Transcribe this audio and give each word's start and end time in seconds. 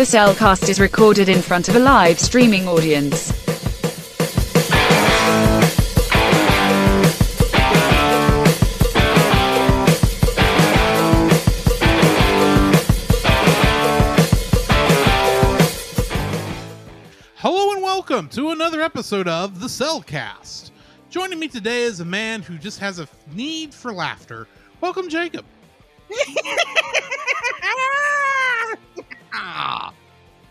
The 0.00 0.06
Cel 0.06 0.34
Cast 0.34 0.70
is 0.70 0.80
recorded 0.80 1.28
in 1.28 1.42
front 1.42 1.68
of 1.68 1.76
a 1.76 1.78
live 1.78 2.18
streaming 2.18 2.66
audience. 2.66 3.32
Hello 17.36 17.72
and 17.72 17.82
welcome 17.82 18.30
to 18.30 18.52
another 18.52 18.80
episode 18.80 19.28
of 19.28 19.60
the 19.60 19.68
Cel 19.68 20.00
Cast. 20.00 20.72
Joining 21.10 21.38
me 21.38 21.46
today 21.46 21.82
is 21.82 22.00
a 22.00 22.06
man 22.06 22.40
who 22.40 22.56
just 22.56 22.78
has 22.78 23.00
a 23.00 23.08
need 23.34 23.74
for 23.74 23.92
laughter. 23.92 24.48
Welcome, 24.80 25.10
Jacob. 25.10 25.44
Ah, 29.34 29.92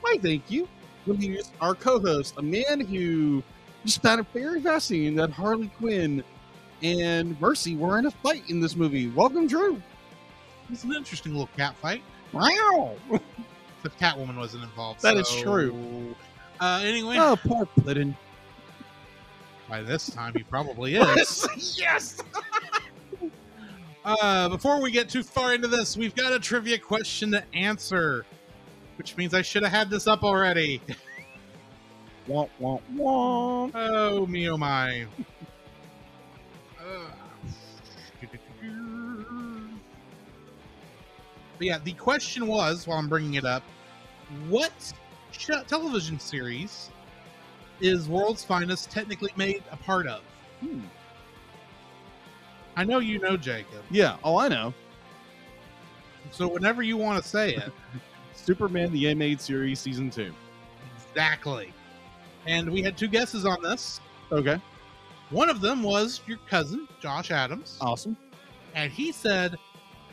why, 0.02 0.18
thank 0.22 0.50
you. 0.50 0.68
Let 1.08 1.20
me 1.20 1.28
use 1.28 1.52
our 1.62 1.76
co-host, 1.76 2.36
a 2.38 2.42
man 2.42 2.80
who 2.82 3.44
just 3.86 4.02
found 4.02 4.20
it 4.22 4.28
very 4.34 4.62
fascinating 4.62 5.16
that 5.16 5.32
Harley 5.32 5.70
Quinn 5.78 6.24
and 6.84 7.40
Mercy 7.42 7.76
were 7.76 7.98
in 8.00 8.06
a 8.06 8.12
fight 8.12 8.44
in 8.50 8.60
this 8.60 8.76
movie. 8.76 9.10
Welcome, 9.10 9.48
Drew. 9.48 9.82
It's 10.72 10.84
an 10.84 10.94
interesting 10.94 11.32
little 11.34 11.50
cat 11.58 11.76
fight. 11.82 12.02
Wow. 12.34 12.96
The 13.82 13.90
Catwoman 13.92 14.36
wasn't 14.36 14.64
involved. 14.66 15.02
That 15.04 15.16
is 15.16 15.26
so- 15.30 15.42
true. 15.42 16.14
Uh, 16.60 16.82
anyway, 16.84 17.16
Oh, 17.18 17.38
poor 17.42 17.66
Plitten. 17.66 18.14
by 19.70 19.82
this 19.82 20.10
time 20.10 20.34
he 20.36 20.44
probably 20.44 20.96
is. 20.98 21.78
yes. 21.80 22.18
Uh, 24.06 24.50
before 24.50 24.82
we 24.82 24.92
get 24.92 25.10
too 25.10 25.22
far 25.24 25.54
into 25.54 25.68
this, 25.68 25.96
we've 25.98 26.16
got 26.16 26.32
a 26.34 26.40
trivia 26.40 26.78
question 26.78 27.32
to 27.32 27.44
answer, 27.54 28.26
which 29.00 29.16
means 29.16 29.34
I 29.34 29.42
should 29.42 29.64
have 29.64 29.72
had 29.72 29.90
this 29.90 30.08
up 30.08 30.24
already. 30.24 30.82
Womp 32.28 32.50
womp 32.62 32.82
womp. 32.94 33.72
Oh 33.74 34.28
me, 34.28 34.50
oh 34.50 34.58
my. 34.58 35.08
But 41.58 41.68
yeah, 41.68 41.80
the 41.84 41.92
question 41.94 42.48
was, 42.48 42.88
while 42.88 42.98
I'm 42.98 43.10
bringing 43.10 43.34
it 43.34 43.44
up, 43.44 43.64
what 44.48 44.72
sh- 45.32 45.50
television 45.68 46.18
series 46.18 46.90
is 47.82 48.08
World's 48.08 48.46
Finest 48.46 48.90
technically 48.90 49.34
made 49.36 49.62
a 49.70 49.76
part 49.76 50.08
of? 50.08 50.22
Hmm. 50.62 50.80
I 52.78 52.86
know 52.86 53.00
you 53.00 53.20
know, 53.20 53.36
Jacob. 53.36 53.84
Yeah. 53.92 54.16
Oh, 54.24 54.38
I 54.38 54.48
know. 54.48 54.74
So 56.32 56.48
whenever 56.48 56.82
you 56.82 56.96
want 56.96 57.22
to 57.22 57.28
say 57.28 57.56
it, 57.56 57.74
Superman 58.50 58.92
the 58.92 59.08
animated 59.08 59.40
series 59.40 59.80
season 59.80 60.10
two. 60.10 60.34
exactly. 61.08 61.72
And 62.48 62.68
we 62.72 62.82
had 62.82 62.98
two 62.98 63.08
guesses 63.08 63.46
on 63.46 63.62
this. 63.62 64.02
Okay. 64.32 64.60
One 65.30 65.52
of 65.52 65.62
them 65.62 65.84
was 65.84 66.22
your 66.26 66.40
cousin, 66.50 66.88
Josh 67.00 67.30
Adams. 67.30 67.78
Awesome. 67.80 68.18
and 68.74 68.92
he 68.92 69.12
said 69.12 69.56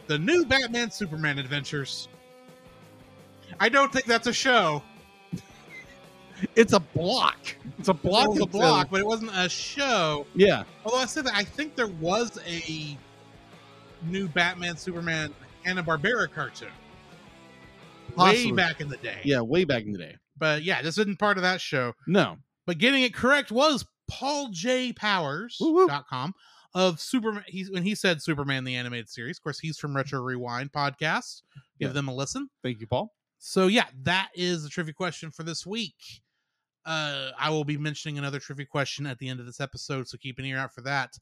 the 0.06 0.18
new 0.18 0.44
Batman 0.44 0.90
Superman 0.90 1.38
adventures. 1.38 2.08
I 3.58 3.70
don't 3.70 3.90
think 3.90 4.04
that's 4.04 4.26
a 4.26 4.34
show. 4.34 4.82
It's 6.54 6.74
a 6.74 6.80
block. 6.80 7.38
It's 7.78 7.88
a 7.88 7.94
block. 7.94 8.26
It 8.26 8.28
was 8.32 8.40
a 8.40 8.46
block, 8.46 8.88
but 8.90 9.00
it 9.00 9.06
wasn't 9.06 9.30
a 9.34 9.48
show. 9.48 10.26
Yeah. 10.34 10.64
Although 10.84 10.98
I 10.98 11.06
said 11.06 11.24
that 11.24 11.34
I 11.34 11.42
think 11.42 11.74
there 11.76 11.86
was 11.86 12.38
a 12.46 12.98
new 14.10 14.28
Batman 14.28 14.76
Superman 14.76 15.32
Hanna 15.64 15.82
Barbera 15.82 16.30
cartoon 16.30 16.68
way 18.16 18.50
back 18.52 18.80
in 18.80 18.88
the 18.88 18.96
day. 18.98 19.20
Yeah. 19.24 19.40
Way 19.40 19.64
back 19.64 19.84
in 19.84 19.92
the 19.92 19.98
day. 19.98 20.16
but 20.38 20.62
yeah, 20.62 20.82
this 20.82 20.98
isn't 20.98 21.18
part 21.18 21.36
of 21.38 21.42
that 21.42 21.60
show. 21.60 21.94
No. 22.06 22.36
But 22.66 22.78
getting 22.78 23.02
it 23.02 23.14
correct 23.14 23.50
was 23.50 23.84
Paul 24.08 24.48
J. 24.50 24.92
Powers.com 24.92 26.34
of 26.74 27.00
Superman. 27.00 27.44
He's 27.46 27.70
when 27.70 27.82
he 27.82 27.94
said 27.94 28.22
Superman 28.22 28.64
the 28.64 28.74
animated 28.76 29.08
series. 29.08 29.38
Of 29.38 29.42
course, 29.42 29.58
he's 29.60 29.78
from 29.78 29.96
Retro 29.96 30.20
Rewind 30.20 30.72
podcast. 30.72 31.42
Give 31.78 31.88
Yeah. 31.90 31.92
them 31.92 32.08
a 32.08 32.14
listen. 32.14 32.48
Thank 32.62 32.80
you, 32.80 32.86
Paul. 32.86 33.14
So 33.38 33.66
yeah, 33.66 33.86
that 34.02 34.30
is 34.34 34.62
the 34.62 34.68
trivia 34.68 34.94
question 34.94 35.30
for 35.30 35.42
this 35.42 35.64
week. 35.66 35.94
Uh, 36.84 37.30
I 37.38 37.50
will 37.50 37.64
be 37.64 37.76
mentioning 37.76 38.16
another 38.18 38.38
trivia 38.38 38.66
question 38.66 39.06
at 39.06 39.18
the 39.18 39.28
end 39.28 39.40
of 39.40 39.46
this 39.46 39.60
episode, 39.60 40.06
so 40.08 40.16
keep 40.18 40.38
an 40.38 40.44
ear 40.44 40.58
out 40.58 40.72
for 40.72 40.82
that. 40.82 41.14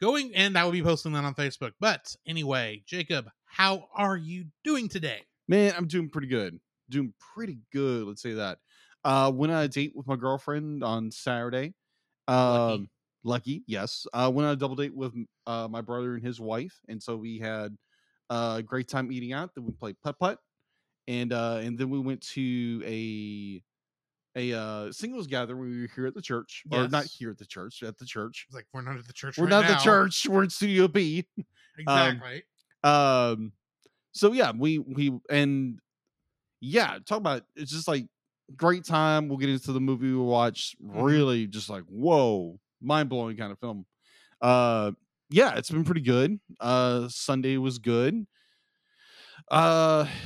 Going 0.00 0.34
and 0.34 0.58
I 0.58 0.64
will 0.64 0.72
be 0.72 0.82
posting 0.82 1.12
that 1.12 1.24
on 1.24 1.34
Facebook. 1.34 1.72
But 1.80 2.14
anyway, 2.26 2.82
Jacob, 2.86 3.28
how 3.44 3.88
are 3.94 4.16
you 4.16 4.46
doing 4.64 4.88
today? 4.88 5.22
Man, 5.48 5.74
I'm 5.76 5.86
doing 5.86 6.08
pretty 6.08 6.26
good. 6.28 6.58
Doing 6.88 7.12
pretty 7.34 7.58
good. 7.72 8.04
Let's 8.04 8.22
say 8.22 8.34
that. 8.34 8.58
Uh, 9.04 9.30
went 9.32 9.52
on 9.52 9.62
a 9.62 9.68
date 9.68 9.92
with 9.94 10.06
my 10.06 10.16
girlfriend 10.16 10.82
on 10.82 11.10
Saturday. 11.10 11.74
Um, 12.26 12.38
Lucky. 12.38 12.90
lucky, 13.24 13.64
yes. 13.66 14.06
Uh, 14.12 14.30
went 14.34 14.46
on 14.46 14.52
a 14.54 14.56
double 14.56 14.74
date 14.74 14.94
with 14.94 15.14
uh, 15.46 15.68
my 15.70 15.80
brother 15.80 16.14
and 16.14 16.24
his 16.24 16.40
wife, 16.40 16.74
and 16.88 17.00
so 17.00 17.16
we 17.16 17.38
had 17.38 17.76
uh, 18.30 18.56
a 18.58 18.62
great 18.62 18.88
time 18.88 19.12
eating 19.12 19.32
out. 19.32 19.54
Then 19.54 19.64
we 19.64 19.72
played 19.72 19.96
putt 20.02 20.18
putt, 20.18 20.38
and 21.06 21.32
uh, 21.32 21.60
and 21.62 21.78
then 21.78 21.90
we 21.90 22.00
went 22.00 22.20
to 22.34 22.82
a 22.84 23.62
a 24.36 24.52
uh, 24.58 24.92
singles 24.92 25.26
gathering. 25.26 25.60
when 25.60 25.70
We 25.70 25.82
were 25.82 25.88
here 25.94 26.06
at 26.06 26.14
the 26.14 26.22
church, 26.22 26.64
or 26.70 26.88
not 26.88 27.04
here 27.04 27.30
at 27.30 27.38
the 27.38 27.46
church, 27.46 27.82
at 27.84 27.96
the 27.98 28.06
church. 28.06 28.46
It's 28.48 28.56
like 28.56 28.66
we're 28.72 28.82
not 28.82 28.96
at 28.98 29.06
the 29.06 29.12
church. 29.12 29.38
We're 29.38 29.44
right 29.44 29.50
not 29.50 29.64
at 29.64 29.70
now. 29.70 29.78
the 29.78 29.84
church. 29.84 30.26
We're 30.28 30.42
in 30.44 30.50
Studio 30.50 30.88
B. 30.88 31.26
Exactly. 31.78 32.42
um 32.84 33.52
so 34.16 34.32
yeah 34.32 34.52
we 34.56 34.78
we 34.78 35.12
and 35.30 35.78
yeah 36.60 36.98
talk 37.06 37.18
about 37.18 37.42
it's 37.56 37.72
just 37.72 37.88
like 37.88 38.06
great 38.56 38.84
time 38.84 39.28
we'll 39.28 39.38
get 39.38 39.50
into 39.50 39.72
the 39.72 39.80
movie 39.80 40.10
we 40.12 40.16
watch 40.18 40.76
Mhm. 40.82 41.04
really 41.04 41.46
just 41.46 41.70
like 41.70 41.84
whoa 41.84 42.58
mind-blowing 42.82 43.36
kind 43.36 43.52
of 43.52 43.58
film. 43.60 43.86
Uh 44.40 44.92
yeah 45.30 45.56
it's 45.56 45.70
been 45.70 45.84
pretty 45.84 46.02
good 46.02 46.38
uh 46.60 47.08
sunday 47.08 47.56
was 47.58 47.78
good. 47.78 48.26
Uh 49.50 50.06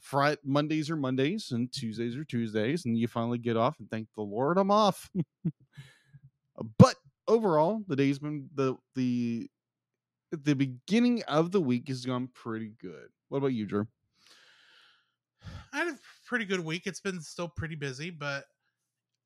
friday 0.00 0.40
mondays 0.44 0.90
are 0.90 0.96
mondays 0.96 1.52
and 1.52 1.72
tuesdays 1.72 2.16
are 2.16 2.24
tuesdays 2.24 2.84
and 2.84 2.98
you 2.98 3.06
finally 3.08 3.38
get 3.38 3.56
off 3.56 3.78
and 3.78 3.88
thank 3.90 4.08
the 4.16 4.22
lord 4.22 4.58
i'm 4.58 4.70
off. 4.70 5.10
But 6.78 6.96
overall 7.28 7.82
the 7.86 7.96
day's 7.96 8.18
been 8.18 8.48
the 8.54 8.76
the 8.94 9.48
the 10.32 10.54
beginning 10.54 11.22
of 11.24 11.50
the 11.52 11.60
week 11.60 11.88
has 11.88 12.04
gone 12.04 12.28
pretty 12.34 12.72
good. 12.80 13.08
What 13.28 13.38
about 13.38 13.52
you, 13.52 13.66
Drew? 13.66 13.86
I 15.72 15.78
had 15.78 15.88
a 15.88 15.98
pretty 16.26 16.44
good 16.44 16.60
week. 16.60 16.86
It's 16.86 17.00
been 17.00 17.20
still 17.20 17.48
pretty 17.48 17.74
busy, 17.74 18.10
but 18.10 18.44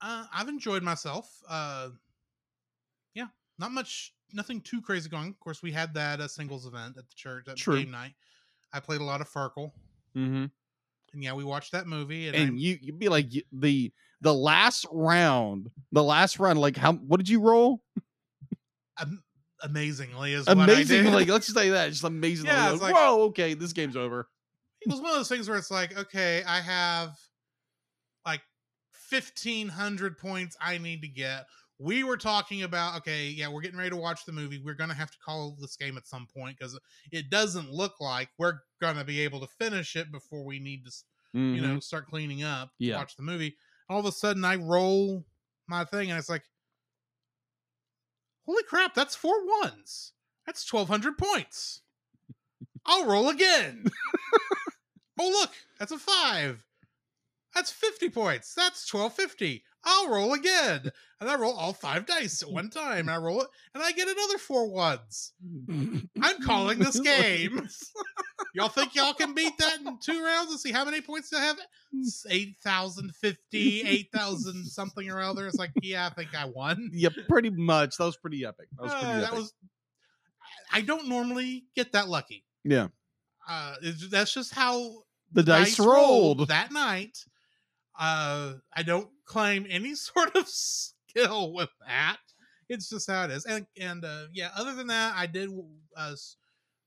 uh, 0.01 0.27
I've 0.35 0.49
enjoyed 0.49 0.83
myself. 0.83 1.31
Uh, 1.49 1.91
yeah, 3.15 3.27
not 3.59 3.73
much, 3.73 4.15
nothing 4.33 4.61
too 4.61 4.81
crazy 4.81 5.09
going. 5.09 5.29
Of 5.29 5.41
course, 5.41 5.63
we 5.63 5.73
had 5.73 5.93
that 5.95 6.21
uh, 6.21 6.29
singles 6.29 6.67
event 6.67 6.97
at 6.99 7.09
the 7.09 7.15
church, 7.15 7.49
at 7.49 7.57
True. 7.57 7.79
game 7.79 7.91
night. 7.91 8.13
I 8.73 8.81
played 8.81 9.01
a 9.01 9.05
lot 9.05 9.21
of 9.21 9.29
Farkle, 9.31 9.73
Mm-hmm. 10.17 10.47
and 11.13 11.23
yeah, 11.23 11.33
we 11.35 11.45
watched 11.45 11.73
that 11.73 11.87
movie. 11.87 12.29
And, 12.29 12.37
And 12.37 12.61
you 12.61 12.79
you'd 12.81 12.99
be 12.99 13.09
like 13.09 13.29
the 13.53 13.93
the 14.23 14.35
last 14.35 14.87
round, 14.91 15.71
the 15.93 16.03
last 16.03 16.39
round, 16.39 16.59
like 16.59 16.77
how 16.77 16.95
what 16.95 17.19
did 17.19 17.29
you 17.29 17.41
roll? 17.41 17.83
Amazingly 19.63 20.33
is 20.35 20.47
what 20.47 20.59
I 20.59 20.65
Amazing, 20.65 21.05
did. 21.05 21.13
let's 21.29 21.47
just 21.47 21.55
say 21.59 21.71
that, 21.71 21.89
just 21.91 22.05
amazing. 22.05 22.47
Yeah, 22.47 22.71
like, 22.71 22.81
like- 22.83 22.95
whoa, 22.95 23.23
okay, 23.27 23.55
this 23.55 23.73
game's 23.73 23.97
over. 23.97 24.29
it 24.83 24.91
was 24.91 25.01
one 25.01 25.11
of 25.11 25.17
those 25.17 25.29
things 25.29 25.49
where 25.49 25.59
it's 25.59 25.71
like, 25.71 25.97
okay, 25.99 26.43
I 26.47 26.61
have 26.61 27.17
like 28.27 28.43
fifteen 28.93 29.69
hundred 29.69 30.19
points 30.19 30.57
I 30.61 30.79
need 30.79 31.03
to 31.03 31.09
get. 31.09 31.47
We 31.79 32.05
were 32.05 32.17
talking 32.17 32.63
about, 32.63 32.97
okay, 32.99 33.27
yeah, 33.27 33.49
we're 33.49 33.61
getting 33.61 33.77
ready 33.79 33.91
to 33.91 33.97
watch 33.97 34.25
the 34.25 34.33
movie. 34.33 34.61
We're 34.65 34.75
gonna 34.75 34.95
have 34.95 35.11
to 35.11 35.19
call 35.25 35.57
this 35.61 35.77
game 35.77 35.97
at 35.99 36.07
some 36.07 36.27
point 36.27 36.57
because 36.59 36.79
it 37.13 37.29
doesn't 37.31 37.71
look 37.71 38.01
like 38.01 38.29
we're 38.39 38.61
gonna 38.81 39.05
be 39.05 39.21
able 39.21 39.41
to 39.41 39.47
finish 39.59 39.95
it 39.97 40.11
before 40.11 40.43
we 40.45 40.59
need 40.59 40.85
to, 40.85 40.89
s- 40.89 41.05
you 41.35 41.61
know, 41.61 41.69
mm-hmm. 41.69 41.79
start 41.81 42.07
cleaning 42.09 42.43
up. 42.45 42.69
to 42.79 42.85
Yeah. 42.87 42.97
watch 42.97 43.15
the 43.17 43.23
movie. 43.23 43.57
All 43.91 44.01
of 44.01 44.07
a 44.07 44.13
sudden, 44.13 44.43
I 44.45 44.57
roll 44.57 45.25
my 45.69 45.85
thing, 45.85 46.11
and 46.11 46.19
it's 46.19 46.31
like, 46.31 46.43
holy 48.47 48.63
crap, 48.63 48.95
that's 48.95 49.15
four 49.15 49.47
ones. 49.63 50.13
That's 50.47 50.65
twelve 50.65 50.89
hundred 50.89 51.19
points. 51.19 51.83
I'll 52.85 53.07
roll 53.07 53.29
again. 53.29 53.87
oh 55.19 55.29
look, 55.29 55.51
that's 55.79 55.93
a 55.93 55.99
five. 55.99 56.65
That's 57.55 57.73
fifty 57.73 58.09
points. 58.09 58.55
That's 58.55 58.87
twelve 58.87 59.15
fifty. 59.15 59.65
I'll 59.89 60.11
roll 60.11 60.33
again, 60.35 60.91
and 61.21 61.31
I 61.31 61.37
roll 61.37 61.55
all 61.55 61.73
five 61.73 62.07
dice 62.07 62.43
at 62.43 62.51
one 62.51 62.71
time. 62.71 63.09
I 63.09 63.17
roll 63.19 63.41
it, 63.43 63.49
and 63.73 63.83
I 63.83 63.93
get 63.93 64.09
another 64.09 64.37
four 64.39 64.69
ones. 64.69 65.33
I'm 65.71 66.43
calling 66.43 66.79
this 66.81 66.99
game. 67.15 67.69
y'all 68.55 68.69
think 68.69 68.95
y'all 68.97 69.15
can 69.15 69.33
beat 69.33 69.57
that 69.59 69.79
in 69.81 69.99
two 70.01 70.25
rounds 70.25 70.51
and 70.51 70.59
see 70.59 70.73
how 70.73 70.85
many 70.85 71.01
points 71.01 71.33
I 71.33 71.41
have? 71.41 71.57
It's 71.93 72.27
8,050, 72.29 73.83
8,000 73.87 74.65
something 74.67 75.09
or 75.11 75.21
other. 75.23 75.47
It's 75.47 75.57
like, 75.57 75.71
yeah, 75.83 76.07
I 76.07 76.11
think 76.15 76.35
I 76.35 76.47
won. 76.47 76.91
yeah, 76.93 77.11
pretty 77.29 77.51
much. 77.51 77.97
That 77.97 78.05
was 78.07 78.17
pretty 78.17 78.45
epic. 78.45 78.67
That 78.77 78.83
was 78.83 78.93
pretty 78.93 79.07
Uh, 79.07 79.11
epic. 79.19 79.31
that 79.31 79.37
was. 79.37 79.53
I 80.73 80.81
don't 80.81 81.09
normally 81.09 81.65
get 81.75 81.93
that 81.93 82.09
lucky. 82.09 82.45
yeah. 82.65 82.89
Uh, 83.49 83.77
it's, 83.81 84.09
that's 84.11 84.35
just 84.35 84.53
how 84.53 84.91
The 85.31 85.45
dice 85.45 85.79
rolled. 85.79 86.49
that 86.49 86.73
night. 86.73 87.17
Uh, 87.99 88.55
I 88.75 88.83
don't 88.83 89.09
claim 89.25 89.67
any 89.69 89.95
sort 89.95 90.35
of 90.37 90.49
skill 90.49 91.53
with 91.53 91.71
that. 91.87 92.19
It's 92.69 92.89
just 92.89 93.09
how 93.11 93.25
it 93.25 93.31
is. 93.31 93.45
And 93.47 93.67
and 93.81 94.05
uh, 94.05 94.27
yeah, 94.33 94.51
other 94.57 94.75
than 94.75 94.89
that, 94.89 95.15
I 95.17 95.27
did 95.27 95.51
uh, 95.97 96.15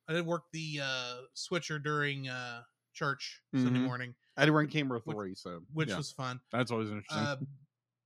I 0.08 0.14
did 0.14 0.26
work 0.26 0.44
the 0.52 0.82
uh, 0.84 1.16
switcher 1.34 1.80
during 1.80 2.28
uh, 2.28 2.62
church 2.94 3.42
Sunday 3.56 3.80
Mhm. 3.80 3.84
morning, 3.86 4.16
I 4.36 4.46
did 4.46 4.52
run 4.52 4.68
camera 4.68 5.00
Which- 5.04 5.16
three, 5.16 5.36
so 5.36 5.62
which 5.74 5.90
yeah, 5.90 5.98
was 5.98 6.12
fun. 6.12 6.42
that's 6.52 6.70
always 6.72 6.90
interesting. 6.90 7.18
Uh, 7.18 7.38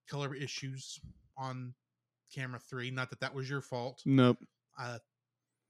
color 0.10 0.36
issues 0.36 1.00
on 1.38 1.74
camera 2.34 2.60
three. 2.60 2.92
Not 2.92 3.10
that 3.10 3.20
that 3.22 3.34
was 3.34 3.50
your 3.50 3.62
fault. 3.62 4.02
nope. 4.06 4.38
Uh, 4.78 5.00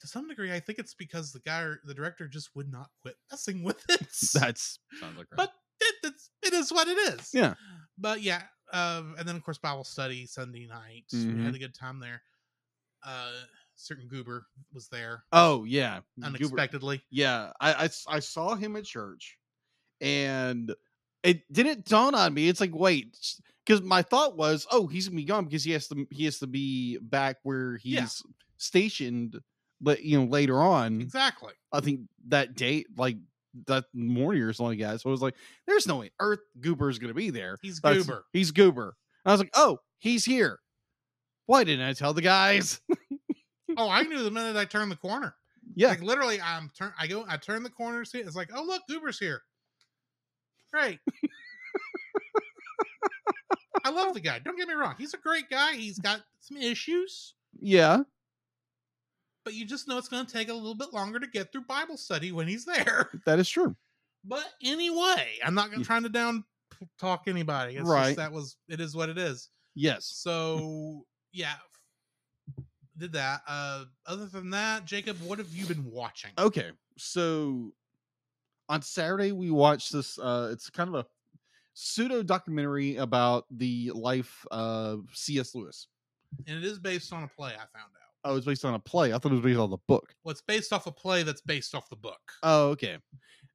to 0.02 0.08
some 0.08 0.28
degree, 0.28 0.52
I 0.52 0.60
think 0.60 0.80
it's 0.80 0.94
because 0.96 1.32
the 1.32 1.40
guy, 1.40 1.62
or 1.62 1.80
the 1.86 1.94
director, 1.94 2.28
just 2.28 2.50
would 2.56 2.70
not 2.70 2.90
quit 3.02 3.16
messing 3.32 3.64
with 3.64 3.82
it. 3.90 4.00
That's 4.34 4.80
sounds 5.00 5.18
like 5.18 5.28
but 5.38 5.54
it's, 6.04 6.30
it 6.42 6.54
is 6.54 6.72
what 6.72 6.88
it 6.88 6.98
is. 7.20 7.30
Yeah. 7.34 7.54
But 7.98 8.22
yeah, 8.22 8.44
um, 8.72 9.16
and 9.18 9.28
then 9.28 9.36
of 9.36 9.44
course 9.44 9.58
Bible 9.58 9.84
study 9.84 10.26
Sunday 10.26 10.66
night. 10.68 11.06
We 11.12 11.18
Mhm. 11.20 11.44
had 11.46 11.56
a 11.56 11.60
good 11.60 11.76
time 11.76 12.00
there. 12.00 12.22
Uh, 13.06 13.32
certain 13.76 14.08
goober 14.08 14.46
was 14.72 14.88
there 14.88 15.24
oh 15.34 15.64
yeah, 15.66 16.00
Goober- 16.18 16.28
unexpectedly. 16.28 17.02
Yeah, 17.10 17.52
I 17.60 17.88
saw 18.20 18.56
him 18.56 18.76
at 18.76 18.86
church, 18.86 19.38
and 20.02 20.74
it 21.24 21.52
didn't 21.52 21.86
dawn 21.86 22.16
on 22.16 22.34
me. 22.34 22.48
It's 22.48 22.62
like 22.62 22.74
wait, 22.74 23.18
because 23.66 23.82
my 23.82 24.02
thought 24.02 24.38
was, 24.38 24.66
oh, 24.72 24.88
he's 24.88 25.08
gonna 25.08 25.18
be 25.18 25.26
gone 25.26 25.46
because 25.46 25.64
he 25.64 25.72
has 25.72 25.88
to 25.90 26.08
he 26.12 26.26
has 26.26 26.40
to 26.40 26.48
be 26.48 26.98
back 27.00 27.38
where 27.44 27.78
he's 27.78 27.94
Yeah. 27.94 28.08
stationed. 28.58 29.40
But 29.82 30.04
you 30.04 30.18
know, 30.20 30.26
later 30.26 30.62
on, 30.62 31.02
Exactly. 31.02 31.54
I 31.74 31.82
think 31.82 32.02
that 32.28 32.56
date, 32.56 32.88
like 32.98 33.18
that 33.68 33.86
or 33.96 34.54
something 34.54 34.80
like 34.80 34.92
that. 34.92 35.02
So 35.02 35.10
I 35.10 35.12
was 35.12 35.22
like, 35.22 35.36
there's 35.68 35.88
no 35.88 35.98
way 35.98 36.12
Earth 36.20 36.40
Goober 36.60 36.90
is 36.90 37.00
gonna 37.00 37.14
be 37.14 37.30
there. 37.30 37.58
He's 37.62 37.80
That's- 37.80 38.06
goober. 38.06 38.26
He's 38.34 38.52
Goober. 38.52 38.96
And 39.26 39.32
I 39.32 39.34
was 39.34 39.40
like, 39.42 39.52
oh, 39.56 39.80
he's 40.00 40.26
here. 40.26 40.60
Why 41.46 41.64
didn't 41.64 41.86
I 41.88 41.94
tell 41.94 42.14
the 42.14 42.22
guys? 42.22 42.82
oh, 43.78 43.90
I 43.90 44.04
knew 44.04 44.24
the 44.24 44.32
minute 44.32 44.56
I 44.56 44.66
turned 44.66 44.92
the 44.92 44.96
corner. 44.96 45.36
yeah, 45.76 45.90
Like 45.90 46.02
literally, 46.02 46.40
I'm 46.42 46.70
turn. 46.78 46.94
I 47.00 47.08
go. 47.08 47.26
I 47.28 47.38
turn 47.38 47.64
the 47.64 47.70
corner. 47.70 48.04
See, 48.06 48.20
it's 48.20 48.36
like, 48.36 48.50
oh 48.56 48.64
look, 48.64 48.82
goober's 48.90 49.20
here. 49.20 49.42
Great. 50.74 51.00
I 53.86 53.90
love 53.90 54.14
the 54.14 54.22
guy. 54.22 54.40
Don't 54.40 54.58
get 54.58 54.68
me 54.68 54.74
wrong. 54.74 54.96
He's 54.98 55.14
a 55.14 55.18
great 55.18 55.50
guy. 55.50 55.74
He's 55.76 56.00
got 56.00 56.22
some 56.40 56.58
issues. 56.58 57.34
yeah, 57.60 58.00
but 59.44 59.54
you 59.54 59.66
just 59.66 59.88
know 59.88 59.98
it's 59.98 60.08
going 60.08 60.26
to 60.26 60.32
take 60.32 60.50
a 60.50 60.54
little 60.54 60.76
bit 60.76 60.94
longer 60.94 61.20
to 61.20 61.28
get 61.28 61.52
through 61.52 61.62
Bible 61.64 61.98
study 61.98 62.32
when 62.32 62.48
he's 62.48 62.66
there. 62.66 63.10
that 63.26 63.40
is 63.40 63.50
true. 63.50 63.76
But 64.26 64.46
anyway, 64.64 65.34
I'm 65.44 65.54
not 65.54 65.70
gonna 65.70 65.82
Yeah. 65.82 65.86
trying 65.88 66.04
to 66.04 66.10
down 66.10 66.44
talk 66.98 67.24
anybody. 67.28 67.76
It's 67.76 67.88
Right. 67.88 68.06
just 68.08 68.18
that 68.18 68.32
was 68.32 68.56
it 68.70 68.80
is 68.80 68.96
what 68.96 69.10
it 69.10 69.18
is. 69.18 69.50
Yes. 69.76 70.06
So 70.06 71.06
yeah, 71.32 71.56
did 72.98 73.12
that. 73.14 73.42
Uh, 73.48 73.86
other 74.06 74.28
than 74.28 74.50
that, 74.52 74.86
Jacob, 74.86 75.20
what 75.22 75.40
have 75.40 75.50
you 75.54 75.66
been 75.66 75.90
watching? 75.92 76.32
okay 76.38 76.72
so 76.96 77.74
on 78.70 78.80
saturday 78.84 79.32
we 79.32 79.50
watched 79.50 79.92
this 79.92 80.20
uh 80.20 80.50
it's 80.54 80.70
kind 80.70 80.88
of 80.90 80.94
a 80.96 81.06
pseudo 81.74 82.22
documentary 82.22 82.98
about 82.98 83.46
the 83.50 83.92
life 83.96 84.46
of 84.52 85.08
cs 85.12 85.56
lewis 85.56 85.88
And 86.46 86.56
it 86.60 86.64
is 86.64 86.78
based 86.78 87.12
on 87.12 87.24
a 87.24 87.28
play. 87.28 87.50
I 87.54 87.66
found 87.78 87.92
out. 88.00 88.03
Oh 88.26 88.36
it's 88.38 88.46
based 88.46 88.66
on 88.66 88.74
a 88.74 88.80
play. 88.80 89.14
I 89.14 89.18
thought 89.18 89.32
it 89.32 89.36
was 89.36 89.44
based 89.44 89.60
on 89.60 89.70
the 89.70 89.78
book. 89.88 90.14
Well, 90.24 90.32
it's 90.32 90.42
based 90.42 90.72
off 90.74 90.88
a 90.88 90.92
play 90.92 91.24
that's 91.24 91.42
based 91.42 91.74
off 91.76 91.90
the 91.90 91.96
book. 91.96 92.20
oh 92.44 92.70
okay. 92.70 92.98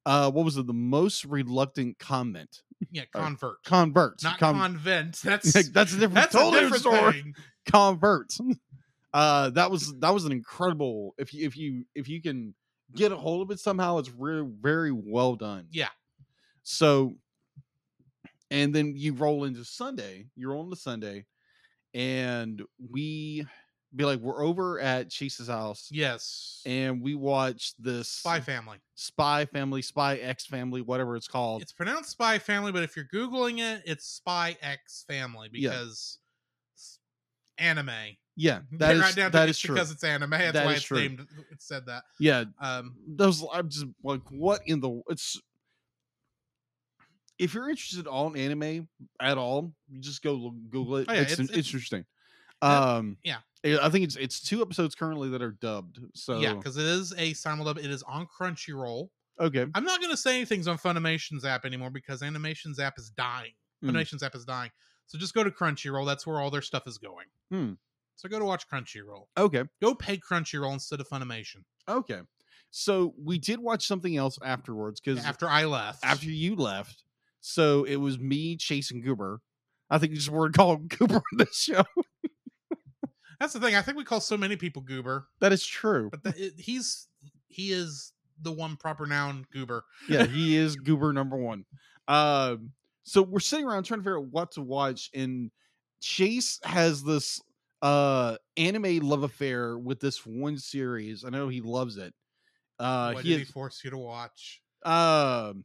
Uh 0.07 0.31
what 0.31 0.45
was 0.45 0.57
it 0.57 0.67
the 0.67 0.73
most 0.73 1.25
reluctant 1.25 1.99
comment? 1.99 2.63
Yeah, 2.93 3.03
Uh, 3.15 3.23
convert, 3.25 3.63
converts 3.65 4.23
not 4.25 4.39
Con- 4.39 4.55
convent. 4.57 5.17
That's 5.25 5.53
that's 5.71 5.93
a 5.93 5.99
different 5.99 6.15
that's 6.15 6.33
totally 6.33 6.59
a 6.59 6.61
different 6.63 6.81
story. 6.83 7.13
thing. 7.13 7.35
converts 7.71 8.41
uh 9.13 9.51
that 9.51 9.71
was 9.71 9.95
that 9.99 10.11
was 10.15 10.25
an 10.25 10.33
incredible 10.33 11.15
if 11.19 11.35
you 11.35 11.47
if 11.47 11.57
you 11.57 11.85
if 11.95 12.09
you 12.09 12.23
can 12.23 12.55
get 12.95 13.11
a 13.13 13.17
hold 13.17 13.43
of 13.43 13.51
it 13.51 13.59
somehow 13.59 13.99
it's 13.99 14.11
really 14.11 14.49
very 14.61 14.93
well 14.93 15.35
done. 15.35 15.67
Yeah. 15.71 15.89
so 16.63 17.17
and 18.51 18.75
then 18.75 18.95
you 18.97 19.13
roll 19.13 19.45
into 19.45 19.65
sunday. 19.65 20.27
You 20.37 20.49
roll 20.49 20.65
into 20.65 20.77
sunday 20.77 21.27
and 21.93 22.63
we 22.91 23.45
be 23.95 24.05
like 24.05 24.19
we're 24.21 24.45
over 24.45 24.79
at 24.81 25.09
chase's 25.11 25.49
house 25.49 25.89
Yes. 25.91 26.61
and 26.67 27.01
we 27.03 27.15
watch 27.15 27.73
this 27.79 28.09
Spy 28.09 28.39
Family. 28.41 28.79
spy 28.95 29.47
family 29.47 29.81
spy 29.83 30.17
x 30.17 30.45
family 30.45 30.83
whatever 30.83 31.17
it's 31.17 31.29
called 31.29 31.63
It's 31.63 31.73
pronounced 31.73 32.11
Spy 32.11 32.39
Family, 32.39 32.71
but 32.73 32.83
if 32.83 32.97
you're 32.97 33.07
googling 33.07 33.61
it, 33.61 33.83
it's 33.87 34.05
Spy 34.07 34.57
X 34.61 35.05
Family 35.09 35.49
because 35.51 36.19
s- 36.77 36.99
anime. 37.57 37.91
yeah 38.37 38.61
that 38.73 38.95
is 38.97 39.01
right 39.01 39.33
that 39.33 39.49
is 39.49 39.59
true 39.59 39.75
because 39.75 39.91
it's 39.91 40.05
anime. 40.05 40.31
That's 40.31 40.53
That 40.53 40.67
why 40.67 40.73
is 40.73 40.77
it's 40.79 40.87
true. 40.87 40.99
named. 40.99 41.21
It 41.51 41.63
said 41.63 41.87
that. 41.87 42.03
yeah 42.21 42.45
Um, 42.61 42.95
those 43.07 43.43
i'm 43.55 43.69
just 43.71 43.87
like 44.05 44.21
what 44.31 44.61
in 44.67 44.81
the 44.81 45.01
it's 45.09 45.41
if 47.39 47.55
you're 47.55 47.71
interested 47.71 48.07
in 48.07 48.37
anime 48.37 48.89
at 49.21 49.39
all 49.39 49.73
you 49.89 50.01
just 50.01 50.23
go 50.23 50.51
google 50.71 50.97
it 50.97 51.07
Oh, 51.09 51.13
yeah, 51.15 51.21
it's, 51.23 51.33
it's- 51.33 51.49
it's- 51.51 51.67
interesting 51.67 52.05
Uh, 52.61 52.97
um 52.99 53.17
yeah. 53.23 53.39
I 53.65 53.89
think 53.91 54.05
it's 54.05 54.17
it's 54.17 54.41
two 54.41 54.63
episodes 54.63 54.95
currently 54.95 55.29
that 55.31 55.43
are 55.43 55.51
dubbed 55.53 55.99
so 56.15 56.39
yeah, 56.41 56.55
because 56.55 56.77
it 56.77 56.85
is 56.87 57.13
a 57.13 57.33
simuldub. 57.35 57.79
It 57.79 57.91
is 57.91 58.03
on 58.05 58.27
Crunchyroll. 58.27 59.09
okay 59.41 59.67
I'm 59.75 59.85
not 59.85 60.01
going 60.01 60.11
to 60.13 60.17
say 60.17 60.37
anything's 60.37 60.69
on 60.69 60.79
Funimation's 60.79 61.45
app 61.45 61.65
anymore 61.65 61.91
because 61.91 62.21
Funimation's 62.23 62.79
app 62.79 62.95
is 62.99 63.11
dying. 63.11 63.53
Hmm. 63.83 63.91
Funimation's 63.91 64.23
app 64.23 64.35
is 64.35 64.45
dying. 64.45 64.71
So 65.07 65.19
just 65.19 65.35
go 65.35 65.43
to 65.43 65.51
Crunchyroll. 65.51 66.07
That's 66.07 66.27
where 66.27 66.39
all 66.41 66.51
their 66.51 66.63
stuff 66.63 66.85
is 66.87 66.99
going. 66.99 67.27
Hmm. 67.51 67.73
So 68.17 68.29
go 68.29 68.39
to 68.39 68.45
watch 68.45 68.69
Crunchyroll. 68.69 69.27
okay 69.37 69.65
Go 69.81 69.95
pay 69.95 70.19
Crunchyroll 70.19 70.73
instead 70.73 71.01
of 71.01 71.09
Funimation. 71.09 71.63
okay 71.89 72.21
so 72.71 73.15
we 73.25 73.39
did 73.39 73.61
watch 73.61 73.87
something 73.87 74.17
else 74.17 74.39
afterwards 74.45 75.01
because 75.01 75.25
After 75.25 75.49
I 75.49 75.65
left. 75.65 76.05
after 76.05 76.27
you 76.27 76.55
left 76.55 77.03
so 77.41 77.85
it 77.85 77.97
was 77.97 78.19
me 78.19 78.57
chasing 78.57 79.01
goober 79.01 79.41
i 79.91 79.97
think 79.97 80.11
you 80.11 80.17
just 80.19 80.29
were 80.29 80.51
called 80.51 80.89
goober 80.91 81.15
on 81.17 81.23
this 81.39 81.57
show 81.63 81.85
That's 83.41 83.53
the 83.53 83.61
thing. 83.61 83.75
I 83.75 83.83
think 83.83 83.97
we 83.97 84.05
call 84.05 84.21
so 84.21 84.37
many 84.37 84.57
people 84.57 84.83
Goober. 84.83 85.29
that 85.41 85.53
is 85.53 85.65
true 85.65 86.11
but 86.11 86.23
the, 86.23 86.53
he's 86.57 87.09
he 87.49 87.73
is 87.73 88.13
the 88.43 88.53
one 88.53 88.77
proper 88.77 89.07
noun 89.07 89.47
goober 89.53 89.85
yeah, 90.09 90.27
he 90.27 90.57
is 90.57 90.77
goober 90.77 91.13
number 91.13 91.37
one. 91.37 91.65
Um, 92.07 92.73
so 93.03 93.23
we're 93.23 93.41
sitting 93.41 93.67
around 93.67 93.85
trying 93.85 94.01
to 94.01 94.05
figure 94.05 94.19
out 94.19 94.29
what 94.31 94.53
to 94.53 94.63
watch, 94.63 95.11
and 95.15 95.51
Chase 96.01 96.61
has 96.65 97.03
this 97.03 97.41
uh 97.81 98.37
anime 98.57 98.99
love 99.01 99.23
affair 99.23 99.79
with 99.79 100.01
this 100.01 100.27
one 100.27 100.59
series. 100.59 101.25
I 101.25 101.31
know 101.31 101.49
he 101.49 101.61
loves 101.61 101.97
it. 101.97 102.13
Uh, 102.79 103.13
what 103.13 103.25
he 103.25 103.31
did 103.31 103.41
he 103.41 103.45
force 103.45 103.81
you 103.83 103.91
to 103.91 103.99
watch 103.99 104.61
um, 104.85 105.65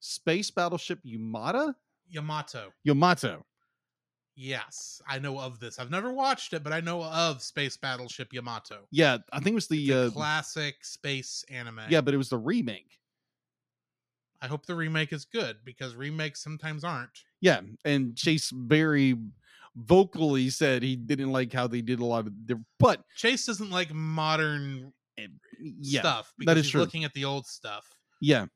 Space 0.00 0.50
Battleship 0.50 1.00
Yamata. 1.04 1.74
yamato 2.08 2.72
Yamato. 2.84 3.44
Yes 4.42 5.00
i 5.08 5.18
know 5.18 5.38
of 5.38 5.60
this 5.60 5.78
i've 5.78 5.90
never 5.90 6.12
watched 6.12 6.52
it 6.52 6.62
but 6.64 6.72
i 6.72 6.80
know 6.80 7.02
of 7.04 7.40
space 7.40 7.76
battleship 7.76 8.32
yamato 8.32 8.80
Yeah, 8.90 9.18
I 9.32 9.38
think 9.38 9.52
it 9.52 9.54
was 9.54 9.68
the 9.68 9.92
uh, 9.92 10.10
classic 10.10 10.84
space 10.84 11.44
anime 11.50 11.80
yeah, 11.88 12.00
but 12.00 12.12
it 12.12 12.16
was 12.16 12.28
the 12.28 12.38
remake. 12.38 12.98
i 14.40 14.46
hope 14.46 14.66
the 14.66 14.74
remake 14.74 15.12
is 15.12 15.24
good 15.24 15.58
because 15.64 15.94
remakes 15.94 16.42
sometimes 16.42 16.82
aren't 16.84 17.22
Yeah, 17.40 17.60
and 17.84 18.16
Chase 18.16 18.50
very 18.54 19.16
vocally 19.76 20.50
said 20.50 20.82
he 20.82 20.96
didn't 20.96 21.32
like 21.32 21.52
how 21.52 21.66
they 21.66 21.80
did 21.80 21.98
a 22.00 22.04
lot 22.04 22.26
of 22.26 22.46
different, 22.46 22.66
but 22.78 23.04
chase 23.16 23.46
doesn't 23.46 23.70
like 23.70 23.92
modern 23.94 24.92
yeah, 25.80 26.00
stuff 26.00 26.34
because 26.36 26.54
that 26.54 26.58
is 26.58 26.66
he's 26.66 26.72
true. 26.72 26.80
looking 26.80 27.04
at 27.04 27.12
the 27.14 27.24
old 27.24 27.46
stuff 27.46 27.86
yeah. 28.20 28.46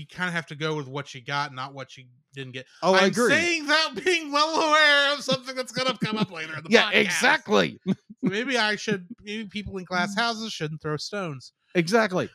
You 0.00 0.06
kind 0.06 0.28
of 0.28 0.34
have 0.34 0.46
to 0.46 0.54
go 0.54 0.74
with 0.76 0.88
what 0.88 1.14
you 1.14 1.20
got 1.20 1.54
not 1.54 1.74
what 1.74 1.96
you 1.96 2.04
didn't 2.34 2.52
get 2.52 2.66
Oh, 2.82 2.94
I 2.94 3.00
I'm 3.00 3.04
agree. 3.10 3.30
saying 3.30 3.66
that 3.66 3.90
being 4.04 4.32
well 4.32 4.54
aware 4.68 5.14
of 5.14 5.22
something 5.22 5.54
that's 5.54 5.72
going 5.72 5.88
to 5.94 5.98
come 6.04 6.16
up 6.16 6.30
later 6.32 6.56
in 6.56 6.64
the 6.64 6.70
yeah, 6.70 6.90
podcast. 6.90 7.00
exactly. 7.02 7.80
maybe 8.22 8.56
I 8.56 8.76
should. 8.76 9.06
Maybe 9.22 9.44
people 9.44 9.76
in 9.78 9.84
glass 9.84 10.14
houses 10.16 10.52
shouldn't 10.52 10.80
throw 10.82 10.96
stones. 10.96 11.52
exactly. 11.74 12.30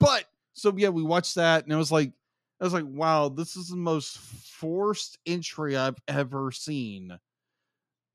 but 0.00 0.24
so 0.54 0.72
yeah, 0.76 0.88
we 0.88 1.02
watched 1.02 1.34
that 1.34 1.64
and 1.64 1.72
I 1.72 1.76
was 1.76 1.92
like, 1.92 2.12
I 2.60 2.64
was 2.64 2.72
like, 2.72 2.86
wow, 2.86 3.28
this 3.28 3.56
is 3.56 3.68
the 3.68 3.76
most 3.76 4.16
forced 4.18 5.18
entry 5.26 5.76
I've 5.76 5.98
ever 6.08 6.50
seen. 6.50 7.18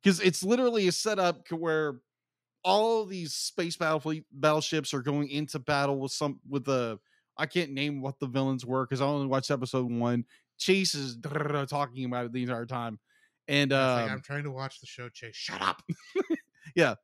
Because 0.02 0.20
it's 0.20 0.44
literally 0.44 0.88
a 0.88 0.92
setup 0.92 1.48
where 1.52 2.00
all 2.64 3.06
these 3.06 3.34
space 3.34 3.76
battle 3.76 4.00
fleet 4.00 4.24
battleships 4.32 4.94
are 4.96 5.02
going 5.04 5.30
into 5.30 5.60
battle 5.60 6.00
with 6.00 6.12
some 6.12 6.40
with 6.50 6.66
the 6.66 6.98
I 7.42 7.46
can't 7.48 7.72
name 7.72 8.02
what 8.02 8.20
the 8.20 8.28
villains 8.28 8.66
were 8.66 8.86
because 8.86 9.02
I 9.02 9.06
only 9.06 9.28
watched 9.28 9.52
episode 9.52 9.92
one. 9.92 10.26
Chase 10.58 10.94
is 10.94 11.18
talking 11.68 12.06
about 12.06 12.26
it 12.26 12.34
the 12.34 12.44
entire 12.44 12.66
time. 12.68 13.00
And 13.48 13.74
uh 13.74 14.02
like, 14.04 14.12
I'm 14.12 14.22
trying 14.22 14.44
to 14.44 14.52
watch 14.52 14.80
the 14.80 14.86
show. 14.86 15.10
Chase, 15.10 15.36
shut 15.36 15.62
up. 15.62 15.82
Yeah, 16.76 16.96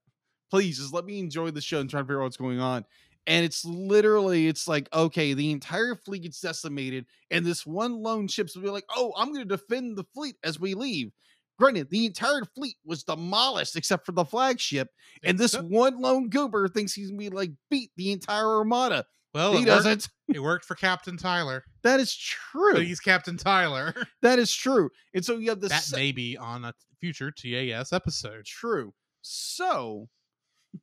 please 0.49 0.77
just 0.77 0.93
let 0.93 1.03
me 1.03 1.19
enjoy 1.19 1.51
the 1.51 1.59
show 1.59 1.79
and 1.81 1.89
try 1.89 1.99
to 1.99 2.05
figure 2.05 2.21
out 2.21 2.25
what's 2.25 2.37
going 2.37 2.59
on. 2.59 2.85
and 3.25 3.43
it's 3.43 3.65
literally 3.65 4.47
it's 4.47 4.67
like 4.67 4.87
okay 4.93 5.33
the 5.33 5.51
entire 5.51 5.95
fleet 5.95 6.21
gets 6.21 6.39
decimated 6.39 7.05
and 7.31 7.45
this 7.45 7.65
one 7.65 8.01
lone 8.01 8.27
ship's 8.29 8.55
will 8.55 8.63
be 8.63 8.69
like 8.69 8.85
oh 8.95 9.11
i'm 9.17 9.33
going 9.33 9.45
to 9.45 9.57
defend 9.57 9.97
the 9.97 10.05
fleet 10.13 10.35
as 10.45 10.57
we 10.59 10.73
leave 10.75 11.11
granted 11.59 11.89
the 11.89 12.05
entire 12.05 12.45
fleet 12.55 12.77
was 12.85 13.03
demolished 13.03 13.75
except 13.75 14.05
for 14.05 14.13
the 14.13 14.23
flagship 14.23 14.89
and 15.23 15.37
this 15.37 15.53
one 15.59 15.99
lone 15.99 16.29
goober 16.29 16.69
thinks 16.69 16.93
he's 16.93 17.09
gonna 17.09 17.17
be 17.19 17.29
like 17.29 17.51
beat 17.69 17.91
the 17.97 18.11
entire 18.13 18.47
armada 18.47 19.03
well, 19.33 19.53
he 19.53 19.63
it 19.63 19.65
doesn't 19.65 20.07
it 20.27 20.41
worked 20.41 20.65
for 20.65 20.75
Captain 20.75 21.17
Tyler. 21.17 21.63
that 21.83 21.99
is 21.99 22.15
true 22.15 22.73
But 22.73 22.83
he's 22.83 22.99
Captain 22.99 23.37
Tyler. 23.37 23.93
that 24.21 24.39
is 24.39 24.53
true 24.53 24.89
and 25.13 25.23
so 25.23 25.37
you 25.37 25.49
have 25.49 25.61
this 25.61 25.71
that 25.71 25.83
se- 25.83 25.95
may 25.95 26.11
be 26.11 26.37
on 26.37 26.65
a 26.65 26.73
future 26.99 27.31
TAS 27.31 27.93
episode. 27.93 28.45
True. 28.45 28.93
So, 29.21 30.09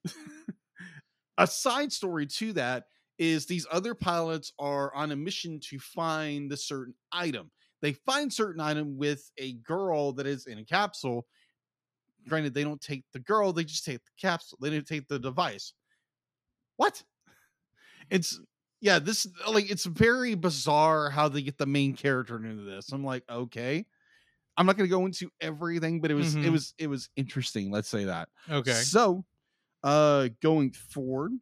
a 1.38 1.46
side 1.46 1.92
story 1.92 2.26
to 2.26 2.52
that 2.54 2.84
is 3.18 3.46
these 3.46 3.66
other 3.70 3.94
pilots 3.94 4.52
are 4.58 4.94
on 4.94 5.12
a 5.12 5.16
mission 5.16 5.60
to 5.60 5.78
find 5.78 6.50
the 6.50 6.56
certain 6.56 6.94
item. 7.12 7.50
They 7.80 7.92
find 7.92 8.32
certain 8.32 8.60
item 8.60 8.96
with 8.96 9.30
a 9.38 9.54
girl 9.54 10.12
that 10.12 10.26
is 10.26 10.46
in 10.46 10.58
a 10.58 10.64
capsule. 10.64 11.26
Granted, 12.28 12.54
they 12.54 12.64
don't 12.64 12.80
take 12.80 13.04
the 13.12 13.20
girl; 13.20 13.52
they 13.52 13.64
just 13.64 13.84
take 13.84 14.02
the 14.04 14.10
capsule. 14.18 14.58
They 14.60 14.70
didn't 14.70 14.86
take 14.86 15.06
the 15.06 15.18
device. 15.18 15.74
What? 16.76 17.02
It's 18.10 18.40
yeah. 18.80 18.98
This 18.98 19.26
like 19.48 19.70
it's 19.70 19.84
very 19.84 20.34
bizarre 20.34 21.10
how 21.10 21.28
they 21.28 21.42
get 21.42 21.58
the 21.58 21.66
main 21.66 21.94
character 21.94 22.36
into 22.36 22.62
this. 22.64 22.92
I'm 22.92 23.04
like, 23.04 23.24
okay. 23.30 23.86
I'm 24.56 24.66
not 24.66 24.76
going 24.76 24.88
to 24.88 24.94
go 24.94 25.04
into 25.06 25.30
everything, 25.40 26.00
but 26.00 26.10
it 26.12 26.14
was 26.14 26.34
it 26.36 26.42
Mhm. 26.44 26.52
was 26.52 26.74
it 26.78 26.86
was 26.86 27.08
interesting. 27.16 27.70
Let's 27.72 27.88
say 27.88 28.04
that. 28.04 28.28
Okay. 28.48 28.72
So, 28.72 29.24
uh, 29.82 30.28
going 30.40 30.70
forward, 30.72 31.32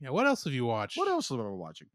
Yeah. 0.00 0.10
What 0.10 0.26
else 0.26 0.44
have 0.44 0.52
you 0.52 0.64
watched? 0.66 0.96
what 0.96 1.08
else 1.08 1.30
am 1.32 1.40
I 1.40 1.42
been 1.44 1.58
watching? 1.58 1.88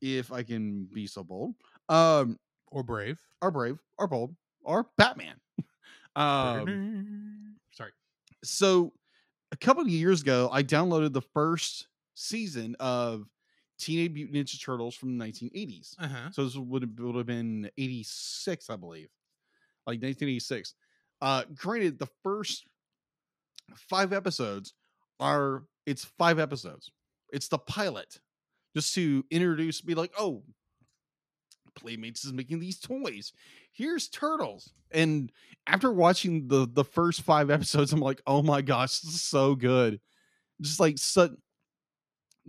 If 0.00 0.32
I 0.32 0.42
can 0.42 0.86
be 0.86 1.06
so 1.06 1.22
bold, 1.22 1.54
um, 1.90 2.38
Or 2.68 2.82
Brave? 2.82 3.20
or 3.42 3.50
brave, 3.50 3.78
or 3.98 4.06
bold, 4.08 4.34
or 4.62 4.88
Batman. 4.96 5.38
um, 6.16 7.56
Sorry. 7.72 7.92
so 8.42 8.92
a 9.52 9.56
couple 9.56 9.82
of 9.82 9.88
years 9.88 10.22
ago, 10.22 10.48
I 10.52 10.62
downloaded 10.62 11.12
the 11.12 11.20
first 11.20 11.88
season 12.14 12.76
of 12.80 13.26
Teenage 13.78 14.12
Mutant 14.12 14.36
Ninja 14.36 14.64
Turtles 14.64 14.94
from 14.94 15.18
the 15.18 15.24
1980s. 15.24 15.94
Uh 15.98 16.08
huh. 16.08 16.30
So 16.32 16.44
this 16.44 16.56
would 16.56 16.82
have, 16.82 16.90
would 16.98 17.16
have 17.16 17.26
been 17.26 17.70
86, 17.76 18.70
I 18.70 18.76
believe. 18.76 19.08
Like 19.86 20.00
1986. 20.00 20.74
Uh 21.20 21.44
granted, 21.54 21.98
the 21.98 22.08
first 22.22 22.66
five 23.76 24.12
episodes 24.12 24.74
are 25.20 25.64
it's 25.86 26.04
five 26.04 26.38
episodes. 26.38 26.90
It's 27.32 27.48
the 27.48 27.58
pilot. 27.58 28.20
Just 28.74 28.94
to 28.94 29.24
introduce 29.30 29.80
be 29.80 29.94
like, 29.94 30.12
oh, 30.18 30.42
Playmates 31.74 32.24
is 32.24 32.32
making 32.32 32.60
these 32.60 32.78
toys. 32.78 33.32
Here's 33.72 34.08
turtles. 34.08 34.72
And 34.90 35.32
after 35.66 35.92
watching 35.92 36.48
the 36.48 36.68
the 36.70 36.84
first 36.84 37.22
five 37.22 37.50
episodes, 37.50 37.92
I'm 37.92 38.00
like, 38.00 38.22
oh 38.26 38.42
my 38.42 38.62
gosh, 38.62 39.00
this 39.00 39.14
is 39.14 39.22
so 39.22 39.54
good. 39.54 40.00
Just 40.60 40.80
like 40.80 40.98
such 40.98 41.32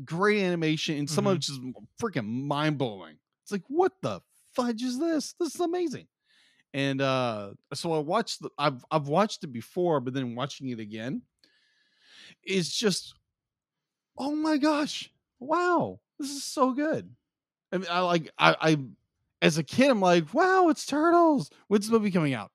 great 0.03 0.41
animation 0.41 0.97
and 0.97 1.09
some 1.09 1.27
of 1.27 1.37
it's 1.37 1.47
just 1.47 1.61
freaking 2.01 2.25
mind 2.25 2.77
blowing. 2.77 3.17
It's 3.43 3.51
like, 3.51 3.63
what 3.67 3.93
the 4.01 4.21
fudge 4.55 4.81
is 4.81 4.99
this? 4.99 5.35
This 5.39 5.55
is 5.55 5.61
amazing. 5.61 6.07
And 6.73 7.01
uh 7.01 7.51
so 7.73 7.93
I 7.93 7.99
watched 7.99 8.41
the 8.41 8.49
I've 8.57 8.83
I've 8.89 9.07
watched 9.07 9.43
it 9.43 9.53
before, 9.53 9.99
but 9.99 10.13
then 10.13 10.35
watching 10.35 10.69
it 10.69 10.79
again 10.79 11.21
is 12.43 12.73
just 12.73 13.13
oh 14.17 14.35
my 14.35 14.57
gosh, 14.57 15.11
wow, 15.39 15.99
this 16.19 16.31
is 16.31 16.43
so 16.43 16.71
good. 16.73 17.09
I 17.71 17.77
mean, 17.77 17.87
I 17.89 17.99
like 17.99 18.31
I 18.37 18.55
I 18.59 18.77
as 19.41 19.57
a 19.57 19.63
kid, 19.63 19.89
I'm 19.89 19.99
like, 19.99 20.33
wow, 20.33 20.69
it's 20.69 20.85
turtles. 20.85 21.51
When's 21.67 21.87
the 21.87 21.99
movie 21.99 22.11
coming 22.11 22.33
out? 22.33 22.51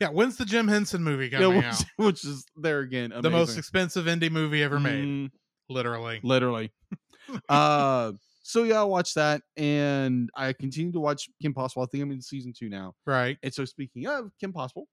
Yeah. 0.00 0.08
When's 0.08 0.36
the 0.36 0.44
Jim 0.44 0.68
Henson 0.68 1.02
movie 1.02 1.30
coming 1.30 1.50
know, 1.50 1.56
which, 1.56 1.64
out? 1.66 1.84
which 1.96 2.24
is 2.24 2.44
there 2.56 2.80
again. 2.80 3.12
The 3.20 3.30
most 3.30 3.56
expensive 3.56 4.06
indie 4.06 4.30
movie 4.30 4.62
ever 4.62 4.78
made. 4.80 5.04
Mm, 5.04 5.30
Literally. 5.68 6.20
literally. 6.22 6.72
uh 7.48 8.12
so 8.42 8.62
yeah, 8.62 8.80
I 8.80 8.84
watched 8.84 9.16
that 9.16 9.42
and 9.56 10.30
I 10.36 10.52
continue 10.52 10.92
to 10.92 11.00
watch 11.00 11.28
Kim 11.42 11.52
Possible. 11.52 11.82
I 11.82 11.86
think 11.86 12.04
I'm 12.04 12.12
in 12.12 12.22
season 12.22 12.52
two 12.56 12.68
now. 12.68 12.94
Right. 13.04 13.38
And 13.42 13.52
so 13.52 13.64
speaking 13.64 14.06
of 14.06 14.30
Kim 14.38 14.52
Possible, 14.52 14.86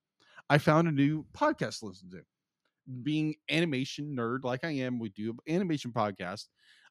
I 0.49 0.57
found 0.57 0.87
a 0.87 0.91
new 0.91 1.25
podcast 1.37 1.79
to 1.79 1.85
listen 1.85 2.09
to. 2.11 2.21
Being 3.03 3.35
animation 3.51 4.15
nerd 4.17 4.43
like 4.43 4.63
I 4.63 4.71
am, 4.71 4.99
we 4.99 5.09
do 5.09 5.29
an 5.29 5.55
animation 5.55 5.91
podcast. 5.91 6.45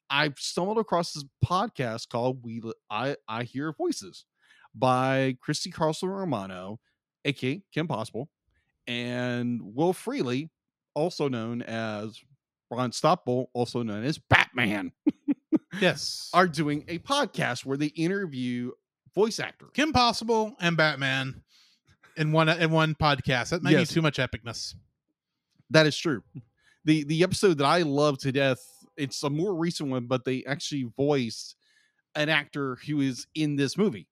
I 0.09 0.33
stumbled 0.38 0.78
across 0.78 1.12
this 1.12 1.25
podcast 1.45 2.09
called 2.09 2.45
"We 2.45 2.62
I 2.90 3.16
I 3.28 3.42
Hear 3.42 3.75
Voices" 3.76 4.25
by 4.75 5.37
Christy 5.42 5.71
Carlson 5.71 6.09
Romano, 6.09 6.81
aka 7.24 7.62
Kim 7.72 7.86
Possible, 7.88 8.28
and 8.86 9.60
Will 9.62 9.92
Friedle, 9.92 10.48
also 10.94 11.28
known 11.28 11.62
as 11.62 12.18
Ron 12.70 12.90
Stoppable, 12.90 13.46
also 13.54 13.82
known 13.82 14.04
as 14.04 14.18
Batman, 14.18 14.92
Yes. 15.80 16.30
are 16.34 16.46
doing 16.48 16.84
a 16.88 16.98
podcast 16.98 17.64
where 17.64 17.76
they 17.76 17.86
interview 17.86 18.72
voice 19.14 19.38
actors. 19.40 19.70
Kim 19.74 19.92
Possible 19.92 20.54
and 20.60 20.76
Batman 20.76 21.42
in 22.16 22.32
one 22.32 22.48
in 22.48 22.70
one 22.70 22.94
podcast. 22.94 23.50
That 23.50 23.62
may 23.62 23.72
Yes. 23.72 23.88
be 23.88 23.94
too 23.94 24.02
much 24.02 24.18
epicness. 24.18 24.74
That 25.70 25.86
is 25.86 25.96
true. 25.96 26.22
The 26.84 27.04
the 27.04 27.22
episode 27.22 27.58
that 27.58 27.64
I 27.66 27.82
love 27.82 28.18
to 28.18 28.32
death, 28.32 28.60
it's 28.96 29.22
a 29.22 29.30
more 29.30 29.54
recent 29.54 29.88
one, 29.90 30.06
but 30.06 30.24
they 30.24 30.44
actually 30.44 30.90
voiced 30.96 31.56
an 32.14 32.28
actor 32.28 32.76
who 32.86 33.00
is 33.00 33.26
in 33.34 33.56
this 33.56 33.78
movie, 33.78 34.06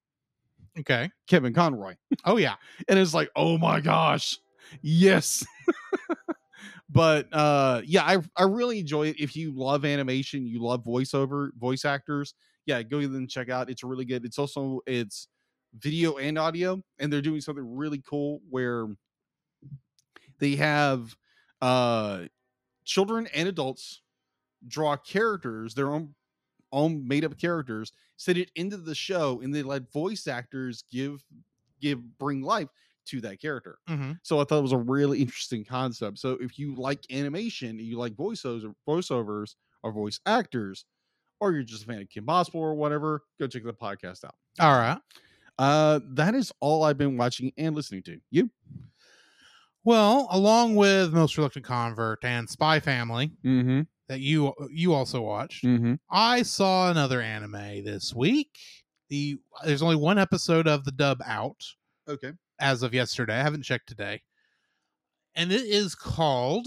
Okay. 0.80 1.10
Kevin 1.26 1.52
Conroy. 1.52 1.94
Oh 2.24 2.36
yeah. 2.36 2.56
And 2.88 2.98
it's 2.98 3.14
like, 3.14 3.30
oh 3.36 3.58
my 3.58 3.80
gosh. 3.80 4.38
Yes. 4.82 5.44
but 6.90 7.28
uh 7.32 7.82
yeah, 7.84 8.04
I 8.04 8.18
I 8.36 8.44
really 8.44 8.80
enjoy 8.80 9.08
it. 9.08 9.16
If 9.20 9.36
you 9.36 9.52
love 9.54 9.84
animation, 9.84 10.46
you 10.46 10.62
love 10.62 10.84
voiceover, 10.84 11.50
voice 11.58 11.84
actors, 11.84 12.34
yeah, 12.66 12.82
go 12.82 12.98
ahead 12.98 13.10
and 13.10 13.30
check 13.30 13.48
out. 13.50 13.70
It's 13.70 13.84
really 13.84 14.04
good. 14.04 14.24
It's 14.24 14.38
also 14.38 14.80
it's 14.86 15.28
video 15.78 16.16
and 16.16 16.38
audio, 16.38 16.82
and 16.98 17.12
they're 17.12 17.22
doing 17.22 17.40
something 17.40 17.76
really 17.76 18.02
cool 18.08 18.40
where 18.50 18.88
they 20.38 20.56
have 20.56 21.14
uh 21.60 22.22
children 22.84 23.28
and 23.34 23.48
adults 23.48 24.02
draw 24.68 24.96
characters, 24.96 25.74
their 25.74 25.92
own 25.92 26.14
own 26.72 27.06
made 27.06 27.24
up 27.24 27.38
characters, 27.38 27.92
set 28.16 28.36
it 28.36 28.50
into 28.54 28.76
the 28.76 28.94
show, 28.94 29.40
and 29.40 29.54
they 29.54 29.62
let 29.62 29.92
voice 29.92 30.26
actors 30.26 30.84
give 30.90 31.24
give 31.80 32.18
bring 32.18 32.42
life 32.42 32.68
to 33.06 33.20
that 33.22 33.40
character. 33.40 33.78
hmm 33.88 34.12
So 34.22 34.40
I 34.40 34.44
thought 34.44 34.58
it 34.58 34.62
was 34.62 34.72
a 34.72 34.78
really 34.78 35.20
interesting 35.22 35.64
concept. 35.64 36.18
So 36.18 36.32
if 36.40 36.58
you 36.58 36.74
like 36.74 37.04
animation, 37.10 37.78
you 37.78 37.96
like 37.98 38.14
voiceovers, 38.14 38.72
voiceovers 38.86 39.54
or 39.82 39.92
voice 39.92 40.20
actors, 40.26 40.84
or 41.40 41.52
you're 41.52 41.62
just 41.62 41.84
a 41.84 41.86
fan 41.86 42.02
of 42.02 42.08
Kim 42.08 42.26
Possible 42.26 42.60
or 42.60 42.74
whatever, 42.74 43.22
go 43.38 43.46
check 43.46 43.64
the 43.64 43.72
podcast 43.72 44.24
out. 44.24 44.36
All 44.58 44.72
right. 44.72 45.00
Uh, 45.58 46.00
that 46.12 46.34
is 46.34 46.52
all 46.60 46.84
I've 46.84 46.98
been 46.98 47.16
watching 47.16 47.52
and 47.58 47.74
listening 47.74 48.02
to. 48.04 48.20
You? 48.30 48.50
Well, 49.84 50.26
along 50.30 50.76
with 50.76 51.12
Most 51.12 51.36
Reluctant 51.36 51.64
Convert 51.64 52.24
and 52.24 52.48
Spy 52.48 52.80
Family 52.80 53.32
Mm-hmm. 53.44 53.82
That 54.10 54.18
you 54.18 54.52
you 54.72 54.92
also 54.92 55.20
watched, 55.20 55.64
Mm-hmm. 55.64 55.94
I 56.10 56.42
saw 56.42 56.90
another 56.90 57.22
anime 57.22 57.84
this 57.84 58.12
week. 58.12 58.58
The 59.08 59.38
there's 59.64 59.82
only 59.82 59.94
one 59.94 60.18
episode 60.18 60.66
of 60.66 60.84
the 60.84 60.90
dub 60.90 61.22
out 61.24 61.64
Okay. 62.08 62.32
as 62.58 62.82
of 62.82 62.92
yesterday. 62.92 63.34
I 63.38 63.42
haven't 63.44 63.62
checked 63.62 63.88
today. 63.88 64.20
And 65.36 65.52
it 65.52 65.62
is 65.62 65.94
called 65.94 66.66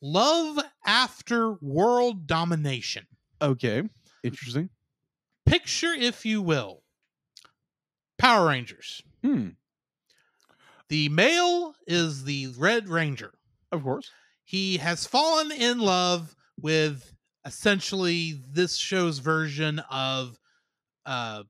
Love 0.00 0.60
After 0.86 1.54
World 1.54 2.28
Domination. 2.28 3.08
Okay. 3.40 3.82
Interesting. 4.22 4.70
Picture, 5.44 5.92
if 5.92 6.24
you 6.24 6.40
will, 6.42 6.84
Power 8.18 8.46
Rangers. 8.46 9.02
Hmm. 9.24 9.48
The 10.90 11.08
male 11.08 11.74
is 11.88 12.22
the 12.22 12.54
Red 12.56 12.88
Ranger. 12.88 13.32
Of 13.72 13.82
course. 13.82 14.10
He 14.44 14.76
has 14.76 15.06
fallen 15.08 15.50
in 15.50 15.80
love 15.80 16.36
with 16.60 17.12
essentially 17.44 18.40
this 18.52 18.76
show's 18.76 19.18
version 19.18 19.78
of 19.90 20.38
uh 21.06 21.42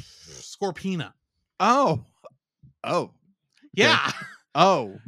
Scorpina. 0.00 1.12
Oh. 1.60 2.04
Oh. 2.84 3.10
Yeah. 3.72 4.10
Oh. 4.54 4.98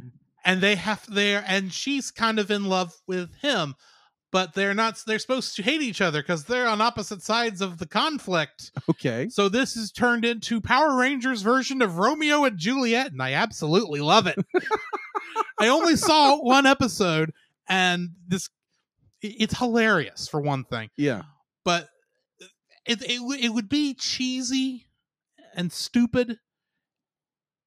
and 0.45 0.61
they 0.61 0.75
have 0.75 1.05
there 1.13 1.43
and 1.45 1.73
she's 1.73 2.09
kind 2.09 2.39
of 2.39 2.51
in 2.51 2.63
love 2.65 2.93
with 3.05 3.33
him 3.41 3.75
but 4.31 4.53
they're 4.53 4.75
not 4.75 5.01
they're 5.05 5.19
supposed 5.19 5.57
to 5.57 5.63
hate 5.63 5.81
each 5.81 5.99
other 5.99 6.21
because 6.21 6.45
they're 6.45 6.67
on 6.69 6.79
opposite 6.79 7.21
sides 7.21 7.59
of 7.59 7.79
the 7.79 7.87
conflict 7.87 8.71
Okay. 8.89 9.27
so 9.27 9.49
this 9.49 9.75
is 9.75 9.91
turned 9.91 10.23
into 10.23 10.61
power 10.61 10.95
rangers 10.95 11.41
version 11.41 11.81
of 11.81 11.97
romeo 11.97 12.45
and 12.45 12.57
juliet 12.57 13.11
and 13.11 13.21
i 13.21 13.33
absolutely 13.33 13.99
love 13.99 14.25
it 14.25 14.37
i 15.59 15.67
only 15.67 15.97
saw 15.97 16.37
one 16.37 16.65
episode 16.67 17.33
and 17.67 18.09
this 18.25 18.47
it's 19.21 19.57
hilarious 19.57 20.27
for 20.27 20.39
one 20.41 20.63
thing, 20.65 20.89
Yeah. 20.97 21.23
but 21.65 21.89
it 22.85 23.01
it, 23.03 23.21
would- 23.21 23.39
it 23.39 23.49
would 23.49 23.69
be 23.69 23.93
cheesy 23.93 24.87
and 25.55 25.71
stupid 25.71 26.37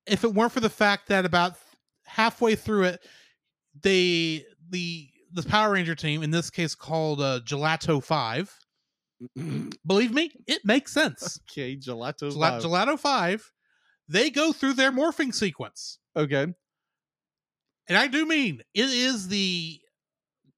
if 0.06 0.25
it 0.25 0.34
weren't 0.34 0.52
for 0.52 0.61
the 0.61 0.70
fact 0.70 1.08
that 1.08 1.25
about 1.25 1.54
halfway 2.04 2.54
through 2.56 2.84
it, 2.84 3.00
they 3.82 4.44
the 4.70 5.08
the 5.32 5.42
Power 5.42 5.73
Ranger 5.73 5.94
team, 5.94 6.23
in 6.23 6.30
this 6.30 6.50
case 6.50 6.75
called 6.75 7.20
uh, 7.20 7.40
Gelato 7.44 8.02
Five. 8.02 8.52
Believe 9.87 10.12
me, 10.12 10.30
it 10.46 10.61
makes 10.64 10.92
sense. 10.92 11.40
okay, 11.50 11.76
gelato. 11.76 12.30
Gela- 12.32 12.61
vibe. 12.61 12.62
Gelato 12.62 12.99
Five, 12.99 13.50
they 14.08 14.30
go 14.30 14.52
through 14.52 14.75
their 14.75 14.92
morphing 14.92 15.32
sequence. 15.34 15.99
okay. 16.16 16.46
And 17.87 17.99
I 17.99 18.06
do 18.06 18.25
mean 18.26 18.62
it 18.75 18.88
is 18.88 19.28
the 19.28 19.78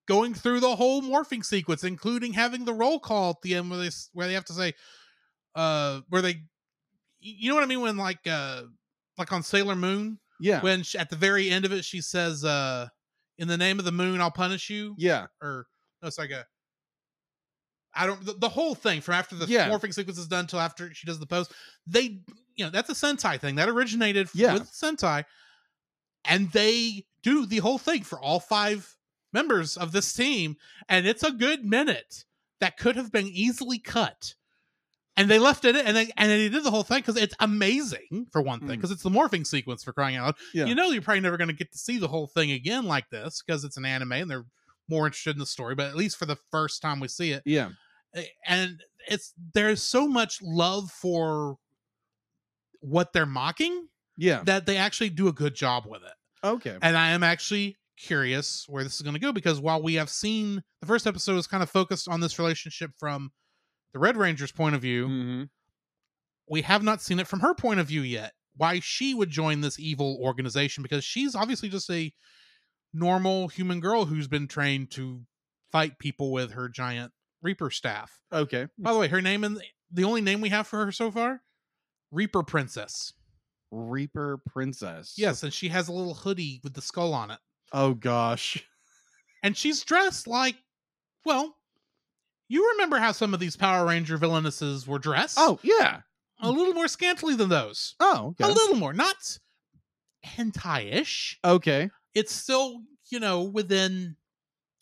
going 0.07 0.35
through 0.35 0.61
the 0.61 0.77
whole 0.77 1.03
morphing 1.03 1.45
sequence, 1.45 1.85
including 1.85 2.33
having 2.33 2.65
the 2.65 2.73
roll 2.75 2.99
call 2.99 3.31
at 3.31 3.43
the 3.43 3.55
end 3.55 3.71
where 3.71 3.79
they 3.81 3.91
where 4.13 4.27
they 4.27 4.35
have 4.35 4.45
to 4.47 4.53
say, 4.53 4.73
uh, 5.55 6.01
where 6.09 6.23
they, 6.23 6.43
you 7.21 7.49
know 7.49 7.55
what 7.55 7.65
I 7.65 7.67
mean 7.67 7.81
when 7.81 7.97
like 7.97 8.27
uh 8.27 8.63
like 9.19 9.33
on 9.33 9.43
Sailor 9.43 9.77
Moon 9.77 10.19
Yeah. 10.41 10.61
when 10.61 10.83
she, 10.83 10.99
at 10.99 11.11
the 11.11 11.17
very 11.17 11.51
end 11.51 11.65
of 11.65 11.73
it 11.73 11.85
she 11.85 12.01
says, 12.01 12.45
uh, 12.45 12.89
in 13.39 13.49
the 13.49 13.57
name 13.57 13.79
of 13.79 13.85
the 13.85 13.93
moon 13.93 14.21
I'll 14.21 14.31
punish 14.31 14.71
you, 14.71 14.95
yeah. 14.97 15.27
or 15.43 15.67
no, 16.03 16.09
it's 16.09 16.19
like 16.19 16.31
a. 16.31 16.47
I 17.95 18.07
don't 18.07 18.25
the, 18.25 18.35
the 18.35 18.49
whole 18.49 18.75
thing 18.75 19.01
from 19.01 19.15
after 19.15 19.35
the 19.37 19.47
Yeah. 19.47 19.69
morphing 19.71 19.93
sequence 19.95 20.19
is 20.19 20.27
done 20.29 20.47
till 20.47 20.61
after 20.61 20.93
she 20.95 21.07
does 21.07 21.19
the 21.19 21.27
pose. 21.27 21.49
They 21.87 22.21
you 22.55 22.65
know 22.65 22.71
that's 22.71 22.91
a 22.91 22.95
Sentai 22.95 23.41
thing 23.41 23.57
that 23.57 23.69
originated 23.69 24.29
Yeah. 24.35 24.53
with 24.55 24.71
Sentai, 24.71 25.25
and 26.25 26.51
they 26.53 27.07
do 27.23 27.47
the 27.47 27.59
whole 27.59 27.79
thing 27.79 28.03
for 28.03 28.21
all 28.21 28.39
five 28.41 28.96
members 29.37 29.77
of 29.77 29.93
this 29.93 30.13
team, 30.13 30.57
and 30.89 31.07
it's 31.07 31.23
a 31.23 31.31
good 31.31 31.65
minute 31.65 32.25
that 32.61 32.79
could 32.79 32.97
have 32.97 33.13
been 33.13 33.29
easily 33.29 33.79
cut. 33.79 34.35
And 35.19 35.31
they 35.31 35.39
left 35.39 35.65
it, 35.65 35.77
and 35.77 35.97
they 35.97 36.11
and 36.17 36.31
they 36.31 36.49
did 36.49 36.63
the 36.65 36.71
whole 36.71 36.83
thing 36.83 36.99
because 36.99 37.17
it's 37.17 37.35
amazing 37.41 38.27
for 38.33 38.43
one 38.43 38.61
thing, 38.61 38.69
Mm. 38.69 38.77
because 38.77 38.91
it's 38.91 39.03
the 39.03 39.11
morphing 39.11 39.47
sequence 39.47 39.83
for 39.85 39.93
crying 39.93 40.17
out. 40.17 40.37
Yeah. 40.53 40.67
You 40.67 40.75
know, 40.75 40.89
you're 40.91 41.01
probably 41.03 41.21
never 41.21 41.37
going 41.39 41.49
to 41.49 41.55
get 41.55 41.73
to 41.73 41.79
see 41.79 41.99
the 41.99 42.09
whole 42.09 42.27
thing 42.27 42.51
again 42.51 42.85
like 42.85 43.09
this 43.11 43.43
because 43.43 43.65
it's 43.65 43.77
an 43.79 43.85
anime 43.87 44.13
and 44.13 44.31
they're 44.31 44.45
more 44.89 45.07
interested 45.07 45.35
in 45.35 45.39
the 45.39 45.47
story. 45.47 45.75
But 45.75 45.87
at 45.89 45.97
least 45.97 46.17
for 46.19 46.27
the 46.27 46.37
first 46.51 46.83
time 46.83 47.01
we 47.01 47.09
see 47.09 47.31
it, 47.33 47.43
Yeah. 47.47 47.71
and 48.47 48.83
it's 49.09 49.33
there's 49.55 49.83
so 49.83 50.07
much 50.07 50.41
love 50.43 50.91
for 50.91 51.57
what 52.81 53.13
they're 53.15 53.27
mocking 53.27 53.89
Yeah. 54.19 54.43
that 54.45 54.67
they 54.67 54.77
actually 54.77 55.11
do 55.11 55.29
a 55.29 55.33
good 55.33 55.55
job 55.55 55.87
with 55.87 56.03
it. 56.03 56.15
Okay. 56.45 56.77
And 56.83 56.95
I 56.97 57.11
am 57.13 57.23
actually 57.23 57.77
curious 57.97 58.65
where 58.69 58.85
this 58.85 58.95
is 58.95 59.03
going 59.03 59.15
to 59.15 59.21
go 59.21 59.33
because 59.33 59.61
while 59.61 59.83
we 59.83 59.95
have 59.95 60.11
seen 60.11 60.63
the 60.81 60.87
first 60.87 61.07
episode 61.07 61.37
is 61.37 61.47
kind 61.47 61.63
of 61.63 61.71
focused 61.71 62.09
on 62.09 62.21
this 62.21 62.39
relationship 62.39 62.91
from 62.99 63.31
the 63.93 63.99
Red 63.99 64.17
Ranger's 64.17 64.53
point 64.53 64.75
of 64.75 64.83
view, 64.83 65.07
hmm 65.07 65.43
we 66.49 66.63
have 66.63 66.83
not 66.83 67.03
seen 67.03 67.19
it 67.19 67.27
from 67.27 67.41
her 67.41 67.55
point 67.55 67.81
of 67.81 67.89
view 67.89 68.03
yet. 68.03 68.33
Why 68.57 68.81
she 68.81 69.15
would 69.15 69.31
join 69.31 69.61
this 69.61 69.79
evil 69.79 70.19
organization 70.23 70.83
because 70.83 71.05
she's 71.05 71.35
obviously 71.35 71.69
just 71.69 71.91
a 71.91 72.13
normal 72.95 73.49
human 73.49 73.81
girl 73.81 74.07
who's 74.07 74.29
been 74.29 74.49
trained 74.49 74.91
to 74.93 75.23
fight 75.71 75.99
people 75.99 76.33
with 76.33 76.53
her 76.53 76.69
giant 76.69 77.13
Reaper 77.43 77.71
staff. 77.71 78.21
Okay. 78.33 78.67
By 78.79 78.93
the 78.93 78.99
way, 78.99 79.09
her 79.09 79.21
name 79.21 79.45
and 79.45 79.61
the 79.93 80.05
only 80.05 80.21
name 80.21 80.41
we 80.41 80.49
have 80.49 80.67
for 80.67 80.85
her 80.85 80.93
so 80.93 81.11
far, 81.11 81.43
Reaper 82.11 82.43
Princess. 82.43 83.13
Reaper 83.71 84.39
Princess. 84.49 85.15
Yes, 85.19 85.43
and 85.43 85.53
she 85.53 85.69
has 85.69 85.89
a 85.89 85.93
little 85.93 86.15
hoodie 86.15 86.61
with 86.65 86.75
the 86.75 86.81
skull 86.81 87.13
on 87.13 87.31
it. 87.31 87.39
Oh 87.73 87.95
gosh. 87.95 88.63
And 89.43 89.57
she's 89.57 89.83
dressed 89.85 90.27
like, 90.27 90.57
well, 91.25 91.55
you 92.49 92.71
remember 92.73 92.99
how 92.99 93.13
some 93.13 93.35
of 93.35 93.41
these 93.41 93.57
Power 93.57 93.87
Ranger 93.87 94.19
villainesses 94.19 94.87
were 94.87 94.99
dressed? 94.99 95.37
Oh 95.39 95.59
yeah. 95.63 96.01
a 96.41 96.51
little 96.51 96.75
more 96.75 96.89
scantily 96.89 97.35
than 97.35 97.49
those. 97.49 97.95
Oh 98.01 98.35
A 98.41 98.49
little 98.49 98.77
more, 98.77 98.93
not 98.93 99.17
hentai-ish. 100.25 101.39
Okay. 101.45 101.91
It's 102.15 102.33
still, 102.33 102.83
you 103.11 103.21
know, 103.21 103.43
within 103.43 104.17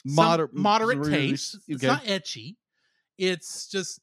Moder- 0.04 0.48
mm, 0.48 0.54
moderate 0.54 0.98
really- 0.98 1.30
taste. 1.30 1.58
It's 1.68 1.82
not 1.82 2.04
ecchi. 2.04 2.56
It's 3.18 3.68
just 3.68 4.00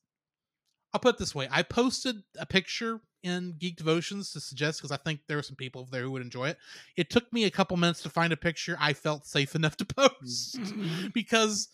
I'll 0.93 0.99
put 0.99 1.15
it 1.15 1.19
this 1.19 1.33
way. 1.35 1.47
I 1.49 1.63
posted 1.63 2.17
a 2.37 2.45
picture 2.45 2.99
in 3.23 3.55
Geek 3.59 3.77
Devotions 3.77 4.31
to 4.31 4.39
suggest 4.39 4.79
because 4.79 4.91
I 4.91 4.97
think 4.97 5.21
there 5.27 5.37
were 5.37 5.43
some 5.43 5.55
people 5.55 5.87
there 5.91 6.03
who 6.03 6.11
would 6.11 6.21
enjoy 6.21 6.49
it. 6.49 6.57
It 6.95 7.09
took 7.09 7.31
me 7.31 7.45
a 7.45 7.51
couple 7.51 7.77
minutes 7.77 8.01
to 8.03 8.09
find 8.09 8.33
a 8.33 8.37
picture 8.37 8.77
I 8.79 8.93
felt 8.93 9.25
safe 9.25 9.55
enough 9.55 9.77
to 9.77 9.85
post 9.95 10.59
mm-hmm. 10.59 11.07
because, 11.13 11.69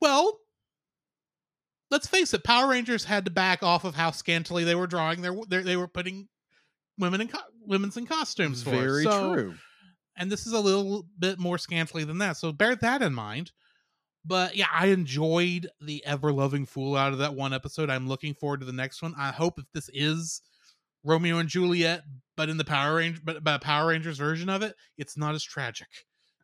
well, 0.00 0.38
let's 1.90 2.06
face 2.06 2.34
it, 2.34 2.44
Power 2.44 2.68
Rangers 2.68 3.04
had 3.04 3.24
to 3.24 3.30
back 3.30 3.62
off 3.62 3.84
of 3.84 3.94
how 3.94 4.10
scantily 4.10 4.64
they 4.64 4.74
were 4.74 4.86
drawing. 4.86 5.22
Their, 5.22 5.34
their 5.48 5.62
they 5.62 5.76
were 5.76 5.88
putting 5.88 6.28
women 6.98 7.20
in 7.20 7.28
co- 7.28 7.38
women's 7.66 7.96
in 7.96 8.06
costumes. 8.06 8.62
For. 8.62 8.70
Very 8.70 9.04
So- 9.04 9.34
true. 9.34 9.54
and 10.16 10.30
this 10.30 10.46
is 10.46 10.52
a 10.52 10.60
little 10.60 11.06
bit 11.18 11.38
more 11.38 11.58
scantily 11.58 12.04
than 12.04 12.18
that. 12.18 12.36
So 12.36 12.52
bear 12.52 12.76
that 12.76 13.02
in 13.02 13.14
mind. 13.14 13.52
But 14.24 14.56
yeah, 14.56 14.68
I 14.72 14.86
enjoyed 14.86 15.68
the 15.80 16.04
ever 16.06 16.32
loving 16.32 16.64
fool 16.66 16.96
out 16.96 17.12
of 17.12 17.18
that 17.18 17.34
one 17.34 17.52
episode. 17.52 17.90
I'm 17.90 18.08
looking 18.08 18.34
forward 18.34 18.60
to 18.60 18.66
the 18.66 18.72
next 18.72 19.02
one. 19.02 19.14
I 19.18 19.30
hope 19.32 19.58
if 19.58 19.66
this 19.74 19.90
is 19.92 20.40
Romeo 21.04 21.38
and 21.38 21.48
Juliet, 21.48 22.02
but 22.36 22.48
in 22.48 22.56
the 22.56 22.64
Power 22.64 22.96
Ranger, 22.96 23.20
but, 23.22 23.44
but 23.44 23.60
Power 23.60 23.88
Rangers 23.88 24.16
version 24.18 24.48
of 24.48 24.62
it, 24.62 24.74
it's 24.96 25.16
not 25.18 25.34
as 25.34 25.42
tragic 25.44 25.88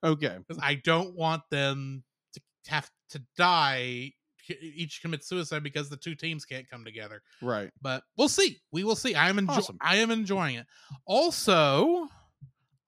Okay. 0.04 0.36
because 0.38 0.62
I 0.62 0.74
don't 0.74 1.14
want 1.16 1.42
them 1.50 2.04
to 2.34 2.40
have 2.68 2.90
to 3.10 3.22
die, 3.38 4.12
each 4.60 5.00
commit 5.00 5.24
suicide 5.24 5.62
because 5.62 5.88
the 5.88 5.96
two 5.96 6.14
teams 6.14 6.44
can't 6.44 6.68
come 6.68 6.84
together 6.84 7.22
Right. 7.40 7.70
but 7.80 8.02
we'll 8.18 8.28
see. 8.28 8.58
We 8.72 8.84
will 8.84 8.96
see. 8.96 9.14
I 9.14 9.28
am 9.30 9.38
enjoy- 9.38 9.54
Awesome. 9.54 9.78
I 9.80 9.96
am 9.96 10.10
enjoying 10.10 10.56
it. 10.56 10.66
Also, 11.06 12.08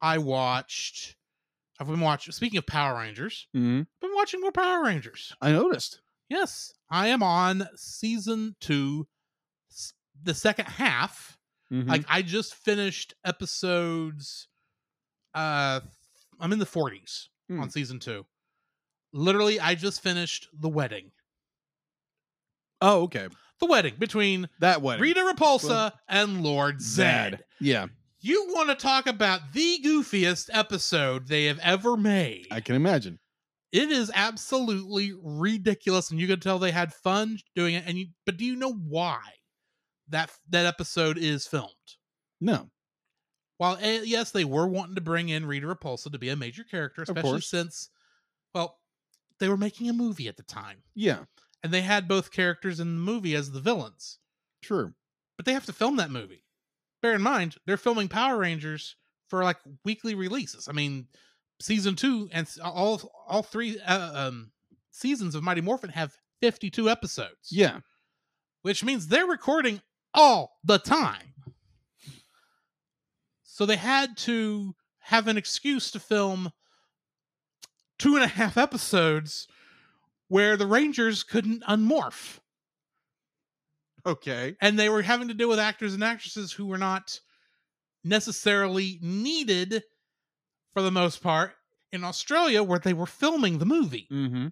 I 0.03 0.19
watched. 0.19 1.17
I've 1.83 1.89
been 1.89 2.01
watching. 2.01 2.33
Speaking 2.33 2.59
of 2.59 2.67
Power 2.67 2.97
Rangers, 2.99 3.49
hmm 3.53 3.81
I've 3.81 4.01
been 4.01 4.15
watching 4.15 4.41
more 4.41 4.53
Power 4.53 4.85
Rangers. 4.85 5.33
I 5.41 5.51
noticed. 5.53 6.01
Yes, 6.29 6.73
I 6.89 7.09
am 7.09 7.23
on 7.23 7.69
season 7.77 8.55
two, 8.61 9.07
the 10.23 10.33
second 10.35 10.67
half. 10.67 11.37
Mhm. 11.73 11.89
Like 11.89 12.05
I 12.09 12.23
just 12.23 12.55
finished 12.55 13.15
episodes. 13.25 14.47
Uh, 15.35 15.81
I'm 16.39 16.53
in 16.53 16.59
the 16.59 16.67
40s 16.67 17.29
Hmm. 17.49 17.61
on 17.61 17.71
season 17.71 17.99
two. 17.99 18.27
Literally, 19.13 19.59
I 19.59 19.75
just 19.75 20.01
finished 20.03 20.49
the 20.53 20.69
wedding. 20.69 21.11
oh, 22.81 23.03
okay. 23.03 23.29
The 23.61 23.67
wedding 23.67 23.95
between 23.99 24.49
That 24.59 24.83
wedding. 24.83 25.03
Rita 25.03 25.21
Repulsa 25.21 25.93
and 26.09 26.43
Lord 26.43 26.81
Zed. 26.81 27.45
Yeah, 27.61 27.87
You 28.23 28.47
want 28.51 28.69
to 28.69 28.77
talk 28.77 29.07
about 29.09 29.53
the 29.53 29.81
goofiest 29.85 30.49
episode 30.53 31.27
they 31.27 31.47
have 31.47 31.59
ever 31.59 31.97
made. 31.97 32.47
I 32.51 32.61
can 32.61 32.77
imagine. 32.77 33.19
it 33.73 33.91
is 33.91 34.11
absolutely 34.15 35.13
ridiculous 35.23 36.11
and 36.11 36.21
you 36.21 36.27
can 36.29 36.39
tell 36.41 36.59
they 36.59 36.71
had 36.71 36.93
fun 36.95 37.39
doing 37.57 37.75
it 37.75 37.85
and 37.87 37.99
you 37.99 38.07
but 38.25 38.37
do 38.37 38.45
you 38.45 38.55
know 38.55 38.73
why 38.73 39.21
that 40.09 40.31
that 40.51 40.67
episode 40.67 41.19
is 41.19 41.47
filmed? 41.47 41.71
No. 42.41 42.71
While 43.59 43.79
eh, 43.81 44.03
yes, 44.05 44.31
they 44.31 44.45
were 44.45 44.67
wanting 44.67 44.95
to 44.97 45.01
bring 45.01 45.29
in 45.29 45.47
Rita 45.47 45.67
Repulsa 45.67 46.11
to 46.13 46.19
be 46.19 46.29
a 46.29 46.37
major 46.37 46.65
character, 46.65 47.03
especially 47.03 47.41
since 47.41 47.89
well, 48.55 48.79
they 49.41 49.49
were 49.49 49.57
making 49.57 49.89
a 49.89 49.93
movie 49.95 50.29
at 50.29 50.37
the 50.37 50.43
time. 50.45 50.79
Yeah. 50.95 51.21
And 51.65 51.73
they 51.73 51.81
had 51.83 52.07
both 52.09 52.31
characters 52.33 52.79
in 52.81 52.95
the 52.97 53.01
movie 53.01 53.35
as 53.35 53.51
the 53.51 53.61
villains. 53.61 54.19
True. 54.63 54.95
but 55.37 55.45
they 55.47 55.53
have 55.55 55.67
to 55.67 55.73
film 55.73 55.97
that 55.97 56.11
movie. 56.11 56.45
Bear 57.03 57.15
in 57.15 57.23
mind, 57.23 57.57
they're 57.67 57.77
filming 57.77 58.09
Power 58.09 58.39
Rangers 58.39 58.97
for 59.29 59.43
like 59.45 59.59
weekly 59.85 60.15
releases. 60.15 60.69
I 60.69 60.73
mean, 60.73 61.09
season 61.61 61.97
two 61.97 62.29
and 62.33 62.49
all 62.63 63.01
all 63.29 63.43
three 63.43 63.79
uh, 63.81 64.29
um, 64.29 64.53
seasons 64.91 65.35
of 65.35 65.43
Mighty 65.43 65.61
Morphin 65.61 65.91
have 65.91 66.17
fifty 66.41 66.71
two 66.71 66.89
episodes. 66.89 67.51
Yeah. 67.51 67.81
which 68.63 68.85
means 68.85 69.09
they're 69.09 69.27
recording 69.27 69.81
all 70.15 70.59
the 70.65 70.79
time. 70.79 71.35
So 73.43 73.67
they 73.67 73.77
had 73.77 74.17
to 74.19 74.75
have 75.01 75.27
an 75.29 75.37
excuse 75.37 75.91
to 75.91 76.01
film 76.01 76.53
two 77.99 78.15
and 78.15 78.25
a 78.25 78.29
half 78.29 78.57
episodes 78.57 79.47
where 80.29 80.57
the 80.57 80.67
Rangers 80.67 81.23
couldn't 81.23 81.63
unmorph 81.65 82.39
Okay. 84.05 84.57
and 84.61 84.79
they 84.79 84.89
were 84.89 85.03
having 85.03 85.29
to 85.29 85.35
deal 85.35 85.49
with 85.49 85.59
actors 85.59 85.95
and 85.95 86.03
actresses 86.03 86.53
who 86.53 86.67
were 86.67 86.79
not 86.79 87.21
necessarily 88.05 88.99
needed 89.01 89.85
for 90.73 90.83
the 90.83 90.91
most 90.91 91.23
part 91.23 91.53
in 91.93 92.03
Australia 92.05 92.63
where 92.63 92.79
they 92.79 92.95
were 92.95 93.07
filming 93.07 93.59
the 93.59 93.67
movie. 93.67 94.09
Mm-hmm. 94.11 94.49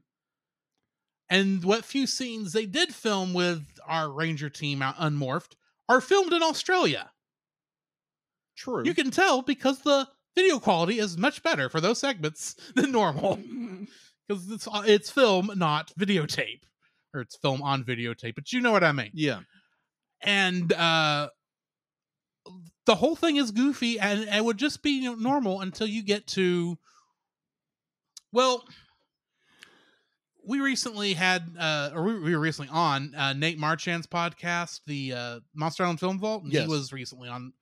And 1.28 1.64
what 1.64 1.84
few 1.84 2.06
scenes 2.06 2.52
they 2.52 2.66
did 2.66 2.94
film 2.94 3.32
with 3.34 3.64
our 3.86 4.10
Ranger 4.10 4.50
team 4.50 4.82
out 4.82 4.96
unmorphed 4.96 5.54
are 5.88 6.00
filmed 6.00 6.32
in 6.32 6.42
Australia. 6.42 7.10
True. 8.56 8.82
You 8.84 8.94
can 8.94 9.10
tell 9.10 9.42
because 9.42 9.80
the 9.80 10.08
video 10.36 10.58
quality 10.58 10.98
is 10.98 11.16
much 11.16 11.42
better 11.42 11.68
for 11.68 11.80
those 11.80 11.98
segments 11.98 12.54
than 12.74 12.92
normal. 12.92 13.38
because 14.28 14.50
it's 14.50 14.68
uh, 14.68 14.82
it's 14.86 15.10
film, 15.10 15.50
not 15.56 15.92
videotape, 15.98 16.62
or 17.14 17.20
it's 17.20 17.36
film 17.36 17.62
on 17.62 17.84
videotape. 17.84 18.34
But 18.34 18.52
you 18.52 18.60
know 18.60 18.72
what 18.72 18.84
I 18.84 18.92
mean. 18.92 19.10
Yeah. 19.14 19.40
And 20.22 20.72
uh, 20.72 21.28
the 22.86 22.94
whole 22.94 23.16
thing 23.16 23.36
is 23.36 23.50
goofy, 23.50 23.98
and 23.98 24.20
it 24.28 24.44
would 24.44 24.58
just 24.58 24.82
be 24.82 24.90
you 24.90 25.10
know, 25.10 25.14
normal 25.14 25.60
until 25.60 25.86
you 25.86 26.02
get 26.02 26.26
to. 26.28 26.78
Well, 28.32 28.64
we 30.46 30.60
recently 30.60 31.14
had, 31.14 31.54
uh, 31.58 31.90
or 31.94 32.02
we, 32.02 32.18
we 32.20 32.34
were 32.34 32.40
recently 32.40 32.70
on 32.72 33.14
uh, 33.14 33.32
Nate 33.32 33.58
Marchand's 33.58 34.06
podcast, 34.06 34.80
the 34.86 35.12
uh, 35.12 35.40
Monster 35.54 35.84
Island 35.84 36.00
Film 36.00 36.18
Vault. 36.18 36.44
And 36.44 36.52
Yes. 36.52 36.62
He 36.62 36.68
was 36.68 36.92
recently 36.92 37.28
on 37.28 37.52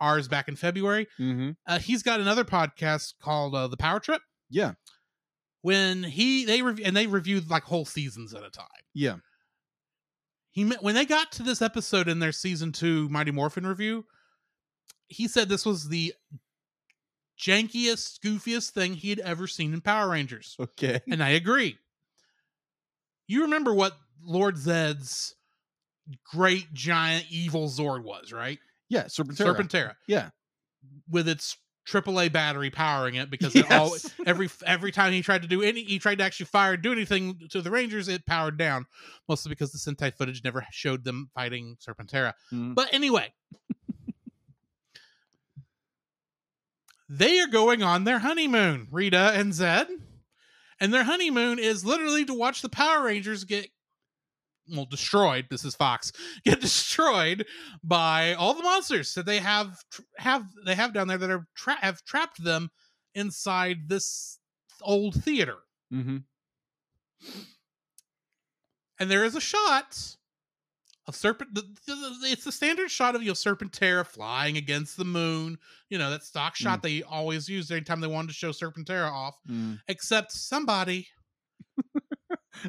ours 0.00 0.28
back 0.28 0.48
in 0.48 0.56
February. 0.56 1.06
Mm-hmm. 1.18 1.50
Uh, 1.66 1.78
he's 1.78 2.02
got 2.02 2.20
another 2.20 2.44
podcast 2.44 3.14
called 3.20 3.54
uh, 3.54 3.68
The 3.68 3.76
Power 3.76 4.00
Trip. 4.00 4.22
Yeah. 4.50 4.72
When 5.68 6.02
he 6.02 6.44
they 6.46 6.62
rev- 6.62 6.80
and 6.82 6.96
they 6.96 7.06
reviewed 7.06 7.50
like 7.50 7.64
whole 7.64 7.84
seasons 7.84 8.32
at 8.32 8.42
a 8.42 8.50
time. 8.50 8.66
Yeah. 8.94 9.16
He 10.50 10.64
when 10.64 10.94
they 10.94 11.04
got 11.04 11.30
to 11.32 11.42
this 11.42 11.60
episode 11.60 12.08
in 12.08 12.18
their 12.20 12.32
season 12.32 12.72
two 12.72 13.08
Mighty 13.10 13.30
Morphin 13.32 13.66
review, 13.66 14.06
he 15.08 15.28
said 15.28 15.48
this 15.48 15.66
was 15.66 15.88
the 15.88 16.14
jankiest, 17.40 18.20
goofiest 18.20 18.70
thing 18.70 18.94
he 18.94 19.10
had 19.10 19.18
ever 19.20 19.46
seen 19.46 19.72
in 19.74 19.80
Power 19.80 20.08
Rangers, 20.10 20.56
Okay. 20.58 21.00
and 21.10 21.22
I 21.22 21.30
agree. 21.30 21.76
You 23.26 23.42
remember 23.42 23.74
what 23.74 23.92
Lord 24.22 24.56
Zed's 24.56 25.34
great 26.32 26.72
giant 26.72 27.26
evil 27.30 27.68
Zord 27.68 28.02
was, 28.02 28.32
right? 28.32 28.58
Yeah. 28.88 29.04
Serpentera. 29.04 29.54
Serpentera. 29.54 29.94
Yeah. 30.06 30.30
with 31.10 31.28
its 31.28 31.56
AAA 31.88 32.32
battery 32.32 32.70
powering 32.70 33.14
it 33.14 33.30
because 33.30 33.56
it 33.56 33.70
all, 33.70 33.96
every 34.26 34.48
every 34.66 34.92
time 34.92 35.12
he 35.12 35.22
tried 35.22 35.42
to 35.42 35.48
do 35.48 35.62
any 35.62 35.82
he 35.82 35.98
tried 35.98 36.18
to 36.18 36.24
actually 36.24 36.46
fire 36.46 36.76
do 36.76 36.92
anything 36.92 37.38
to 37.50 37.62
the 37.62 37.70
Rangers, 37.70 38.08
it 38.08 38.26
powered 38.26 38.58
down. 38.58 38.86
Mostly 39.28 39.50
because 39.50 39.72
the 39.72 39.78
Sentai 39.78 40.14
footage 40.14 40.44
never 40.44 40.66
showed 40.70 41.04
them 41.04 41.30
fighting 41.34 41.76
Serpentera. 41.84 42.34
Mm. 42.52 42.74
But 42.74 42.92
anyway, 42.92 43.32
they 47.08 47.40
are 47.40 47.48
going 47.48 47.82
on 47.82 48.04
their 48.04 48.18
honeymoon, 48.18 48.88
Rita 48.90 49.32
and 49.34 49.54
Zed. 49.54 49.88
And 50.80 50.94
their 50.94 51.04
honeymoon 51.04 51.58
is 51.58 51.84
literally 51.84 52.24
to 52.26 52.34
watch 52.34 52.62
the 52.62 52.68
Power 52.68 53.02
Rangers 53.04 53.42
get 53.42 53.68
well 54.74 54.86
destroyed. 54.86 55.46
This 55.50 55.64
is 55.64 55.74
Fox 55.74 56.12
get 56.44 56.60
destroyed 56.60 57.46
by 57.82 58.34
all 58.34 58.54
the 58.54 58.62
monsters 58.62 59.14
that 59.14 59.26
they 59.26 59.38
have 59.38 59.78
have 60.18 60.44
they 60.64 60.74
have 60.74 60.92
down 60.92 61.08
there 61.08 61.18
that 61.18 61.30
are 61.30 61.46
tra- 61.54 61.80
have 61.80 62.04
trapped 62.04 62.42
them 62.42 62.70
inside 63.14 63.88
this 63.88 64.38
old 64.82 65.22
theater. 65.22 65.56
Mm-hmm. 65.92 66.18
and 69.00 69.10
there 69.10 69.24
is 69.24 69.34
a 69.34 69.40
shot 69.40 70.16
of 71.06 71.16
serpent. 71.16 71.58
It's 71.86 72.44
the 72.44 72.52
standard 72.52 72.90
shot 72.90 73.16
of 73.16 73.22
you 73.22 73.28
know 73.28 73.34
Serpentera 73.34 74.06
flying 74.06 74.56
against 74.58 74.96
the 74.98 75.04
moon. 75.06 75.56
You 75.88 75.98
know 75.98 76.10
that 76.10 76.22
stock 76.24 76.54
shot 76.56 76.82
they 76.82 77.02
always 77.02 77.48
use 77.48 77.70
anytime 77.70 78.00
they 78.00 78.06
wanted 78.06 78.28
to 78.28 78.34
show 78.34 78.50
Serpentera 78.50 79.10
off. 79.10 79.36
Mm. 79.50 79.80
Except 79.88 80.30
somebody 80.32 81.08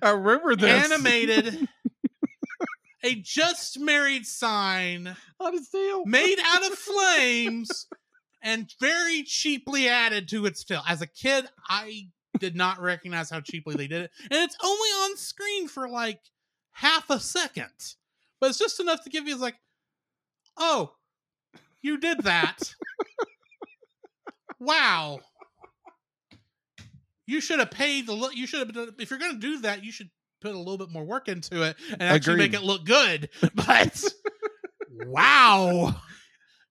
I 0.01 0.11
remember 0.11 0.55
this. 0.55 0.91
animated 0.91 1.67
a 3.03 3.15
just 3.15 3.79
married 3.79 4.25
sign 4.25 5.15
on 5.39 5.53
tail. 5.71 6.05
made 6.05 6.37
out 6.43 6.69
of 6.69 6.77
flames 6.77 7.87
and 8.41 8.73
very 8.79 9.23
cheaply 9.23 9.87
added 9.87 10.27
to 10.29 10.45
its 10.45 10.63
tail. 10.63 10.83
As 10.87 11.01
a 11.01 11.07
kid, 11.07 11.47
I 11.67 12.07
did 12.39 12.55
not 12.55 12.81
recognize 12.81 13.29
how 13.29 13.41
cheaply 13.41 13.75
they 13.75 13.87
did 13.87 14.03
it. 14.03 14.11
And 14.23 14.43
it's 14.43 14.57
only 14.63 14.89
on 14.89 15.17
screen 15.17 15.67
for 15.67 15.89
like 15.89 16.21
half 16.71 17.09
a 17.09 17.19
second. 17.19 17.95
But 18.39 18.49
it's 18.49 18.59
just 18.59 18.79
enough 18.79 19.03
to 19.03 19.09
give 19.09 19.27
you 19.27 19.37
like, 19.37 19.55
oh, 20.57 20.93
you 21.81 21.97
did 21.97 22.23
that. 22.23 22.73
wow. 24.59 25.19
You 27.25 27.41
should 27.41 27.59
have 27.59 27.71
paid 27.71 28.07
the 28.07 28.13
look. 28.13 28.35
You 28.35 28.47
should 28.47 28.75
have 28.75 28.89
if 28.97 29.09
you're 29.09 29.19
going 29.19 29.33
to 29.33 29.39
do 29.39 29.59
that, 29.61 29.83
you 29.83 29.91
should 29.91 30.09
put 30.41 30.53
a 30.55 30.57
little 30.57 30.77
bit 30.77 30.89
more 30.89 31.03
work 31.03 31.27
into 31.27 31.61
it 31.63 31.75
and 31.91 32.01
actually 32.03 32.33
Agreed. 32.35 32.51
make 32.51 32.61
it 32.61 32.65
look 32.65 32.85
good. 32.85 33.29
But 33.55 34.03
wow. 35.05 35.87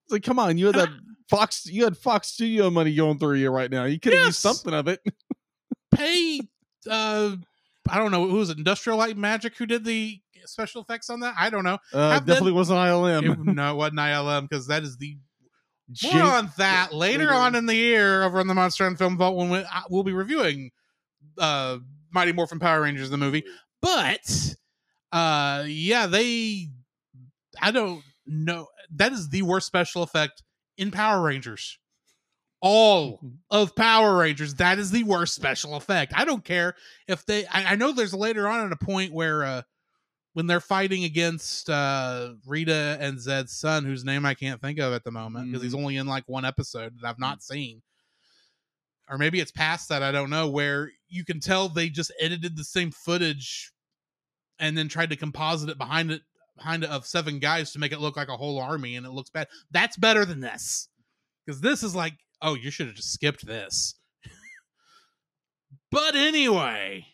It's 0.03 0.11
like, 0.11 0.23
come 0.23 0.39
on, 0.39 0.57
you 0.57 0.67
had 0.67 0.75
that 0.75 0.89
Fox, 1.29 1.65
you 1.67 1.83
had 1.83 1.97
Fox 1.97 2.29
Studio 2.29 2.69
money 2.69 2.95
going 2.95 3.19
through 3.19 3.35
you 3.35 3.49
right 3.51 3.69
now. 3.69 3.85
You 3.85 3.99
could 3.99 4.13
have 4.13 4.19
Yes. 4.21 4.27
used 4.27 4.37
something 4.39 4.73
of 4.73 4.87
it. 4.87 4.99
pay 5.91 6.39
uh 6.89 7.35
I 7.89 7.97
don't 7.97 8.11
know 8.11 8.27
who 8.29 8.35
was 8.37 8.51
it 8.51 8.57
Industrial 8.59 8.97
Light 8.97 9.17
Magic 9.17 9.57
who 9.57 9.65
did 9.65 9.83
the 9.83 10.19
special 10.45 10.81
effects 10.81 11.09
on 11.09 11.19
that? 11.21 11.33
I 11.37 11.49
don't 11.49 11.63
know. 11.63 11.79
Uh, 11.93 12.11
Have 12.11 12.25
them- 12.25 12.33
definitely 12.35 12.51
wasn't 12.53 12.77
ILM. 12.79 13.31
It- 13.47 13.53
no, 13.55 13.71
it 13.73 13.75
wasn't 13.75 13.99
ILM 13.99 14.47
because 14.49 14.67
that 14.67 14.83
is 14.83 14.97
the 14.97 15.17
more 16.03 16.21
on 16.21 16.51
that 16.57 16.93
later, 16.93 17.25
later. 17.25 17.33
on 17.33 17.55
in 17.55 17.65
the 17.65 17.73
year 17.75 18.23
over 18.23 18.39
on 18.39 18.45
the 18.47 18.53
Monster 18.53 18.83
Island 18.83 18.99
Film 18.99 19.17
Vault 19.17 19.35
when 19.35 19.49
we, 19.49 19.57
I- 19.59 19.83
we'll 19.89 20.03
be 20.03 20.13
reviewing 20.13 20.69
uh 21.39 21.77
Mighty 22.11 22.31
Morphin 22.31 22.59
Power 22.59 22.81
Rangers 22.81 23.09
the 23.09 23.17
movie. 23.17 23.43
But 23.81 24.55
uh 25.11 25.63
yeah, 25.67 26.07
they 26.07 26.69
I 27.61 27.71
don't 27.71 28.03
know. 28.25 28.67
That 28.95 29.11
is 29.11 29.29
the 29.29 29.41
worst 29.41 29.67
special 29.67 30.03
effect 30.03 30.43
in 30.77 30.91
Power 30.91 31.21
Rangers. 31.21 31.77
All 32.61 33.21
of 33.51 33.75
Power 33.75 34.17
Rangers, 34.17 34.55
that 34.55 34.79
is 34.79 34.91
the 34.91 35.03
worst 35.03 35.35
special 35.35 35.75
effect. 35.75 36.13
I 36.15 36.25
don't 36.25 36.43
care 36.43 36.75
if 37.07 37.25
they. 37.25 37.45
I, 37.47 37.73
I 37.73 37.75
know 37.75 37.91
there's 37.91 38.13
later 38.13 38.47
on 38.47 38.65
at 38.65 38.71
a 38.71 38.85
point 38.85 39.13
where 39.13 39.43
uh, 39.43 39.61
when 40.33 40.47
they're 40.47 40.59
fighting 40.59 41.03
against 41.03 41.69
uh, 41.69 42.33
Rita 42.45 42.97
and 42.99 43.19
Zed's 43.19 43.57
son, 43.57 43.85
whose 43.85 44.05
name 44.05 44.25
I 44.25 44.33
can't 44.33 44.61
think 44.61 44.79
of 44.79 44.93
at 44.93 45.03
the 45.03 45.11
moment 45.11 45.47
because 45.47 45.63
he's 45.63 45.75
only 45.75 45.97
in 45.97 46.07
like 46.07 46.23
one 46.27 46.45
episode 46.45 46.93
that 46.99 47.07
I've 47.07 47.19
not 47.19 47.41
seen, 47.43 47.81
or 49.09 49.17
maybe 49.17 49.39
it's 49.39 49.51
past 49.51 49.89
that. 49.89 50.03
I 50.03 50.11
don't 50.11 50.29
know. 50.29 50.47
Where 50.47 50.91
you 51.07 51.25
can 51.25 51.39
tell 51.39 51.67
they 51.67 51.89
just 51.89 52.11
edited 52.19 52.55
the 52.55 52.63
same 52.63 52.91
footage 52.91 53.71
and 54.59 54.77
then 54.77 54.87
tried 54.87 55.09
to 55.09 55.15
composite 55.15 55.69
it 55.69 55.77
behind 55.77 56.11
it 56.11 56.21
behind 56.55 56.83
it 56.83 56.89
of 56.89 57.05
seven 57.05 57.39
guys 57.39 57.71
to 57.71 57.79
make 57.79 57.91
it 57.91 58.01
look 58.01 58.17
like 58.17 58.27
a 58.27 58.37
whole 58.37 58.59
army, 58.59 58.95
and 58.95 59.05
it 59.05 59.11
looks 59.11 59.29
bad. 59.29 59.47
That's 59.71 59.97
better 59.97 60.25
than 60.25 60.41
this 60.41 60.89
because 61.45 61.61
this 61.61 61.83
is 61.83 61.95
like, 61.95 62.13
oh, 62.41 62.53
you 62.53 62.69
should 62.69 62.87
have 62.87 62.95
just 62.95 63.13
skipped 63.13 63.45
this. 63.45 63.95
but 65.91 66.15
anyway, 66.15 67.05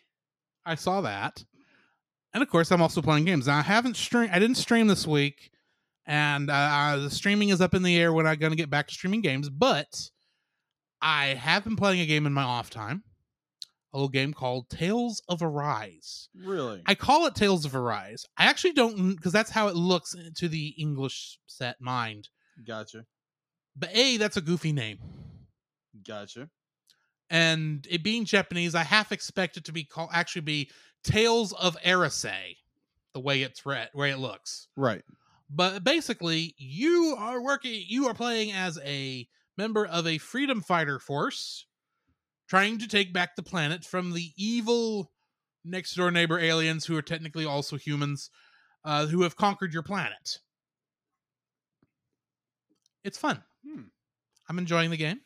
I 0.64 0.74
saw 0.74 1.00
that, 1.02 1.44
and 2.34 2.42
of 2.42 2.50
course, 2.50 2.70
I'm 2.70 2.82
also 2.82 3.00
playing 3.00 3.24
games. 3.24 3.46
Now, 3.46 3.58
I 3.58 3.62
haven't 3.62 3.96
stream. 3.96 4.28
I 4.32 4.38
didn't 4.38 4.56
stream 4.56 4.88
this 4.88 5.06
week, 5.06 5.50
and 6.06 6.50
uh, 6.50 6.98
the 6.98 7.10
streaming 7.10 7.48
is 7.50 7.60
up 7.60 7.74
in 7.74 7.82
the 7.82 7.96
air 7.96 8.12
when 8.12 8.26
I'm 8.26 8.38
going 8.38 8.52
to 8.52 8.56
get 8.56 8.68
back 8.68 8.88
to 8.88 8.94
streaming 8.94 9.22
games. 9.22 9.48
But 9.48 10.10
I 11.06 11.34
have 11.34 11.62
been 11.62 11.76
playing 11.76 12.00
a 12.00 12.06
game 12.06 12.26
in 12.26 12.32
my 12.32 12.42
off 12.42 12.68
time, 12.68 13.04
a 13.94 13.96
little 13.96 14.08
game 14.08 14.34
called 14.34 14.68
Tales 14.68 15.22
of 15.28 15.40
Arise. 15.40 16.28
Really? 16.34 16.82
I 16.84 16.96
call 16.96 17.26
it 17.26 17.36
Tales 17.36 17.64
of 17.64 17.76
Arise. 17.76 18.24
I 18.36 18.46
actually 18.46 18.72
don't 18.72 19.14
because 19.14 19.32
that's 19.32 19.50
how 19.52 19.68
it 19.68 19.76
looks 19.76 20.16
to 20.38 20.48
the 20.48 20.74
English 20.76 21.38
set 21.46 21.80
mind. 21.80 22.28
gotcha. 22.66 23.04
But 23.76 23.90
a 23.94 24.16
that's 24.16 24.36
a 24.36 24.40
goofy 24.40 24.72
name, 24.72 24.98
Gotcha. 26.04 26.48
and 27.30 27.86
it 27.88 28.02
being 28.02 28.24
Japanese, 28.24 28.74
I 28.74 28.82
half 28.82 29.12
expect 29.12 29.56
it 29.58 29.64
to 29.66 29.72
be 29.72 29.84
called 29.84 30.10
actually 30.12 30.42
be 30.42 30.70
Tales 31.04 31.52
of 31.52 31.76
Arise, 31.84 32.56
the 33.14 33.20
way 33.20 33.42
it's 33.42 33.64
read, 33.64 33.90
way 33.94 34.10
it 34.10 34.16
looks. 34.18 34.66
Right. 34.76 35.04
But 35.48 35.84
basically, 35.84 36.54
you 36.58 37.14
are 37.16 37.40
working, 37.40 37.84
you 37.86 38.06
are 38.08 38.14
playing 38.14 38.50
as 38.50 38.78
a 38.82 39.28
member 39.56 39.86
of 39.86 40.06
a 40.06 40.18
freedom 40.18 40.60
fighter 40.60 40.98
force 40.98 41.66
trying 42.48 42.78
to 42.78 42.88
take 42.88 43.12
back 43.12 43.36
the 43.36 43.42
planet 43.42 43.84
from 43.84 44.12
the 44.12 44.32
evil 44.36 45.12
next 45.64 45.94
door 45.94 46.10
neighbor 46.10 46.38
aliens 46.38 46.86
who 46.86 46.96
are 46.96 47.02
technically 47.02 47.44
also 47.44 47.76
humans 47.76 48.30
uh, 48.84 49.06
who 49.06 49.22
have 49.22 49.36
conquered 49.36 49.72
your 49.72 49.82
planet. 49.82 50.38
It's 53.04 53.18
fun. 53.18 53.42
Hmm. 53.66 53.82
I'm 54.48 54.58
enjoying 54.58 54.90
the 54.90 54.96
game. 54.96 55.20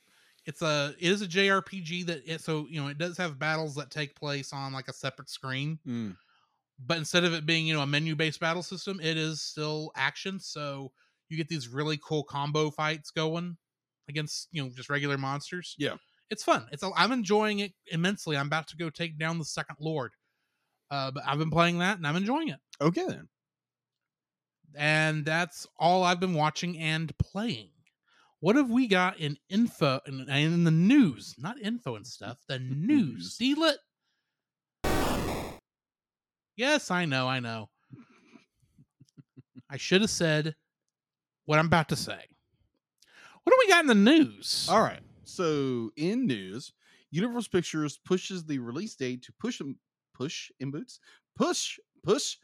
It's 0.46 0.62
a 0.62 0.94
it 0.98 1.10
is 1.10 1.22
a 1.22 1.26
JRPG 1.28 2.06
that 2.06 2.22
it, 2.26 2.40
so 2.40 2.66
you 2.68 2.80
know 2.80 2.88
it 2.88 2.98
does 2.98 3.16
have 3.18 3.38
battles 3.38 3.74
that 3.76 3.90
take 3.90 4.16
place 4.16 4.52
on 4.52 4.72
like 4.72 4.88
a 4.88 4.92
separate 4.92 5.28
screen 5.28 5.78
Mm. 5.86 6.16
but 6.78 6.96
instead 6.98 7.24
of 7.24 7.34
it 7.34 7.46
being 7.46 7.66
you 7.66 7.74
know 7.74 7.82
a 7.82 7.86
menu 7.86 8.16
based 8.16 8.40
battle 8.40 8.62
system 8.62 9.00
it 9.00 9.16
is 9.18 9.42
still 9.42 9.92
action 9.96 10.40
so 10.40 10.92
you 11.28 11.36
get 11.36 11.48
these 11.48 11.68
really 11.68 11.98
cool 12.02 12.24
combo 12.24 12.70
fights 12.70 13.10
going 13.10 13.56
against 14.10 14.48
you 14.52 14.62
know 14.62 14.68
just 14.76 14.90
regular 14.90 15.16
monsters 15.16 15.74
Yeah. 15.78 15.94
it's 16.30 16.44
fun 16.44 16.66
it's 16.72 16.82
a, 16.82 16.90
i'm 16.96 17.12
enjoying 17.12 17.60
it 17.60 17.72
immensely 17.90 18.36
i'm 18.36 18.46
about 18.48 18.68
to 18.68 18.76
go 18.76 18.90
take 18.90 19.18
down 19.18 19.38
the 19.38 19.44
second 19.46 19.76
lord 19.80 20.12
uh, 20.90 21.10
but 21.10 21.22
i've 21.26 21.38
been 21.38 21.50
playing 21.50 21.78
that 21.78 21.96
and 21.96 22.06
i'm 22.06 22.16
enjoying 22.16 22.48
it 22.48 22.58
Okay 22.82 23.06
then. 23.06 23.28
and 24.76 25.24
that's 25.24 25.66
all 25.78 26.02
i've 26.04 26.20
been 26.20 26.34
watching 26.34 26.76
and 26.78 27.16
playing 27.18 27.70
what 28.40 28.56
have 28.56 28.70
we 28.70 28.86
got 28.86 29.18
in 29.18 29.36
info 29.48 30.00
and 30.06 30.28
in, 30.28 30.30
in 30.30 30.64
the 30.64 30.70
news 30.70 31.34
not 31.38 31.58
info 31.60 31.96
and 31.96 32.06
stuff 32.06 32.38
the 32.48 32.58
news. 32.90 33.34
Steal 33.34 33.62
it 33.64 33.78
Yes, 36.56 36.90
I 36.90 37.06
know, 37.06 37.26
I 37.26 37.40
know. 37.40 37.70
I 39.70 39.78
should 39.78 40.02
have 40.02 40.10
said 40.10 40.54
what 41.46 41.58
I'm 41.58 41.66
about 41.66 41.88
to 41.88 41.96
say. 41.96 42.20
What 43.44 43.52
do 43.52 43.56
we 43.58 43.72
got 43.72 43.80
in 43.80 43.86
the 43.86 43.94
news? 43.94 44.68
All 44.70 44.82
right. 44.82 45.00
So 45.24 45.90
in 45.96 46.26
news, 46.26 46.72
Universal 47.10 47.50
Pictures 47.52 47.98
pushes 48.04 48.44
the 48.44 48.58
release 48.58 48.94
date 48.94 49.22
to 49.22 49.32
push 49.40 49.60
push 50.14 50.50
in 50.60 50.70
boots, 50.70 51.00
push 51.36 51.78
push 52.02 52.36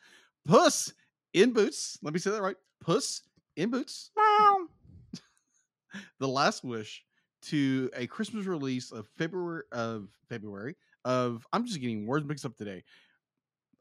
puss 0.46 0.92
in 1.32 1.52
boots. 1.52 1.98
Let 2.02 2.14
me 2.14 2.20
say 2.20 2.30
that 2.30 2.42
right. 2.42 2.56
Puss 2.80 3.22
in 3.56 3.70
boots. 3.70 4.10
Wow. 4.16 4.66
the 6.18 6.28
Last 6.28 6.64
Wish 6.64 7.02
to 7.42 7.90
a 7.94 8.06
Christmas 8.06 8.46
release 8.46 8.92
of 8.92 9.06
February 9.16 9.64
of 9.72 10.08
February 10.28 10.76
of 11.04 11.46
I'm 11.52 11.64
just 11.64 11.80
getting 11.80 12.06
words 12.06 12.26
mixed 12.26 12.44
up 12.44 12.56
today. 12.56 12.82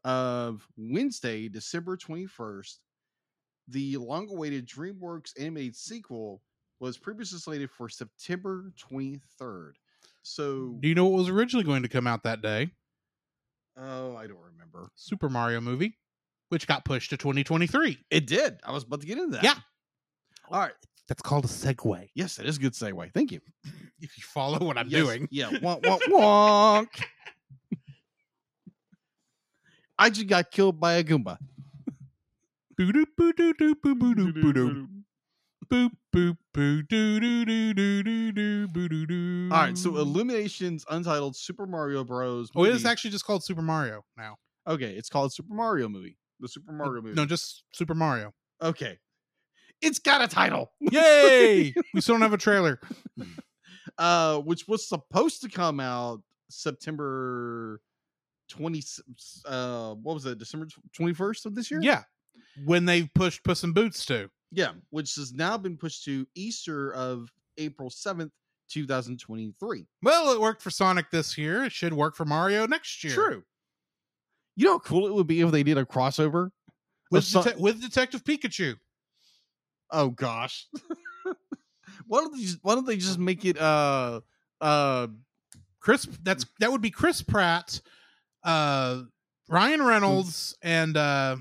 Of 0.04 0.66
Wednesday, 0.76 1.48
December 1.48 1.96
21st, 1.96 2.78
the 3.66 3.96
long-awaited 3.96 4.68
DreamWorks 4.68 5.32
animated 5.36 5.74
sequel 5.74 6.42
was 6.80 6.98
previously 6.98 7.38
slated 7.38 7.70
for 7.70 7.88
September 7.88 8.72
23rd. 8.90 9.72
So, 10.22 10.76
Do 10.80 10.88
you 10.88 10.94
know 10.94 11.06
what 11.06 11.18
was 11.18 11.28
originally 11.28 11.64
going 11.64 11.82
to 11.82 11.88
come 11.88 12.06
out 12.06 12.22
that 12.24 12.42
day? 12.42 12.70
oh, 13.78 14.16
I 14.16 14.26
don't 14.26 14.40
remember. 14.40 14.90
Super 14.94 15.28
Mario 15.28 15.60
movie, 15.60 15.96
which 16.48 16.66
got 16.66 16.84
pushed 16.84 17.10
to 17.10 17.16
2023. 17.16 17.98
It 18.10 18.26
did. 18.26 18.58
I 18.64 18.72
was 18.72 18.84
about 18.84 19.00
to 19.02 19.06
get 19.06 19.18
into 19.18 19.32
that. 19.32 19.44
Yeah. 19.44 19.54
All 20.50 20.58
right. 20.60 20.72
That's 21.08 21.22
called 21.22 21.44
a 21.44 21.48
segue. 21.48 22.08
Yes, 22.14 22.38
it 22.38 22.46
is 22.46 22.56
a 22.56 22.60
good 22.60 22.72
segue. 22.72 23.12
Thank 23.12 23.32
you. 23.32 23.40
If 23.98 24.18
you 24.18 24.24
follow 24.24 24.58
what 24.58 24.76
I'm 24.76 24.88
Yes, 24.88 25.02
doing. 25.02 25.26
Yeah. 25.30 25.48
Wonk, 25.48 25.80
wonk, 25.82 26.00
wonk. 26.10 27.02
I 29.98 30.10
just 30.10 30.26
got 30.26 30.50
killed 30.50 30.78
by 30.78 30.94
a 30.94 31.02
Goomba. 31.04 31.38
Boo-doo, 35.68 35.90
boo-doo-doo, 36.12 36.34
boo-boo-doo, 36.34 36.36
boo-doo. 36.36 36.36
Boop, 36.36 36.36
boop, 36.36 36.36
boo, 36.52 36.82
doo, 36.82 37.20
doo, 37.20 37.44
doo, 37.44 37.74
doo, 37.74 38.02
doo, 38.02 38.32
doo, 38.32 38.68
boo-doo-doo. 38.68 39.48
All 39.52 39.60
right. 39.60 39.78
So 39.78 39.96
Illumination's 39.96 40.84
untitled 40.90 41.36
Super 41.36 41.66
Mario 41.66 42.04
Bros. 42.04 42.50
Oh, 42.54 42.64
it 42.64 42.74
is 42.74 42.84
actually 42.84 43.10
just 43.10 43.24
called 43.24 43.44
Super 43.44 43.62
Mario 43.62 44.04
now. 44.16 44.36
okay. 44.66 44.92
It's 44.92 45.08
called 45.08 45.32
Super 45.32 45.54
Mario 45.54 45.88
movie. 45.88 46.16
The 46.40 46.48
Super 46.48 46.72
Mario 46.72 47.02
movie. 47.02 47.14
No, 47.14 47.26
just 47.26 47.64
Super 47.72 47.94
Mario. 47.94 48.32
okay. 48.62 48.98
It's 49.82 49.98
got 49.98 50.22
a 50.22 50.28
title. 50.28 50.72
Yay! 50.80 51.74
we 51.94 52.00
still 52.00 52.14
don't 52.14 52.22
have 52.22 52.32
a 52.32 52.38
trailer. 52.38 52.80
uh, 53.98 54.38
which 54.38 54.66
was 54.66 54.88
supposed 54.88 55.42
to 55.42 55.50
come 55.50 55.80
out 55.80 56.22
September 56.48 57.80
20 58.48 58.80
uh 59.46 59.94
what 59.94 60.14
was 60.14 60.24
it 60.24 60.38
December 60.38 60.68
21st 60.98 61.46
of 61.46 61.54
this 61.54 61.70
year? 61.70 61.80
Yeah. 61.82 62.04
When 62.64 62.84
they 62.86 63.10
pushed 63.14 63.44
Puss 63.44 63.64
in 63.64 63.72
Boots 63.72 64.06
too. 64.06 64.30
Yeah, 64.52 64.72
which 64.90 65.14
has 65.16 65.32
now 65.32 65.58
been 65.58 65.76
pushed 65.76 66.04
to 66.04 66.26
Easter 66.34 66.92
of 66.92 67.30
April 67.58 67.90
7th, 67.90 68.30
2023. 68.70 69.86
Well, 70.02 70.32
it 70.32 70.40
worked 70.40 70.62
for 70.62 70.70
Sonic 70.70 71.10
this 71.10 71.36
year. 71.36 71.64
It 71.64 71.72
should 71.72 71.92
work 71.92 72.16
for 72.16 72.24
Mario 72.24 72.66
next 72.66 73.02
year. 73.04 73.14
True. 73.14 73.42
You 74.56 74.66
know 74.66 74.72
how 74.72 74.78
cool 74.78 75.06
it 75.06 75.14
would 75.14 75.26
be 75.26 75.40
if 75.40 75.50
they 75.50 75.62
did 75.62 75.76
a 75.78 75.84
crossover 75.84 76.50
With, 77.10 77.24
Son- 77.24 77.44
Dete- 77.44 77.60
with 77.60 77.80
Detective 77.80 78.24
Pikachu. 78.24 78.76
Oh 79.90 80.10
gosh. 80.10 80.66
why 82.06 82.20
don't 82.20 82.32
they 82.34 82.42
just 82.42 82.58
why 82.62 82.74
don't 82.74 82.86
they 82.86 82.96
just 82.96 83.18
make 83.18 83.44
it 83.44 83.58
uh 83.58 84.20
uh 84.60 85.06
Chris 85.80 86.08
that's 86.22 86.46
that 86.60 86.72
would 86.72 86.80
be 86.80 86.90
Chris 86.90 87.22
Pratt, 87.22 87.80
uh 88.42 89.02
Ryan 89.48 89.82
Reynolds, 89.82 90.56
and 90.62 90.96
uh 90.96 91.36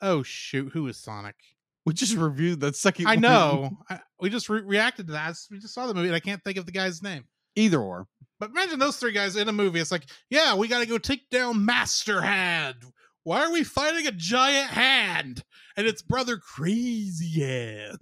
oh 0.00 0.22
shoot, 0.22 0.70
who 0.72 0.86
is 0.86 0.96
Sonic? 0.96 1.36
we 1.86 1.92
just 1.92 2.16
reviewed 2.16 2.60
that 2.60 2.76
second 2.76 3.06
I 3.06 3.16
know. 3.16 3.78
I, 3.90 4.00
we 4.20 4.30
just 4.30 4.48
re- 4.48 4.62
reacted 4.62 5.06
to 5.06 5.12
that. 5.12 5.36
We 5.50 5.58
just 5.58 5.74
saw 5.74 5.86
the 5.86 5.94
movie 5.94 6.08
and 6.08 6.16
I 6.16 6.20
can't 6.20 6.42
think 6.44 6.58
of 6.58 6.66
the 6.66 6.72
guy's 6.72 7.02
name. 7.02 7.24
Either 7.56 7.80
or. 7.80 8.06
But 8.38 8.50
imagine 8.50 8.78
those 8.78 8.96
three 8.96 9.12
guys 9.12 9.36
in 9.36 9.48
a 9.48 9.52
movie. 9.52 9.78
It's 9.78 9.92
like, 9.92 10.06
yeah, 10.30 10.54
we 10.54 10.68
got 10.68 10.80
to 10.80 10.86
go 10.86 10.98
take 10.98 11.28
down 11.30 11.64
Master 11.64 12.20
Hand. 12.22 12.76
Why 13.24 13.44
are 13.44 13.52
we 13.52 13.62
fighting 13.62 14.06
a 14.06 14.12
giant 14.12 14.70
hand? 14.70 15.44
And 15.76 15.86
it's 15.86 16.02
brother 16.02 16.38
Crazy 16.38 17.40
Hand. 17.40 17.98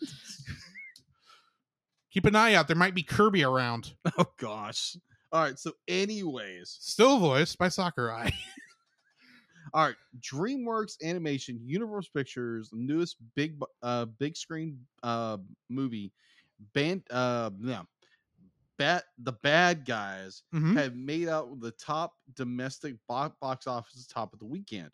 Keep 2.12 2.26
an 2.26 2.36
eye 2.36 2.54
out. 2.54 2.68
There 2.68 2.76
might 2.76 2.94
be 2.94 3.02
Kirby 3.02 3.44
around. 3.44 3.94
Oh 4.18 4.26
gosh. 4.38 4.96
All 5.30 5.42
right. 5.42 5.58
So, 5.58 5.72
anyways, 5.88 6.76
Still 6.80 7.18
voiced 7.18 7.58
by 7.58 7.68
Sakurai. 7.68 8.32
all 9.74 9.86
right. 9.86 9.96
DreamWorks 10.20 11.02
Animation, 11.02 11.60
Universal 11.64 12.10
Pictures, 12.14 12.70
newest 12.72 13.16
big 13.34 13.60
uh 13.82 14.06
big 14.06 14.36
screen 14.36 14.86
uh 15.02 15.38
movie, 15.68 16.12
band 16.74 17.04
uh 17.10 17.50
yeah, 17.60 17.82
bat 18.78 19.04
the 19.18 19.32
bad 19.32 19.84
guys 19.84 20.42
Mhm. 20.52 20.76
have 20.76 20.96
made 20.96 21.28
out 21.28 21.60
the 21.60 21.72
top 21.72 22.14
domestic 22.34 22.96
bo- 23.08 23.34
box 23.40 23.66
office 23.66 24.06
top 24.06 24.32
of 24.32 24.38
the 24.40 24.46
weekend, 24.46 24.90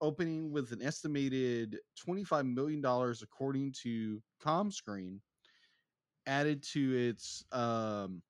opening 0.00 0.52
with 0.52 0.72
an 0.72 0.82
estimated 0.82 1.80
$25 1.96 2.46
million, 2.46 2.84
according 3.22 3.72
to 3.82 4.22
Comscore, 4.42 5.20
added 6.26 6.62
to 6.62 6.94
its 6.96 7.44
um, 7.52 8.22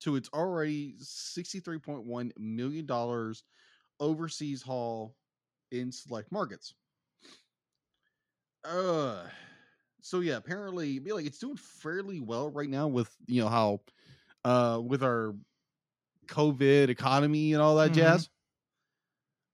to 0.00 0.16
its 0.16 0.28
already 0.34 0.94
$63.1 0.98 2.32
million 2.36 2.86
overseas 4.02 4.62
haul 4.62 5.16
in 5.72 5.92
select 5.92 6.32
markets. 6.32 6.74
Uh, 8.64 9.28
so 10.00 10.20
yeah, 10.20 10.36
apparently, 10.36 10.98
be 10.98 11.12
like 11.12 11.26
it's 11.26 11.38
doing 11.38 11.56
fairly 11.56 12.20
well 12.20 12.50
right 12.50 12.68
now 12.68 12.88
with 12.88 13.16
you 13.26 13.42
know 13.42 13.48
how 13.48 13.82
uh 14.44 14.80
with 14.84 15.02
our 15.02 15.34
COVID 16.26 16.88
economy 16.88 17.54
and 17.54 17.62
all 17.62 17.76
that 17.76 17.92
Mhm. 17.92 17.92
jazz. 17.92 18.30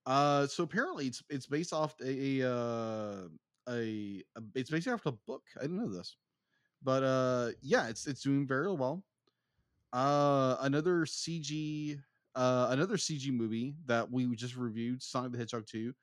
Uh, 0.06 0.46
so 0.46 0.64
apparently 0.64 1.06
it's 1.06 1.22
it's 1.28 1.46
based 1.46 1.72
off 1.72 1.94
a, 2.00 2.40
a 2.42 2.48
uh 2.50 3.28
a, 3.68 4.22
a 4.36 4.42
it's 4.54 4.70
based 4.70 4.88
off 4.88 5.04
a 5.06 5.12
book. 5.12 5.44
I 5.56 5.62
didn't 5.62 5.76
know 5.76 5.92
this, 5.92 6.16
but 6.82 7.02
uh 7.04 7.52
yeah, 7.62 7.88
it's 7.88 8.06
it's 8.06 8.22
doing 8.22 8.46
very 8.46 8.72
well. 8.72 9.04
Uh, 9.92 10.56
another 10.60 11.06
CG 11.06 12.00
uh 12.38 12.68
another 12.70 12.98
CG 12.98 13.32
movie 13.32 13.76
that 13.86 14.10
we 14.10 14.34
just 14.36 14.56
reviewed, 14.56 15.02
Sonic 15.02 15.32
the 15.32 15.38
Hedgehog 15.38 15.66
two, 15.66 15.94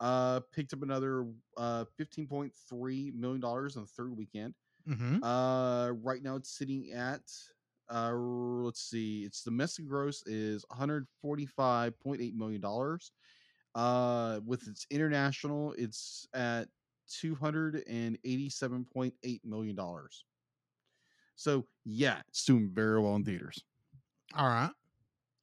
uh 0.00 0.40
picked 0.52 0.74
up 0.74 0.82
another 0.82 1.26
uh 1.58 1.86
fifteen 1.98 2.28
point 2.28 2.54
three 2.68 3.12
million 3.12 3.42
dollars 3.42 3.76
on 3.76 3.84
the 3.84 3.88
third 3.88 4.16
weekend. 4.16 4.54
Mhm. 4.86 5.20
Uh, 5.22 5.92
right 6.02 6.22
now 6.22 6.36
it's 6.36 6.50
sitting 6.56 6.90
at 6.92 7.22
uh, 7.90 8.12
let's 8.14 8.82
see, 8.82 9.24
its 9.24 9.42
domestic 9.42 9.86
gross 9.86 10.22
is 10.26 10.64
145.8 10.70 12.34
million 12.34 12.60
dollars. 12.60 13.12
Uh, 13.74 14.40
with 14.46 14.68
its 14.68 14.86
international, 14.90 15.74
it's 15.78 16.28
at 16.34 16.68
287.8 17.08 19.44
million 19.44 19.76
dollars. 19.76 20.24
So 21.34 21.66
yeah, 21.84 22.22
it's 22.28 22.44
doing 22.44 22.70
very 22.72 23.00
well 23.00 23.16
in 23.16 23.24
theaters. 23.24 23.64
All 24.34 24.46
right. 24.46 24.70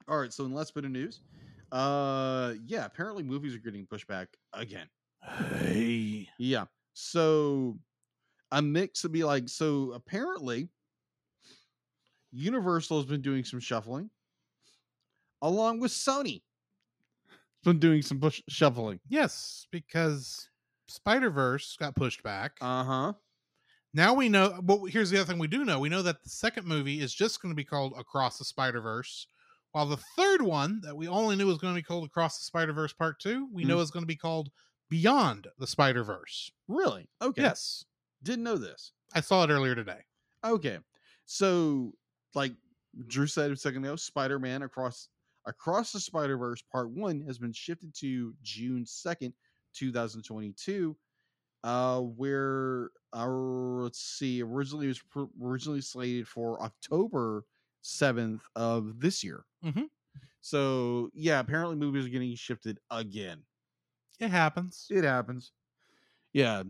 All 0.08 0.18
right, 0.20 0.32
so 0.32 0.46
in 0.46 0.54
last 0.54 0.74
bit 0.74 0.86
of 0.86 0.92
news, 0.92 1.22
uh, 1.72 2.54
yeah, 2.66 2.86
apparently 2.86 3.24
movies 3.24 3.54
are 3.56 3.60
getting 3.60 3.86
pushed 3.86 4.08
back 4.08 4.30
again. 4.54 4.88
Hey. 5.22 6.30
Yeah. 6.38 6.66
So 6.94 7.78
a 8.52 8.62
mix 8.62 9.04
would 9.04 9.12
be 9.14 9.24
like 9.24 9.50
so 9.50 9.92
apparently 9.94 10.70
Universal 12.32 13.00
has 13.00 13.06
been 13.06 13.22
doing 13.22 13.44
some 13.44 13.60
shuffling 13.60 14.10
along 15.42 15.80
with 15.80 15.92
Sony. 15.92 16.44
Been 17.64 17.80
doing 17.80 18.02
some 18.02 18.20
push 18.20 18.42
shuffling. 18.48 19.00
Yes, 19.10 19.68
because 19.72 20.50
Spider 20.88 21.30
Verse 21.30 21.76
got 21.78 21.96
pushed 21.96 22.24
back. 22.24 22.58
Uh-huh. 22.62 23.14
now 23.94 24.14
we 24.14 24.30
know. 24.30 24.62
But 24.62 24.86
here's 24.88 25.10
the 25.10 25.18
other 25.20 25.32
thing 25.32 25.40
we 25.40 25.48
do 25.48 25.66
know: 25.66 25.80
we 25.80 25.90
know 25.90 26.02
that 26.04 26.24
the 26.24 26.30
second 26.30 26.68
movie 26.68 27.02
is 27.02 27.14
just 27.14 27.42
going 27.42 27.52
to 27.52 27.56
be 27.56 27.64
called 27.66 27.94
Across 27.98 28.38
the 28.40 28.46
Spider 28.46 28.82
Verse, 28.82 29.28
while 29.78 29.86
the 29.86 29.98
third 30.18 30.42
one 30.42 30.82
that 30.82 30.98
we 30.98 31.08
only 31.08 31.36
knew 31.36 31.46
was 31.46 31.60
going 31.60 31.72
to 31.72 31.78
be 31.78 31.84
called 31.84 32.04
Across 32.04 32.40
the 32.40 32.46
Spider 32.46 32.74
Verse 32.74 32.94
Part 32.94 33.20
Two, 33.20 33.48
we 33.54 33.64
Mm. 33.64 33.68
know 33.68 33.80
is 33.80 33.92
going 33.92 34.02
to 34.02 34.08
be 34.08 34.16
called 34.16 34.50
Beyond 34.90 35.46
the 35.60 35.68
Spider 35.68 36.04
Verse. 36.04 36.52
Really? 36.68 37.08
Okay. 37.22 37.44
Yes, 37.44 37.86
Didn't 38.24 38.44
know 38.44 38.58
this. 38.58 38.94
I 39.14 39.22
saw 39.22 39.44
it 39.44 39.52
earlier 39.52 39.76
today. 39.76 40.00
Okay. 40.44 40.80
So 41.28 41.94
like 42.34 42.54
Drew 43.06 43.28
said 43.28 43.52
a 43.52 43.56
second 43.56 43.84
ago, 43.86 43.96
Spider-Man 43.96 44.64
across 44.64 45.10
across 45.46 45.92
the 45.92 46.00
Spider-Verse 46.00 46.64
part 46.72 46.90
1 46.90 47.22
has 47.22 47.38
been 47.38 47.54
shifted 47.54 47.94
to 47.98 48.34
June 48.42 48.84
2nd, 48.84 49.32
2022. 49.76 50.98
Uh 51.64 52.00
where 52.02 52.90
our 53.14 53.84
let's 53.84 54.00
see, 54.00 54.42
originally 54.42 54.86
it 54.88 54.90
was 54.90 55.02
pr- 55.12 55.24
originally 55.46 55.82
slated 55.82 56.28
for 56.28 56.60
October 56.64 57.46
7th 57.84 58.42
of 58.56 59.00
this 59.00 59.24
year. 59.24 59.46
Mhm. 59.64 59.86
So 60.42 61.10
yeah, 61.14 61.40
apparently 61.40 61.76
movies 61.76 62.06
are 62.06 62.10
getting 62.10 62.36
shifted 62.36 62.80
again. 62.90 63.44
It 64.20 64.30
happens. 64.30 64.88
It 64.90 65.04
happens. 65.04 65.52
Yeah, 66.34 66.64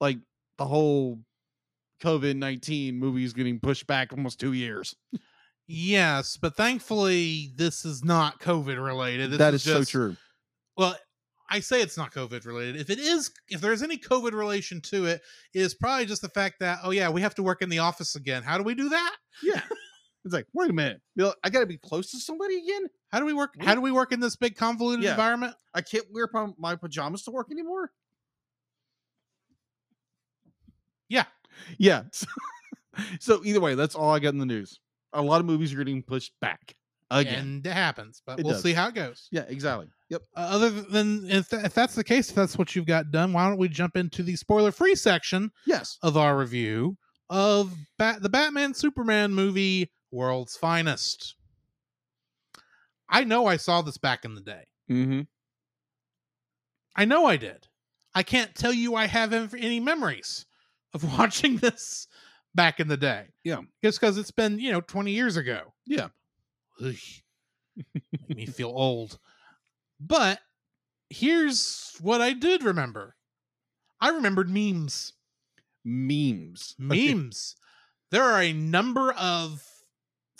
like 0.00 0.18
the 0.56 0.66
whole 0.66 1.20
COVID 2.02 2.36
nineteen 2.36 2.98
movies 2.98 3.32
getting 3.32 3.60
pushed 3.60 3.86
back 3.86 4.12
almost 4.12 4.40
two 4.40 4.52
years. 4.52 4.94
Yes, 5.66 6.36
but 6.36 6.56
thankfully 6.56 7.52
this 7.56 7.84
is 7.84 8.02
not 8.04 8.40
COVID 8.40 8.82
related. 8.82 9.32
This 9.32 9.38
that 9.38 9.54
is 9.54 9.64
just, 9.64 9.90
so 9.90 9.98
true. 9.98 10.16
Well, 10.76 10.96
I 11.50 11.60
say 11.60 11.82
it's 11.82 11.96
not 11.96 12.12
COVID 12.12 12.46
related. 12.46 12.76
If 12.76 12.90
it 12.90 12.98
is, 12.98 13.30
if 13.48 13.60
there's 13.60 13.82
any 13.82 13.98
COVID 13.98 14.32
relation 14.32 14.80
to 14.82 15.06
it, 15.06 15.22
it 15.54 15.60
is 15.60 15.74
probably 15.74 16.06
just 16.06 16.22
the 16.22 16.28
fact 16.28 16.60
that 16.60 16.80
oh 16.84 16.90
yeah, 16.90 17.08
we 17.10 17.20
have 17.20 17.34
to 17.36 17.42
work 17.42 17.62
in 17.62 17.68
the 17.68 17.80
office 17.80 18.16
again. 18.16 18.42
How 18.42 18.56
do 18.58 18.64
we 18.64 18.74
do 18.74 18.88
that? 18.88 19.16
Yeah, 19.42 19.62
it's 20.24 20.34
like 20.34 20.46
wait 20.52 20.70
a 20.70 20.72
minute, 20.72 21.00
I 21.44 21.50
got 21.50 21.60
to 21.60 21.66
be 21.66 21.78
close 21.78 22.10
to 22.10 22.18
somebody 22.18 22.56
again. 22.58 22.86
How 23.10 23.18
do 23.20 23.24
we 23.26 23.32
work? 23.32 23.54
How 23.60 23.74
do 23.74 23.80
we 23.80 23.90
work 23.92 24.12
in 24.12 24.20
this 24.20 24.36
big 24.36 24.56
convoluted 24.56 25.04
Yeah. 25.04 25.12
environment? 25.12 25.54
I 25.74 25.80
can't 25.80 26.04
wear 26.12 26.28
my 26.58 26.76
pajamas 26.76 27.22
to 27.24 27.30
work 27.30 27.48
anymore. 27.50 27.90
Yeah. 31.08 31.24
Yeah. 31.78 32.02
So, 32.12 32.26
so 33.20 33.40
either 33.44 33.60
way, 33.60 33.74
that's 33.74 33.94
all 33.94 34.10
I 34.12 34.18
got 34.18 34.30
in 34.34 34.38
the 34.38 34.46
news. 34.46 34.78
A 35.12 35.22
lot 35.22 35.40
of 35.40 35.46
movies 35.46 35.72
are 35.72 35.76
getting 35.78 36.02
pushed 36.02 36.32
back 36.40 36.74
again. 37.10 37.38
And 37.38 37.66
it 37.66 37.72
happens, 37.72 38.22
but 38.26 38.38
It 38.38 38.44
we'll 38.44 38.54
does. 38.54 38.62
see 38.62 38.72
how 38.74 38.88
it 38.88 38.94
goes. 38.94 39.28
yeah, 39.32 39.44
exactly. 39.48 39.86
Yep. 40.10 40.22
Uh, 40.36 40.40
other 40.50 40.70
than 40.70 41.28
if, 41.30 41.48
tha- 41.48 41.64
if 41.64 41.74
that's 41.74 41.94
the 41.94 42.04
case, 42.04 42.28
if 42.28 42.34
that's 42.34 42.58
what 42.58 42.76
you've 42.76 42.86
got 42.86 43.10
done, 43.10 43.32
why 43.32 43.48
don't 43.48 43.58
we 43.58 43.68
jump 43.68 43.96
into 43.96 44.22
the 44.22 44.36
spoiler 44.36 44.72
free 44.72 44.94
section 44.94 45.50
Yes. 45.66 45.98
of 46.02 46.16
our 46.16 46.36
review 46.36 46.96
of 47.30 47.74
Bat- 47.98 48.22
the 48.22 48.28
Batman 48.28 48.74
Superman 48.74 49.32
movie 49.34 49.90
World's 50.10 50.56
Finest. 50.56 51.34
I 53.08 53.24
know 53.24 53.46
I 53.46 53.56
saw 53.56 53.82
this 53.82 53.98
back 53.98 54.24
in 54.24 54.34
the 54.34 54.40
day. 54.40 54.64
Mm-hmm. 54.90 55.22
I 56.96 57.04
know 57.04 57.26
I 57.26 57.36
did. 57.36 57.66
I 58.14 58.22
can't 58.22 58.54
tell 58.54 58.72
you 58.72 58.94
I 58.94 59.06
have 59.06 59.32
any 59.54 59.80
memories 59.80 60.46
of 60.92 61.04
watching 61.18 61.58
this 61.58 62.08
back 62.54 62.80
in 62.80 62.88
the 62.88 62.96
day. 62.96 63.26
Yeah. 63.44 63.60
Just 63.82 64.00
because 64.00 64.18
it's 64.18 64.30
been, 64.30 64.58
you 64.58 64.72
know, 64.72 64.80
20 64.80 65.12
years 65.12 65.36
ago. 65.36 65.72
Yeah. 65.86 66.08
Make 66.80 67.22
me 68.28 68.46
feel 68.46 68.72
old. 68.74 69.18
But 70.00 70.40
here's 71.10 71.94
what 72.00 72.20
I 72.20 72.32
did 72.32 72.62
remember 72.62 73.14
I 74.00 74.10
remembered 74.10 74.48
memes. 74.48 75.12
Memes. 75.84 76.74
Memes. 76.78 77.56
There 78.10 78.22
are 78.22 78.42
a 78.42 78.52
number 78.52 79.12
of 79.12 79.64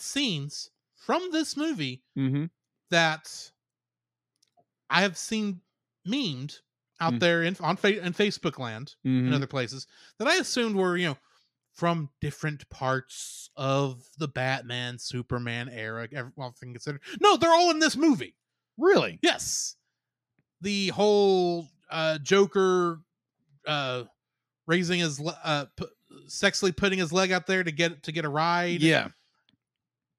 scenes 0.00 0.70
from 0.96 1.30
this 1.32 1.56
movie 1.56 2.02
Mm-hmm. 2.16 2.44
that 2.90 3.50
I 4.90 5.02
have 5.02 5.16
seen 5.16 5.60
memed 6.06 6.58
out 7.00 7.14
Mm. 7.14 7.20
there 7.20 7.42
in 7.44 7.56
on 7.60 7.76
fa- 7.76 8.04
in 8.04 8.12
Facebook 8.12 8.58
land 8.58 8.94
mm-hmm. 9.06 9.26
and 9.26 9.34
other 9.34 9.46
places 9.46 9.86
that 10.18 10.26
I 10.28 10.36
assumed 10.36 10.74
were 10.74 10.96
you 10.96 11.08
know 11.08 11.18
from 11.74 12.10
different 12.20 12.68
parts 12.70 13.50
of 13.56 14.02
the 14.18 14.26
Batman 14.26 14.98
Superman 14.98 15.68
era. 15.68 16.08
ev- 16.12 16.32
All 16.36 16.50
thing 16.52 16.72
considered, 16.72 17.02
no, 17.20 17.36
they're 17.36 17.52
all 17.54 17.70
in 17.70 17.78
this 17.78 17.96
movie. 17.96 18.34
Really? 18.76 19.20
Yes, 19.22 19.76
the 20.60 20.88
whole 20.88 21.68
uh, 21.90 22.18
Joker 22.18 23.00
uh, 23.66 24.04
raising 24.66 24.98
his 25.00 25.20
uh, 25.44 25.66
sexually 26.26 26.72
putting 26.72 26.98
his 26.98 27.12
leg 27.12 27.30
out 27.30 27.46
there 27.46 27.62
to 27.62 27.70
get 27.70 28.02
to 28.04 28.12
get 28.12 28.24
a 28.24 28.28
ride. 28.28 28.80
Yeah. 28.82 29.08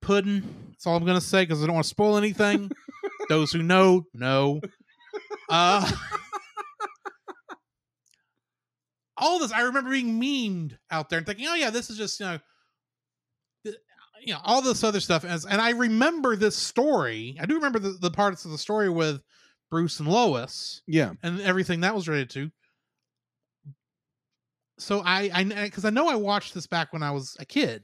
Pudding. 0.02 0.44
That's 0.70 0.86
all 0.88 0.96
I'm 0.96 1.06
gonna 1.06 1.22
say 1.22 1.44
because 1.44 1.62
I 1.64 1.66
don't 1.68 1.76
want 1.76 1.86
to 1.86 1.90
spoil 1.90 2.18
anything. 2.18 2.72
Those 3.30 3.52
who 3.52 3.62
know 3.64 4.04
know. 4.14 4.62
Uh, 5.50 5.90
all 9.18 9.40
this 9.40 9.52
I 9.52 9.62
remember 9.62 9.92
being 9.92 10.20
memed 10.22 10.78
out 10.92 11.10
there 11.10 11.18
and 11.18 11.26
thinking, 11.26 11.48
oh 11.48 11.56
yeah, 11.56 11.70
this 11.70 11.90
is 11.90 11.98
just 11.98 12.20
you 12.20 12.26
know, 12.26 12.40
th- 13.66 13.78
you 14.22 14.34
know, 14.34 14.40
all 14.44 14.62
this 14.62 14.84
other 14.84 15.00
stuff. 15.00 15.26
As 15.26 15.46
and 15.46 15.62
I 15.62 15.72
remember 15.72 16.36
this 16.36 16.56
story. 16.56 17.38
I 17.40 17.46
do 17.46 17.56
remember 17.56 17.80
the, 17.80 17.98
the 18.00 18.12
parts 18.12 18.46
of 18.46 18.52
the 18.52 18.58
story 18.58 18.90
with 18.90 19.22
Bruce 19.70 20.00
and 20.00 20.08
Lois 20.10 20.82
Yeah. 20.88 21.12
and 21.24 21.40
everything 21.42 21.82
that 21.82 21.94
was 21.96 22.08
related 22.08 22.30
to. 22.32 22.50
So 24.80 25.02
I, 25.06 25.30
I, 25.34 25.44
because 25.66 25.84
I 25.84 25.90
know 25.90 26.08
I 26.08 26.16
watched 26.16 26.54
this 26.54 26.66
back 26.66 26.94
when 26.94 27.04
I 27.04 27.12
was 27.12 27.36
a 27.40 27.46
kid, 27.46 27.84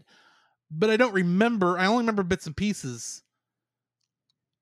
but 0.71 0.89
I 0.89 0.97
don't 0.97 1.13
remember. 1.13 1.77
I 1.77 1.85
only 1.85 1.99
remember 2.03 2.23
bits 2.23 2.45
and 2.47 2.55
pieces, 2.55 3.23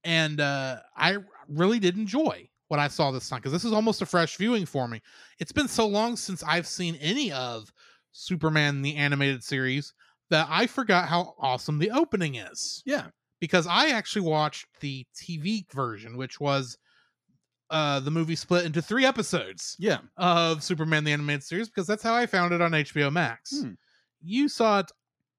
and 0.04 0.40
uh, 0.40 0.78
I 0.96 1.18
really 1.48 1.80
did 1.80 1.98
enjoy 1.98 2.50
what 2.68 2.80
I 2.80 2.88
saw 2.88 3.12
this 3.12 3.30
time 3.30 3.40
because 3.40 3.52
this 3.52 3.66
is 3.66 3.72
almost 3.74 4.02
a 4.02 4.06
fresh 4.06 4.38
viewing 4.38 4.66
for 4.66 4.88
me. 4.88 5.02
It's 5.40 5.52
been 5.52 5.68
so 5.68 5.86
long 5.88 6.16
since 6.16 6.44
I've 6.44 6.68
seen 6.68 6.96
any 6.96 7.32
of 7.32 7.72
Superman 8.12 8.82
the 8.82 8.96
animated 8.96 9.44
series 9.44 9.94
that 10.30 10.48
I 10.50 10.68
forgot 10.68 11.08
how 11.08 11.36
awesome 11.40 11.80
the 11.80 11.92
opening 11.92 12.36
is 12.36 12.82
Yeah. 12.86 13.08
because 13.40 13.68
I 13.68 13.90
actually 13.90 14.28
watched 14.28 14.66
the 14.80 15.06
TV 15.16 15.66
version, 15.72 16.18
which 16.18 16.40
was 16.40 16.78
uh, 17.70 18.00
the 18.00 18.12
movie 18.12 18.36
split 18.36 18.66
into 18.66 18.82
three 18.82 19.06
episodes 19.06 19.76
Yeah. 19.80 20.00
of 20.18 20.64
Superman 20.64 21.04
the 21.04 21.12
Animated 21.12 21.44
Series 21.44 21.70
because 21.70 21.88
that's 21.88 22.04
how 22.04 22.14
I 22.16 22.26
found 22.26 22.54
it 22.54 22.62
on 22.62 22.72
HBO 22.72 23.12
Max. 23.12 23.62
Hmm. 23.62 23.72
You 24.22 24.48
saw 24.48 24.80
it 24.80 24.92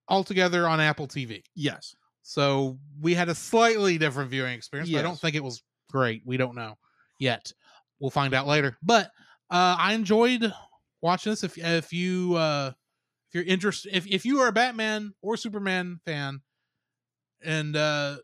all 0.09 0.25
together 0.25 0.69
on 0.69 0.81
Apple 0.81 1.07
TV. 1.07 1.43
Yes. 1.55 1.95
So 2.23 2.79
we 3.01 3.15
had 3.15 3.29
a 3.29 3.35
slightly 3.35 3.99
different 3.99 4.31
viewing 4.31 4.55
experience, 4.55 4.91
but 4.91 4.99
I 4.99 5.03
don't 5.03 5.19
think 5.19 5.37
it 5.37 5.45
was 5.45 5.63
great. 5.91 6.23
We 6.25 6.37
don't 6.37 6.55
know 6.55 6.77
yet. 7.19 7.53
We'll 8.01 8.11
find 8.11 8.35
out 8.35 8.47
later. 8.47 8.77
But 8.83 9.07
uh, 9.51 9.77
I 9.79 9.95
enjoyed 9.95 10.53
watching 11.03 11.33
this. 11.33 11.45
If 11.45 11.59
if 11.59 11.93
you 11.93 12.35
uh, 12.35 12.73
if 13.29 13.35
you're 13.35 13.45
interested, 13.45 13.95
if 13.95 14.07
if 14.07 14.25
you 14.25 14.41
are 14.41 14.49
a 14.49 14.53
Batman 14.53 15.13
or 15.23 15.37
Superman 15.37 16.01
fan, 16.07 16.41
and 17.43 17.77
uh, 17.77 18.17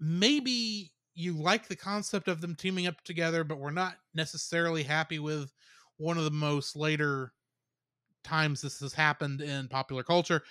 maybe 0.00 0.92
you 1.14 1.34
like 1.34 1.68
the 1.68 1.76
concept 1.76 2.28
of 2.28 2.40
them 2.40 2.54
teaming 2.54 2.86
up 2.86 3.00
together, 3.02 3.44
but 3.44 3.58
we're 3.58 3.70
not 3.70 3.96
necessarily 4.14 4.82
happy 4.82 5.18
with 5.18 5.52
one 5.98 6.18
of 6.18 6.24
the 6.24 6.30
most 6.30 6.76
later 6.76 7.32
times 8.26 8.60
this 8.60 8.80
has 8.80 8.92
happened 8.92 9.40
in 9.40 9.68
popular 9.68 10.02
culture. 10.02 10.42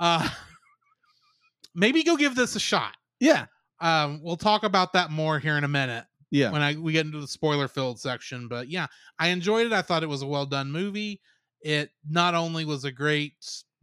Uh, 0.00 0.26
maybe 1.74 2.02
go 2.02 2.16
give 2.16 2.34
this 2.34 2.56
a 2.56 2.60
shot. 2.60 2.96
Yeah. 3.20 3.46
Um, 3.80 4.20
we'll 4.22 4.36
talk 4.36 4.64
about 4.64 4.92
that 4.94 5.10
more 5.10 5.38
here 5.38 5.58
in 5.58 5.64
a 5.64 5.68
minute 5.68 6.04
Yeah. 6.30 6.50
when 6.50 6.62
I 6.62 6.74
we 6.76 6.92
get 6.92 7.04
into 7.06 7.20
the 7.20 7.26
spoiler 7.28 7.68
filled 7.68 8.00
section. 8.00 8.48
But 8.48 8.68
yeah, 8.68 8.86
I 9.18 9.28
enjoyed 9.28 9.66
it. 9.66 9.72
I 9.72 9.82
thought 9.82 10.02
it 10.02 10.08
was 10.08 10.22
a 10.22 10.26
well 10.26 10.46
done 10.46 10.70
movie. 10.72 11.20
It 11.60 11.90
not 12.08 12.34
only 12.34 12.64
was 12.64 12.84
a 12.84 12.92
great 12.92 13.34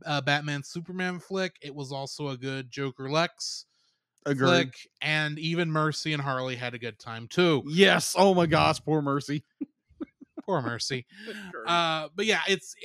uh, 0.06 0.22
Batman 0.22 0.64
Superman 0.64 1.20
flick, 1.20 1.56
it 1.62 1.74
was 1.76 1.92
also 1.92 2.30
a 2.30 2.38
good 2.38 2.72
Joker 2.72 3.10
Lex 3.10 3.66
Agreed. 4.26 4.48
flick, 4.48 4.74
and 5.02 5.38
even 5.38 5.70
Mercy 5.70 6.14
and 6.14 6.22
Harley 6.22 6.56
had 6.56 6.74
a 6.74 6.80
good 6.80 6.98
time 6.98 7.28
too. 7.28 7.62
Yes. 7.68 8.16
Oh 8.18 8.34
my 8.34 8.46
gosh, 8.48 8.80
poor 8.84 9.02
Mercy. 9.02 9.44
Poor 10.46 10.62
Mercy. 10.62 11.06
Uh, 11.68 12.10
but 12.16 12.26
yeah, 12.26 12.42
it's 12.50 12.76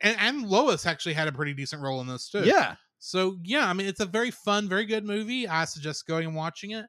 and, 0.00 0.16
and 0.20 0.48
Lois 0.48 0.86
actually 0.86 1.14
had 1.14 1.28
a 1.28 1.32
pretty 1.32 1.54
decent 1.54 1.82
role 1.82 2.00
in 2.00 2.06
this 2.06 2.28
too. 2.28 2.44
yeah. 2.44 2.76
So 2.98 3.38
yeah, 3.44 3.68
I 3.68 3.72
mean 3.72 3.86
it's 3.86 4.00
a 4.00 4.06
very 4.06 4.30
fun, 4.30 4.68
very 4.68 4.84
good 4.84 5.04
movie. 5.04 5.46
I 5.46 5.64
suggest 5.64 6.06
going 6.06 6.26
and 6.26 6.34
watching 6.34 6.72
it. 6.72 6.86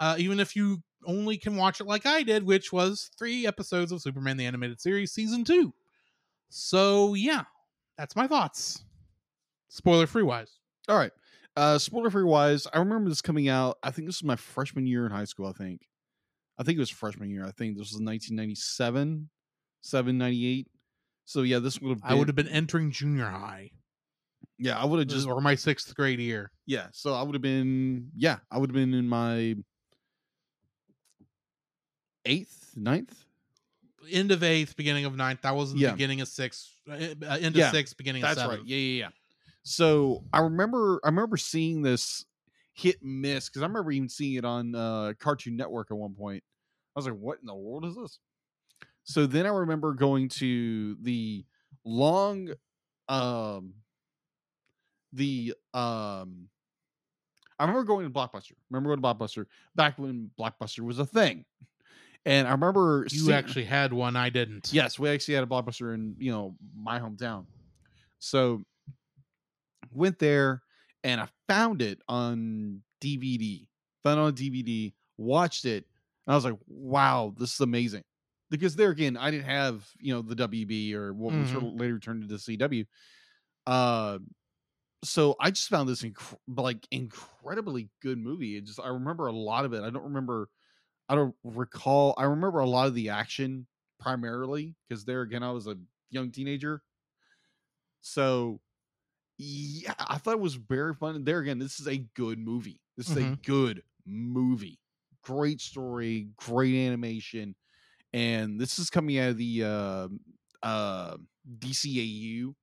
Uh, 0.00 0.16
even 0.18 0.40
if 0.40 0.56
you 0.56 0.82
only 1.06 1.36
can 1.36 1.56
watch 1.56 1.80
it 1.80 1.86
like 1.86 2.06
I 2.06 2.22
did, 2.22 2.42
which 2.42 2.72
was 2.72 3.10
three 3.18 3.46
episodes 3.46 3.92
of 3.92 4.02
Superman 4.02 4.36
the 4.36 4.46
Animated 4.46 4.80
Series 4.80 5.12
season 5.12 5.44
two. 5.44 5.72
So 6.48 7.14
yeah, 7.14 7.44
that's 7.96 8.16
my 8.16 8.26
thoughts. 8.26 8.84
Spoiler 9.68 10.06
free 10.06 10.22
wise. 10.22 10.58
All 10.88 10.96
right. 10.96 11.12
Uh 11.56 11.78
spoiler 11.78 12.10
free 12.10 12.24
wise, 12.24 12.66
I 12.72 12.78
remember 12.78 13.08
this 13.08 13.22
coming 13.22 13.48
out. 13.48 13.78
I 13.82 13.92
think 13.92 14.08
this 14.08 14.20
was 14.20 14.26
my 14.26 14.36
freshman 14.36 14.86
year 14.86 15.06
in 15.06 15.12
high 15.12 15.24
school, 15.24 15.46
I 15.46 15.52
think. 15.52 15.82
I 16.58 16.62
think 16.62 16.76
it 16.76 16.80
was 16.80 16.90
freshman 16.90 17.30
year. 17.30 17.44
I 17.44 17.50
think 17.52 17.76
this 17.76 17.92
was 17.92 18.00
1997, 18.00 19.28
798. 19.82 20.68
So 21.24 21.42
yeah, 21.42 21.58
this 21.58 21.80
would 21.80 21.90
have 21.90 22.02
been 22.02 22.10
I 22.10 22.14
would 22.14 22.28
have 22.28 22.36
been 22.36 22.48
entering 22.48 22.90
junior 22.90 23.26
high, 23.26 23.70
Yeah, 24.58 24.78
I 24.78 24.84
would 24.84 24.98
have 24.98 25.08
just 25.08 25.26
or 25.26 25.40
my 25.40 25.54
sixth 25.54 25.94
grade 25.94 26.20
year. 26.20 26.50
yeah, 26.66 26.88
so 26.92 27.14
I 27.14 27.22
would 27.22 27.34
have 27.34 27.42
been 27.42 28.10
yeah, 28.16 28.38
I 28.50 28.58
would 28.58 28.70
have 28.70 28.74
been 28.74 28.94
in 28.94 29.08
my 29.08 29.56
eighth, 32.24 32.74
ninth. 32.76 33.24
End 34.10 34.30
of 34.30 34.42
eighth, 34.42 34.76
beginning 34.76 35.06
of 35.06 35.16
ninth. 35.16 35.42
That 35.42 35.54
was 35.56 35.72
the 35.72 35.80
Yeah. 35.80 35.92
beginning 35.92 36.20
of 36.20 36.28
sixth. 36.28 36.70
Uh, 36.88 36.92
uh, 36.92 37.38
end 37.40 37.56
Yeah, 37.56 37.68
of 37.68 37.74
sixth, 37.74 37.96
beginning 37.96 38.22
That's 38.22 38.40
of 38.42 38.50
right. 38.50 38.64
Yeah, 38.64 38.76
yeah, 38.76 38.98
yeah. 39.06 39.10
So 39.62 40.22
I 40.32 40.40
remember 40.40 41.00
I 41.04 41.08
remember 41.08 41.36
seeing 41.38 41.80
this 41.82 42.26
hit 42.74 43.02
miss 43.02 43.48
because 43.48 43.62
I 43.62 43.66
remember 43.66 43.92
even 43.92 44.08
seeing 44.08 44.34
it 44.34 44.44
on 44.44 44.74
uh 44.74 45.14
Cartoon 45.18 45.56
Network 45.56 45.90
at 45.90 45.96
one 45.96 46.14
point. 46.14 46.44
I 46.94 46.98
was 46.98 47.06
like, 47.06 47.16
what 47.16 47.40
in 47.40 47.46
the 47.46 47.54
world 47.54 47.86
is 47.86 47.96
this? 47.96 48.18
So 49.04 49.26
then 49.26 49.46
I 49.46 49.50
remember 49.50 49.92
going 49.92 50.28
to 50.30 50.96
the 51.02 51.44
long 51.84 52.48
um 53.08 53.74
the 55.12 55.54
um 55.74 56.48
I 57.58 57.64
remember 57.64 57.84
going 57.84 58.04
to 58.04 58.10
Blockbuster. 58.10 58.52
Remember 58.70 58.96
going 58.96 59.00
to 59.00 59.06
Blockbuster 59.24 59.46
back 59.76 59.98
when 59.98 60.30
Blockbuster 60.38 60.80
was 60.80 60.98
a 60.98 61.06
thing. 61.06 61.44
And 62.26 62.48
I 62.48 62.52
remember 62.52 63.06
You 63.10 63.18
seeing- 63.18 63.32
actually 63.32 63.64
had 63.66 63.92
one, 63.92 64.16
I 64.16 64.30
didn't. 64.30 64.72
Yes, 64.72 64.98
we 64.98 65.08
actually 65.10 65.34
had 65.34 65.44
a 65.44 65.46
blockbuster 65.46 65.94
in 65.94 66.16
you 66.18 66.32
know 66.32 66.56
my 66.74 66.98
hometown. 66.98 67.44
So 68.18 68.64
went 69.92 70.18
there 70.18 70.62
and 71.04 71.20
I 71.20 71.28
found 71.48 71.82
it 71.82 72.00
on 72.08 72.82
DVD. 73.02 73.68
Found 74.02 74.18
it 74.18 74.22
on 74.22 74.34
DVD, 74.34 74.94
watched 75.18 75.66
it, 75.66 75.84
and 76.26 76.32
I 76.32 76.34
was 76.36 76.44
like, 76.46 76.58
"Wow, 76.66 77.34
this 77.38 77.52
is 77.54 77.60
amazing." 77.60 78.02
Because 78.58 78.76
there 78.76 78.90
again, 78.90 79.16
I 79.16 79.30
didn't 79.30 79.46
have 79.46 79.90
you 79.98 80.14
know 80.14 80.22
the 80.22 80.34
WB 80.34 80.94
or 80.94 81.12
what 81.12 81.34
was 81.34 81.52
Mhm. 81.52 81.68
later 81.76 81.98
turned 81.98 82.22
into 82.22 82.38
CW. 82.38 82.84
Uh, 83.66 84.18
so 85.04 85.36
I 85.40 85.50
just 85.50 85.68
found 85.68 85.88
this 85.88 86.02
inc- 86.02 86.38
like 86.48 86.86
incredibly 86.90 87.90
good 88.02 88.18
movie. 88.18 88.56
It 88.56 88.64
just 88.66 88.80
I 88.80 88.88
remember 88.88 89.26
a 89.28 89.32
lot 89.32 89.64
of 89.64 89.72
it. 89.74 89.82
I 89.82 89.90
don't 89.90 90.04
remember. 90.04 90.50
I 91.08 91.16
don't 91.16 91.36
recall. 91.44 92.14
I 92.18 92.24
remember 92.24 92.60
a 92.60 92.68
lot 92.68 92.88
of 92.88 92.94
the 92.94 93.10
action 93.10 93.66
primarily 94.00 94.76
because 94.88 95.04
there 95.06 95.22
again 95.22 95.42
I 95.44 95.52
was 95.52 95.66
a 95.68 95.78
young 96.10 96.32
teenager. 96.32 96.82
So 98.00 98.60
yeah, 99.38 99.94
I 99.98 100.18
thought 100.18 100.34
it 100.34 100.40
was 100.40 100.56
very 100.56 100.94
fun. 100.94 101.24
There 101.24 101.40
again, 101.40 101.58
this 101.60 101.80
is 101.80 101.88
a 101.88 101.98
good 101.98 102.38
movie. 102.38 102.82
This 102.96 103.10
is 103.10 103.16
a 103.16 103.26
Mhm. 103.26 103.40
good 103.44 103.84
movie. 104.06 104.80
Great 105.22 105.60
story, 105.60 106.30
great 106.36 106.76
animation, 106.76 107.56
and 108.14 108.60
this 108.60 108.78
is 108.78 108.90
coming 108.90 109.18
out 109.18 109.30
of 109.30 109.38
the 109.38 109.64
uh, 109.64 110.08
uh, 110.62 111.16
DCAU 111.58 112.54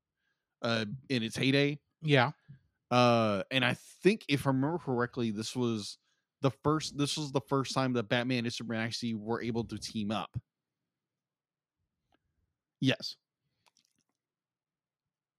uh, 0.62 0.86
in 1.10 1.24
its 1.24 1.36
heyday. 1.36 1.78
Yeah. 2.02 2.32
Uh, 2.90 3.44
and 3.52 3.64
I 3.64 3.76
think 4.02 4.24
if 4.30 4.48
I 4.48 4.52
remember 4.52 4.78
correctly, 4.80 5.32
this 5.32 5.54
was 5.56 5.98
the 6.42 6.52
first. 6.64 6.98
This 6.98 7.18
was 7.18 7.34
the 7.34 7.42
first 7.42 7.74
time 7.74 7.94
that 7.94 8.08
Batman 8.08 8.46
and 8.46 8.54
Superman 8.54 8.82
actually 8.86 9.14
were 9.14 9.42
able 9.42 9.66
to 9.66 9.78
team 9.78 10.10
up. 10.10 10.30
Yes. 12.80 13.18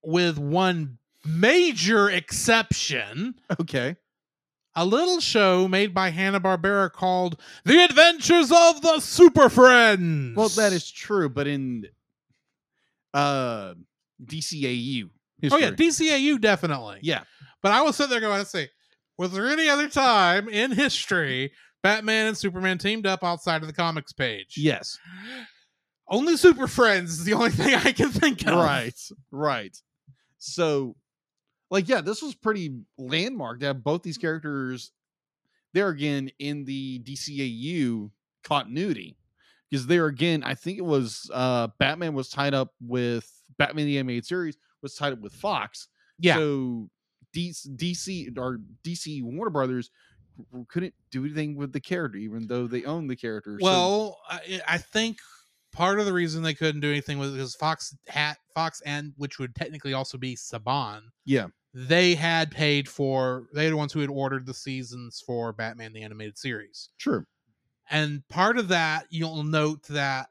With 0.03 0.37
one 0.37 0.99
major 1.25 2.09
exception, 2.09 3.35
Okay. 3.59 3.95
A 4.75 4.85
little 4.85 5.19
show 5.19 5.67
made 5.67 5.93
by 5.93 6.09
Hanna-Barbera 6.09 6.91
called 6.91 7.39
The 7.65 7.83
Adventures 7.83 8.51
of 8.51 8.81
the 8.81 8.99
Super 8.99 9.49
Friends. 9.49 10.35
Well, 10.35 10.49
that 10.49 10.73
is 10.73 10.89
true, 10.89 11.29
but 11.29 11.47
in 11.47 11.85
uh 13.13 13.73
DCAU. 14.23 15.09
Oh 15.51 15.57
yeah, 15.57 15.71
history. 15.77 16.07
DCAU 16.09 16.41
definitely. 16.41 16.99
yeah. 17.01 17.23
But 17.61 17.71
I 17.71 17.81
was 17.81 17.95
sitting 17.95 18.09
there 18.11 18.19
going, 18.19 18.37
let's 18.37 18.51
see, 18.51 18.67
was 19.17 19.31
there 19.31 19.47
any 19.47 19.69
other 19.69 19.87
time 19.87 20.49
in 20.49 20.71
history 20.71 21.51
Batman 21.81 22.27
and 22.27 22.37
Superman 22.37 22.77
teamed 22.77 23.05
up 23.05 23.23
outside 23.23 23.61
of 23.61 23.67
the 23.67 23.73
comics 23.73 24.11
page? 24.13 24.55
Yes. 24.57 24.97
Only 26.09 26.35
Super 26.37 26.67
Friends 26.67 27.13
is 27.19 27.23
the 27.25 27.33
only 27.33 27.49
thing 27.51 27.73
I 27.75 27.91
can 27.91 28.09
think 28.09 28.45
of. 28.47 28.55
Right. 28.55 28.99
Right. 29.31 29.77
So, 30.37 30.95
like, 31.73 31.89
yeah, 31.89 31.99
this 32.01 32.21
was 32.21 32.35
pretty 32.35 32.77
landmark 32.97 33.59
to 33.59 33.65
have 33.65 33.83
both 33.83 34.03
these 34.03 34.17
characters 34.17 34.91
there 35.73 35.89
again 35.89 36.29
in 36.39 36.63
the 36.65 36.99
DCAU 36.99 38.11
continuity. 38.43 39.17
Because 39.69 39.87
there 39.87 40.05
again, 40.05 40.43
I 40.43 40.53
think 40.53 40.77
it 40.77 40.85
was 40.85 41.29
uh 41.33 41.67
Batman 41.79 42.13
was 42.13 42.29
tied 42.29 42.53
up 42.53 42.73
with 42.79 43.29
Batman 43.57 43.87
the 43.87 43.97
Animated 43.97 44.25
Series 44.25 44.55
was 44.83 44.93
tied 44.95 45.13
up 45.13 45.19
with 45.21 45.33
Fox. 45.33 45.87
Yeah. 46.19 46.35
So 46.35 46.89
DC, 47.35 47.75
DC 47.75 48.37
or 48.37 48.59
DC 48.83 49.23
Warner 49.23 49.49
Brothers 49.49 49.89
couldn't 50.67 50.93
do 51.09 51.25
anything 51.25 51.55
with 51.55 51.73
the 51.73 51.79
character, 51.79 52.19
even 52.19 52.45
though 52.47 52.67
they 52.67 52.83
own 52.83 53.07
the 53.07 53.15
character. 53.15 53.57
So- 53.59 53.65
Well, 53.65 54.19
I, 54.29 54.61
I 54.67 54.77
think 54.77 55.17
part 55.71 55.99
of 55.99 56.05
the 56.05 56.13
reason 56.13 56.43
they 56.43 56.53
couldn't 56.53 56.81
do 56.81 56.89
anything 56.91 57.17
was 57.17 57.31
because 57.31 57.55
Fox 57.55 57.95
had 58.07 58.35
Fox 58.53 58.79
and 58.85 59.13
which 59.17 59.39
would 59.39 59.55
technically 59.55 59.93
also 59.93 60.19
be 60.19 60.35
Saban. 60.35 61.01
Yeah. 61.25 61.47
They 61.73 62.13
had 62.15 62.51
paid 62.51 62.87
for 62.87 63.47
they're 63.51 63.69
the 63.71 63.77
ones 63.77 63.93
who 63.93 63.99
had 63.99 64.09
ordered 64.09 64.45
the 64.45 64.53
seasons 64.53 65.23
for 65.25 65.51
Batman 65.53 65.93
the 65.93 66.03
animated 66.03 66.37
series. 66.37 66.89
true. 66.99 67.25
And 67.89 68.27
part 68.29 68.57
of 68.57 68.67
that 68.69 69.07
you'll 69.09 69.43
note 69.43 69.83
that 69.89 70.29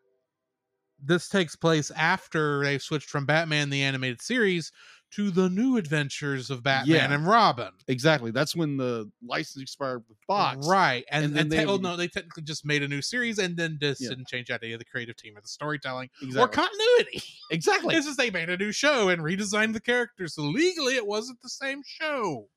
this 1.04 1.28
takes 1.28 1.56
place 1.56 1.90
after 1.90 2.62
they 2.62 2.78
switched 2.78 3.08
from 3.10 3.26
Batman 3.26 3.70
the 3.70 3.82
animated 3.82 4.22
series 4.22 4.70
to 5.12 5.30
the 5.30 5.48
new 5.50 5.76
adventures 5.76 6.50
of 6.50 6.62
Batman 6.62 6.96
Yeah. 6.96 7.12
and 7.14 7.26
Robin. 7.26 7.70
Exactly. 7.86 8.30
That's 8.30 8.56
when 8.56 8.76
the 8.78 9.10
license 9.22 9.60
expired 9.62 10.02
with 10.08 10.16
Fox. 10.26 10.66
Right. 10.66 11.04
And, 11.10 11.24
And 11.26 11.36
and, 11.38 11.50
then 11.52 11.58
te- 11.58 11.64
they- 11.64 11.70
oh 11.70 11.76
no, 11.76 11.96
they 11.96 12.08
technically 12.08 12.44
just 12.44 12.64
made 12.64 12.82
a 12.82 12.88
new 12.88 13.02
series 13.02 13.38
and 13.38 13.56
then 13.56 13.78
just 13.80 14.00
Yeah. 14.00 14.08
didn't 14.10 14.28
change 14.28 14.50
any 14.50 14.72
of 14.72 14.78
the 14.78 14.84
creative 14.86 15.16
team 15.16 15.36
or 15.36 15.40
the 15.42 15.48
storytelling 15.48 16.08
or 16.38 16.48
continuity. 16.48 17.22
exactly. 17.50 17.94
It's 17.94 18.06
just 18.06 18.16
they 18.18 18.30
made 18.30 18.48
a 18.48 18.56
new 18.56 18.72
show 18.72 19.10
and 19.10 19.20
redesigned 19.22 19.74
the 19.74 19.80
characters. 19.80 20.34
So 20.34 20.42
legally 20.42 20.96
it 20.96 21.06
wasn't 21.06 21.42
the 21.42 21.50
same 21.50 21.82
show. 21.84 22.48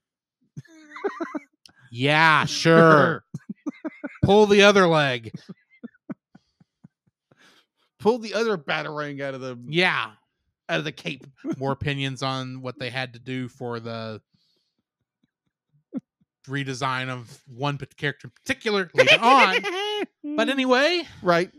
yeah, 1.91 2.45
sure. 2.45 3.25
Pull 4.23 4.45
the 4.47 4.61
other 4.63 4.87
leg. 4.87 5.31
Pull 7.99 8.19
the 8.19 8.33
other 8.33 8.57
batarang 8.57 9.21
out 9.21 9.33
of 9.33 9.41
the 9.41 9.57
Yeah. 9.67 10.11
Out 10.69 10.79
of 10.79 10.85
the 10.85 10.91
cape. 10.91 11.25
More 11.57 11.71
opinions 11.71 12.23
on 12.23 12.61
what 12.61 12.79
they 12.79 12.89
had 12.89 13.13
to 13.13 13.19
do 13.19 13.47
for 13.47 13.79
the 13.79 14.21
redesign 16.47 17.09
of 17.09 17.41
one 17.47 17.77
character 17.97 18.27
in 18.27 18.31
particular 18.31 18.89
later 18.93 19.17
on. 19.21 19.61
But 20.23 20.49
anyway, 20.49 21.03
right. 21.21 21.51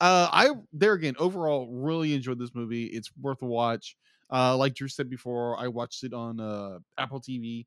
Uh, 0.00 0.28
I 0.32 0.50
there 0.72 0.94
again 0.94 1.14
overall 1.18 1.68
really 1.70 2.14
enjoyed 2.14 2.38
this 2.38 2.54
movie. 2.54 2.84
It's 2.84 3.10
worth 3.20 3.42
a 3.42 3.46
watch. 3.46 3.96
Uh, 4.32 4.56
like 4.56 4.74
Drew 4.74 4.88
said 4.88 5.10
before, 5.10 5.58
I 5.58 5.68
watched 5.68 6.04
it 6.04 6.14
on 6.14 6.40
uh 6.40 6.78
Apple 6.98 7.20
TV, 7.20 7.66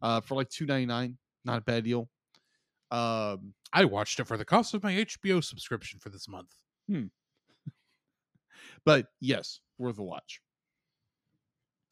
uh 0.00 0.20
for 0.20 0.34
like 0.34 0.48
two 0.48 0.66
ninety 0.66 0.86
nine. 0.86 1.18
Not 1.44 1.58
a 1.58 1.62
bad 1.62 1.84
deal. 1.84 2.08
Um, 2.90 3.52
I 3.72 3.84
watched 3.84 4.18
it 4.18 4.26
for 4.26 4.38
the 4.38 4.46
cost 4.46 4.72
of 4.72 4.82
my 4.82 4.94
HBO 4.94 5.44
subscription 5.44 6.00
for 6.00 6.08
this 6.08 6.26
month. 6.26 6.54
But 8.84 9.06
yes, 9.20 9.60
worth 9.78 9.98
a 9.98 10.02
watch. 10.02 10.40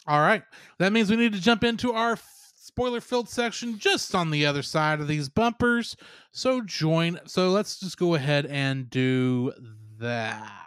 All 0.06 0.20
right. 0.20 0.42
That 0.78 0.92
means 0.92 1.10
we 1.10 1.16
need 1.16 1.32
to 1.32 1.40
jump 1.40 1.64
into 1.64 1.92
our 1.92 2.18
spoiler 2.54 3.00
filled 3.00 3.28
section 3.28 3.78
just 3.78 4.14
on 4.14 4.30
the 4.30 4.46
other 4.46 4.62
side 4.62 5.00
of 5.00 5.08
these 5.08 5.28
bumpers. 5.28 5.96
So 6.32 6.60
join. 6.60 7.18
So 7.26 7.50
let's 7.50 7.80
just 7.80 7.98
go 7.98 8.14
ahead 8.14 8.46
and 8.46 8.88
do 8.88 9.52
that. 9.98 10.66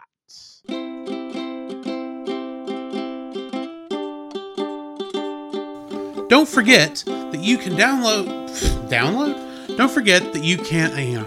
Don't 6.28 6.48
forget 6.48 7.02
that 7.06 7.40
you 7.40 7.58
can 7.58 7.72
download. 7.74 8.26
Download? 8.90 9.76
Don't 9.76 9.90
forget 9.90 10.32
that 10.32 10.44
you 10.44 10.58
can't. 10.58 10.92
Uh, 10.92 11.24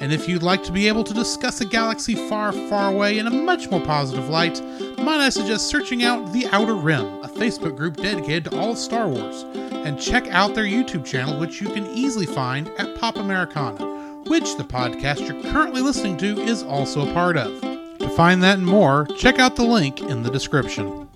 And 0.00 0.12
if 0.12 0.28
you'd 0.28 0.44
like 0.44 0.62
to 0.64 0.72
be 0.72 0.86
able 0.86 1.02
to 1.04 1.12
discuss 1.12 1.60
a 1.60 1.64
galaxy 1.64 2.14
far, 2.28 2.52
far 2.52 2.92
away 2.92 3.18
in 3.18 3.26
a 3.26 3.30
much 3.30 3.68
more 3.68 3.80
positive 3.80 4.28
light, 4.28 4.62
might 4.98 5.18
I 5.20 5.28
suggest 5.28 5.66
searching 5.66 6.04
out 6.04 6.32
The 6.32 6.46
Outer 6.52 6.74
Rim, 6.74 7.04
a 7.22 7.28
Facebook 7.28 7.76
group 7.76 7.96
dedicated 7.96 8.44
to 8.44 8.58
all 8.58 8.72
of 8.72 8.78
Star 8.78 9.08
Wars, 9.08 9.42
and 9.72 10.00
check 10.00 10.28
out 10.28 10.54
their 10.54 10.64
YouTube 10.64 11.04
channel, 11.04 11.40
which 11.40 11.60
you 11.60 11.68
can 11.68 11.86
easily 11.86 12.26
find 12.26 12.68
at 12.78 12.94
Pop 12.96 13.16
Americana, 13.16 13.84
which 14.26 14.56
the 14.56 14.64
podcast 14.64 15.26
you're 15.26 15.52
currently 15.52 15.82
listening 15.82 16.16
to 16.18 16.40
is 16.42 16.62
also 16.62 17.08
a 17.08 17.12
part 17.12 17.36
of. 17.36 17.60
To 17.98 18.08
find 18.10 18.42
that 18.44 18.58
and 18.58 18.66
more, 18.66 19.06
check 19.16 19.38
out 19.40 19.56
the 19.56 19.64
link 19.64 20.00
in 20.00 20.22
the 20.22 20.30
description. 20.30 21.08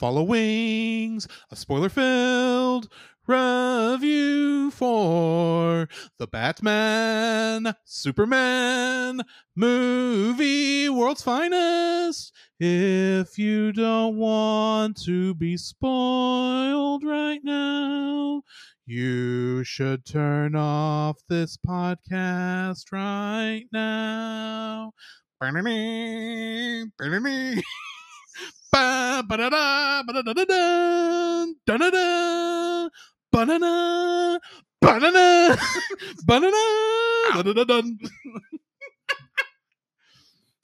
Following's 0.00 1.28
a 1.50 1.56
spoiler 1.56 1.90
filled 1.90 2.88
review 3.26 4.70
for 4.70 5.90
the 6.18 6.26
Batman 6.26 7.74
Superman 7.84 9.20
movie 9.54 10.88
World's 10.88 11.20
Finest. 11.20 12.32
If 12.58 13.38
you 13.38 13.72
don't 13.72 14.16
want 14.16 14.96
to 15.02 15.34
be 15.34 15.58
spoiled 15.58 17.04
right 17.04 17.40
now, 17.44 18.40
you 18.86 19.62
should 19.64 20.06
turn 20.06 20.56
off 20.56 21.18
this 21.28 21.58
podcast 21.58 22.90
right 22.90 23.66
now. 23.70 24.92
Ba- 28.72 29.24
ba-da-da, 29.26 30.02
ba-da-da-da-da, 30.06 31.46
da-da-da, 31.66 32.88
ba-da-da, 33.32 34.38
ba-da-da, 34.80 35.56
ba-da-da, 36.24 37.42
da-da-da-dun. 37.42 37.98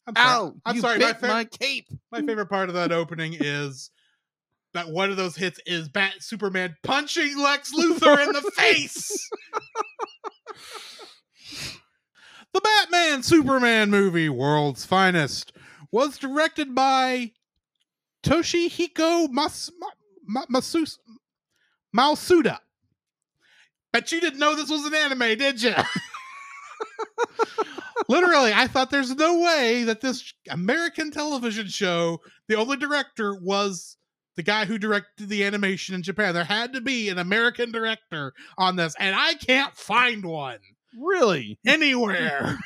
I'm 0.08 0.14
sorry, 0.14 0.28
Ow! 0.28 0.54
I'm 0.64 0.74
you 0.76 0.80
sorry, 0.80 0.98
my 1.00 1.12
fa- 1.14 1.26
my 1.26 1.44
cape. 1.44 1.88
my 2.12 2.22
favorite 2.22 2.46
part 2.48 2.68
of 2.68 2.76
that 2.76 2.92
opening 2.92 3.34
is 3.40 3.90
that 4.72 4.88
one 4.88 5.10
of 5.10 5.16
those 5.16 5.34
hits 5.34 5.58
is 5.66 5.88
Bat 5.88 6.14
Superman 6.20 6.76
punching 6.84 7.36
Lex 7.36 7.72
Luthor 7.74 8.24
in 8.24 8.32
the 8.32 8.50
face. 8.56 9.28
the 12.54 12.60
Batman 12.60 13.24
Superman 13.24 13.90
movie, 13.90 14.28
World's 14.28 14.84
Finest, 14.84 15.52
was 15.90 16.18
directed 16.18 16.72
by 16.72 17.32
Toshihiko 18.26 19.28
Mas- 19.30 19.70
Ma- 19.78 19.86
Ma- 20.26 20.46
Masus- 20.60 20.98
Masuda. 21.96 22.58
Bet 23.92 24.10
you 24.12 24.20
didn't 24.20 24.38
know 24.40 24.54
this 24.54 24.68
was 24.70 24.84
an 24.84 24.94
anime, 24.94 25.38
did 25.38 25.62
you? 25.62 25.74
Literally, 28.08 28.52
I 28.52 28.66
thought 28.66 28.90
there's 28.90 29.14
no 29.14 29.40
way 29.40 29.84
that 29.84 30.00
this 30.00 30.32
American 30.50 31.10
television 31.10 31.66
show, 31.66 32.20
the 32.48 32.56
only 32.56 32.76
director 32.76 33.34
was 33.34 33.96
the 34.36 34.42
guy 34.42 34.64
who 34.66 34.76
directed 34.78 35.28
the 35.28 35.44
animation 35.44 35.94
in 35.94 36.02
Japan. 36.02 36.34
There 36.34 36.44
had 36.44 36.74
to 36.74 36.80
be 36.80 37.08
an 37.08 37.18
American 37.18 37.72
director 37.72 38.34
on 38.58 38.76
this, 38.76 38.94
and 38.98 39.16
I 39.16 39.34
can't 39.34 39.74
find 39.74 40.24
one 40.24 40.58
Really? 40.98 41.58
anywhere. 41.66 42.58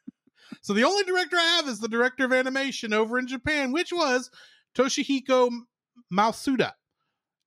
so 0.62 0.72
the 0.74 0.84
only 0.84 1.02
director 1.04 1.36
I 1.36 1.56
have 1.56 1.68
is 1.68 1.80
the 1.80 1.88
director 1.88 2.24
of 2.24 2.32
animation 2.32 2.92
over 2.92 3.18
in 3.18 3.26
Japan, 3.26 3.72
which 3.72 3.92
was 3.92 4.30
Toshihiko 4.78 5.50
Masuda. 6.12 6.72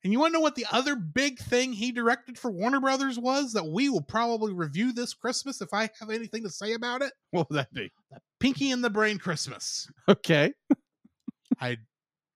And 0.03 0.11
you 0.11 0.19
want 0.19 0.31
to 0.33 0.37
know 0.39 0.41
what 0.41 0.55
the 0.55 0.65
other 0.71 0.95
big 0.95 1.37
thing 1.39 1.71
he 1.73 1.91
directed 1.91 2.37
for 2.37 2.49
Warner 2.49 2.79
Brothers 2.79 3.19
was 3.19 3.53
that 3.53 3.67
we 3.67 3.87
will 3.87 4.01
probably 4.01 4.51
review 4.51 4.91
this 4.93 5.13
Christmas 5.13 5.61
if 5.61 5.73
I 5.73 5.89
have 5.99 6.09
anything 6.09 6.43
to 6.43 6.49
say 6.49 6.73
about 6.73 7.03
it? 7.03 7.13
What 7.29 7.49
would 7.49 7.57
that 7.57 7.71
be? 7.73 7.91
Pinky 8.39 8.71
and 8.71 8.83
the 8.83 8.89
Brain 8.89 9.19
Christmas. 9.19 9.87
Okay. 10.09 10.53
I 11.61 11.77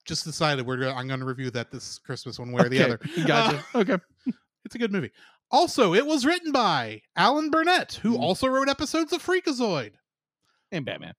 just 0.06 0.24
decided 0.26 0.68
we're 0.68 0.78
gonna, 0.78 0.94
I'm 0.94 1.08
going 1.08 1.22
to 1.22 1.26
review 1.26 1.50
that 1.52 1.72
this 1.72 1.98
Christmas 1.98 2.38
one 2.38 2.52
way 2.52 2.66
or 2.66 2.70
the 2.70 2.84
Okay, 2.84 2.86
other. 2.86 3.00
Gotcha. 3.28 3.64
okay. 3.76 3.98
It's 4.66 4.74
a 4.74 4.80
good 4.80 4.92
movie. 4.92 5.12
Also, 5.52 5.94
it 5.94 6.08
was 6.08 6.26
written 6.26 6.52
by 6.52 7.02
Alan 7.16 7.52
Burnett, 7.52 8.00
who 8.02 8.18
Mhm. 8.18 8.20
also 8.20 8.48
wrote 8.48 8.68
episodes 8.68 9.14
of 9.14 9.24
Freakazoid. 9.24 9.92
And 10.72 10.84
Batman. 10.86 11.14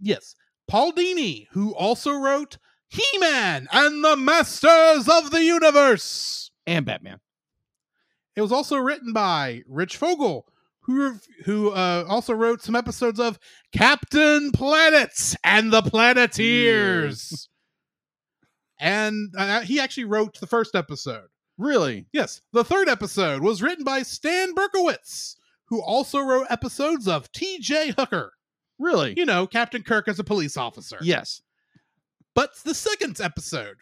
Yes. 0.00 0.36
Paul 0.68 0.92
Dini, 0.92 1.48
who 1.50 1.74
also 1.74 2.12
wrote 2.12 2.56
He 2.94 3.18
Man 3.18 3.66
and 3.72 4.04
the 4.04 4.16
Masters 4.16 5.08
of 5.08 5.30
the 5.32 5.42
Universe. 5.42 6.50
And 6.66 6.86
Batman. 6.86 7.18
It 8.36 8.40
was 8.40 8.52
also 8.52 8.76
written 8.76 9.12
by 9.12 9.62
Rich 9.68 9.96
Fogel, 9.96 10.46
who 10.82 11.18
who 11.44 11.70
uh, 11.70 12.04
also 12.08 12.32
wrote 12.34 12.62
some 12.62 12.76
episodes 12.76 13.18
of 13.18 13.38
Captain 13.72 14.52
Planets 14.52 15.36
and 15.42 15.72
the 15.72 15.82
Planeteers. 15.82 17.48
and 18.78 19.32
uh, 19.36 19.60
he 19.62 19.80
actually 19.80 20.04
wrote 20.04 20.38
the 20.40 20.46
first 20.46 20.74
episode. 20.74 21.26
Really? 21.58 22.06
Yes, 22.12 22.40
the 22.52 22.64
third 22.64 22.88
episode 22.88 23.42
was 23.42 23.62
written 23.62 23.84
by 23.84 24.02
Stan 24.02 24.54
Berkowitz, 24.54 25.36
who 25.66 25.80
also 25.82 26.20
wrote 26.20 26.46
episodes 26.50 27.06
of 27.08 27.30
T.J. 27.32 27.94
Hooker. 27.98 28.32
Really? 28.78 29.14
You 29.16 29.24
know, 29.24 29.46
Captain 29.46 29.82
Kirk 29.82 30.08
as 30.08 30.18
a 30.18 30.24
police 30.24 30.56
officer. 30.56 30.98
Yes. 31.00 31.42
But 32.34 32.56
the 32.64 32.74
second 32.74 33.20
episode 33.20 33.76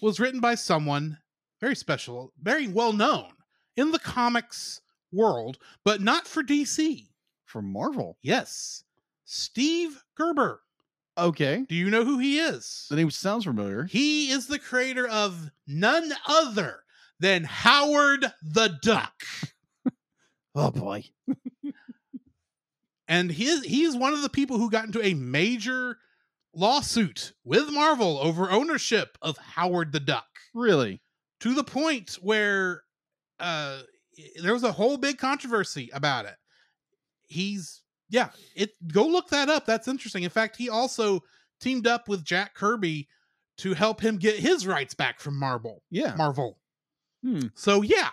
was 0.00 0.18
written 0.18 0.40
by 0.40 0.54
someone 0.54 1.18
very 1.60 1.76
special, 1.76 2.32
very 2.40 2.66
well 2.66 2.92
known 2.92 3.30
in 3.76 3.92
the 3.92 3.98
comics 3.98 4.80
world, 5.12 5.58
but 5.84 6.00
not 6.00 6.26
for 6.26 6.42
DC. 6.42 7.08
For 7.44 7.62
Marvel. 7.62 8.16
Yes, 8.22 8.84
Steve 9.26 10.02
Gerber. 10.16 10.62
Okay. 11.18 11.66
Do 11.68 11.74
you 11.74 11.90
know 11.90 12.04
who 12.04 12.18
he 12.18 12.38
is? 12.38 12.86
The 12.88 12.96
name 12.96 13.10
sounds 13.10 13.44
familiar. 13.44 13.84
He 13.84 14.30
is 14.30 14.46
the 14.46 14.58
creator 14.58 15.06
of 15.06 15.50
none 15.66 16.12
other 16.26 16.82
than 17.20 17.44
Howard 17.44 18.32
the 18.42 18.78
Duck. 18.82 19.22
Oh 20.54 20.70
boy. 20.70 21.02
and 23.08 23.30
he 23.30 23.46
is, 23.46 23.64
he 23.64 23.84
is 23.84 23.96
one 23.96 24.12
of 24.12 24.20
the 24.20 24.28
people 24.28 24.58
who 24.58 24.68
got 24.70 24.84
into 24.84 25.02
a 25.02 25.14
major 25.14 25.96
lawsuit 26.54 27.32
with 27.44 27.70
Marvel 27.70 28.18
over 28.18 28.50
ownership 28.50 29.16
of 29.22 29.36
Howard 29.38 29.92
the 29.92 30.00
Duck 30.00 30.26
Really? 30.54 31.00
to 31.40 31.54
the 31.54 31.64
point 31.64 32.18
where 32.20 32.82
uh 33.40 33.80
there 34.40 34.52
was 34.52 34.62
a 34.62 34.72
whole 34.72 34.96
big 34.98 35.18
controversy 35.18 35.90
about 35.92 36.26
it. 36.26 36.36
He's 37.26 37.82
yeah, 38.10 38.28
it 38.54 38.70
go 38.92 39.06
look 39.06 39.30
that 39.30 39.48
up. 39.48 39.64
That's 39.64 39.88
interesting. 39.88 40.22
In 40.22 40.30
fact, 40.30 40.56
he 40.56 40.68
also 40.68 41.20
teamed 41.60 41.86
up 41.86 42.08
with 42.08 42.24
Jack 42.24 42.54
Kirby 42.54 43.08
to 43.58 43.72
help 43.74 44.00
him 44.02 44.18
get 44.18 44.36
his 44.36 44.66
rights 44.66 44.92
back 44.94 45.18
from 45.20 45.38
Marvel. 45.38 45.82
Yeah. 45.90 46.14
Marvel. 46.16 46.58
Hmm. 47.24 47.46
So 47.54 47.80
yeah, 47.82 48.10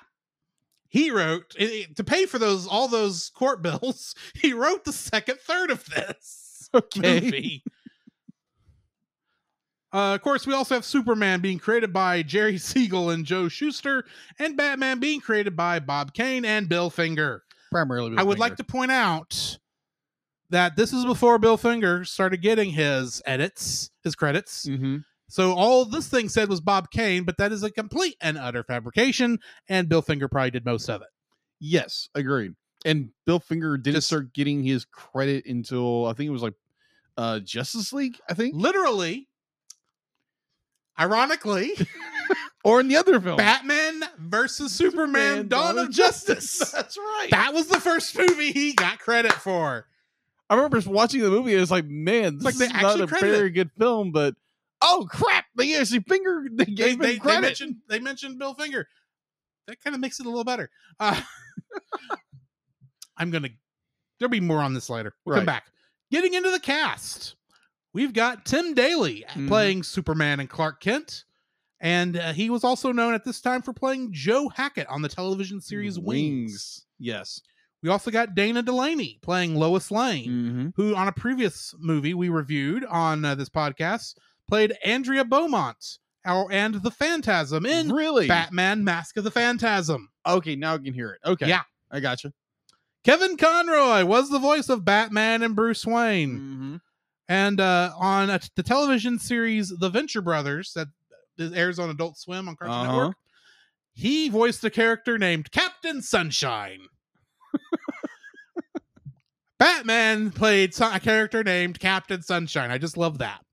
he 0.88 1.12
wrote 1.12 1.50
to 1.50 2.04
pay 2.06 2.26
for 2.26 2.40
those 2.40 2.66
all 2.66 2.88
those 2.88 3.30
court 3.36 3.62
bills. 3.64 4.16
He 4.36 4.54
wrote 4.54 4.86
the 4.86 4.94
second 4.94 5.40
third 5.42 5.70
of 5.70 5.86
this 5.86 6.70
Okay. 6.74 7.20
movie. 7.20 7.64
Uh, 9.92 10.14
of 10.16 10.22
course, 10.22 10.46
we 10.46 10.54
also 10.54 10.76
have 10.76 10.86
Superman 10.86 11.42
being 11.42 11.58
created 11.58 11.92
by 11.92 12.22
Jerry 12.22 12.58
Siegel 12.60 13.10
and 13.10 13.26
Joe 13.26 13.48
Shuster, 13.48 14.06
and 14.38 14.56
Batman 14.56 15.00
being 15.00 15.20
created 15.22 15.56
by 15.56 15.80
Bob 15.80 16.14
Kane 16.14 16.46
and 16.46 16.70
Bill 16.70 16.90
Finger. 16.90 17.44
Primarily. 17.72 18.18
I 18.18 18.24
would 18.24 18.40
like 18.40 18.56
to 18.58 18.64
point 18.64 18.92
out 18.92 19.58
that 20.50 20.76
this 20.76 20.94
is 20.94 21.06
before 21.06 21.38
Bill 21.38 21.58
Finger 21.58 22.04
started 22.06 22.42
getting 22.42 22.72
his 22.72 23.22
edits, 23.26 23.92
his 24.04 24.16
credits. 24.16 24.66
Mm-hmm. 24.66 24.98
So 25.28 25.54
all 25.54 25.86
this 25.86 26.08
thing 26.08 26.28
said 26.28 26.50
was 26.50 26.60
Bob 26.60 26.90
Kane, 26.90 27.24
but 27.24 27.38
that 27.38 27.52
is 27.52 27.62
a 27.62 27.70
complete 27.70 28.16
and 28.20 28.38
utter 28.38 28.64
fabrication, 28.64 29.38
and 29.68 29.88
Bill 29.88 30.02
Finger 30.02 30.28
probably 30.28 30.50
did 30.52 30.66
most 30.66 30.90
of 30.90 31.02
it. 31.02 31.08
Yes, 31.60 32.10
agreed. 32.16 32.54
And 32.86 33.10
Bill 33.28 33.40
Finger 33.40 33.78
didn't 33.78 33.96
Just- 33.98 34.08
start 34.08 34.34
getting 34.34 34.64
his 34.64 34.86
credit 34.86 35.46
until 35.46 36.06
I 36.08 36.14
think 36.14 36.28
it 36.28 36.32
was 36.34 36.42
like 36.44 36.56
uh 37.18 37.40
Justice 37.40 37.94
League, 37.94 38.18
I 38.28 38.34
think. 38.34 38.56
Literally, 38.56 39.28
ironically, 41.00 41.74
Or 42.66 42.82
in 42.82 42.90
the 42.90 42.98
other 42.98 43.22
film. 43.22 43.38
Batman 43.38 44.04
versus 44.18 44.74
Superman, 44.74 45.48
Dawn 45.48 45.80
of 45.80 45.90
Justice. 45.92 46.58
That's 46.74 46.98
right. 46.98 47.30
That 47.32 47.54
was 47.54 47.68
the 47.68 47.80
first 47.80 48.18
movie 48.18 48.52
he 48.52 48.74
got 48.74 49.00
credit 49.00 49.32
for. 49.32 49.86
I 50.50 50.56
remember 50.56 50.78
just 50.78 50.88
watching 50.88 51.22
the 51.22 51.30
movie. 51.30 51.54
and 51.54 51.62
It's 51.62 51.72
like, 51.72 51.86
man, 51.86 52.36
this 52.36 52.44
like 52.44 52.56
they 52.56 52.66
is 52.66 52.74
not 52.74 53.00
a 53.00 53.08
credit 53.08 53.32
very 53.34 53.50
good 53.50 53.72
film. 53.80 54.12
But 54.12 54.36
oh 54.82 55.08
crap, 55.10 55.46
they 55.56 55.74
actually 55.80 56.02
finger. 56.02 56.44
They 56.52 56.66
They, 56.66 56.72
gave 56.72 57.00
they, 57.00 57.14
him 57.14 57.20
credit. 57.22 57.42
they 57.42 57.48
mentioned 57.48 57.76
they 57.88 58.00
mentioned 58.00 58.40
Bill 58.40 58.54
Finger. 58.54 58.88
That 59.68 59.82
kind 59.82 59.94
of 59.96 60.02
makes 60.02 60.20
it 60.20 60.26
a 60.26 60.30
little 60.30 60.44
better. 60.44 60.70
Uh, 61.00 61.20
I'm 63.18 63.32
gonna. 63.32 63.50
There'll 64.20 64.30
be 64.30 64.40
more 64.42 64.60
on 64.60 64.74
this 64.74 64.90
later. 64.90 65.14
We'll 65.26 65.38
come 65.38 65.46
back. 65.46 65.68
Getting 66.12 66.34
into 66.34 66.52
the 66.52 66.60
cast, 66.60 67.36
we've 67.94 68.14
got 68.14 68.46
Tim 68.46 68.74
Daly 68.74 69.26
Mhm. 69.34 69.48
playing 69.48 69.84
Superman 69.84 70.40
and 70.40 70.50
Clark 70.50 70.80
Kent, 70.82 71.26
and 71.80 72.18
uh, 72.18 72.34
he 72.34 72.50
was 72.50 72.64
also 72.64 72.92
known 72.92 73.14
at 73.14 73.24
this 73.26 73.42
time 73.42 73.62
for 73.62 73.74
playing 73.74 74.14
Joe 74.14 74.50
Hackett 74.50 74.88
on 74.88 75.02
the 75.02 75.10
television 75.10 75.62
series 75.62 75.98
Wings. 76.00 76.86
Yes. 77.00 77.42
We 77.82 77.90
also 77.90 78.12
got 78.12 78.36
Dana 78.36 78.62
Delany 78.62 79.20
playing 79.22 79.56
Lois 79.56 79.90
Lane, 79.90 80.30
Mm-hmm. 80.30 80.68
who 80.76 80.96
on 80.96 81.08
a 81.08 81.14
previous 81.14 81.74
movie 81.80 82.14
we 82.14 82.28
reviewed 82.30 82.84
on 82.86 83.24
uh, 83.24 83.36
this 83.36 83.48
podcast 83.50 84.16
played 84.50 84.76
Andrea 84.84 85.24
Beaumont 85.24 86.00
our, 86.26 86.52
and 86.52 86.76
the 86.76 86.92
Phantasm 86.92 87.66
in 87.66 87.94
Really? 87.94 88.28
Batman 88.28 88.84
Mask 88.84 89.16
of 89.16 89.24
the 89.24 89.32
Phantasm. 89.32 90.10
Okay, 90.26 90.58
now 90.58 90.74
I 90.74 90.78
can 90.80 90.94
hear 90.94 91.12
it. 91.12 91.22
Okay. 91.26 91.48
Yeah. 91.48 91.62
I 91.90 92.02
got 92.02 92.24
you. 92.26 92.34
Kevin 93.06 93.38
Conroy 93.38 94.04
was 94.04 94.30
the 94.30 94.38
voice 94.40 94.68
of 94.68 94.84
Batman 94.84 95.42
and 95.42 95.56
Bruce 95.56 95.86
Wayne. 95.86 96.38
Mm-hmm. 96.40 96.76
And 97.30 97.62
uh, 97.62 97.94
on 97.96 98.30
a, 98.32 98.40
the 98.56 98.64
television 98.64 99.20
series 99.20 99.70
The 99.70 99.90
Venture 99.90 100.22
Brothers 100.22 100.74
that 100.74 100.88
airs 101.40 101.78
on 101.80 101.90
Adult 101.92 102.18
Swim 102.18 102.50
on 102.50 102.56
Cartoon 102.56 102.76
Uh-huh. 102.76 102.92
Network, 102.92 103.18
he 103.94 104.30
voiced 104.30 104.64
a 104.64 104.70
character 104.72 105.18
named 105.18 105.52
Captain 105.52 106.02
Sunshine. 106.02 106.80
Batman 109.60 110.32
played 110.32 110.74
a 110.80 111.00
character 111.00 111.44
named 111.44 111.80
Captain 111.80 112.22
Sunshine. 112.22 112.72
I 112.72 112.78
just 112.78 112.98
love 112.98 113.18
that. 113.20 113.44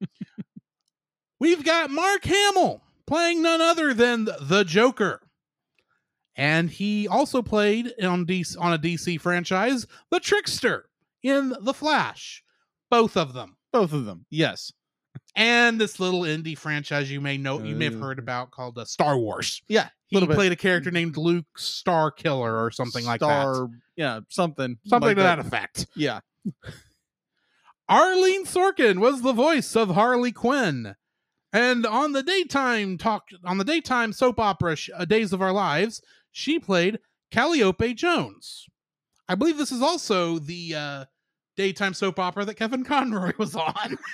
We've 1.38 1.64
got 1.64 1.90
Mark 1.90 2.24
Hamill 2.24 2.82
playing 3.06 3.40
none 3.42 3.60
other 3.60 3.94
than 3.94 4.26
the 4.40 4.64
Joker. 4.66 5.20
And 6.36 6.70
he 6.70 7.06
also 7.08 7.40
played 7.40 7.92
on 8.02 8.26
DC, 8.26 8.56
on 8.60 8.72
a 8.72 8.78
DC 8.78 9.20
franchise, 9.20 9.86
The 10.10 10.20
Trickster 10.20 10.86
in 11.22 11.54
The 11.60 11.74
Flash. 11.74 12.42
Both 12.90 13.16
of 13.16 13.32
them. 13.32 13.56
Both 13.72 13.92
of 13.92 14.04
them. 14.04 14.26
Yes. 14.30 14.72
And 15.36 15.80
this 15.80 16.00
little 16.00 16.22
indie 16.22 16.58
franchise 16.58 17.10
you 17.10 17.20
may 17.20 17.36
know 17.36 17.62
you 17.62 17.76
may 17.76 17.86
have 17.86 17.98
heard 18.00 18.18
about 18.18 18.50
called 18.50 18.78
uh, 18.78 18.84
Star 18.84 19.18
Wars. 19.18 19.62
Yeah. 19.68 19.88
He 20.08 20.16
little 20.16 20.28
bit. 20.28 20.34
played 20.36 20.52
a 20.52 20.56
character 20.56 20.90
named 20.90 21.16
Luke 21.16 21.46
Star 21.56 22.10
Killer 22.10 22.62
or 22.64 22.70
something 22.70 23.04
like 23.04 23.20
that. 23.20 23.42
Star, 23.54 23.68
Yeah, 23.96 24.20
something. 24.28 24.76
Something 24.86 25.08
like 25.08 25.16
to 25.16 25.22
that 25.22 25.38
effect. 25.38 25.86
Yeah. 25.94 26.20
Arlene 27.88 28.44
Sorkin 28.44 28.98
was 28.98 29.22
the 29.22 29.32
voice 29.32 29.74
of 29.76 29.90
Harley 29.90 30.32
Quinn. 30.32 30.94
And 31.52 31.84
on 31.84 32.12
the 32.12 32.22
daytime 32.22 32.98
talk 32.98 33.24
on 33.44 33.58
the 33.58 33.64
daytime 33.64 34.12
soap 34.12 34.38
opera 34.38 34.76
sh- 34.76 34.90
uh, 34.94 35.04
Days 35.04 35.32
of 35.32 35.42
Our 35.42 35.52
Lives, 35.52 36.00
she 36.30 36.60
played 36.60 37.00
Calliope 37.32 37.94
Jones. 37.94 38.66
I 39.28 39.34
believe 39.34 39.58
this 39.58 39.72
is 39.72 39.82
also 39.82 40.38
the 40.38 40.74
uh, 40.74 41.04
daytime 41.56 41.94
soap 41.94 42.18
opera 42.18 42.44
that 42.44 42.54
Kevin 42.54 42.84
Conroy 42.84 43.32
was 43.38 43.54
on. 43.54 43.98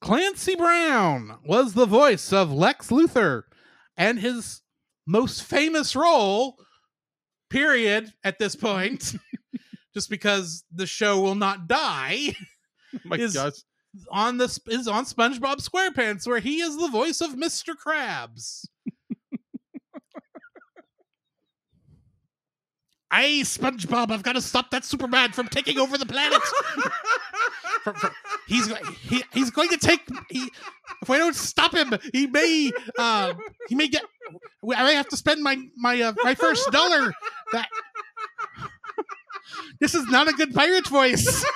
Clancy 0.00 0.56
Brown 0.56 1.38
was 1.44 1.74
the 1.74 1.86
voice 1.86 2.32
of 2.32 2.52
Lex 2.52 2.88
Luthor, 2.88 3.42
and 3.96 4.18
his 4.18 4.62
most 5.06 5.42
famous 5.42 5.94
role, 5.94 6.56
period, 7.50 8.12
at 8.24 8.38
this 8.38 8.56
point, 8.56 9.14
just 9.94 10.08
because 10.08 10.64
the 10.74 10.86
show 10.86 11.20
will 11.20 11.34
not 11.34 11.68
die, 11.68 12.34
My 13.04 13.16
Is- 13.16 13.34
gosh. 13.34 13.52
on 14.10 14.38
the 14.38 14.44
is 14.68 14.88
on 14.88 15.04
SpongeBob 15.04 15.56
SquarePants, 15.66 16.26
where 16.26 16.40
he 16.40 16.60
is 16.60 16.76
the 16.78 16.88
voice 16.88 17.20
of 17.20 17.32
Mr. 17.32 17.74
Krabs. 17.76 18.66
Hey, 23.12 23.40
SpongeBob, 23.40 24.12
I've 24.12 24.22
got 24.22 24.34
to 24.34 24.40
stop 24.40 24.70
that 24.70 24.84
Superman 24.84 25.32
from 25.32 25.48
taking 25.48 25.78
over 25.78 25.98
the 25.98 26.06
planet. 26.06 26.40
From- 27.82 27.94
from- 27.94 28.10
he's 28.46 28.66
he, 29.00 29.24
he's 29.32 29.50
going 29.50 29.70
to 29.70 29.78
take. 29.78 30.00
He, 30.28 30.50
if 31.00 31.08
I 31.08 31.16
don't 31.16 31.34
stop 31.34 31.74
him, 31.74 31.94
he 32.12 32.26
may 32.26 32.70
uh, 32.98 33.32
he 33.68 33.74
may 33.74 33.88
get. 33.88 34.02
I 34.76 34.84
may 34.84 34.94
have 34.94 35.08
to 35.08 35.16
spend 35.16 35.42
my 35.42 35.56
my 35.78 35.98
uh, 36.02 36.12
my 36.22 36.34
first 36.34 36.70
dollar. 36.70 37.10
That 37.52 37.68
this 39.80 39.94
is 39.94 40.06
not 40.08 40.28
a 40.28 40.32
good 40.32 40.54
pirate 40.54 40.86
voice. 40.88 41.44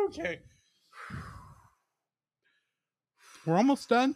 Okay. 0.10 0.40
We're 3.46 3.58
almost 3.58 3.90
done. 3.90 4.16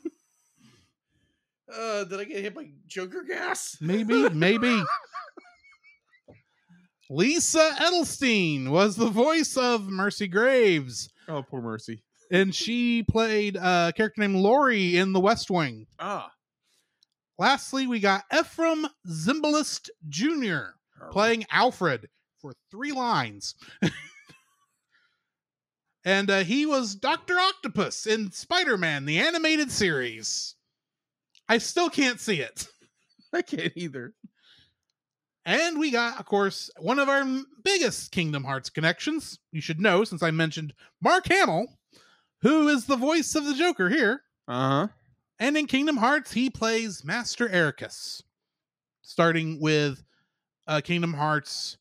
Uh, 1.74 2.06
did 2.06 2.20
I 2.20 2.24
get 2.24 2.42
hit 2.42 2.56
by 2.56 2.70
Joker 2.88 3.24
gas? 3.28 3.78
Maybe, 3.82 4.30
maybe. 4.30 4.82
Lisa 7.10 7.72
Edelstein 7.80 8.70
was 8.70 8.96
the 8.96 9.10
voice 9.10 9.56
of 9.58 9.88
Mercy 9.88 10.28
Graves, 10.28 11.10
Oh, 11.30 11.42
poor 11.42 11.62
Mercy. 11.62 12.04
and 12.32 12.54
she 12.54 13.04
played 13.04 13.56
a 13.56 13.94
character 13.96 14.22
named 14.22 14.36
Lori 14.36 14.98
in 14.98 15.14
The 15.14 15.20
West 15.20 15.50
Wing. 15.50 15.88
Ah. 16.00 16.32
Lastly, 17.40 17.88
we 17.88 18.00
got 18.00 18.24
Efrem 18.32 18.86
Zimbalist 19.08 19.90
Jr. 20.10 20.72
playing 21.12 21.46
Alfred 21.52 22.08
for 22.40 22.54
three 22.72 22.92
lines. 22.92 23.56
and 26.06 26.30
uh, 26.30 26.44
he 26.44 26.66
was 26.66 26.96
Dr. 26.96 27.36
Octopus 27.38 28.06
in 28.06 28.32
Spider 28.32 28.78
Man, 28.78 29.06
the 29.06 29.20
animated 29.20 29.72
series. 29.72 30.56
I 31.50 31.58
still 31.58 31.90
can't 31.90 32.20
see 32.20 32.42
it. 32.42 32.68
I 33.34 33.42
can't 33.42 33.74
either. 33.76 34.14
And 35.46 35.80
we 35.80 35.92
got, 35.92 36.20
of 36.20 36.26
course, 36.26 36.70
one 36.78 37.00
of 37.00 37.08
our 37.08 37.26
biggest 37.64 38.12
Kingdom 38.12 38.44
Hearts 38.44 38.70
connections. 38.70 39.40
You 39.52 39.62
should 39.62 39.80
know 39.80 40.04
since 40.04 40.22
I 40.22 40.32
mentioned 40.32 40.74
Mark 41.02 41.28
Hamill, 41.28 41.68
who 42.42 42.68
is 42.68 42.86
the 42.86 42.98
voice 42.98 43.34
of 43.34 43.46
the 43.46 43.54
Joker 43.54 43.90
here. 43.90 44.24
Uh 44.48 44.70
huh. 44.70 44.88
And 45.40 45.56
in 45.56 45.68
Kingdom 45.68 45.98
Hearts, 45.98 46.34
he 46.34 46.50
plays 46.50 47.06
Master 47.06 47.48
Eraqus, 47.48 48.24
starting 49.04 49.62
with 49.62 50.04
uh, 50.68 50.82
Kingdom 50.82 51.14
Hearts 51.14 51.78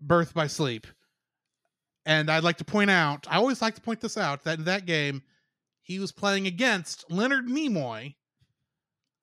Birth 0.00 0.34
by 0.34 0.46
Sleep. 0.46 0.86
And 2.06 2.30
I'd 2.30 2.44
like 2.44 2.58
to 2.58 2.64
point 2.64 2.88
out, 2.88 3.26
I 3.28 3.36
always 3.36 3.60
like 3.60 3.74
to 3.74 3.80
point 3.80 4.00
this 4.00 4.16
out, 4.16 4.44
that 4.44 4.60
in 4.60 4.64
that 4.64 4.86
game, 4.86 5.22
he 5.82 5.98
was 5.98 6.12
playing 6.12 6.46
against 6.46 7.04
Leonard 7.10 7.48
Nimoy 7.48 8.14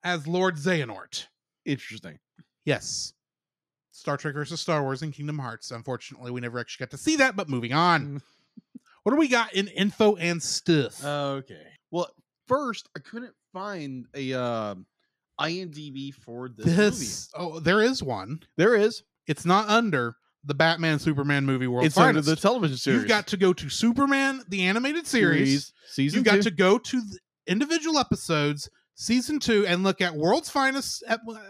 as 0.04 0.26
Lord 0.26 0.56
Xehanort. 0.56 1.26
Interesting. 1.64 2.18
Yes. 2.66 3.14
Star 3.90 4.18
Trek 4.18 4.34
versus 4.34 4.60
Star 4.60 4.82
Wars 4.82 5.00
and 5.00 5.14
Kingdom 5.14 5.38
Hearts. 5.38 5.70
Unfortunately, 5.70 6.30
we 6.30 6.42
never 6.42 6.58
actually 6.58 6.84
got 6.84 6.90
to 6.90 6.98
see 6.98 7.16
that, 7.16 7.36
but 7.36 7.48
moving 7.48 7.72
on. 7.72 8.20
what 9.02 9.12
do 9.12 9.16
we 9.16 9.28
got 9.28 9.54
in 9.54 9.68
info 9.68 10.16
and 10.16 10.42
stuff? 10.42 11.02
Okay. 11.02 11.66
Well, 11.90 12.08
first 12.46 12.90
I 12.94 13.00
couldn't 13.00 13.34
find 13.54 14.06
a 14.14 14.34
uh, 14.34 14.74
IMDb 15.40 16.12
for 16.12 16.50
this, 16.50 16.66
movie. 16.66 16.76
this 16.76 17.30
oh, 17.34 17.60
there 17.60 17.80
is 17.80 18.02
one. 18.02 18.40
There 18.58 18.74
is. 18.74 19.02
It's 19.26 19.46
not 19.46 19.70
under 19.70 20.16
the 20.46 20.54
Batman 20.54 20.98
Superman 20.98 21.44
movie 21.46 21.66
world. 21.66 21.86
it's 21.86 21.96
under 21.96 22.14
Finest. 22.22 22.28
the 22.28 22.36
television 22.36 22.76
series. 22.76 23.00
You've 23.00 23.08
got 23.08 23.26
to 23.28 23.36
go 23.36 23.52
to 23.52 23.68
Superman 23.68 24.42
the 24.48 24.62
animated 24.64 25.06
series. 25.06 25.72
season. 25.88 26.18
You've 26.18 26.24
got 26.24 26.36
two. 26.36 26.42
to 26.42 26.50
go 26.50 26.78
to 26.78 27.00
the 27.00 27.18
individual 27.46 27.98
episodes, 27.98 28.68
season 28.94 29.38
two, 29.38 29.66
and 29.66 29.82
look 29.82 30.00
at 30.00 30.14
World's 30.14 30.50
Finest 30.50 31.02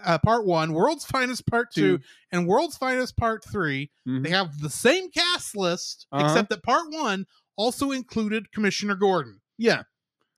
uh, 0.05 0.19
Part 0.19 0.47
One, 0.47 0.73
World's 0.73 1.05
Finest 1.05 1.47
Part 1.47 1.73
Two, 1.73 1.99
Two. 1.99 2.05
and 2.33 2.47
World's 2.47 2.77
Finest 2.77 3.17
Part 3.17 3.45
3 3.45 3.91
Mhm. 4.09 4.23
They 4.25 4.31
have 4.31 4.61
the 4.61 4.71
same 4.71 5.11
cast 5.11 5.57
list, 5.57 6.07
Uh-huh. 6.13 6.25
except 6.27 6.49
that 6.51 6.63
Part 6.63 6.91
One 6.91 7.27
also 7.57 7.91
included 7.93 8.51
Commissioner 8.53 8.95
Gordon. 8.97 9.41
Yeah, 9.59 9.83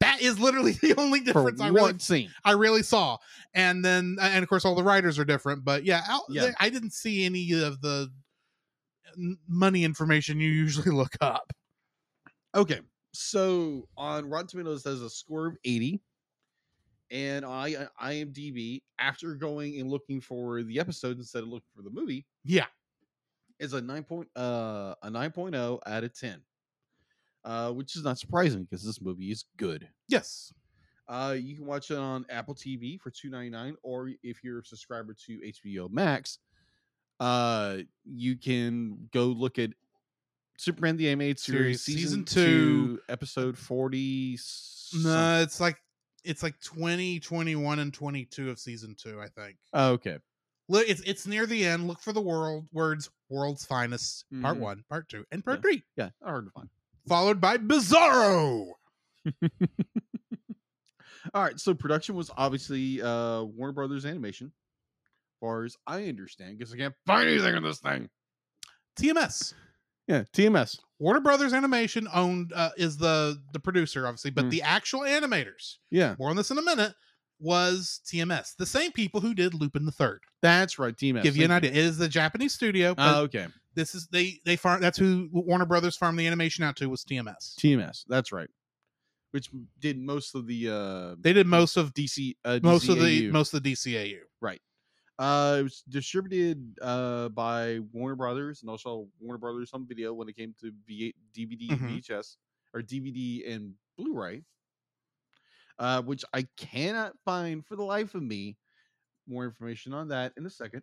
That 0.01 0.21
is 0.21 0.39
literally 0.39 0.73
the 0.83 0.95
only 0.99 1.21
difference 1.21 1.59
I 1.61 1.69
really 1.69 1.99
scene. 1.99 2.31
I 2.45 2.53
really 2.53 2.83
saw. 2.83 3.17
And 3.55 3.83
then, 3.83 4.19
and 4.21 4.43
of 4.43 4.49
course, 4.49 4.65
all 4.67 4.75
the 4.75 4.83
writers 4.83 5.19
are 5.19 5.25
different. 5.25 5.65
But 5.65 5.85
yeah, 5.85 6.03
Yeah. 6.29 6.51
I 6.61 6.69
didn't 6.69 6.93
see 6.93 7.25
any 7.25 7.51
of 7.53 7.81
the 7.81 8.11
money 9.49 9.85
information 9.85 10.41
you 10.41 10.51
usually 10.51 10.91
look 10.95 11.17
up. 11.21 11.53
Okay, 12.55 12.81
so 13.13 13.89
on 13.97 14.29
Rotten 14.29 14.49
Tomatoes, 14.49 14.83
there's 14.83 15.03
a 15.03 15.11
score 15.11 15.47
of 15.47 15.57
80, 15.65 16.01
and 17.11 17.45
I 17.45 17.89
IMDb 18.03 18.83
after 18.99 19.35
going 19.35 19.79
and 19.81 19.91
looking 19.91 20.21
for 20.21 20.63
the 20.63 20.81
episodes 20.81 21.21
instead 21.21 21.43
of 21.43 21.49
looking 21.49 21.69
for 21.75 21.83
the 21.83 21.91
movie, 21.91 22.27
Yeah, 22.45 22.67
is 23.59 23.73
a 23.73 23.81
9 23.81 24.05
point, 24.05 24.29
uh, 24.37 24.95
a 25.03 25.11
9.0 25.11 25.81
out 25.87 26.05
of 26.05 26.19
10. 26.19 26.43
Uh, 27.45 27.71
which 27.71 27.95
is 27.95 28.03
not 28.03 28.19
surprising 28.19 28.65
because 28.65 28.85
this 28.85 29.01
movie 29.01 29.31
is 29.31 29.45
good. 29.57 29.89
Yes. 30.09 30.53
Uh, 31.07 31.37
you 31.39 31.55
can 31.55 31.65
watch 31.65 31.93
it 31.93 31.97
on 31.97 32.27
Apple 32.29 32.57
TV 32.57 33.01
for 33.01 33.13
two 33.13 33.31
ninety 33.31 33.51
nine, 33.51 33.77
or 33.85 34.11
if 34.25 34.43
you're 34.43 34.59
a 34.59 34.65
subscriber 34.65 35.15
to 35.27 35.39
HBO 35.39 35.89
Max, 35.89 36.41
uh, 37.21 37.79
you 38.05 38.37
can 38.37 39.09
go 39.13 39.27
look 39.27 39.59
at 39.59 39.71
Superman 40.59 40.97
the 40.97 41.09
Animated 41.09 41.39
Series, 41.39 41.61
Series, 41.61 41.83
season, 41.83 42.25
season 42.27 42.45
two, 42.45 42.97
two. 42.97 43.01
episode 43.09 43.57
forty. 43.59 44.39
No, 45.03 45.41
it's 45.43 45.61
like 45.61 45.77
it's 46.25 46.43
like 46.43 46.59
20, 46.61 47.21
21, 47.21 47.79
and 47.79 47.95
22 47.95 48.51
of 48.51 48.59
season 48.59 48.97
two, 49.01 49.21
I 49.21 49.29
think. 49.29 49.57
Oh, 49.73 49.91
okay. 49.93 50.19
Look, 50.69 50.89
it's 50.89 51.01
it's 51.03 51.27
near 51.27 51.47
the 51.47 51.65
end. 51.65 51.87
Look 51.87 52.01
for 52.01 52.13
the 52.13 52.21
world 52.21 52.67
words 52.73 53.09
"World's 53.29 53.65
Finest" 53.65 54.25
Part 54.43 54.57
Mhm. 54.57 54.61
One, 54.61 54.85
Part 54.89 55.09
Two, 55.09 55.25
and 55.31 55.45
Part 55.45 55.59
Yeah. 55.59 55.63
Three, 55.63 55.83
Yeah, 55.97 56.09
hard 56.25 56.47
to 56.47 56.51
find. 56.51 56.69
followed 57.09 57.41
by 57.41 57.59
Bizarro. 57.59 58.73
All 61.35 61.43
right, 61.43 61.59
so 61.59 61.75
production 61.75 62.15
was 62.15 62.31
obviously 62.37 63.03
uh 63.03 63.43
Warner 63.43 63.73
Brothers 63.73 64.07
Animation, 64.07 64.53
far 65.41 65.65
as 65.65 65.77
I 65.87 66.05
understand, 66.09 66.59
because 66.59 66.73
I 66.73 66.77
can't 66.77 66.95
find 67.07 67.29
anything 67.29 67.55
on 67.55 67.63
this 67.63 67.79
thing. 67.81 68.09
TMS. 68.99 69.55
Yeah, 70.09 70.23
TMS. 70.33 70.79
Warner 70.99 71.21
Brothers 71.21 71.53
Animation 71.53 72.07
owned 72.15 72.53
uh, 72.55 72.71
is 72.77 72.97
the 72.97 73.39
the 73.53 73.61
producer, 73.61 74.07
obviously, 74.07 74.31
but 74.31 74.47
Mm. 74.47 74.51
the 74.51 74.63
actual 74.63 75.01
animators. 75.01 75.77
Yeah, 75.91 76.15
More 76.19 76.31
on 76.31 76.37
this 76.37 76.51
in 76.51 76.59
a 76.59 76.63
minute. 76.63 76.95
Was 77.39 78.01
TMS 78.11 78.57
the 78.57 78.65
same 78.65 78.93
people 78.93 79.21
who 79.21 79.35
did 79.35 79.53
Lupin 79.53 79.85
the 79.85 79.93
Third? 79.93 80.21
that's 80.41 80.79
right. 80.79 80.97
TMS. 80.97 81.23
Give 81.23 81.37
you 81.37 81.45
an 81.45 81.51
idea. 81.51 81.71
It 81.71 81.77
is 81.77 81.99
the 81.99 82.09
Japanese 82.09 82.55
studio, 82.55 82.95
Oh, 82.97 83.23
okay. 83.25 83.49
this 83.75 83.95
is 83.95 84.07
they 84.11 84.41
they 84.47 84.57
farm. 84.57 84.81
That's 84.81 84.97
who 84.97 85.29
Warner 85.33 85.67
Brothers 85.67 85.97
farmed 85.99 86.19
the 86.19 86.27
animation 86.27 86.65
out 86.65 86.77
to 86.77 86.89
was 86.89 87.05
TMS. 87.05 87.55
TMS. 87.57 88.05
That's 88.09 88.33
right. 88.33 88.49
Which 89.33 89.51
did 89.81 89.99
most 89.99 90.35
of 90.35 90.47
the 90.47 90.71
uh 90.71 91.17
They 91.21 91.35
did 91.35 91.47
most 91.47 91.77
of 91.77 91.93
DC 91.93 92.37
uh, 92.45 92.61
most 92.63 92.89
of 92.89 92.99
the 93.01 93.29
most 93.31 93.53
of 93.53 93.63
the 93.63 93.73
DCAU. 93.73 94.21
Uh, 95.19 95.57
it 95.61 95.63
was 95.63 95.83
distributed 95.89 96.79
uh 96.83 97.31
by 97.31 97.79
Warner 97.93 98.17
Brothers 98.17 98.61
and 98.63 98.69
also 98.71 99.09
Warner 99.19 99.39
Brothers 99.39 99.71
Home 99.71 99.87
Video 99.89 100.13
when 100.13 100.29
it 100.29 100.37
came 100.37 100.55
to 100.61 100.71
v- 100.87 101.15
DVD 101.35 101.71
and 101.71 101.81
Mhm. 101.81 101.89
VHS 102.03 102.37
or 102.75 102.83
DVD 102.83 103.51
and 103.51 103.75
Blu-ray. 103.97 104.43
Uh, 105.79 106.01
which 106.03 106.25
I 106.33 106.43
cannot 106.57 107.15
find 107.25 107.65
for 107.67 107.77
the 107.77 107.83
life 107.83 108.15
of 108.15 108.23
me. 108.23 108.57
More 109.27 109.45
information 109.45 109.93
on 109.93 110.09
that 110.09 110.33
in 110.39 110.47
a 110.47 110.51
second. 110.51 110.83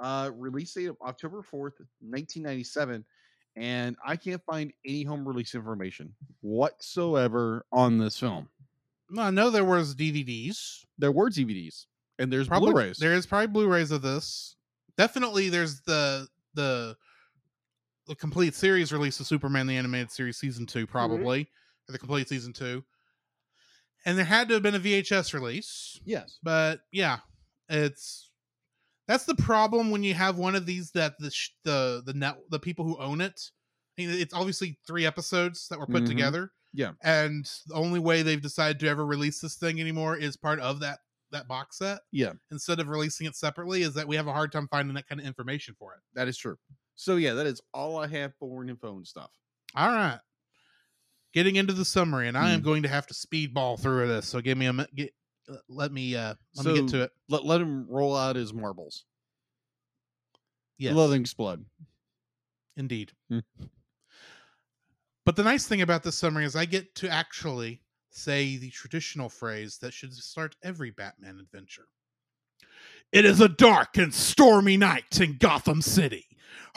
Uh, 0.00 0.30
release 0.34 0.72
date 0.74 0.86
of 0.86 0.96
October 1.02 1.42
fourth, 1.42 1.74
nineteen 2.02 2.42
ninety-seven, 2.42 3.04
and 3.56 3.96
I 4.04 4.16
can't 4.16 4.42
find 4.44 4.72
any 4.84 5.02
home 5.04 5.26
release 5.26 5.54
information 5.54 6.14
whatsoever 6.42 7.64
on 7.72 7.96
this 7.98 8.18
film. 8.18 8.48
Well, 9.10 9.26
I 9.26 9.30
know 9.30 9.48
there 9.50 9.64
was 9.64 9.94
DVDs. 9.94 10.84
There 10.98 11.12
were 11.12 11.30
DVDs 11.30 11.86
and 12.18 12.32
there's 12.32 12.48
Probably 12.48 12.72
Blu-rays. 12.72 12.98
There 12.98 13.12
is 13.14 13.26
probably 13.26 13.48
Blu-rays 13.48 13.90
of 13.90 14.02
this. 14.02 14.56
Definitely, 14.96 15.48
there's 15.50 15.80
the 15.82 16.26
the 16.54 16.96
the 18.06 18.14
complete 18.14 18.54
series 18.54 18.92
release 18.92 19.18
of 19.20 19.26
Superman 19.26 19.66
the 19.66 19.76
Animated 19.76 20.10
Series 20.10 20.36
season 20.38 20.64
two, 20.66 20.86
probably 20.86 21.48
or 21.88 21.92
the 21.92 21.98
complete 21.98 22.28
season 22.28 22.52
two. 22.52 22.84
And 24.04 24.16
there 24.16 24.24
had 24.24 24.48
to 24.48 24.54
have 24.54 24.62
been 24.62 24.76
a 24.76 24.80
VHS 24.80 25.34
release, 25.34 25.98
yes. 26.04 26.38
but 26.42 26.80
yeah, 26.92 27.18
it's 27.68 28.30
that's 29.08 29.24
the 29.24 29.34
problem 29.34 29.90
when 29.90 30.02
you 30.04 30.14
have 30.14 30.38
one 30.38 30.54
of 30.54 30.64
these 30.66 30.92
that 30.92 31.14
the 31.18 31.30
sh- 31.30 31.50
the 31.64 32.02
the 32.06 32.14
net 32.14 32.36
the 32.50 32.58
people 32.60 32.84
who 32.84 32.96
own 32.98 33.20
it. 33.20 33.40
I 33.98 34.02
mean, 34.02 34.10
It's 34.10 34.34
obviously 34.34 34.78
three 34.86 35.04
episodes 35.06 35.68
that 35.68 35.78
were 35.78 35.86
put 35.86 36.04
Mhm. 36.04 36.08
together. 36.08 36.52
Yeah. 36.72 36.92
and 37.02 37.50
the 37.68 37.74
only 37.74 37.98
way 38.00 38.20
they've 38.22 38.42
decided 38.42 38.78
to 38.80 38.88
ever 38.88 39.06
release 39.06 39.40
this 39.40 39.54
thing 39.56 39.80
anymore 39.80 40.14
is 40.14 40.36
part 40.36 40.60
of 40.60 40.80
that 40.80 40.98
that 41.32 41.48
box 41.48 41.78
set 41.78 42.00
Yeah. 42.12 42.32
instead 42.50 42.78
of 42.80 42.88
releasing 42.88 43.26
it 43.26 43.34
separately 43.36 43.82
is 43.82 43.94
that 43.94 44.06
we 44.06 44.16
have 44.16 44.26
a 44.28 44.32
hard 44.32 44.52
time 44.52 44.68
finding 44.68 44.94
that 44.94 45.08
kind 45.08 45.20
of 45.20 45.26
information 45.26 45.74
for 45.78 45.94
it. 45.94 46.00
That 46.14 46.28
is 46.28 46.36
true. 46.38 46.56
So 46.94 47.16
yeah, 47.16 47.34
that 47.34 47.46
is 47.46 47.60
all 47.74 47.98
I 47.98 48.06
have 48.06 48.32
for 48.38 48.64
info 48.64 48.96
and 48.96 49.06
stuff. 49.06 49.30
All 49.74 49.88
right. 49.88 50.20
Getting 51.34 51.56
into 51.56 51.72
the 51.74 51.84
summary, 51.84 52.28
and 52.28 52.38
I 52.38 52.52
am 52.52 52.60
Mm. 52.60 52.64
going 52.64 52.82
to 52.84 52.88
have 52.88 53.06
to 53.08 53.14
speedball 53.14 53.78
through 53.78 54.08
this. 54.08 54.26
So 54.26 54.40
give 54.40 54.56
me 54.56 54.66
a 54.66 54.72
get. 54.94 55.12
Let 55.68 55.92
me 55.92 56.16
uh 56.16 56.34
let 56.54 56.66
me 56.66 56.74
get 56.80 56.88
to 56.88 57.02
it. 57.02 57.12
Let 57.28 57.44
let 57.44 57.60
him 57.60 57.86
roll 57.88 58.16
out 58.16 58.36
his 58.36 58.54
marbles. 58.54 59.04
Yes, 60.78 60.94
Let 60.94 61.08
them 61.08 61.20
explode. 61.20 61.64
indeed. 62.76 63.12
Hmm. 63.28 63.40
But 65.24 65.36
the 65.36 65.44
nice 65.44 65.66
thing 65.66 65.82
about 65.82 66.02
this 66.02 66.16
summary 66.16 66.44
is 66.44 66.54
I 66.56 66.64
get 66.66 66.94
to 66.96 67.08
actually 67.08 67.82
say 68.16 68.56
the 68.56 68.70
traditional 68.70 69.28
phrase 69.28 69.78
that 69.78 69.92
should 69.92 70.14
start 70.14 70.56
every 70.62 70.90
Batman 70.90 71.38
adventure. 71.38 71.86
It 73.12 73.24
is 73.24 73.40
a 73.40 73.48
dark 73.48 73.98
and 73.98 74.12
stormy 74.12 74.76
night 74.76 75.20
in 75.20 75.36
Gotham 75.38 75.82
City. 75.82 76.26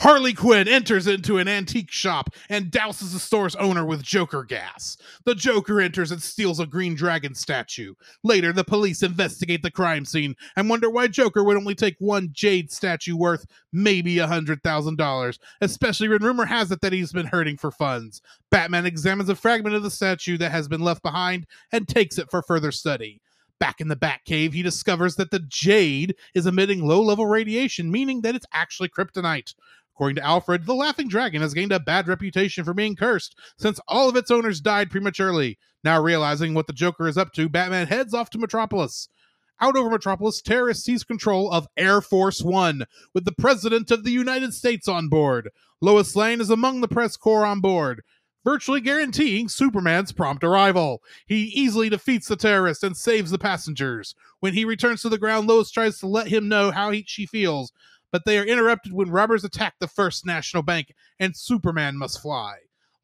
Harley 0.00 0.32
Quinn 0.32 0.66
enters 0.66 1.06
into 1.06 1.36
an 1.36 1.46
antique 1.46 1.90
shop 1.90 2.30
and 2.48 2.70
douses 2.70 3.12
the 3.12 3.18
store's 3.18 3.54
owner 3.56 3.84
with 3.84 4.02
Joker 4.02 4.44
gas. 4.44 4.96
The 5.24 5.34
Joker 5.34 5.78
enters 5.78 6.10
and 6.10 6.22
steals 6.22 6.58
a 6.58 6.66
Green 6.66 6.94
Dragon 6.94 7.34
statue. 7.34 7.94
Later, 8.24 8.52
the 8.52 8.64
police 8.64 9.02
investigate 9.02 9.62
the 9.62 9.70
crime 9.70 10.06
scene 10.06 10.36
and 10.56 10.70
wonder 10.70 10.88
why 10.88 11.08
Joker 11.08 11.44
would 11.44 11.58
only 11.58 11.74
take 11.74 11.96
one 11.98 12.30
jade 12.32 12.72
statue 12.72 13.14
worth 13.14 13.44
maybe 13.72 14.18
a 14.18 14.26
$100,000, 14.26 15.38
especially 15.60 16.08
when 16.08 16.22
rumor 16.22 16.46
has 16.46 16.70
it 16.70 16.80
that 16.80 16.94
he's 16.94 17.12
been 17.12 17.26
hurting 17.26 17.58
for 17.58 17.70
funds. 17.70 18.22
Batman 18.50 18.86
examines 18.86 19.28
a 19.28 19.36
fragment 19.36 19.74
of 19.74 19.82
the 19.82 19.90
statue 19.90 20.38
that 20.38 20.50
has 20.50 20.66
been 20.66 20.80
left 20.80 21.02
behind 21.02 21.46
and 21.72 21.86
takes 21.86 22.16
it 22.16 22.30
for 22.30 22.42
further 22.42 22.72
study. 22.72 23.20
Back 23.60 23.80
in 23.80 23.88
the 23.88 23.96
Batcave, 23.96 24.54
he 24.54 24.62
discovers 24.62 25.16
that 25.16 25.30
the 25.30 25.38
jade 25.38 26.16
is 26.34 26.46
emitting 26.46 26.84
low 26.84 27.02
level 27.02 27.26
radiation, 27.26 27.90
meaning 27.90 28.22
that 28.22 28.34
it's 28.34 28.46
actually 28.52 28.88
kryptonite. 28.88 29.54
According 29.94 30.16
to 30.16 30.24
Alfred, 30.24 30.64
the 30.64 30.74
Laughing 30.74 31.08
Dragon 31.08 31.42
has 31.42 31.52
gained 31.52 31.70
a 31.70 31.78
bad 31.78 32.08
reputation 32.08 32.64
for 32.64 32.72
being 32.72 32.96
cursed 32.96 33.36
since 33.58 33.78
all 33.86 34.08
of 34.08 34.16
its 34.16 34.30
owners 34.30 34.62
died 34.62 34.90
prematurely. 34.90 35.58
Now 35.84 36.02
realizing 36.02 36.54
what 36.54 36.66
the 36.66 36.72
Joker 36.72 37.06
is 37.06 37.18
up 37.18 37.34
to, 37.34 37.50
Batman 37.50 37.86
heads 37.86 38.14
off 38.14 38.30
to 38.30 38.38
Metropolis. 38.38 39.08
Out 39.60 39.76
over 39.76 39.90
Metropolis, 39.90 40.40
terrorists 40.40 40.86
seize 40.86 41.04
control 41.04 41.52
of 41.52 41.68
Air 41.76 42.00
Force 42.00 42.40
One, 42.40 42.86
with 43.12 43.26
the 43.26 43.32
President 43.32 43.90
of 43.90 44.04
the 44.04 44.10
United 44.10 44.54
States 44.54 44.88
on 44.88 45.08
board. 45.08 45.50
Lois 45.82 46.16
Lane 46.16 46.40
is 46.40 46.48
among 46.48 46.80
the 46.80 46.88
press 46.88 47.18
corps 47.18 47.44
on 47.44 47.60
board, 47.60 48.02
virtually 48.44 48.80
guaranteeing 48.80 49.48
Superman's 49.48 50.12
prompt 50.12 50.44
arrival. 50.44 51.02
He 51.26 51.44
easily 51.44 51.88
defeats 51.88 52.28
the 52.28 52.36
terrorist 52.36 52.82
and 52.82 52.96
saves 52.96 53.30
the 53.30 53.38
passengers. 53.38 54.14
When 54.40 54.54
he 54.54 54.64
returns 54.64 55.02
to 55.02 55.08
the 55.08 55.18
ground, 55.18 55.46
Lois 55.46 55.70
tries 55.70 55.98
to 55.98 56.06
let 56.06 56.28
him 56.28 56.48
know 56.48 56.70
how 56.70 56.90
he, 56.90 57.04
she 57.06 57.26
feels, 57.26 57.72
but 58.10 58.24
they 58.24 58.38
are 58.38 58.44
interrupted 58.44 58.92
when 58.92 59.10
robbers 59.10 59.44
attack 59.44 59.74
the 59.78 59.88
First 59.88 60.26
National 60.26 60.62
Bank 60.62 60.92
and 61.18 61.36
Superman 61.36 61.96
must 61.96 62.20
fly. 62.20 62.56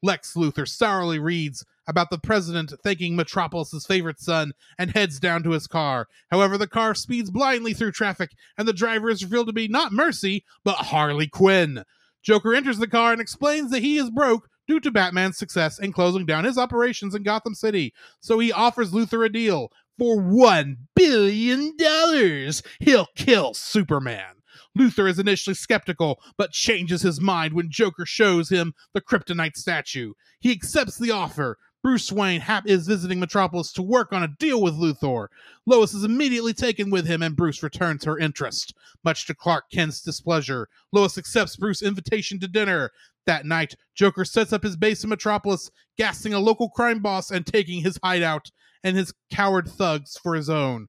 Lex 0.03 0.33
Luthor 0.35 0.67
sourly 0.67 1.17
reads 1.17 1.65
about 1.87 2.09
the 2.09 2.19
president 2.19 2.73
thanking 2.83 3.15
Metropolis's 3.15 3.85
favorite 3.85 4.19
son 4.19 4.51
and 4.77 4.91
heads 4.91 5.19
down 5.19 5.41
to 5.43 5.51
his 5.51 5.67
car. 5.67 6.07
However, 6.29 6.57
the 6.57 6.67
car 6.67 6.93
speeds 6.93 7.31
blindly 7.31 7.73
through 7.73 7.93
traffic, 7.93 8.31
and 8.57 8.67
the 8.67 8.73
driver 8.73 9.09
is 9.09 9.23
revealed 9.23 9.47
to 9.47 9.53
be 9.53 9.67
not 9.67 9.93
Mercy, 9.93 10.43
but 10.63 10.75
Harley 10.75 11.27
Quinn. 11.27 11.83
Joker 12.21 12.53
enters 12.53 12.77
the 12.77 12.87
car 12.87 13.11
and 13.11 13.21
explains 13.21 13.71
that 13.71 13.81
he 13.81 13.97
is 13.97 14.09
broke 14.09 14.49
due 14.67 14.79
to 14.81 14.91
Batman's 14.91 15.37
success 15.37 15.79
in 15.79 15.93
closing 15.93 16.25
down 16.25 16.43
his 16.43 16.57
operations 16.57 17.15
in 17.15 17.23
Gotham 17.23 17.55
City. 17.55 17.93
So 18.19 18.39
he 18.39 18.51
offers 18.51 18.91
Luthor 18.91 19.25
a 19.25 19.29
deal. 19.29 19.71
For 19.97 20.19
one 20.19 20.77
billion 20.95 21.75
dollars, 21.77 22.61
he'll 22.79 23.07
kill 23.15 23.53
Superman. 23.55 24.35
Luthor 24.77 25.09
is 25.09 25.17
initially 25.17 25.55
skeptical, 25.55 26.19
but 26.37 26.51
changes 26.51 27.01
his 27.01 27.19
mind 27.19 27.53
when 27.53 27.71
Joker 27.71 28.05
shows 28.05 28.49
him 28.49 28.73
the 28.93 29.01
kryptonite 29.01 29.55
statue. 29.55 30.13
He 30.39 30.51
accepts 30.51 30.97
the 30.97 31.11
offer. 31.11 31.57
Bruce 31.83 32.11
Wayne 32.11 32.43
is 32.65 32.87
visiting 32.87 33.19
Metropolis 33.19 33.71
to 33.73 33.81
work 33.81 34.11
on 34.11 34.23
a 34.23 34.35
deal 34.39 34.61
with 34.61 34.73
Luthor. 34.73 35.27
Lois 35.65 35.93
is 35.93 36.03
immediately 36.03 36.53
taken 36.53 36.89
with 36.89 37.05
him, 37.05 37.21
and 37.21 37.35
Bruce 37.35 37.63
returns 37.63 38.03
her 38.03 38.17
interest. 38.17 38.73
Much 39.03 39.25
to 39.27 39.35
Clark 39.35 39.65
Kent's 39.71 40.01
displeasure, 40.01 40.67
Lois 40.91 41.17
accepts 41.17 41.55
Bruce's 41.55 41.87
invitation 41.87 42.39
to 42.39 42.47
dinner. 42.47 42.91
That 43.25 43.45
night, 43.45 43.75
Joker 43.93 44.25
sets 44.25 44.53
up 44.53 44.63
his 44.63 44.75
base 44.75 45.03
in 45.03 45.09
Metropolis, 45.09 45.69
gassing 45.97 46.33
a 46.33 46.39
local 46.39 46.69
crime 46.69 46.99
boss 46.99 47.31
and 47.31 47.45
taking 47.45 47.83
his 47.83 47.99
hideout 48.03 48.51
and 48.83 48.97
his 48.97 49.13
coward 49.31 49.67
thugs 49.67 50.17
for 50.17 50.35
his 50.35 50.49
own. 50.49 50.87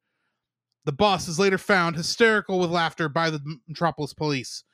The 0.84 0.93
boss 0.93 1.28
is 1.28 1.39
later 1.39 1.59
found 1.59 1.97
hysterical 1.97 2.59
with 2.59 2.70
laughter 2.70 3.09
by 3.09 3.30
the 3.30 3.41
Metropolis 3.66 4.14
police. 4.14 4.64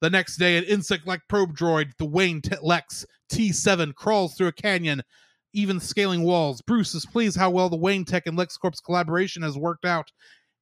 The 0.00 0.10
next 0.10 0.36
day, 0.36 0.56
an 0.58 0.64
insect 0.64 1.06
like 1.06 1.22
probe 1.28 1.56
droid, 1.56 1.92
the 1.96 2.04
Wayne 2.04 2.42
Lex 2.60 3.06
T7, 3.32 3.94
crawls 3.94 4.34
through 4.34 4.48
a 4.48 4.52
canyon, 4.52 5.02
even 5.52 5.80
scaling 5.80 6.22
walls. 6.22 6.60
Bruce 6.62 6.94
is 6.94 7.06
pleased 7.06 7.36
how 7.36 7.50
well 7.50 7.68
the 7.68 7.76
Wayne 7.76 8.04
Tech 8.04 8.26
and 8.26 8.38
LexCorp's 8.38 8.80
collaboration 8.80 9.42
has 9.42 9.56
worked 9.56 9.84
out. 9.84 10.10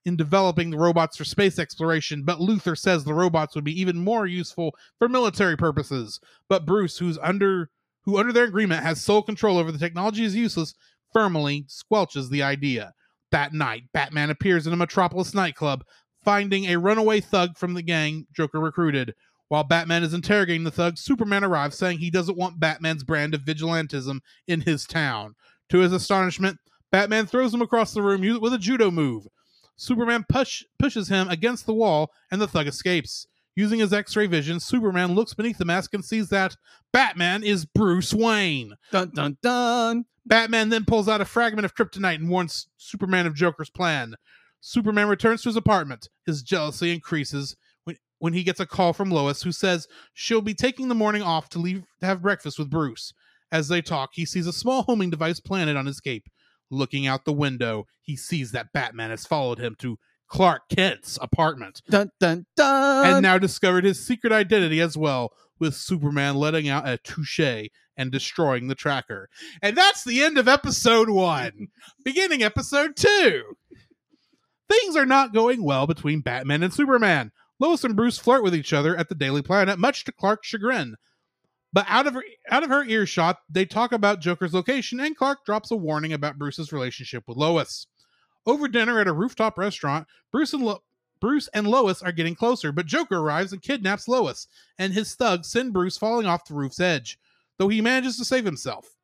in 0.04 0.16
developing 0.16 0.70
the 0.70 0.78
robots 0.78 1.16
for 1.16 1.24
space 1.24 1.58
exploration, 1.58 2.22
but 2.24 2.38
Luthor 2.38 2.76
says 2.76 3.04
the 3.04 3.14
robots 3.14 3.54
would 3.54 3.64
be 3.64 3.78
even 3.78 3.98
more 3.98 4.26
useful 4.26 4.74
for 4.98 5.08
military 5.08 5.56
purposes. 5.56 6.20
But 6.48 6.66
Bruce, 6.66 6.98
who's 6.98 7.18
under 7.18 7.70
who 8.04 8.16
under 8.18 8.32
their 8.32 8.44
agreement 8.44 8.82
has 8.82 9.00
sole 9.00 9.22
control 9.22 9.58
over 9.58 9.70
the 9.70 9.78
technology 9.78 10.24
is 10.24 10.34
useless, 10.34 10.74
firmly 11.12 11.66
squelches 11.68 12.30
the 12.30 12.42
idea. 12.42 12.94
That 13.30 13.52
night, 13.52 13.84
Batman 13.92 14.30
appears 14.30 14.66
in 14.66 14.72
a 14.72 14.76
Metropolis 14.76 15.34
nightclub, 15.34 15.84
finding 16.24 16.64
a 16.64 16.78
runaway 16.78 17.20
thug 17.20 17.58
from 17.58 17.74
the 17.74 17.82
gang 17.82 18.26
Joker 18.32 18.58
recruited. 18.58 19.14
While 19.50 19.64
Batman 19.64 20.04
is 20.04 20.14
interrogating 20.14 20.62
the 20.62 20.70
thug, 20.70 20.96
Superman 20.96 21.42
arrives 21.42 21.76
saying 21.76 21.98
he 21.98 22.08
doesn't 22.08 22.38
want 22.38 22.60
Batman's 22.60 23.02
brand 23.02 23.34
of 23.34 23.40
vigilantism 23.40 24.20
in 24.46 24.60
his 24.60 24.86
town. 24.86 25.34
To 25.70 25.78
his 25.78 25.92
astonishment, 25.92 26.60
Batman 26.92 27.26
throws 27.26 27.52
him 27.52 27.60
across 27.60 27.92
the 27.92 28.00
room 28.00 28.20
with 28.40 28.52
a 28.52 28.58
judo 28.58 28.92
move. 28.92 29.26
Superman 29.74 30.24
push, 30.28 30.62
pushes 30.78 31.08
him 31.08 31.28
against 31.28 31.66
the 31.66 31.74
wall, 31.74 32.12
and 32.30 32.40
the 32.40 32.46
thug 32.46 32.68
escapes. 32.68 33.26
Using 33.56 33.80
his 33.80 33.92
X 33.92 34.14
ray 34.14 34.28
vision, 34.28 34.60
Superman 34.60 35.16
looks 35.16 35.34
beneath 35.34 35.58
the 35.58 35.64
mask 35.64 35.94
and 35.94 36.04
sees 36.04 36.28
that 36.28 36.56
Batman 36.92 37.42
is 37.42 37.64
Bruce 37.64 38.14
Wayne. 38.14 38.74
Dun 38.92 39.10
dun 39.12 39.36
dun. 39.42 40.04
Batman 40.24 40.68
then 40.68 40.84
pulls 40.84 41.08
out 41.08 41.20
a 41.20 41.24
fragment 41.24 41.64
of 41.64 41.74
kryptonite 41.74 42.20
and 42.20 42.30
warns 42.30 42.68
Superman 42.76 43.26
of 43.26 43.34
Joker's 43.34 43.68
plan. 43.68 44.14
Superman 44.60 45.08
returns 45.08 45.42
to 45.42 45.48
his 45.48 45.56
apartment. 45.56 46.08
His 46.24 46.44
jealousy 46.44 46.94
increases 46.94 47.56
when 48.20 48.32
he 48.32 48.44
gets 48.44 48.60
a 48.60 48.66
call 48.66 48.92
from 48.92 49.10
Lois, 49.10 49.42
who 49.42 49.50
says 49.50 49.88
she'll 50.14 50.40
be 50.40 50.54
taking 50.54 50.88
the 50.88 50.94
morning 50.94 51.22
off 51.22 51.48
to 51.50 51.58
leave 51.58 51.82
to 52.00 52.06
have 52.06 52.22
breakfast 52.22 52.58
with 52.58 52.70
Bruce. 52.70 53.12
As 53.50 53.66
they 53.66 53.82
talk, 53.82 54.10
he 54.12 54.24
sees 54.24 54.46
a 54.46 54.52
small 54.52 54.82
homing 54.84 55.10
device 55.10 55.40
planted 55.40 55.76
on 55.76 55.86
his 55.86 55.98
cape. 56.00 56.28
Looking 56.70 57.06
out 57.08 57.24
the 57.24 57.32
window, 57.32 57.86
he 58.00 58.14
sees 58.16 58.52
that 58.52 58.72
Batman 58.72 59.10
has 59.10 59.26
followed 59.26 59.58
him 59.58 59.74
to 59.80 59.98
Clark 60.28 60.68
Kent's 60.68 61.18
apartment 61.20 61.82
Dun 61.90 62.10
dun 62.20 62.46
dun. 62.56 63.06
and 63.06 63.22
now 63.22 63.36
discovered 63.38 63.82
his 63.82 64.06
secret 64.06 64.32
identity 64.32 64.80
as 64.80 64.96
well, 64.96 65.32
with 65.58 65.74
Superman 65.74 66.36
letting 66.36 66.68
out 66.68 66.88
a 66.88 66.98
touche 66.98 67.68
and 67.96 68.12
destroying 68.12 68.68
the 68.68 68.76
tracker. 68.76 69.28
And 69.60 69.76
that's 69.76 70.04
the 70.04 70.22
end 70.22 70.38
of 70.38 70.46
episode 70.46 71.10
one. 71.10 71.68
Beginning 72.04 72.42
episode 72.44 72.94
two. 72.96 73.42
Things 74.68 74.94
are 74.94 75.06
not 75.06 75.34
going 75.34 75.64
well 75.64 75.86
between 75.88 76.20
Batman 76.20 76.62
and 76.62 76.72
Superman. 76.72 77.32
Lois 77.60 77.84
and 77.84 77.94
Bruce 77.94 78.18
flirt 78.18 78.42
with 78.42 78.54
each 78.54 78.72
other 78.72 78.96
at 78.96 79.08
the 79.08 79.14
Daily 79.14 79.42
Planet, 79.42 79.78
much 79.78 80.04
to 80.04 80.12
Clark's 80.12 80.48
chagrin. 80.48 80.96
But 81.72 81.86
out 81.88 82.06
of 82.06 82.14
her 82.14 82.24
out 82.50 82.64
of 82.64 82.70
her 82.70 82.84
earshot, 82.84 83.38
they 83.48 83.64
talk 83.64 83.92
about 83.92 84.20
Joker's 84.20 84.54
location, 84.54 84.98
and 84.98 85.16
Clark 85.16 85.44
drops 85.44 85.70
a 85.70 85.76
warning 85.76 86.12
about 86.12 86.38
Bruce's 86.38 86.72
relationship 86.72 87.24
with 87.28 87.36
Lois. 87.36 87.86
Over 88.46 88.66
dinner 88.66 88.98
at 88.98 89.06
a 89.06 89.12
rooftop 89.12 89.56
restaurant, 89.58 90.08
Bruce 90.32 90.52
and 90.52 90.64
Lo- 90.64 90.82
Bruce 91.20 91.48
and 91.54 91.68
Lois 91.68 92.02
are 92.02 92.12
getting 92.12 92.34
closer, 92.34 92.72
but 92.72 92.86
Joker 92.86 93.18
arrives 93.18 93.52
and 93.52 93.62
kidnaps 93.62 94.08
Lois, 94.08 94.48
and 94.78 94.92
his 94.92 95.14
thugs 95.14 95.50
send 95.50 95.74
Bruce 95.74 95.98
falling 95.98 96.26
off 96.26 96.46
the 96.46 96.54
roof's 96.54 96.80
edge, 96.80 97.18
though 97.58 97.68
he 97.68 97.82
manages 97.82 98.16
to 98.16 98.24
save 98.24 98.46
himself. 98.46 98.96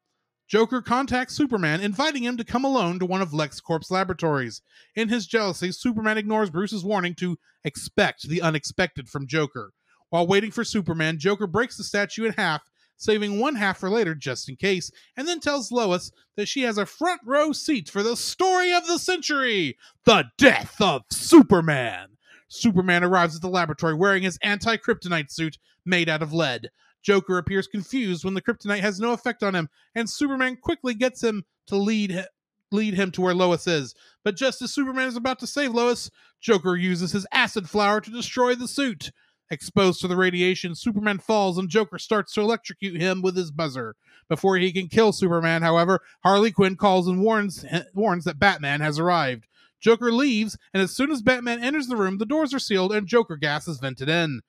Joker 0.49 0.81
contacts 0.81 1.35
Superman, 1.35 1.81
inviting 1.81 2.23
him 2.23 2.37
to 2.37 2.45
come 2.45 2.65
alone 2.65 3.01
to 3.01 3.07
one 3.07 3.21
of 3.21 3.31
LexCorp's 3.31 3.91
laboratories. 3.91 4.63
In 4.95 5.09
his 5.09 5.27
jealousy, 5.27 5.73
Superman 5.73 6.19
ignores 6.19 6.51
Bruce's 6.51 6.85
warning 6.85 7.15
to 7.17 7.37
expect 7.65 8.29
the 8.29 8.41
unexpected 8.41 9.09
from 9.09 9.27
Joker. 9.27 9.73
While 10.11 10.29
waiting 10.29 10.53
for 10.53 10.63
Superman, 10.63 11.19
Joker 11.19 11.49
breaks 11.49 11.77
the 11.77 11.83
statue 11.83 12.25
in 12.25 12.33
half, 12.35 12.63
saving 12.97 13.41
one 13.41 13.57
half 13.57 13.79
for 13.79 13.91
later 13.91 14.15
just 14.15 14.49
in 14.49 14.55
case, 14.55 14.93
and 15.17 15.27
then 15.27 15.41
tells 15.41 15.73
Lois 15.73 16.13
that 16.37 16.47
she 16.47 16.63
has 16.63 16.79
a 16.79 16.87
front 16.87 17.21
row 17.25 17.51
seat 17.53 17.91
for 17.91 18.05
the 18.05 18.17
story 18.17 18.73
of 18.73 18.87
the 18.87 18.99
century 18.99 19.77
the 20.05 20.27
death 20.39 20.81
of 20.81 21.03
Superman. 21.11 22.11
Superman 22.47 23.03
arrives 23.03 23.35
at 23.35 23.43
the 23.43 23.49
laboratory 23.49 23.95
wearing 23.95 24.23
his 24.23 24.39
anti 24.43 24.77
kryptonite 24.77 25.33
suit 25.33 25.59
made 25.85 26.09
out 26.09 26.23
of 26.23 26.33
lead. 26.33 26.71
Joker 27.07 27.39
appears 27.39 27.69
confused 27.69 28.25
when 28.25 28.35
the 28.35 28.43
kryptonite 28.43 28.81
has 28.81 28.99
no 28.99 29.13
effect 29.13 29.45
on 29.45 29.55
him, 29.55 29.69
and 29.95 30.11
Superman 30.11 30.57
quickly 30.57 30.93
gets 30.93 31.23
him 31.23 31.45
to 31.69 31.77
lead 31.77 32.27
lead 32.73 32.95
him 32.95 33.13
to 33.13 33.21
where 33.21 33.35
Lois 33.35 33.69
is. 33.69 33.95
But 34.25 34.35
just 34.35 34.61
as 34.61 34.75
Superman 34.75 35.07
is 35.07 35.15
about 35.15 35.39
to 35.39 35.47
save 35.47 35.73
Lois, 35.73 36.11
Joker 36.41 36.75
uses 36.75 37.13
his 37.13 37.25
acid 37.31 37.71
flower 37.71 38.01
to 38.01 38.11
destroy 38.11 38.57
the 38.57 38.67
suit. 38.67 39.13
Exposed 39.51 40.01
to 40.01 40.09
the 40.09 40.17
radiation, 40.17 40.75
Superman 40.75 41.19
falls 41.21 41.59
and 41.59 41.69
Joker 41.69 42.01
starts 42.01 42.33
to 42.33 42.41
electrocute 42.41 43.01
him 43.01 43.23
with 43.23 43.37
his 43.37 43.53
buzzer. 43.53 43.95
Before 44.29 44.57
he 44.57 44.73
can 44.73 44.89
kill 44.89 45.13
Superman, 45.13 45.63
however, 45.63 46.01
Harley 46.25 46.51
Quinn 46.51 46.75
calls 46.75 47.07
and 47.07 47.23
warns 47.23 47.65
warns 47.95 48.25
that 48.25 48.41
Batman 48.41 48.81
has 48.81 48.99
arrived. 48.99 49.47
Joker 49.79 50.11
leaves, 50.11 50.59
and 50.75 50.83
as 50.83 50.91
soon 50.91 51.13
as 51.13 51.23
Batman 51.23 51.63
enters 51.63 51.87
the 51.87 51.97
room, 51.97 52.19
the 52.19 52.27
doors 52.27 52.53
are 52.53 52.59
sealed 52.59 52.93
and 52.93 53.07
Joker 53.07 53.37
gas 53.37 53.69
is 53.69 53.79
vented 53.79 54.09
in. 54.09 54.41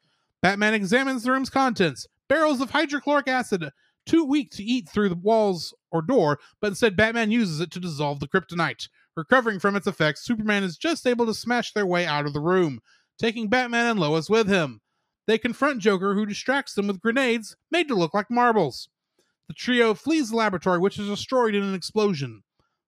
Batman 0.42 0.74
examines 0.74 1.22
the 1.22 1.32
room's 1.32 1.52
contents 1.52 2.08
barrels 2.28 2.62
of 2.62 2.72
hydrochloric 2.72 3.28
acid, 3.28 3.70
too 4.06 4.24
weak 4.24 4.52
to 4.52 4.64
eat 4.64 4.90
through 4.90 5.10
the 5.10 5.16
walls 5.16 5.74
or 5.92 6.02
door, 6.02 6.40
but 6.62 6.68
instead 6.68 6.96
Batman 6.96 7.32
uses 7.32 7.60
it 7.60 7.72
to 7.72 7.80
dissolve 7.80 8.20
the 8.20 8.28
kryptonite. 8.28 8.88
Recovering 9.16 9.60
from 9.60 9.76
its 9.76 9.88
effects, 9.88 10.24
Superman 10.24 10.64
is 10.64 10.78
just 10.78 11.08
able 11.08 11.26
to 11.26 11.34
smash 11.34 11.74
their 11.74 11.86
way 11.86 12.06
out 12.06 12.26
of 12.26 12.34
the 12.34 12.40
room, 12.40 12.82
taking 13.20 13.50
Batman 13.50 13.88
and 13.88 14.00
Lois 14.00 14.30
with 14.30 14.48
him. 14.48 14.82
They 15.26 15.38
confront 15.38 15.82
Joker, 15.82 16.14
who 16.14 16.26
distracts 16.26 16.74
them 16.74 16.88
with 16.88 17.02
grenades 17.02 17.58
made 17.70 17.88
to 17.90 17.96
look 17.96 18.14
like 18.14 18.32
marbles. 18.32 18.90
The 19.48 19.54
trio 19.54 19.94
flees 19.94 20.30
the 20.30 20.36
laboratory, 20.36 20.80
which 20.80 21.00
is 21.00 21.08
destroyed 21.08 21.56
in 21.56 21.64
an 21.64 21.74
explosion. 21.74 22.44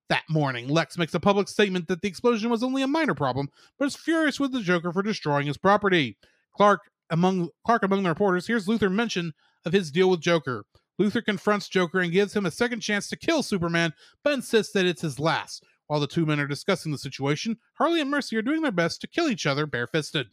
That 0.08 0.24
morning, 0.28 0.68
Lex 0.68 0.98
makes 0.98 1.14
a 1.14 1.20
public 1.20 1.48
statement 1.48 1.88
that 1.88 2.02
the 2.02 2.08
explosion 2.08 2.50
was 2.50 2.62
only 2.62 2.82
a 2.82 2.88
minor 2.88 3.14
problem, 3.14 3.48
but 3.78 3.86
is 3.86 3.96
furious 3.96 4.40
with 4.40 4.52
the 4.52 4.60
Joker 4.60 4.92
for 4.92 5.02
destroying 5.02 5.46
his 5.46 5.56
property. 5.56 6.16
Clark 6.56 6.80
among 7.10 7.50
Clark 7.66 7.82
among 7.82 8.02
the 8.02 8.08
reporters 8.08 8.46
hears 8.46 8.66
Luthor 8.66 8.92
mention 8.92 9.32
of 9.64 9.72
his 9.72 9.90
deal 9.90 10.10
with 10.10 10.20
Joker. 10.20 10.64
Luthor 11.00 11.24
confronts 11.24 11.68
Joker 11.68 12.00
and 12.00 12.12
gives 12.12 12.34
him 12.34 12.46
a 12.46 12.50
second 12.50 12.80
chance 12.80 13.08
to 13.08 13.16
kill 13.16 13.42
Superman, 13.42 13.92
but 14.22 14.32
insists 14.32 14.72
that 14.74 14.86
it's 14.86 15.02
his 15.02 15.18
last. 15.18 15.64
While 15.86 16.00
the 16.00 16.06
two 16.06 16.24
men 16.24 16.38
are 16.38 16.46
discussing 16.46 16.92
the 16.92 16.98
situation, 16.98 17.58
Harley 17.74 18.00
and 18.00 18.10
Mercy 18.10 18.36
are 18.36 18.42
doing 18.42 18.62
their 18.62 18.70
best 18.70 19.00
to 19.00 19.08
kill 19.08 19.28
each 19.28 19.46
other 19.46 19.66
barefisted. 19.66 20.28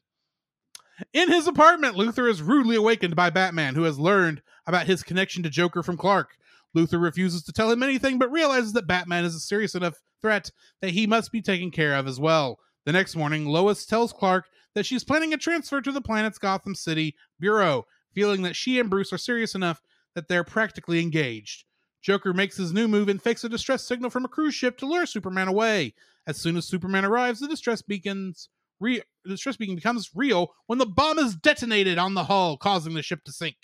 In 1.13 1.31
his 1.31 1.47
apartment, 1.47 1.95
Luthor 1.95 2.29
is 2.29 2.41
rudely 2.41 2.75
awakened 2.75 3.15
by 3.15 3.29
Batman, 3.29 3.75
who 3.75 3.83
has 3.83 3.97
learned 3.97 4.41
about 4.65 4.87
his 4.87 5.03
connection 5.03 5.43
to 5.43 5.49
Joker 5.49 5.81
from 5.81 5.97
Clark. 5.97 6.29
Luthor 6.75 7.01
refuses 7.01 7.43
to 7.43 7.53
tell 7.53 7.71
him 7.71 7.81
anything, 7.81 8.19
but 8.19 8.31
realizes 8.31 8.73
that 8.73 8.87
Batman 8.87 9.25
is 9.25 9.35
a 9.35 9.39
serious 9.39 9.73
enough 9.73 9.95
threat 10.21 10.51
that 10.81 10.91
he 10.91 11.07
must 11.07 11.31
be 11.31 11.41
taken 11.41 11.71
care 11.71 11.95
of 11.95 12.07
as 12.07 12.19
well. 12.19 12.59
The 12.85 12.91
next 12.91 13.15
morning, 13.15 13.45
Lois 13.45 13.85
tells 13.85 14.13
Clark 14.13 14.45
that 14.77 14.85
she's 14.85 15.03
planning 15.03 15.33
a 15.33 15.37
transfer 15.37 15.81
to 15.81 15.91
the 15.91 15.99
planet's 15.99 16.37
Gotham 16.37 16.75
City 16.75 17.15
Bureau, 17.39 17.87
feeling 18.13 18.43
that 18.43 18.55
she 18.55 18.79
and 18.79 18.91
Bruce 18.91 19.11
are 19.11 19.17
serious 19.17 19.55
enough 19.55 19.81
that 20.13 20.27
they're 20.27 20.43
practically 20.43 20.99
engaged. 20.99 21.63
Joker 22.03 22.31
makes 22.31 22.57
his 22.57 22.71
new 22.71 22.87
move 22.87 23.09
and 23.09 23.19
fakes 23.19 23.43
a 23.43 23.49
distress 23.49 23.83
signal 23.83 24.11
from 24.11 24.23
a 24.23 24.27
cruise 24.27 24.53
ship 24.53 24.77
to 24.77 24.85
lure 24.85 25.07
Superman 25.07 25.47
away. 25.47 25.95
As 26.27 26.37
soon 26.37 26.55
as 26.57 26.67
Superman 26.67 27.05
arrives, 27.05 27.39
the 27.39 27.47
distress 27.47 27.81
beacons 27.81 28.49
re- 28.79 29.01
the 29.23 29.31
distress 29.31 29.57
beacon 29.57 29.73
becomes 29.73 30.11
real 30.13 30.53
when 30.67 30.77
the 30.77 30.85
bomb 30.85 31.17
is 31.17 31.35
detonated 31.35 31.97
on 31.97 32.13
the 32.13 32.25
hull, 32.25 32.55
causing 32.55 32.93
the 32.93 33.01
ship 33.01 33.23
to 33.23 33.31
sink. 33.31 33.57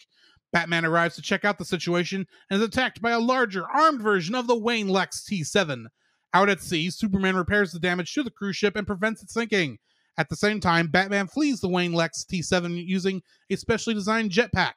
Batman 0.51 0.83
arrives 0.83 1.13
to 1.17 1.21
check 1.21 1.45
out 1.45 1.59
the 1.59 1.63
situation 1.63 2.25
and 2.49 2.59
is 2.59 2.67
attacked 2.67 3.03
by 3.03 3.11
a 3.11 3.19
larger, 3.19 3.69
armed 3.69 4.01
version 4.01 4.33
of 4.33 4.47
the 4.47 4.57
Wayne 4.57 4.87
Lex 4.87 5.23
T7. 5.29 5.85
Out 6.33 6.49
at 6.49 6.63
sea, 6.63 6.89
Superman 6.89 7.35
repairs 7.35 7.71
the 7.71 7.79
damage 7.79 8.11
to 8.15 8.23
the 8.23 8.31
cruise 8.31 8.55
ship 8.55 8.75
and 8.75 8.87
prevents 8.87 9.21
it 9.21 9.29
sinking. 9.29 9.77
At 10.17 10.29
the 10.29 10.35
same 10.35 10.59
time, 10.59 10.87
Batman 10.87 11.27
flees 11.27 11.59
the 11.59 11.67
Wayne 11.67 11.93
Lex 11.93 12.23
T7 12.23 12.85
using 12.85 13.23
a 13.49 13.55
specially 13.55 13.95
designed 13.95 14.31
jetpack. 14.31 14.73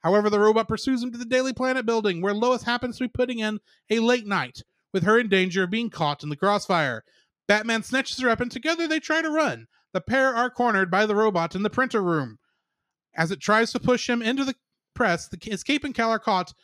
However, 0.00 0.30
the 0.30 0.40
robot 0.40 0.68
pursues 0.68 1.02
him 1.02 1.12
to 1.12 1.18
the 1.18 1.24
Daily 1.24 1.52
Planet 1.52 1.84
building, 1.84 2.22
where 2.22 2.32
Lois 2.32 2.62
happens 2.62 2.96
to 2.96 3.04
be 3.04 3.08
putting 3.08 3.40
in 3.40 3.60
a 3.90 3.98
late 3.98 4.26
night, 4.26 4.62
with 4.92 5.02
her 5.02 5.18
in 5.18 5.28
danger 5.28 5.64
of 5.64 5.70
being 5.70 5.90
caught 5.90 6.22
in 6.22 6.28
the 6.28 6.36
crossfire. 6.36 7.04
Batman 7.46 7.82
snatches 7.82 8.18
her 8.20 8.30
up, 8.30 8.40
and 8.40 8.50
together 8.50 8.88
they 8.88 9.00
try 9.00 9.20
to 9.20 9.30
run. 9.30 9.66
The 9.92 10.00
pair 10.00 10.34
are 10.34 10.50
cornered 10.50 10.90
by 10.90 11.04
the 11.04 11.14
robot 11.14 11.54
in 11.54 11.62
the 11.62 11.70
printer 11.70 12.02
room. 12.02 12.38
As 13.14 13.30
it 13.30 13.40
tries 13.40 13.72
to 13.72 13.80
push 13.80 14.08
him 14.08 14.22
into 14.22 14.44
the 14.44 14.54
press, 14.94 15.28
the, 15.28 15.38
his 15.42 15.62
cape 15.62 15.84
and 15.84 15.94
cowl 15.94 16.10
are 16.10 16.18
caught 16.18 16.54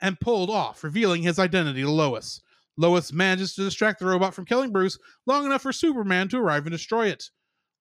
and 0.00 0.20
pulled 0.20 0.50
off, 0.50 0.84
revealing 0.84 1.22
his 1.22 1.38
identity 1.38 1.82
to 1.82 1.90
Lois. 1.90 2.40
Lois 2.76 3.12
manages 3.12 3.54
to 3.54 3.64
distract 3.64 4.00
the 4.00 4.06
robot 4.06 4.34
from 4.34 4.44
killing 4.44 4.70
Bruce 4.70 4.98
long 5.26 5.46
enough 5.46 5.62
for 5.62 5.72
Superman 5.72 6.28
to 6.28 6.38
arrive 6.38 6.66
and 6.66 6.72
destroy 6.72 7.06
it. 7.08 7.30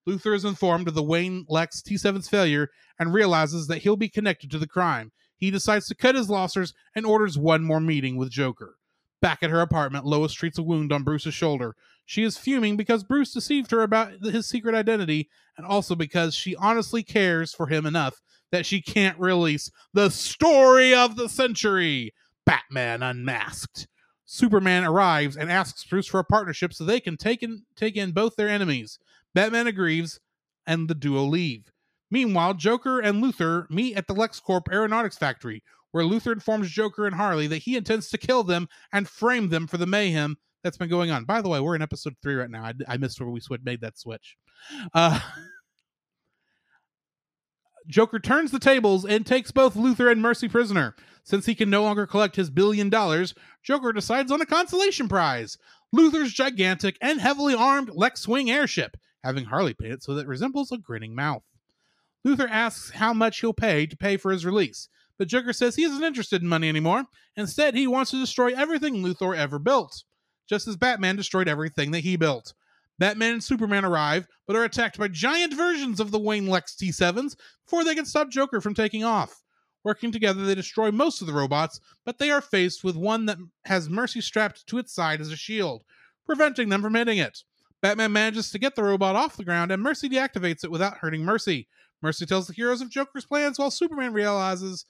Luthor 0.08 0.36
is 0.36 0.46
informed 0.46 0.88
of 0.88 0.94
the 0.94 1.04
Wayne 1.04 1.46
Lex 1.48 1.82
T7's 1.82 2.30
failure 2.30 2.70
and 3.00 3.14
realizes 3.14 3.68
that 3.68 3.80
he'll 3.80 3.96
be 3.96 4.10
connected 4.10 4.52
to 4.52 4.60
the 4.60 4.68
crime. 4.68 5.12
He 5.36 5.52
decides 5.52 5.88
to 5.88 5.96
cut 5.96 6.16
his 6.16 6.30
losses 6.30 6.74
and 6.96 7.06
orders 7.06 7.38
one 7.38 7.64
more 7.64 7.80
meeting 7.80 8.18
with 8.18 8.30
Joker. 8.30 8.76
Back 9.22 9.42
at 9.42 9.50
her 9.50 9.62
apartment, 9.62 10.06
Lois 10.06 10.34
treats 10.34 10.58
a 10.58 10.64
wound 10.64 10.92
on 10.92 11.04
Bruce's 11.04 11.34
shoulder. 11.34 11.76
She 12.06 12.24
is 12.24 12.38
fuming 12.38 12.76
because 12.76 13.04
Bruce 13.04 13.32
deceived 13.32 13.72
her 13.72 13.82
about 13.82 14.22
his 14.22 14.48
secret 14.48 14.76
identity 14.76 15.30
and 15.58 15.66
also 15.66 15.96
because 15.96 16.36
she 16.36 16.56
honestly 16.58 17.04
cares 17.04 17.54
for 17.54 17.68
him 17.68 17.86
enough 17.86 18.22
that 18.52 18.66
she 18.66 18.82
can't 18.82 19.18
release 19.18 19.72
the 19.94 20.10
story 20.10 20.94
of 20.94 21.16
the 21.16 21.30
century 21.30 22.14
Batman 22.46 23.02
Unmasked. 23.02 23.88
Superman 24.26 24.84
arrives 24.84 25.38
and 25.38 25.52
asks 25.52 25.84
Bruce 25.86 26.08
for 26.08 26.20
a 26.20 26.26
partnership 26.26 26.74
so 26.74 26.84
they 26.84 27.00
can 27.00 27.18
take 27.18 27.44
in, 27.44 27.64
take 27.76 27.96
in 27.96 28.12
both 28.12 28.36
their 28.36 28.50
enemies. 28.50 29.00
Batman 29.34 29.68
agrees, 29.68 30.20
and 30.66 30.88
the 30.88 30.96
duo 30.96 31.24
leave. 31.24 31.72
Meanwhile, 32.12 32.56
Joker 32.56 33.00
and 33.00 33.24
Luthor 33.24 33.70
meet 33.70 33.98
at 33.98 34.08
the 34.08 34.14
LexCorp 34.14 34.72
Aeronautics 34.72 35.18
Factory, 35.18 35.64
where 35.92 36.04
Luthor 36.04 36.34
informs 36.34 36.70
Joker 36.70 37.06
and 37.06 37.16
Harley 37.16 37.48
that 37.48 37.64
he 37.64 37.76
intends 37.76 38.10
to 38.10 38.18
kill 38.18 38.44
them 38.44 38.68
and 38.92 39.08
frame 39.08 39.50
them 39.50 39.68
for 39.68 39.78
the 39.78 39.88
mayhem 39.88 40.38
that's 40.64 40.78
been 40.78 40.90
going 40.90 41.12
on. 41.12 41.26
By 41.26 41.42
the 41.42 41.50
way, 41.50 41.60
we're 41.60 41.76
in 41.76 41.82
episode 41.82 42.16
three 42.22 42.36
right 42.36 42.50
now. 42.50 42.64
I, 42.64 42.74
I 42.88 42.98
missed 42.98 43.20
where 43.20 43.30
we 43.30 43.42
made 43.64 43.82
that 43.82 43.98
switch. 43.98 44.38
Uh, 44.94 45.20
Joker 47.88 48.20
turns 48.20 48.52
the 48.52 48.60
tables 48.60 49.06
and 49.06 49.26
takes 49.26 49.52
both 49.52 49.76
Luthor 49.76 50.12
and 50.12 50.22
Mercy 50.22 50.48
prisoner. 50.48 50.96
Since 51.26 51.46
he 51.46 51.56
can 51.56 51.70
no 51.70 51.84
longer 51.84 52.06
collect 52.06 52.36
his 52.36 52.50
billion 52.50 52.90
dollars, 52.90 53.34
Joker 53.64 53.94
decides 53.94 54.32
on 54.32 54.42
a 54.42 54.46
consolation 54.46 55.08
prize 55.08 55.58
Luthor's 55.96 56.34
gigantic 56.34 56.98
and 57.02 57.20
heavily 57.20 57.56
armed 57.56 57.92
Lex 57.94 58.28
Wing 58.28 58.50
airship, 58.50 58.98
having 59.24 59.46
Harley 59.46 59.74
paint 59.74 59.94
it 59.94 60.04
so 60.04 60.14
that 60.14 60.22
it 60.22 60.28
resembles 60.28 60.72
a 60.72 60.78
grinning 60.78 61.16
mouth. 61.16 61.44
Luthor 62.26 62.50
asks 62.50 62.92
how 62.92 63.14
much 63.14 63.40
he'll 63.40 63.54
pay 63.54 63.86
to 63.86 63.98
pay 63.98 64.18
for 64.18 64.32
his 64.32 64.46
release, 64.46 64.88
but 65.18 65.28
Joker 65.28 65.54
says 65.54 65.76
he 65.76 65.84
isn't 65.84 66.04
interested 66.04 66.42
in 66.42 66.48
money 66.48 66.70
anymore. 66.70 67.06
Instead, 67.36 67.76
he 67.76 67.88
wants 67.88 68.12
to 68.12 68.20
destroy 68.20 68.54
everything 68.54 69.04
Luthor 69.04 69.36
ever 69.36 69.60
built, 69.60 70.04
just 70.50 70.68
as 70.68 70.78
Batman 70.78 71.16
destroyed 71.16 71.48
everything 71.48 71.92
that 71.92 72.00
he 72.00 72.16
built. 72.16 72.54
Batman 73.00 73.34
and 73.34 73.44
Superman 73.44 73.86
arrive, 73.86 74.28
but 74.48 74.56
are 74.56 74.64
attacked 74.64 74.98
by 74.98 75.08
giant 75.08 75.54
versions 75.54 76.00
of 76.00 76.12
the 76.12 76.20
Wayne 76.20 76.48
Lex 76.48 76.76
T7s 76.76 77.36
before 77.66 77.84
they 77.84 77.96
can 77.96 78.06
stop 78.06 78.30
Joker 78.30 78.62
from 78.62 78.74
taking 78.74 79.04
off. 79.04 79.42
Working 79.84 80.12
together, 80.12 80.46
they 80.46 80.56
destroy 80.56 80.92
most 80.92 81.20
of 81.20 81.28
the 81.28 81.34
robots, 81.34 81.80
but 82.06 82.18
they 82.18 82.32
are 82.32 82.42
faced 82.42 82.84
with 82.84 82.96
one 82.96 83.26
that 83.26 83.38
has 83.66 83.90
Mercy 83.90 84.22
strapped 84.22 84.66
to 84.68 84.78
its 84.78 84.94
side 84.94 85.20
as 85.20 85.32
a 85.32 85.36
shield, 85.36 85.84
preventing 86.26 86.70
them 86.70 86.82
from 86.82 86.96
hitting 86.96 87.18
it. 87.18 87.40
Batman 87.84 88.14
manages 88.14 88.50
to 88.50 88.60
get 88.60 88.76
the 88.76 88.84
robot 88.84 89.18
off 89.18 89.36
the 89.36 89.44
ground, 89.44 89.70
and 89.70 89.84
Mercy 89.84 90.08
deactivates 90.08 90.64
it 90.64 90.72
without 90.72 91.00
hurting 91.00 91.26
Mercy. 91.26 91.68
Mercy 92.02 92.26
tells 92.26 92.48
the 92.48 92.54
heroes 92.54 92.80
of 92.80 92.90
Joker's 92.90 93.26
plans 93.26 93.60
while 93.60 93.70
Superman 93.70 94.14
realizes 94.14 94.86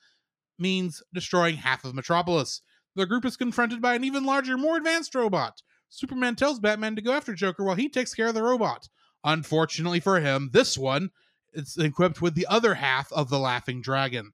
means 0.59 1.01
destroying 1.11 1.55
half 1.55 1.83
of 1.83 1.95
Metropolis. 1.95 2.61
The 2.95 3.07
group 3.07 3.25
is 3.25 3.35
confronted 3.35 3.81
by 3.81 3.95
an 3.95 4.03
even 4.03 4.25
larger, 4.25 4.59
more 4.59 4.77
advanced 4.77 5.15
robot. 5.15 5.63
Superman 5.89 6.35
tells 6.35 6.59
Batman 6.59 6.95
to 6.95 7.01
go 7.01 7.13
after 7.13 7.33
Joker 7.33 7.63
while 7.63 7.75
he 7.75 7.89
takes 7.89 8.13
care 8.13 8.27
of 8.27 8.35
the 8.35 8.43
robot. 8.43 8.87
Unfortunately 9.23 9.99
for 9.99 10.19
him, 10.19 10.51
this 10.53 10.77
one 10.77 11.09
is 11.51 11.75
equipped 11.77 12.21
with 12.21 12.35
the 12.35 12.45
other 12.45 12.75
half 12.75 13.11
of 13.11 13.27
the 13.29 13.39
Laughing 13.39 13.81
Dragon. 13.81 14.33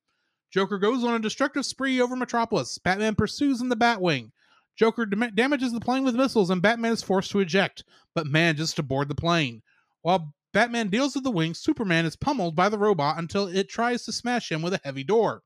Joker 0.51 0.79
goes 0.79 1.05
on 1.05 1.15
a 1.15 1.19
destructive 1.19 1.65
spree 1.65 2.01
over 2.01 2.17
Metropolis. 2.17 2.77
Batman 2.77 3.15
pursues 3.15 3.61
in 3.61 3.69
the 3.69 3.77
Batwing. 3.77 4.31
Joker 4.79 5.05
dam- 5.05 5.35
damages 5.35 5.73
the 5.73 5.81
plane 5.81 6.05
with 6.05 6.15
missiles, 6.15 6.49
and 6.49 6.61
Batman 6.61 6.93
is 6.93 7.03
forced 7.03 7.31
to 7.31 7.41
eject, 7.41 7.83
but 8.15 8.25
manages 8.25 8.73
to 8.75 8.81
board 8.81 9.09
the 9.09 9.15
plane. 9.15 9.61
While 10.03 10.33
Batman 10.53 10.87
deals 10.87 11.15
with 11.15 11.25
the 11.25 11.31
wing, 11.31 11.53
Superman 11.53 12.05
is 12.05 12.15
pummeled 12.15 12.55
by 12.55 12.69
the 12.69 12.77
robot 12.77 13.17
until 13.17 13.45
it 13.45 13.67
tries 13.67 14.05
to 14.05 14.13
smash 14.13 14.49
him 14.49 14.61
with 14.61 14.73
a 14.73 14.79
heavy 14.81 15.03
door. 15.03 15.43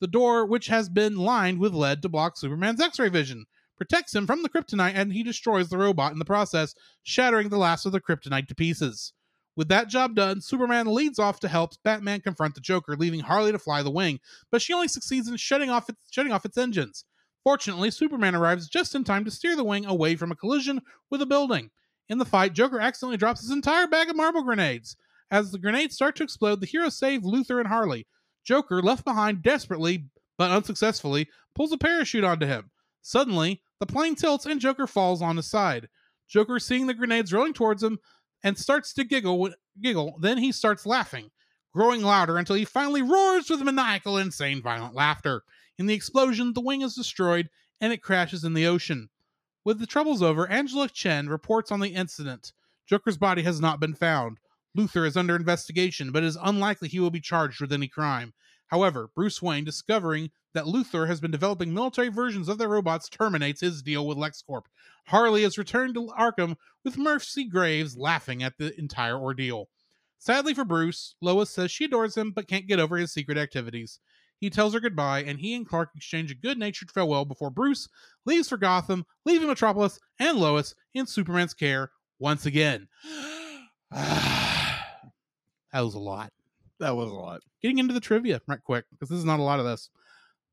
The 0.00 0.06
door, 0.06 0.46
which 0.46 0.68
has 0.68 0.88
been 0.88 1.16
lined 1.16 1.58
with 1.58 1.74
lead 1.74 2.02
to 2.02 2.08
block 2.08 2.36
Superman's 2.38 2.80
X 2.80 3.00
ray 3.00 3.08
vision, 3.08 3.46
protects 3.76 4.14
him 4.14 4.28
from 4.28 4.44
the 4.44 4.48
kryptonite 4.48 4.94
and 4.94 5.12
he 5.12 5.24
destroys 5.24 5.70
the 5.70 5.78
robot 5.78 6.12
in 6.12 6.20
the 6.20 6.24
process, 6.24 6.76
shattering 7.02 7.48
the 7.48 7.58
last 7.58 7.84
of 7.84 7.90
the 7.90 8.00
kryptonite 8.00 8.46
to 8.46 8.54
pieces. 8.54 9.12
With 9.56 9.66
that 9.70 9.88
job 9.88 10.14
done, 10.14 10.40
Superman 10.40 10.86
leads 10.86 11.18
off 11.18 11.40
to 11.40 11.48
help 11.48 11.72
Batman 11.82 12.20
confront 12.20 12.54
the 12.54 12.60
Joker, 12.60 12.96
leaving 12.96 13.20
Harley 13.20 13.50
to 13.50 13.58
fly 13.58 13.82
the 13.82 13.90
wing, 13.90 14.20
but 14.52 14.62
she 14.62 14.72
only 14.72 14.86
succeeds 14.86 15.26
in 15.26 15.36
shutting 15.36 15.68
off 15.68 15.88
its, 15.88 15.98
shutting 16.12 16.30
off 16.30 16.44
its 16.44 16.56
engines. 16.56 17.04
Fortunately, 17.44 17.90
Superman 17.90 18.34
arrives 18.34 18.68
just 18.68 18.94
in 18.94 19.04
time 19.04 19.24
to 19.24 19.30
steer 19.30 19.56
the 19.56 19.64
wing 19.64 19.86
away 19.86 20.16
from 20.16 20.30
a 20.30 20.36
collision 20.36 20.80
with 21.10 21.22
a 21.22 21.26
building. 21.26 21.70
In 22.08 22.18
the 22.18 22.24
fight, 22.24 22.52
Joker 22.52 22.80
accidentally 22.80 23.16
drops 23.16 23.40
his 23.40 23.50
entire 23.50 23.86
bag 23.86 24.08
of 24.08 24.16
marble 24.16 24.42
grenades. 24.42 24.96
As 25.30 25.50
the 25.50 25.58
grenades 25.58 25.94
start 25.94 26.16
to 26.16 26.24
explode, 26.24 26.60
the 26.60 26.66
heroes 26.66 26.98
save 26.98 27.22
Luthor 27.22 27.58
and 27.58 27.68
Harley. 27.68 28.06
Joker, 28.44 28.80
left 28.80 29.04
behind 29.04 29.42
desperately 29.42 30.06
but 30.38 30.50
unsuccessfully, 30.50 31.28
pulls 31.54 31.72
a 31.72 31.78
parachute 31.78 32.24
onto 32.24 32.46
him. 32.46 32.70
Suddenly, 33.02 33.60
the 33.80 33.86
plane 33.86 34.14
tilts 34.14 34.46
and 34.46 34.60
Joker 34.60 34.86
falls 34.86 35.20
on 35.20 35.36
his 35.36 35.46
side. 35.46 35.88
Joker, 36.28 36.58
seeing 36.58 36.86
the 36.86 36.94
grenades 36.94 37.32
rolling 37.32 37.52
towards 37.54 37.82
him, 37.82 37.98
and 38.42 38.56
starts 38.56 38.92
to 38.94 39.04
giggle. 39.04 39.50
Giggle. 39.80 40.16
Then 40.20 40.38
he 40.38 40.52
starts 40.52 40.86
laughing, 40.86 41.30
growing 41.74 42.02
louder 42.02 42.38
until 42.38 42.56
he 42.56 42.64
finally 42.64 43.02
roars 43.02 43.50
with 43.50 43.62
maniacal, 43.62 44.16
insane, 44.16 44.62
violent 44.62 44.94
laughter. 44.94 45.42
In 45.78 45.86
the 45.86 45.94
explosion, 45.94 46.52
the 46.52 46.60
wing 46.60 46.82
is 46.82 46.96
destroyed 46.96 47.50
and 47.80 47.92
it 47.92 48.02
crashes 48.02 48.42
in 48.42 48.54
the 48.54 48.66
ocean. 48.66 49.10
With 49.64 49.78
the 49.78 49.86
troubles 49.86 50.22
over, 50.22 50.48
Angela 50.48 50.88
Chen 50.88 51.28
reports 51.28 51.70
on 51.70 51.80
the 51.80 51.94
incident. 51.94 52.52
Joker's 52.86 53.16
body 53.16 53.42
has 53.42 53.60
not 53.60 53.78
been 53.78 53.94
found. 53.94 54.38
Luthor 54.76 55.06
is 55.06 55.16
under 55.16 55.36
investigation, 55.36 56.10
but 56.10 56.24
it 56.24 56.26
is 56.26 56.38
unlikely 56.42 56.88
he 56.88 56.98
will 56.98 57.10
be 57.10 57.20
charged 57.20 57.60
with 57.60 57.72
any 57.72 57.86
crime. 57.86 58.34
However, 58.68 59.10
Bruce 59.14 59.40
Wayne, 59.40 59.64
discovering 59.64 60.30
that 60.52 60.64
Luthor 60.64 61.06
has 61.06 61.20
been 61.20 61.30
developing 61.30 61.72
military 61.72 62.08
versions 62.08 62.48
of 62.48 62.58
their 62.58 62.68
robots, 62.68 63.08
terminates 63.08 63.60
his 63.60 63.82
deal 63.82 64.06
with 64.06 64.18
LexCorp. 64.18 64.64
Harley 65.06 65.44
is 65.44 65.58
returned 65.58 65.94
to 65.94 66.08
Arkham 66.18 66.56
with 66.84 66.98
Mercy 66.98 67.44
Graves 67.44 67.96
laughing 67.96 68.42
at 68.42 68.58
the 68.58 68.78
entire 68.78 69.18
ordeal. 69.18 69.68
Sadly 70.18 70.54
for 70.54 70.64
Bruce, 70.64 71.14
Lois 71.20 71.50
says 71.50 71.70
she 71.70 71.84
adores 71.84 72.16
him 72.16 72.32
but 72.32 72.48
can't 72.48 72.66
get 72.66 72.80
over 72.80 72.96
his 72.96 73.12
secret 73.12 73.38
activities. 73.38 74.00
He 74.40 74.50
tells 74.50 74.72
her 74.74 74.80
goodbye, 74.80 75.22
and 75.24 75.38
he 75.38 75.54
and 75.54 75.66
Clark 75.66 75.90
exchange 75.96 76.30
a 76.30 76.34
good 76.34 76.58
natured 76.58 76.90
farewell 76.90 77.24
before 77.24 77.50
Bruce 77.50 77.88
leaves 78.24 78.48
for 78.48 78.56
Gotham, 78.56 79.04
leaving 79.24 79.48
Metropolis 79.48 79.98
and 80.18 80.38
Lois 80.38 80.74
in 80.94 81.06
Superman's 81.06 81.54
care 81.54 81.90
once 82.18 82.46
again. 82.46 82.88
that 83.90 84.84
was 85.74 85.94
a 85.94 85.98
lot. 85.98 86.32
That 86.78 86.96
was 86.96 87.10
a 87.10 87.14
lot. 87.14 87.40
Getting 87.60 87.78
into 87.78 87.94
the 87.94 88.00
trivia 88.00 88.40
right 88.46 88.62
quick, 88.62 88.84
because 88.90 89.08
this 89.08 89.18
is 89.18 89.24
not 89.24 89.40
a 89.40 89.44
lot 89.44 89.58
of 89.58 89.66
this. 89.66 89.90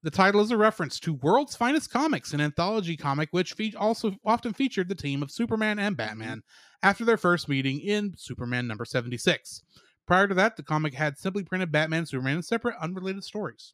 The 0.02 0.12
title 0.12 0.42
is 0.42 0.52
a 0.52 0.58
reference 0.58 1.00
to 1.00 1.14
World's 1.14 1.56
Finest 1.56 1.90
Comics, 1.92 2.34
an 2.34 2.42
anthology 2.42 2.96
comic 2.96 3.30
which 3.32 3.54
fe- 3.54 3.74
also 3.76 4.16
often 4.24 4.54
featured 4.54 4.88
the 4.88 4.94
team 4.94 5.24
of 5.24 5.32
Superman 5.32 5.80
and 5.80 5.98
Batman 5.98 6.44
after 6.84 7.04
their 7.04 7.18
first 7.18 7.50
meeting 7.50 7.80
in 7.80 8.14
Superman 8.16 8.68
number 8.68 8.86
76. 8.86 9.64
Prior 10.06 10.28
to 10.28 10.36
that, 10.36 10.58
the 10.58 10.64
comic 10.64 10.94
had 10.94 11.18
simply 11.18 11.44
printed 11.44 11.72
Batman 11.72 12.00
and 12.00 12.08
Superman 12.08 12.38
in 12.38 12.44
separate, 12.44 12.76
unrelated 12.80 13.24
stories. 13.24 13.74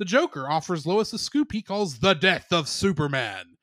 The 0.00 0.06
Joker 0.06 0.48
offers 0.50 0.86
Lois 0.86 1.12
a 1.12 1.18
scoop 1.18 1.52
he 1.52 1.60
calls 1.60 1.98
The 1.98 2.14
Death 2.14 2.54
of 2.54 2.70
Superman. 2.70 3.58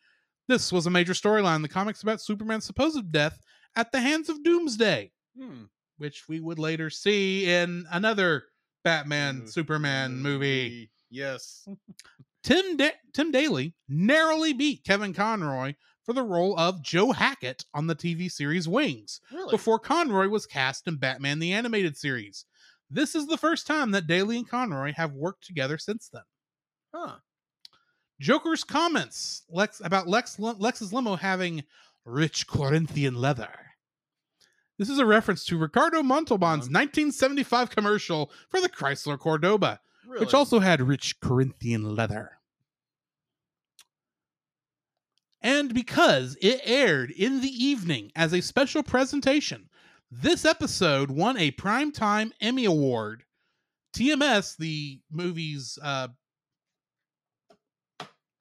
This 0.48 0.72
was 0.72 0.86
a 0.86 0.92
major 0.92 1.14
storyline 1.14 1.56
in 1.56 1.62
the 1.64 1.68
comics 1.68 2.04
about 2.04 2.22
Superman's 2.22 2.64
supposed 2.64 3.12
death 3.12 3.40
at 3.76 3.92
the 3.92 4.00
hands 4.00 4.30
of 4.30 4.44
Doomsday, 4.44 5.12
Hmm. 5.36 5.64
which 5.98 6.30
we 6.30 6.40
would 6.40 6.60
later 6.60 6.92
see 6.92 7.50
in 7.50 7.88
another 7.92 8.44
Batman 8.84 9.42
Mm, 9.42 9.50
Superman 9.52 10.18
movie. 10.20 10.92
Yes. 11.10 11.68
Tim 12.44 12.78
da- 12.78 12.92
Tim 13.14 13.32
Daly 13.32 13.74
narrowly 13.90 14.54
beat 14.54 14.84
Kevin 14.84 15.16
Conroy 15.16 15.74
for 16.04 16.14
the 16.14 16.22
role 16.24 16.58
of 16.60 16.84
Joe 16.84 17.14
Hackett 17.14 17.66
on 17.74 17.88
the 17.88 17.96
TV 17.96 18.30
series 18.30 18.68
Wings 18.68 19.22
Really? 19.32 19.50
before 19.50 19.80
Conroy 19.80 20.28
was 20.28 20.46
cast 20.46 20.88
in 20.88 20.98
Batman 20.98 21.40
the 21.40 21.52
Animated 21.52 21.98
Series. 21.98 22.46
This 22.90 23.16
is 23.16 23.28
the 23.28 23.38
first 23.38 23.68
time 23.68 23.92
that 23.92 24.08
Daly 24.08 24.38
and 24.38 24.50
Conroy 24.50 24.94
have 24.94 25.14
worked 25.14 25.46
together 25.46 25.78
since 25.78 26.10
then. 26.12 26.24
Huh. 26.94 27.16
Joker's 28.20 28.64
comments 28.64 29.44
Lex 29.50 29.82
about 29.84 30.08
Lex 30.08 30.40
Lex's 30.40 30.92
limo 30.94 31.16
having 31.16 31.64
rich 32.06 32.48
Corinthian 32.48 33.16
leather. 33.16 33.50
This 34.80 34.90
is 34.90 35.00
a 35.00 35.06
reference 35.06 35.44
to 35.46 35.58
Ricardo 35.58 36.02
Montalban's 36.02 36.66
Uh-huh. 36.66 36.80
1975 36.80 37.70
commercial 37.70 38.32
for 38.50 38.62
the 38.62 38.70
Chrysler 38.70 39.20
Cordoba, 39.20 39.80
Really? 40.06 40.22
which 40.22 40.34
also 40.34 40.60
had 40.60 40.82
rich 40.82 41.20
Corinthian 41.20 41.96
leather. 41.96 42.40
And 45.42 45.74
because 45.74 46.36
it 46.42 46.62
aired 46.64 47.12
in 47.12 47.42
the 47.42 47.48
evening 47.50 48.12
as 48.16 48.34
a 48.34 48.42
special 48.42 48.82
presentation, 48.84 49.70
this 50.12 50.46
episode 50.46 51.12
won 51.12 51.38
a 51.38 51.52
Primetime 51.52 52.32
Emmy 52.42 52.66
Award. 52.66 53.24
TMS, 53.96 54.56
the 54.58 55.00
movie's 55.12 55.78
uh, 55.82 56.10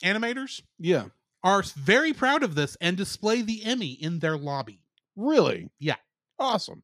animators, 0.05 0.63
Yeah. 0.79 1.07
are 1.43 1.63
very 1.63 2.13
proud 2.13 2.43
of 2.43 2.55
this 2.55 2.77
and 2.81 2.97
display 2.97 3.43
the 3.43 3.65
Emmy 3.65 3.93
in 3.93 4.19
their 4.19 4.37
lobby. 4.37 4.81
Really? 5.17 5.71
Yeah. 5.79 5.97
Awesome. 6.39 6.83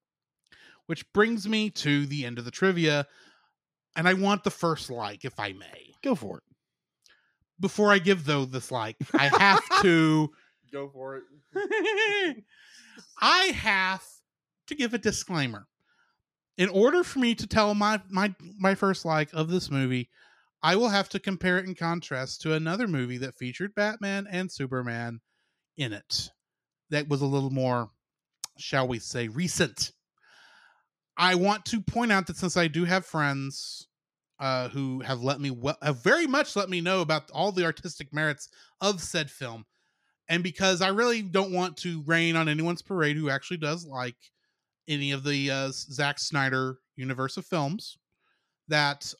Which 0.86 1.10
brings 1.12 1.46
me 1.48 1.70
to 1.70 2.06
the 2.06 2.24
end 2.24 2.38
of 2.38 2.44
the 2.44 2.50
trivia. 2.50 3.06
And 3.94 4.08
I 4.08 4.14
want 4.14 4.42
the 4.44 4.50
first 4.50 4.88
like, 4.90 5.24
if 5.24 5.38
I 5.38 5.52
may. 5.52 5.92
Go 6.02 6.14
for 6.14 6.38
it. 6.38 6.44
Before 7.60 7.92
I 7.92 7.98
give 7.98 8.24
though 8.24 8.46
this 8.46 8.70
like, 8.72 8.96
I 9.12 9.28
have 9.28 9.62
to 9.82 10.30
Go 10.72 10.88
for 10.88 11.16
it. 11.18 11.24
I 13.20 13.46
have 13.48 14.02
to 14.72 14.78
give 14.78 14.94
a 14.94 14.98
disclaimer. 14.98 15.66
In 16.58 16.68
order 16.68 17.02
for 17.02 17.18
me 17.18 17.34
to 17.34 17.46
tell 17.46 17.74
my 17.74 18.00
my 18.10 18.34
my 18.58 18.74
first 18.74 19.04
like 19.04 19.32
of 19.32 19.48
this 19.48 19.70
movie, 19.70 20.10
I 20.62 20.76
will 20.76 20.88
have 20.88 21.08
to 21.10 21.18
compare 21.18 21.58
it 21.58 21.66
in 21.66 21.74
contrast 21.74 22.42
to 22.42 22.54
another 22.54 22.86
movie 22.86 23.18
that 23.18 23.36
featured 23.36 23.74
Batman 23.74 24.26
and 24.30 24.50
Superman 24.50 25.20
in 25.76 25.92
it. 25.92 26.30
That 26.90 27.08
was 27.08 27.22
a 27.22 27.26
little 27.26 27.50
more 27.50 27.90
shall 28.58 28.86
we 28.88 28.98
say, 28.98 29.28
recent. 29.28 29.92
I 31.16 31.34
want 31.34 31.64
to 31.66 31.80
point 31.80 32.12
out 32.12 32.26
that 32.26 32.36
since 32.36 32.56
I 32.56 32.68
do 32.68 32.84
have 32.84 33.04
friends 33.04 33.86
uh, 34.38 34.68
who 34.68 35.00
have 35.00 35.22
let 35.22 35.40
me 35.40 35.50
well, 35.50 35.76
have 35.82 36.02
very 36.02 36.26
much 36.26 36.56
let 36.56 36.70
me 36.70 36.80
know 36.80 37.00
about 37.00 37.30
all 37.30 37.52
the 37.52 37.64
artistic 37.64 38.12
merits 38.12 38.48
of 38.80 39.00
said 39.00 39.30
film, 39.30 39.64
and 40.28 40.42
because 40.42 40.80
I 40.80 40.88
really 40.88 41.22
don't 41.22 41.52
want 41.52 41.76
to 41.78 42.02
rain 42.06 42.34
on 42.34 42.48
anyone's 42.48 42.82
parade 42.82 43.16
who 43.16 43.30
actually 43.30 43.58
does 43.58 43.86
like 43.86 44.16
any 44.88 45.12
of 45.12 45.24
the 45.24 45.50
uh, 45.50 45.70
Zack 45.72 46.18
Snyder 46.18 46.78
universe 46.96 47.36
of 47.36 47.46
films, 47.46 47.96
that 48.68 49.12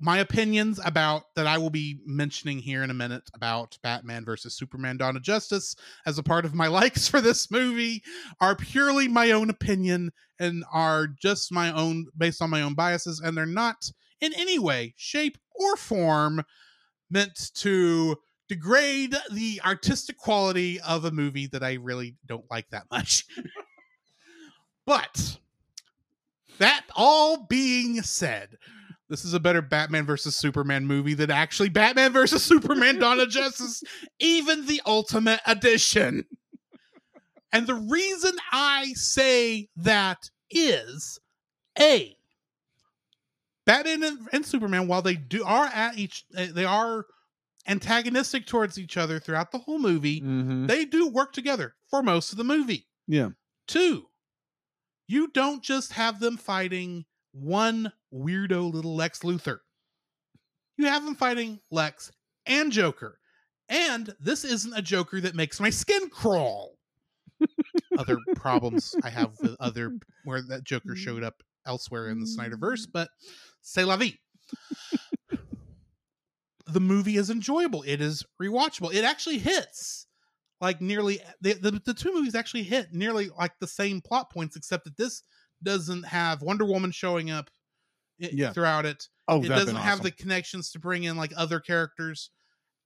my 0.00 0.18
opinions 0.18 0.80
about 0.84 1.22
that 1.36 1.46
I 1.46 1.58
will 1.58 1.70
be 1.70 2.00
mentioning 2.04 2.58
here 2.58 2.82
in 2.82 2.90
a 2.90 2.94
minute 2.94 3.30
about 3.34 3.78
Batman 3.82 4.24
versus 4.24 4.56
Superman 4.56 4.96
Dawn 4.96 5.16
of 5.16 5.22
Justice 5.22 5.76
as 6.04 6.18
a 6.18 6.22
part 6.22 6.44
of 6.44 6.54
my 6.54 6.66
likes 6.68 7.08
for 7.08 7.20
this 7.20 7.50
movie 7.50 8.02
are 8.40 8.56
purely 8.56 9.08
my 9.08 9.30
own 9.30 9.50
opinion 9.50 10.10
and 10.38 10.64
are 10.72 11.06
just 11.06 11.52
my 11.52 11.72
own 11.72 12.06
based 12.16 12.42
on 12.42 12.50
my 12.50 12.62
own 12.62 12.74
biases 12.74 13.20
and 13.20 13.36
they're 13.36 13.46
not 13.46 13.90
in 14.20 14.32
any 14.34 14.58
way, 14.58 14.94
shape, 14.96 15.38
or 15.54 15.76
form 15.76 16.42
meant 17.10 17.52
to 17.54 18.16
degrade 18.48 19.14
the 19.30 19.60
artistic 19.64 20.18
quality 20.18 20.80
of 20.80 21.04
a 21.04 21.10
movie 21.10 21.46
that 21.46 21.62
I 21.62 21.74
really 21.74 22.16
don't 22.26 22.44
like 22.50 22.68
that 22.70 22.84
much. 22.90 23.24
But 24.86 25.38
that 26.58 26.84
all 26.94 27.46
being 27.46 28.02
said, 28.02 28.56
this 29.08 29.24
is 29.24 29.34
a 29.34 29.40
better 29.40 29.60
Batman 29.62 30.06
versus 30.06 30.34
Superman 30.36 30.86
movie 30.86 31.14
than 31.14 31.30
actually 31.30 31.68
Batman 31.68 32.12
versus 32.12 32.42
Superman 32.42 32.98
Dawn 32.98 33.20
of 33.20 33.28
Justice, 33.30 33.82
even 34.18 34.66
the 34.66 34.80
Ultimate 34.86 35.40
Edition. 35.46 36.24
And 37.52 37.66
the 37.66 37.74
reason 37.74 38.32
I 38.50 38.92
say 38.94 39.68
that 39.76 40.30
is 40.50 41.18
A, 41.78 42.16
Batman 43.66 44.02
and, 44.02 44.18
and 44.32 44.46
Superman, 44.46 44.88
while 44.88 45.02
they 45.02 45.14
do 45.14 45.44
are 45.44 45.66
at 45.66 45.96
each 45.98 46.24
uh, 46.36 46.46
they 46.52 46.64
are 46.64 47.06
antagonistic 47.66 48.46
towards 48.46 48.78
each 48.78 48.96
other 48.98 49.18
throughout 49.18 49.50
the 49.52 49.58
whole 49.58 49.78
movie, 49.78 50.20
Mm-hmm. 50.20 50.66
they 50.66 50.84
do 50.84 51.08
work 51.08 51.32
together 51.32 51.74
for 51.88 52.02
most 52.02 52.32
of 52.32 52.38
the 52.38 52.44
movie. 52.44 52.86
Yeah. 53.06 53.30
Two, 53.66 54.06
you 55.06 55.28
don't 55.28 55.62
just 55.62 55.92
have 55.92 56.20
them 56.20 56.36
fighting 56.36 57.04
one 57.32 57.92
weirdo 58.12 58.72
little 58.72 58.94
Lex 58.94 59.20
Luthor. 59.20 59.58
You 60.76 60.86
have 60.86 61.04
them 61.04 61.14
fighting 61.14 61.60
Lex 61.70 62.10
and 62.46 62.72
Joker. 62.72 63.18
And 63.68 64.14
this 64.20 64.44
isn't 64.44 64.76
a 64.76 64.82
Joker 64.82 65.20
that 65.20 65.34
makes 65.34 65.60
my 65.60 65.70
skin 65.70 66.10
crawl. 66.10 66.76
other 67.98 68.18
problems 68.36 68.94
I 69.02 69.10
have 69.10 69.32
with 69.40 69.56
other 69.60 69.98
where 70.24 70.42
that 70.42 70.64
Joker 70.64 70.96
showed 70.96 71.22
up 71.22 71.42
elsewhere 71.66 72.08
in 72.08 72.20
the 72.20 72.26
Snyderverse, 72.26 72.86
but 72.92 73.08
c'est 73.62 73.84
la 73.84 73.96
vie. 73.96 74.18
the 76.66 76.80
movie 76.80 77.16
is 77.16 77.30
enjoyable. 77.30 77.82
It 77.86 78.00
is 78.00 78.24
rewatchable. 78.40 78.92
It 78.92 79.04
actually 79.04 79.38
hits 79.38 80.03
like 80.64 80.80
nearly 80.80 81.20
the, 81.40 81.52
the 81.54 81.80
the 81.84 81.94
two 81.94 82.12
movies 82.12 82.34
actually 82.34 82.62
hit 82.64 82.92
nearly 82.92 83.28
like 83.38 83.52
the 83.60 83.66
same 83.66 84.00
plot 84.00 84.30
points, 84.30 84.56
except 84.56 84.84
that 84.84 84.96
this 84.96 85.22
doesn't 85.62 86.02
have 86.04 86.42
Wonder 86.42 86.64
Woman 86.64 86.90
showing 86.90 87.30
up 87.30 87.50
i- 88.22 88.30
Yeah. 88.32 88.52
throughout 88.52 88.84
it. 88.86 89.08
Oh, 89.28 89.42
it 89.42 89.48
doesn't 89.48 89.76
have 89.76 89.94
awesome. 90.00 90.04
the 90.04 90.10
connections 90.10 90.70
to 90.72 90.78
bring 90.78 91.04
in 91.04 91.16
like 91.16 91.32
other 91.36 91.60
characters, 91.60 92.30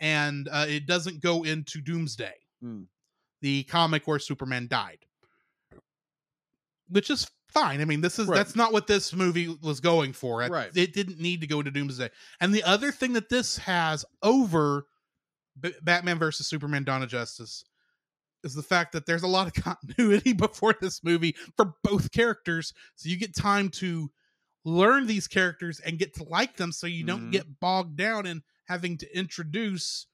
and 0.00 0.48
uh, 0.52 0.66
it 0.68 0.86
doesn't 0.86 1.22
go 1.22 1.44
into 1.44 1.80
Doomsday, 1.80 2.34
Hmm. 2.60 2.82
the 3.40 3.62
comic 3.64 4.06
where 4.06 4.18
Superman 4.18 4.68
died, 4.68 4.98
which 6.88 7.10
is 7.10 7.28
fine. 7.52 7.80
I 7.80 7.84
mean, 7.84 8.00
this 8.00 8.18
is 8.18 8.26
Right. 8.28 8.36
that's 8.36 8.54
not 8.56 8.72
what 8.72 8.86
this 8.86 9.12
movie 9.12 9.48
was 9.62 9.80
going 9.80 10.12
for. 10.12 10.42
It, 10.42 10.50
Right. 10.50 10.70
it 10.76 10.92
didn't 10.92 11.18
need 11.18 11.40
to 11.40 11.46
go 11.46 11.58
into 11.60 11.70
Doomsday. 11.70 12.10
And 12.40 12.54
the 12.54 12.62
other 12.62 12.92
thing 12.92 13.14
that 13.14 13.28
this 13.28 13.58
has 13.58 14.04
over 14.22 14.86
B- 15.60 15.74
Batman 15.82 16.18
versus 16.20 16.46
Superman: 16.46 16.84
Dawn 16.84 17.02
of 17.02 17.08
Justice 17.08 17.64
is 18.44 18.54
the 18.54 18.62
fact 18.62 18.92
that 18.92 19.06
there's 19.06 19.22
a 19.22 19.28
lot 19.28 19.46
of 19.46 19.52
continuity 19.64 20.32
before 20.32 20.74
this 20.80 21.02
movie 21.04 21.34
for 21.56 21.74
both 21.82 22.12
characters, 22.12 22.72
so 22.96 23.08
you 23.08 23.16
get 23.16 23.34
time 23.34 23.68
to 23.70 24.10
learn 24.64 25.06
these 25.06 25.28
characters 25.28 25.80
and 25.80 25.98
get 25.98 26.14
to 26.14 26.24
like 26.24 26.56
them, 26.56 26.72
so 26.72 26.86
you 26.86 27.04
don't 27.04 27.30
Mhm. 27.30 27.32
get 27.32 27.60
bogged 27.60 27.96
down 27.96 28.26
in 28.26 28.42
having 28.64 28.98
to 28.98 29.18
introduce 29.18 30.06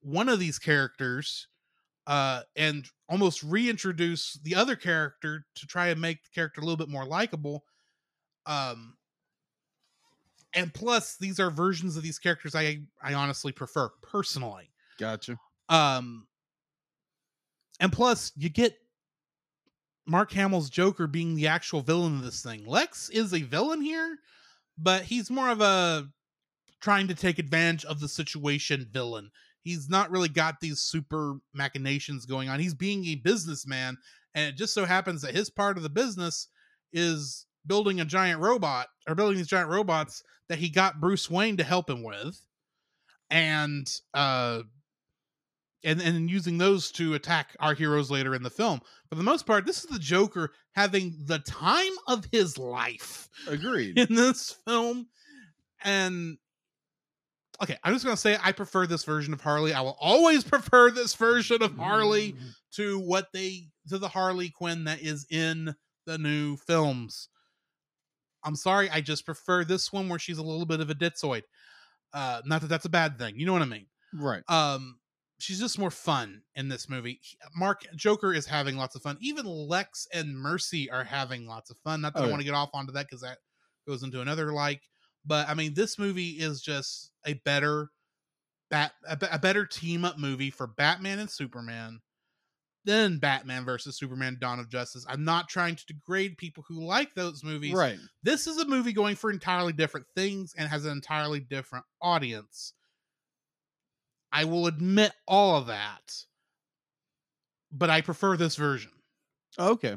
one 0.00 0.28
of 0.28 0.38
these 0.38 0.58
characters 0.58 1.48
uh 2.06 2.42
and 2.56 2.88
almost 3.08 3.42
reintroduce 3.42 4.34
the 4.44 4.54
other 4.54 4.76
character 4.76 5.46
to 5.54 5.66
try 5.66 5.88
and 5.88 6.00
make 6.00 6.22
the 6.24 6.30
character 6.30 6.60
a 6.60 6.64
little 6.64 6.76
bit 6.76 6.88
more 6.88 7.06
likable 7.06 7.64
um 8.46 8.96
and 10.54 10.72
plus 10.72 11.16
these 11.16 11.38
are 11.40 11.50
versions 11.50 11.96
of 11.96 12.02
these 12.02 12.18
characters 12.18 12.54
i 12.54 12.80
i 13.02 13.14
honestly 13.14 13.52
prefer 13.52 13.88
personally 14.02 14.70
Gotcha. 14.98 15.38
um 15.68 16.26
and 17.80 17.92
plus 17.92 18.32
you 18.36 18.48
get 18.48 18.76
mark 20.06 20.30
hamill's 20.32 20.70
joker 20.70 21.06
being 21.06 21.34
the 21.34 21.48
actual 21.48 21.80
villain 21.80 22.16
of 22.16 22.24
this 22.24 22.42
thing. 22.42 22.64
Lex 22.66 23.08
is 23.10 23.32
a 23.32 23.42
villain 23.42 23.80
here 23.80 24.18
but 24.78 25.02
he's 25.02 25.30
more 25.30 25.48
of 25.48 25.60
a 25.60 26.06
trying 26.80 27.08
to 27.08 27.14
take 27.14 27.38
advantage 27.38 27.84
of 27.84 28.00
the 28.00 28.08
situation 28.08 28.86
villain. 28.92 29.30
He's 29.62 29.88
not 29.88 30.10
really 30.10 30.28
got 30.28 30.60
these 30.60 30.80
super 30.80 31.38
machinations 31.54 32.26
going 32.26 32.48
on. 32.48 32.60
He's 32.60 32.74
being 32.74 33.04
a 33.06 33.16
businessman 33.16 33.96
and 34.34 34.48
it 34.48 34.56
just 34.56 34.74
so 34.74 34.84
happens 34.84 35.22
that 35.22 35.34
his 35.34 35.50
part 35.50 35.76
of 35.76 35.82
the 35.82 35.88
business 35.88 36.48
is 36.92 37.46
building 37.66 38.00
a 38.00 38.04
giant 38.04 38.40
robot 38.40 38.86
or 39.08 39.14
building 39.14 39.38
these 39.38 39.48
giant 39.48 39.70
robots 39.70 40.22
that 40.48 40.58
he 40.58 40.68
got 40.68 41.00
bruce 41.00 41.30
wayne 41.30 41.56
to 41.56 41.64
help 41.64 41.90
him 41.90 42.04
with. 42.04 42.40
And 43.30 43.90
uh 44.14 44.62
and 45.84 46.00
and 46.00 46.30
using 46.30 46.58
those 46.58 46.90
to 46.92 47.14
attack 47.14 47.56
our 47.60 47.74
heroes 47.74 48.10
later 48.10 48.34
in 48.34 48.42
the 48.42 48.50
film. 48.50 48.80
For 49.08 49.14
the 49.14 49.22
most 49.22 49.46
part, 49.46 49.66
this 49.66 49.78
is 49.78 49.90
the 49.90 49.98
Joker 49.98 50.52
having 50.72 51.14
the 51.24 51.38
time 51.40 51.92
of 52.06 52.26
his 52.32 52.58
life 52.58 53.28
Agreed. 53.48 53.98
in 53.98 54.14
this 54.14 54.56
film. 54.66 55.06
And 55.84 56.38
okay, 57.62 57.76
I'm 57.84 57.92
just 57.92 58.04
gonna 58.04 58.16
say 58.16 58.38
I 58.42 58.52
prefer 58.52 58.86
this 58.86 59.04
version 59.04 59.32
of 59.32 59.40
Harley. 59.40 59.72
I 59.72 59.80
will 59.80 59.96
always 60.00 60.44
prefer 60.44 60.90
this 60.90 61.14
version 61.14 61.62
of 61.62 61.76
Harley 61.76 62.34
to 62.74 62.98
what 62.98 63.28
they 63.32 63.68
to 63.88 63.98
the 63.98 64.08
Harley 64.08 64.50
Quinn 64.50 64.84
that 64.84 65.00
is 65.00 65.26
in 65.30 65.74
the 66.06 66.18
new 66.18 66.56
films. 66.56 67.28
I'm 68.44 68.56
sorry, 68.56 68.88
I 68.90 69.00
just 69.00 69.26
prefer 69.26 69.64
this 69.64 69.92
one 69.92 70.08
where 70.08 70.20
she's 70.20 70.38
a 70.38 70.42
little 70.42 70.66
bit 70.66 70.80
of 70.80 70.88
a 70.88 70.94
ditzoid. 70.94 71.42
Uh, 72.12 72.40
not 72.44 72.60
that 72.60 72.68
that's 72.68 72.84
a 72.84 72.90
bad 72.90 73.18
thing, 73.18 73.36
you 73.36 73.44
know 73.44 73.52
what 73.52 73.62
I 73.62 73.66
mean 73.66 73.86
right. 74.14 74.42
um 74.48 74.98
she's 75.38 75.60
just 75.60 75.78
more 75.78 75.90
fun 75.90 76.42
in 76.54 76.68
this 76.68 76.88
movie. 76.88 77.20
Mark 77.54 77.86
joker 77.94 78.32
is 78.32 78.46
having 78.46 78.76
lots 78.76 78.94
of 78.94 79.02
fun. 79.02 79.18
Even 79.20 79.44
lex 79.46 80.06
and 80.12 80.36
mercy 80.36 80.90
are 80.90 81.04
having 81.04 81.46
lots 81.46 81.70
of 81.70 81.76
fun. 81.78 82.00
Not 82.00 82.14
that 82.14 82.22
Oh, 82.22 82.26
i 82.26 82.30
want 82.30 82.40
to 82.40 82.44
get 82.46 82.54
off 82.54 82.70
onto 82.74 82.92
that 82.92 83.06
because 83.06 83.20
that 83.22 83.38
goes 83.86 84.02
into 84.02 84.20
another 84.20 84.52
like 84.52 84.82
but 85.24 85.48
i 85.48 85.54
mean 85.54 85.72
this 85.74 85.96
movie 85.98 86.30
is 86.30 86.60
just 86.60 87.12
a 87.24 87.34
better 87.44 87.88
bat 88.70 88.92
a, 89.08 89.16
a 89.30 89.38
better 89.38 89.64
team 89.64 90.04
up 90.04 90.18
movie 90.18 90.50
for 90.50 90.66
batman 90.66 91.20
and 91.20 91.30
superman 91.30 92.00
than 92.84 93.18
batman 93.18 93.64
versus 93.64 93.96
superman 93.98 94.38
dawn 94.40 94.60
of 94.60 94.68
justice. 94.68 95.04
I'm 95.08 95.24
not 95.24 95.48
trying 95.48 95.74
to 95.76 95.86
degrade 95.86 96.36
people 96.38 96.64
who 96.68 96.84
like 96.84 97.14
those 97.14 97.42
movies. 97.42 97.74
Right. 97.74 97.98
this 98.22 98.46
is 98.46 98.58
a 98.58 98.64
movie 98.64 98.92
going 98.92 99.16
for 99.16 99.30
entirely 99.30 99.72
different 99.72 100.06
things 100.14 100.54
and 100.56 100.68
has 100.68 100.84
an 100.84 100.92
entirely 100.92 101.40
different 101.40 101.84
audience. 102.00 102.74
I 104.32 104.44
will 104.44 104.66
admit 104.66 105.12
all 105.26 105.56
of 105.56 105.66
that, 105.68 106.24
but 107.72 107.90
I 107.90 108.00
prefer 108.00 108.36
this 108.36 108.56
version. 108.56 108.90
Okay. 109.58 109.96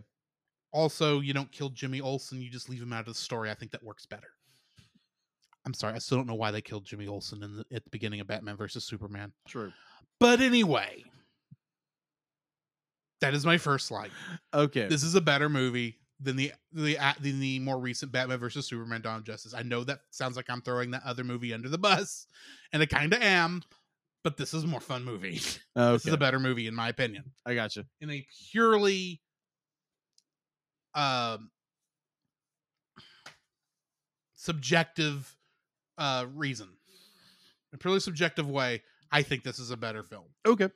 Also, 0.72 1.20
you 1.20 1.34
don't 1.34 1.52
kill 1.52 1.70
Jimmy 1.70 2.00
Olsen, 2.00 2.42
you 2.42 2.50
just 2.50 2.70
leave 2.70 2.82
him 2.82 2.94
out 2.94 3.02
of 3.02 3.08
the 3.08 3.14
story. 3.16 3.50
I 3.50 3.56
think 3.56 3.72
that 3.72 3.84
works 3.84 4.06
better. 4.06 4.30
I'm 5.66 5.74
sorry, 5.74 5.94
I 5.94 6.00
still 6.00 6.18
don't 6.18 6.28
know 6.28 6.36
why 6.36 6.52
they 6.52 6.62
killed 6.62 6.86
Jimmy 6.86 7.08
Olsen 7.08 7.44
in 7.44 7.58
the, 7.58 7.66
at 7.76 7.84
the 7.84 7.90
beginning 7.90 8.20
of 8.22 8.28
Batman 8.28 8.56
versus 8.56 8.86
Superman. 8.86 9.32
True. 9.48 9.72
But 10.20 10.42
anyway, 10.42 11.04
that 13.22 13.34
is 13.34 13.46
my 13.46 13.58
first 13.58 13.92
like. 13.92 14.12
Okay. 14.54 14.88
this 14.88 15.04
is 15.04 15.16
a 15.16 15.22
better 15.22 15.50
movie 15.50 15.98
than 16.20 16.36
the 16.36 16.52
the 16.74 16.98
than 17.22 17.40
the 17.40 17.60
more 17.60 17.80
recent 17.80 18.12
Batman 18.12 18.40
versus 18.40 18.66
Superman: 18.68 19.02
Dawn 19.02 19.18
of 19.18 19.24
Justice. 19.24 19.54
I 19.54 19.64
know 19.64 19.84
that 19.84 20.00
sounds 20.12 20.36
like 20.36 20.50
I'm 20.50 20.62
throwing 20.62 20.92
that 20.92 21.04
other 21.06 21.24
movie 21.24 21.54
under 21.54 21.70
the 21.70 21.78
bus, 21.78 22.28
and 22.74 22.82
I 22.82 22.86
kind 22.86 23.14
of 23.14 23.22
am, 23.22 23.62
but 24.24 24.38
this 24.38 24.54
is 24.54 24.64
a 24.64 24.68
more 24.68 24.80
fun 24.82 25.04
movie. 25.04 25.42
This 25.76 26.06
is 26.06 26.14
a 26.14 26.18
better 26.18 26.40
movie 26.40 26.68
in 26.68 26.76
my 26.76 26.90
opinion, 26.90 27.24
I 27.46 27.56
gotcha. 27.56 27.86
in 28.02 28.10
a 28.10 28.26
purely 28.52 29.22
um 30.94 31.52
subjective 34.36 35.36
uh 35.98 36.26
reason, 36.36 36.70
a 37.74 37.78
purely 37.78 38.00
subjective 38.00 38.50
way. 38.50 38.82
I 39.12 39.24
think 39.24 39.44
this 39.44 39.60
is 39.60 39.72
a 39.72 39.78
better 39.78 40.04
film. 40.04 40.26
Okay. 40.46 40.70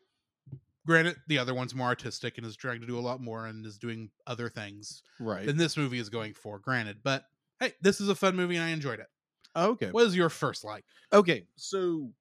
Granted, 0.85 1.15
the 1.27 1.37
other 1.37 1.53
one's 1.53 1.73
more 1.73 1.87
artistic 1.87 2.37
and 2.37 2.45
is 2.45 2.57
trying 2.57 2.81
to 2.81 2.87
do 2.87 2.97
a 2.97 3.01
lot 3.01 3.21
more 3.21 3.45
and 3.47 3.65
is 3.65 3.77
doing 3.77 4.09
other 4.27 4.49
things 4.49 5.01
Right. 5.19 5.45
than 5.45 5.55
this 5.55 5.77
movie 5.77 5.99
is 5.99 6.09
going 6.09 6.33
for. 6.33 6.59
Granted, 6.59 6.97
but 7.03 7.25
hey, 7.59 7.73
this 7.81 8.01
is 8.01 8.09
a 8.09 8.15
fun 8.15 8.35
movie 8.35 8.55
and 8.55 8.65
I 8.65 8.69
enjoyed 8.69 8.99
it. 8.99 9.07
okay. 9.55 9.91
What 9.91 10.07
is 10.07 10.15
your 10.15 10.29
first 10.29 10.63
like? 10.63 10.83
Okay. 11.13 11.45
So 11.55 12.11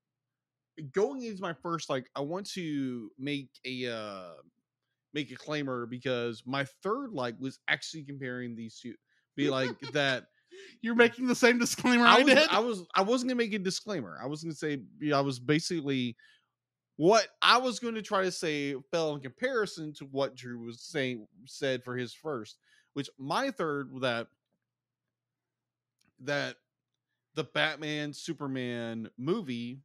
going 0.92 1.22
into 1.22 1.42
my 1.42 1.52
first, 1.52 1.90
like, 1.90 2.08
I 2.16 2.20
want 2.20 2.48
to 2.52 3.10
make 3.18 3.48
a 3.64 3.92
uh 3.92 4.32
make 5.14 5.30
a 5.30 5.34
claimer 5.34 5.88
because 5.88 6.42
my 6.46 6.64
third 6.82 7.12
like 7.12 7.34
was 7.38 7.58
actually 7.68 8.04
comparing 8.04 8.54
these 8.54 8.78
two. 8.78 8.94
Be 9.36 9.50
like 9.50 9.78
that. 9.92 10.24
You're 10.82 10.94
making 10.94 11.26
the 11.26 11.34
same 11.34 11.58
disclaimer 11.58 12.04
I 12.04 12.16
I, 12.16 12.22
was, 12.22 12.34
did. 12.34 12.48
I 12.50 12.58
was 12.58 12.84
I 12.94 13.02
wasn't 13.02 13.30
gonna 13.30 13.38
make 13.38 13.54
a 13.54 13.58
disclaimer. 13.58 14.18
I 14.22 14.26
was 14.26 14.42
gonna 14.42 14.54
say 14.54 14.78
I 15.12 15.20
was 15.20 15.38
basically 15.38 16.16
what 16.96 17.28
I 17.40 17.58
was 17.58 17.78
going 17.78 17.94
to 17.94 18.02
try 18.02 18.22
to 18.24 18.32
say 18.32 18.74
fell 18.90 19.14
in 19.14 19.20
comparison 19.20 19.92
to 19.94 20.04
what 20.06 20.36
Drew 20.36 20.58
was 20.64 20.80
saying 20.80 21.26
said 21.46 21.82
for 21.82 21.96
his 21.96 22.12
first, 22.12 22.58
which 22.92 23.08
my 23.18 23.50
third 23.50 23.90
that 24.02 24.28
that 26.20 26.56
the 27.34 27.44
Batman 27.44 28.12
Superman 28.12 29.08
movie 29.18 29.80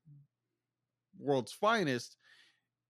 World's 1.19 1.52
Finest 1.52 2.15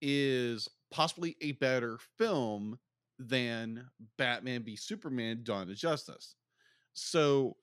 is 0.02 0.68
possibly 0.92 1.36
a 1.42 1.54
better 1.54 1.98
film 2.18 2.78
than 3.20 3.86
Batman 4.18 4.64
v 4.64 4.76
Superman 4.76 5.42
Dawn 5.44 5.70
of 5.70 5.76
Justice. 5.76 6.36
So 6.94 7.58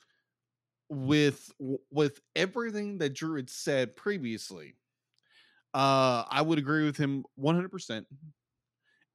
with 0.89 1.51
with 1.91 2.21
everything 2.37 2.99
that 2.99 3.15
Drew 3.15 3.37
had 3.37 3.51
said 3.51 3.97
previously, 3.97 4.75
uh 5.73 6.25
I 6.29 6.43
would 6.43 6.59
agree 6.59 6.85
with 6.85 6.97
him 6.97 7.25
100%. 7.39 8.05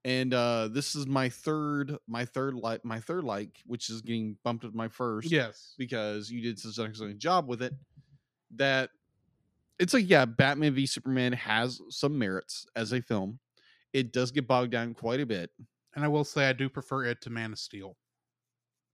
And 0.06 0.34
uh 0.34 0.70
this 0.70 0.96
is 0.96 1.08
my 1.08 1.30
third 1.30 1.98
my 2.08 2.26
third 2.26 2.56
like 2.56 2.86
my 2.86 3.00
third 3.00 3.24
like 3.26 3.62
which 3.66 3.90
is 3.90 4.02
getting 4.02 4.38
bumped 4.44 4.64
up 4.66 4.74
my 4.74 4.88
first 4.88 5.30
yes. 5.30 5.74
because 5.78 6.32
you 6.32 6.42
did 6.42 6.58
such 6.58 6.78
an 6.78 6.90
excellent 6.90 7.20
job 7.20 7.48
with 7.48 7.62
it 7.62 7.74
that 8.56 8.90
it's 9.80 9.94
like 9.94 10.10
yeah 10.10 10.26
batman 10.26 10.74
v 10.74 10.86
superman 10.86 11.34
has 11.34 11.82
some 11.90 12.18
merits 12.18 12.66
as 12.76 12.92
a 12.94 13.02
film. 13.02 13.40
It 13.94 14.14
does 14.14 14.32
get 14.32 14.48
bogged 14.48 14.72
down 14.72 14.94
quite 14.94 15.20
a 15.20 15.26
bit. 15.26 15.50
And 15.96 16.06
I 16.06 16.08
will 16.08 16.24
say 16.24 16.48
I 16.48 16.54
do 16.54 16.70
prefer 16.70 17.06
it 17.06 17.22
to 17.22 17.32
Man 17.32 17.54
of 17.54 17.58
Steel 17.58 17.98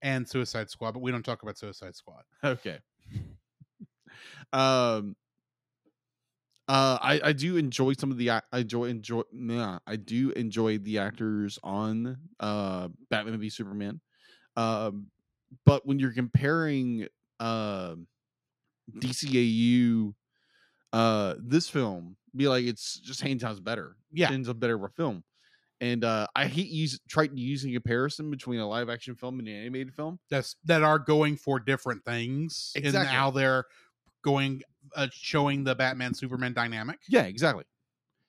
and 0.00 0.26
Suicide 0.26 0.70
Squad, 0.70 0.92
but 0.92 1.02
we 1.02 1.10
don't 1.10 1.22
talk 1.22 1.42
about 1.42 1.58
Suicide 1.58 1.94
Squad. 1.94 2.22
okay. 2.44 2.78
Um 4.52 5.16
uh 6.68 6.98
i 7.00 7.20
i 7.22 7.32
do 7.32 7.56
enjoy 7.56 7.92
some 7.92 8.10
of 8.10 8.16
the 8.18 8.30
i 8.30 8.40
enjoy 8.52 8.86
enjoy 8.86 9.22
nah, 9.32 9.78
i 9.86 9.94
do 9.94 10.30
enjoy 10.30 10.78
the 10.78 10.98
actors 10.98 11.58
on 11.62 12.16
uh 12.40 12.88
batman 13.10 13.38
v 13.38 13.48
superman. 13.50 14.00
Um 14.56 15.08
but 15.64 15.86
when 15.86 15.98
you're 15.98 16.12
comparing 16.12 17.06
um 17.38 18.08
dcau 18.98 20.14
uh 20.92 21.34
this 21.38 21.68
film 21.68 22.16
be 22.34 22.48
like 22.48 22.64
it's 22.64 22.98
just 23.00 23.20
hand 23.20 23.40
times 23.40 23.60
better 23.60 23.96
Yeah. 24.12 24.32
it's 24.32 24.48
a 24.48 24.54
better 24.54 24.76
of 24.76 24.82
a 24.84 24.88
film 24.88 25.24
and 25.80 26.04
uh 26.04 26.26
i 26.36 26.46
hate 26.46 26.68
use 26.68 26.98
trying 27.08 27.36
using 27.36 27.72
comparison 27.72 28.30
between 28.30 28.60
a 28.60 28.68
live 28.68 28.88
action 28.88 29.14
film 29.14 29.38
and 29.38 29.48
an 29.48 29.54
animated 29.56 29.94
film 29.94 30.18
That's 30.30 30.56
that 30.64 30.82
are 30.82 30.98
going 30.98 31.36
for 31.36 31.58
different 31.60 32.04
things 32.04 32.72
and 32.76 32.84
Exactly. 32.84 33.12
how 33.14 33.30
they're 33.30 33.64
going 34.22 34.62
uh, 34.94 35.08
showing 35.12 35.64
the 35.64 35.74
Batman 35.74 36.14
Superman 36.14 36.52
dynamic. 36.52 37.00
Yeah, 37.08 37.22
exactly. 37.24 37.64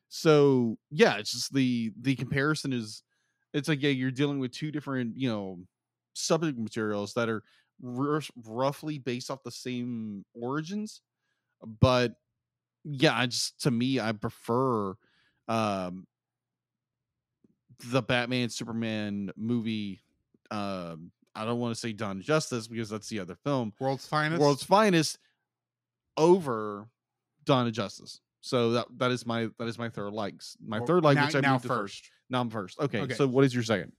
So 0.09 0.77
yeah, 0.89 1.17
it's 1.17 1.31
just 1.31 1.53
the 1.53 1.91
the 2.01 2.15
comparison 2.15 2.73
is 2.73 3.03
it's 3.53 3.67
like 3.67 3.81
yeah, 3.81 3.89
you're 3.89 4.11
dealing 4.11 4.39
with 4.39 4.51
two 4.51 4.71
different 4.71 5.17
you 5.17 5.29
know 5.29 5.59
subject 6.13 6.57
materials 6.57 7.13
that 7.13 7.29
are 7.29 7.43
r- 7.85 8.21
roughly 8.45 8.99
based 8.99 9.29
off 9.29 9.43
the 9.43 9.51
same 9.51 10.23
origins, 10.33 11.01
but 11.81 12.13
yeah, 12.83 13.17
I 13.17 13.27
just 13.27 13.61
to 13.61 13.71
me 13.71 13.99
I 13.99 14.11
prefer 14.11 14.95
um 15.47 16.07
the 17.91 18.01
Batman 18.01 18.49
Superman 18.49 19.31
movie. 19.35 20.01
Um, 20.49 21.11
I 21.35 21.45
don't 21.45 21.59
want 21.59 21.75
to 21.75 21.79
say 21.79 21.93
Dawn 21.93 22.21
Justice 22.21 22.67
because 22.67 22.89
that's 22.89 23.09
the 23.09 23.19
other 23.19 23.35
film. 23.35 23.73
World's 23.79 24.07
finest. 24.07 24.41
World's 24.41 24.63
Finest 24.63 25.19
over 26.17 26.87
Dawn 27.45 27.67
of 27.67 27.73
Justice. 27.73 28.21
So 28.41 28.71
that 28.71 28.87
that 28.97 29.11
is 29.11 29.25
my 29.25 29.49
that 29.59 29.67
is 29.67 29.77
my 29.77 29.89
third 29.89 30.13
likes. 30.13 30.57
My 30.65 30.79
third 30.79 31.03
like, 31.03 31.15
now, 31.15 31.25
which 31.25 31.35
I 31.35 31.41
now 31.41 31.57
to 31.57 31.67
first. 31.67 32.09
Now 32.29 32.41
I'm 32.41 32.49
first. 32.49 32.79
Okay, 32.79 33.01
Okay. 33.01 33.13
So 33.13 33.27
what 33.27 33.45
is 33.45 33.53
your 33.53 33.63
second? 33.63 33.91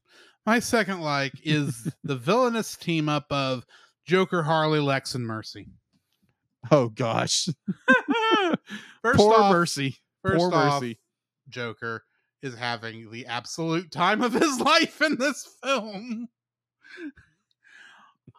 My 0.47 0.59
second 0.59 1.01
like 1.01 1.33
is 1.45 1.89
the 2.05 2.17
villainous 2.17 2.77
team 2.77 3.09
up 3.09 3.27
of 3.31 3.67
Joker, 4.07 4.43
Harley, 4.43 4.81
Lex, 4.81 5.15
and 5.15 5.27
Mercy. 5.27 5.69
Oh 6.71 6.89
gosh, 6.89 7.49
First 9.03 9.19
poor 9.19 9.35
off, 9.35 9.53
Mercy. 9.53 9.97
first 10.23 10.39
poor 10.39 10.55
off, 10.55 10.83
Mercy. 10.83 10.99
Joker 11.49 12.05
is 12.43 12.55
having 12.57 13.11
the 13.11 13.27
absolute 13.27 13.91
time 13.91 14.23
of 14.23 14.33
his 14.41 14.61
life 14.61 15.01
in 15.03 15.17
this 15.19 15.49
film. 15.63 16.29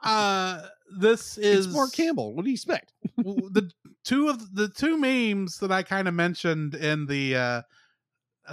Uh, 0.04 0.62
this 1.00 1.38
is 1.38 1.66
It's 1.66 1.76
Mark 1.76 1.92
Campbell. 1.92 2.34
What 2.34 2.46
do 2.46 2.50
you 2.52 2.56
expect? 2.56 2.94
the 3.18 3.70
two 4.06 4.30
of 4.30 4.56
the 4.56 4.70
two 4.70 4.98
memes 4.98 5.58
that 5.60 5.72
I 5.72 5.84
kind 5.84 6.08
of 6.08 6.14
mentioned 6.14 6.76
in 6.76 7.06
the 7.06 7.36
uh, 7.36 7.62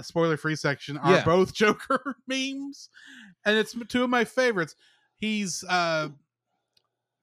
spoiler 0.01 0.35
free 0.37 0.55
section 0.57 0.97
are 0.97 1.13
Yeah. 1.15 1.23
both 1.25 1.53
Joker 1.53 2.15
memes, 2.27 2.89
and 3.45 3.57
it's 3.57 3.75
two 3.87 4.03
of 4.03 4.09
my 4.09 4.25
favorites. 4.25 4.75
He's 5.15 5.63
uh, 5.69 6.09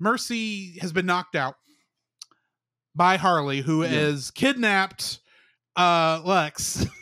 Mercy 0.01 0.78
has 0.81 0.93
been 0.93 1.06
knocked 1.06 1.36
out 1.36 1.56
by 2.95 3.16
Harley, 3.16 3.61
who 3.61 3.83
is 3.83 4.33
Yeah. 4.35 4.41
kidnapped 4.41 5.21
uh, 5.77 6.21
Lex. 6.25 6.87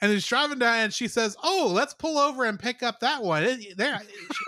And 0.00 0.10
he's 0.10 0.26
driving 0.26 0.58
down, 0.58 0.78
and 0.78 0.92
she 0.92 1.06
says, 1.06 1.36
"Oh, 1.44 1.70
let's 1.72 1.94
pull 1.94 2.18
over 2.18 2.42
and 2.44 2.58
pick 2.58 2.82
up 2.82 2.98
that 2.98 3.22
one. 3.22 3.44
It- 3.44 3.76
there, 3.76 4.00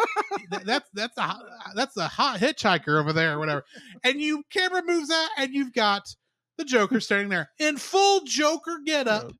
that- 0.50 0.64
that's 0.66 0.90
that's 0.94 1.16
a 1.16 1.22
hot- 1.22 1.44
that's 1.76 1.96
a 1.96 2.08
hot 2.08 2.40
hitchhiker 2.40 2.98
over 3.00 3.12
there, 3.12 3.34
or 3.34 3.38
whatever." 3.38 3.64
And 4.02 4.20
you 4.20 4.42
camera 4.50 4.82
moves 4.84 5.12
out, 5.12 5.28
and 5.38 5.54
you've 5.54 5.72
got 5.72 6.12
the 6.58 6.64
Joker 6.64 6.98
standing 6.98 7.28
there 7.28 7.50
in 7.60 7.76
full 7.76 8.22
Joker 8.24 8.80
getup. 8.84 9.30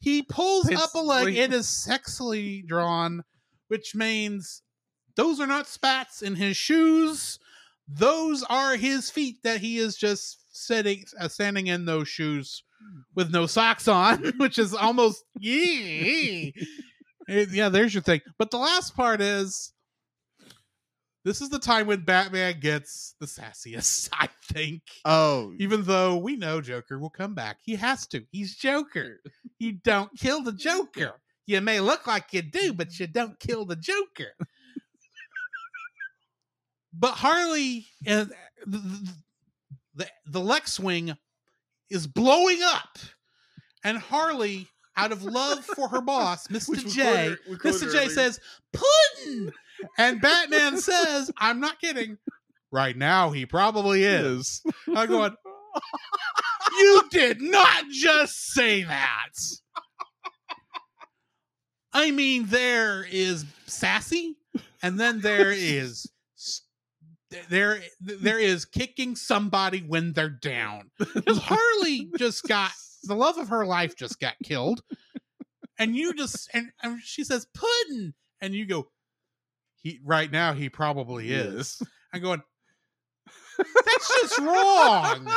He 0.00 0.22
pulls 0.24 0.68
It's 0.68 0.82
up 0.82 0.94
a 0.96 0.98
leg. 0.98 1.26
like- 1.26 1.36
It 1.36 1.54
is 1.54 1.68
sexily 1.68 2.66
drawn, 2.66 3.22
which 3.68 3.94
means 3.94 4.62
those 5.14 5.38
are 5.38 5.46
not 5.46 5.68
spats 5.68 6.22
in 6.22 6.34
his 6.34 6.56
shoes. 6.56 7.38
Those 7.86 8.42
are 8.42 8.74
his 8.74 9.10
feet 9.10 9.44
that 9.44 9.60
he 9.60 9.78
is 9.78 9.94
just 9.96 10.41
sitting, 10.52 11.04
uh, 11.18 11.28
standing 11.28 11.66
in 11.66 11.84
those 11.84 12.08
shoes 12.08 12.62
with 13.14 13.30
no 13.32 13.46
socks 13.46 13.88
on, 13.88 14.22
which 14.38 14.58
is 14.58 14.74
almost 14.74 15.24
yee. 15.38 16.54
Yeah. 17.28 17.68
There's 17.68 17.94
your 17.94 18.02
thing. 18.02 18.20
But 18.38 18.50
the 18.50 18.58
last 18.58 18.94
part 18.96 19.20
is. 19.20 19.72
This 21.24 21.40
is 21.40 21.50
the 21.50 21.60
time 21.60 21.86
when 21.86 22.00
Batman 22.00 22.58
gets 22.58 23.14
the 23.20 23.26
sassiest, 23.26 24.08
I 24.12 24.28
think. 24.52 24.82
Oh, 25.04 25.52
Even 25.60 25.84
though 25.84 26.16
we 26.16 26.34
know 26.34 26.60
Joker 26.60 26.98
will 26.98 27.10
come 27.10 27.32
back. 27.32 27.58
He 27.62 27.76
has 27.76 28.08
to. 28.08 28.24
He's 28.32 28.56
Joker. 28.56 29.20
You 29.60 29.74
don't 29.84 30.10
kill 30.18 30.42
the 30.42 30.50
Joker. 30.52 31.12
You 31.46 31.60
may 31.60 31.78
look 31.78 32.08
like 32.08 32.32
you 32.32 32.42
do, 32.42 32.72
but 32.72 32.98
you 32.98 33.06
don't 33.06 33.38
kill 33.38 33.64
the 33.64 33.76
Joker. 33.76 34.32
but 36.92 37.12
Harley 37.12 37.86
and 38.04 38.32
the, 39.94 40.06
the, 40.26 40.40
Lex 40.40 40.78
Wing 40.80 41.16
is 41.90 42.06
blowing 42.06 42.62
up. 42.62 42.98
And 43.84 43.98
Harley, 43.98 44.68
out 44.96 45.12
of 45.12 45.22
love 45.24 45.64
for 45.64 45.88
her 45.88 46.00
boss, 46.00 46.46
Mr. 46.48 46.88
J, 46.88 47.02
quoted- 47.02 47.38
we 47.50 47.56
quoted 47.56 47.80
Mr. 47.82 47.92
J 47.92 47.98
earlier. 47.98 48.10
says, 48.10 48.40
Puddin! 48.72 49.52
And 49.98 50.20
Batman 50.20 50.78
says, 50.78 51.30
I'm 51.38 51.58
not 51.60 51.80
kidding. 51.80 52.18
Right 52.70 52.96
now, 52.96 53.30
he 53.30 53.44
probably 53.46 54.04
is. 54.04 54.62
I'm 54.94 55.08
going, 55.08 55.34
you 56.78 57.02
did 57.10 57.40
not 57.40 57.84
just 57.90 58.52
say 58.54 58.84
that. 58.84 59.30
I 61.92 62.10
mean, 62.10 62.46
there 62.46 63.04
is 63.10 63.44
sassy, 63.66 64.36
and 64.82 64.98
then 64.98 65.20
there 65.20 65.52
is 65.56 66.10
there 67.48 67.80
there 68.00 68.38
is 68.38 68.64
kicking 68.64 69.16
somebody 69.16 69.80
when 69.80 70.12
they're 70.12 70.28
down. 70.28 70.90
Because 70.98 71.38
Harley 71.38 72.10
just 72.16 72.44
got 72.44 72.72
the 73.04 73.14
love 73.14 73.38
of 73.38 73.48
her 73.48 73.66
life 73.66 73.96
just 73.96 74.20
got 74.20 74.34
killed, 74.44 74.82
and 75.78 75.96
you 75.96 76.14
just 76.14 76.48
and, 76.54 76.70
and 76.82 77.00
she 77.02 77.24
says 77.24 77.46
pudding, 77.54 78.14
and 78.40 78.54
you 78.54 78.66
go, 78.66 78.88
he 79.82 80.00
right 80.04 80.30
now 80.30 80.52
he 80.52 80.68
probably 80.68 81.32
is. 81.32 81.82
I'm 82.12 82.22
going. 82.22 82.42
That's 83.58 84.20
just 84.20 84.38
wrong. 84.38 85.28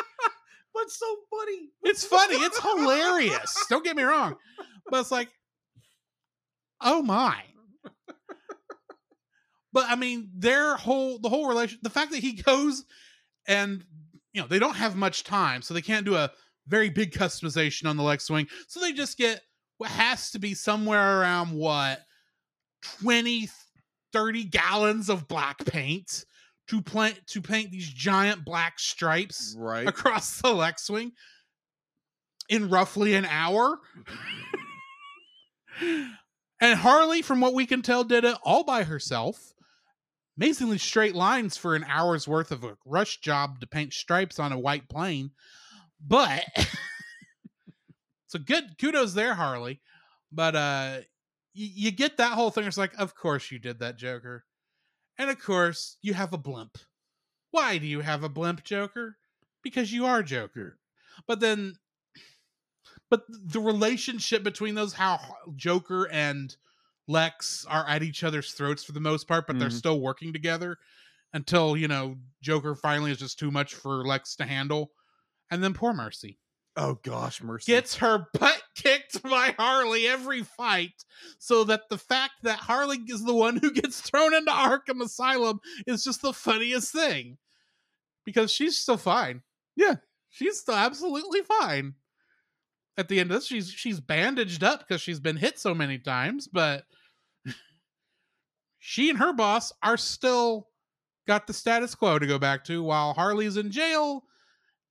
What's 0.72 1.00
so 1.00 1.16
funny? 1.32 1.70
It's 1.84 2.04
funny. 2.04 2.36
It's 2.36 2.60
hilarious. 2.60 3.66
Don't 3.70 3.84
get 3.84 3.96
me 3.96 4.04
wrong. 4.04 4.36
But 4.90 5.00
it's 5.00 5.12
like, 5.12 5.30
oh 6.82 7.02
my. 7.02 7.44
But 9.76 9.86
I 9.90 9.96
mean, 9.98 10.30
their 10.34 10.78
whole 10.78 11.20
the 11.20 11.28
whole 11.30 11.48
relation, 11.48 11.78
the 11.84 11.90
fact 11.90 12.12
that 12.12 12.22
he 12.22 12.32
goes 12.42 12.86
and 13.46 13.84
you 14.34 14.42
know 14.42 14.48
they 14.48 14.58
don't 14.58 14.78
have 14.78 14.96
much 14.96 15.26
time, 15.26 15.62
so 15.62 15.74
they 15.74 15.82
can't 15.82 16.06
do 16.06 16.16
a 16.16 16.32
very 16.66 16.90
big 16.90 17.12
customization 17.12 17.86
on 17.88 17.98
the 17.98 18.04
Lex 18.04 18.30
Wing, 18.30 18.48
so 18.68 18.80
they 18.80 18.94
just 18.94 19.18
get 19.18 19.42
what 19.78 19.92
has 19.92 20.32
to 20.32 20.40
be 20.40 20.54
somewhere 20.54 21.20
around 21.20 21.52
what 21.52 22.00
20 23.02 23.50
30 24.14 24.44
gallons 24.46 25.10
of 25.10 25.28
black 25.28 25.64
paint 25.66 26.24
to 26.70 26.82
plant 26.82 27.20
to 27.28 27.42
paint 27.42 27.70
these 27.70 27.90
giant 27.90 28.46
black 28.46 28.80
stripes 28.80 29.56
Right. 29.60 29.86
across 29.88 30.42
the 30.42 30.54
Lex 30.54 30.90
Wing 30.90 31.12
in 32.48 32.70
roughly 32.70 33.14
an 33.16 33.26
hour. 33.26 33.80
and 36.62 36.80
Harley, 36.80 37.22
from 37.22 37.42
what 37.42 37.54
we 37.54 37.66
can 37.66 37.82
tell, 37.82 38.06
did 38.06 38.24
it 38.24 38.38
all 38.44 38.64
by 38.64 38.84
herself. 38.84 39.52
Amazingly 40.38 40.78
straight 40.78 41.16
lines 41.16 41.56
for 41.56 41.76
an 41.76 41.86
hour's 41.88 42.28
worth 42.28 42.52
of 42.52 42.64
a 42.64 42.78
rush 42.86 43.22
job 43.22 43.60
to 43.62 43.68
paint 43.68 43.94
stripes 43.94 44.40
on 44.40 44.52
a 44.52 44.60
white 44.60 44.90
plane. 44.90 45.32
But 46.06 46.44
so 48.28 48.40
good 48.40 48.78
kudos 48.80 49.14
there, 49.14 49.34
Harley. 49.34 49.82
But 50.32 50.56
uh 50.56 50.98
you, 51.54 51.70
you 51.74 51.92
get 51.92 52.18
that 52.18 52.34
whole 52.34 52.52
thing. 52.52 52.66
It's 52.66 52.78
like, 52.78 52.94
of 53.00 53.16
course 53.16 53.50
you 53.50 53.58
did 53.58 53.80
that, 53.80 53.98
Joker. 53.98 54.44
And 55.18 55.30
of 55.30 55.42
course, 55.42 55.98
you 56.02 56.14
have 56.14 56.34
a 56.34 56.38
blimp. 56.38 56.78
Why 57.52 57.78
do 57.78 57.88
you 57.88 58.02
have 58.02 58.24
a 58.24 58.30
blimp, 58.30 58.64
Joker? 58.64 59.18
Because 59.64 59.92
you 59.92 60.06
are 60.06 60.22
Joker. 60.22 60.78
But 61.26 61.40
then, 61.40 61.76
but 63.10 63.24
the 63.30 63.62
relationship 63.62 64.44
between 64.44 64.76
those, 64.76 64.94
how 64.94 65.20
Joker 65.56 66.10
and 66.12 66.56
Lex 67.08 67.66
are 67.66 67.88
at 67.88 68.04
each 68.04 68.24
other's 68.24 68.52
throats 68.54 68.84
for 68.84 68.92
the 68.94 69.00
most 69.00 69.28
part, 69.28 69.48
but 69.48 69.60
they're 69.60 69.70
Mhm. 69.70 69.78
still 69.78 70.02
working 70.02 70.34
together 70.34 70.78
until, 71.34 71.76
you 71.78 71.88
know, 71.88 72.18
Joker 72.42 72.76
finally 72.76 73.12
is 73.12 73.20
just 73.20 73.38
too 73.40 73.52
much 73.52 73.74
for 73.76 74.06
Lex 74.06 74.36
to 74.38 74.46
handle. 74.46 74.92
And 75.52 75.64
then 75.64 75.74
poor 75.74 75.94
Mercy 75.94 76.40
Oh 76.78 76.96
gosh, 77.04 77.42
mercy. 77.42 77.72
gets 77.72 77.96
her 77.98 78.28
butt 78.34 78.62
kicked 78.76 79.22
by 79.24 79.54
Harley 79.58 80.08
every 80.08 80.44
fight, 80.44 81.06
so 81.38 81.64
that 81.66 81.84
the 81.90 81.98
fact 81.98 82.34
that 82.44 82.60
Harley 82.60 82.98
is 83.08 83.24
the 83.24 83.34
one 83.36 83.58
who 83.58 83.72
gets 83.72 84.02
thrown 84.02 84.34
into 84.34 84.52
Arkham 84.52 85.02
Asylum 85.02 85.60
is 85.88 86.04
just 86.04 86.22
the 86.22 86.34
funniest 86.34 86.92
thing. 86.92 87.38
Because 88.26 88.52
she's 88.52 88.78
still 88.78 88.98
fine. 88.98 89.44
Yeah. 89.76 89.98
She's 90.32 90.60
still 90.60 90.76
absolutely 90.76 91.44
fine. 91.44 91.96
At 92.98 93.10
the 93.10 93.20
end 93.20 93.30
of 93.32 93.36
this, 93.36 93.48
she's 93.48 93.70
she's 93.70 94.00
bandaged 94.00 94.64
up 94.64 94.80
because 94.80 95.02
she's 95.02 95.20
been 95.20 95.36
hit 95.38 95.60
so 95.60 95.74
many 95.76 96.00
times, 96.00 96.48
but 96.48 96.86
she 98.80 99.10
and 99.10 99.20
her 99.20 99.34
boss 99.34 99.74
are 99.84 99.98
still 99.98 100.70
got 101.28 101.48
the 101.48 101.54
status 101.54 101.96
quo 101.96 102.20
to 102.20 102.28
go 102.28 102.40
back 102.40 102.64
to 102.66 102.84
while 102.84 103.14
Harley's 103.14 103.58
in 103.58 103.72
jail 103.72 104.24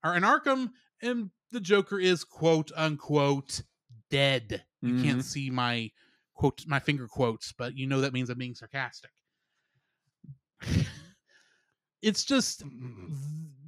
or 0.05 0.17
in 0.17 0.23
Arkham 0.23 0.71
and 1.03 1.31
the 1.51 1.61
Joker 1.61 1.99
is 2.01 2.25
quote 2.25 2.73
unquote 2.77 3.63
dead. 4.11 4.65
You 4.83 4.95
Mhm. 4.95 5.01
can't 5.03 5.25
see 5.25 5.51
my 5.51 5.91
quote 6.35 6.67
my 6.67 6.81
finger 6.81 7.09
quotes, 7.09 7.53
but 7.53 7.77
you 7.77 7.87
know 7.87 8.01
that 8.03 8.13
means 8.13 8.29
I'm 8.31 8.39
being 8.39 8.55
sarcastic. 8.55 9.13
it's 12.03 12.25
just 12.25 12.63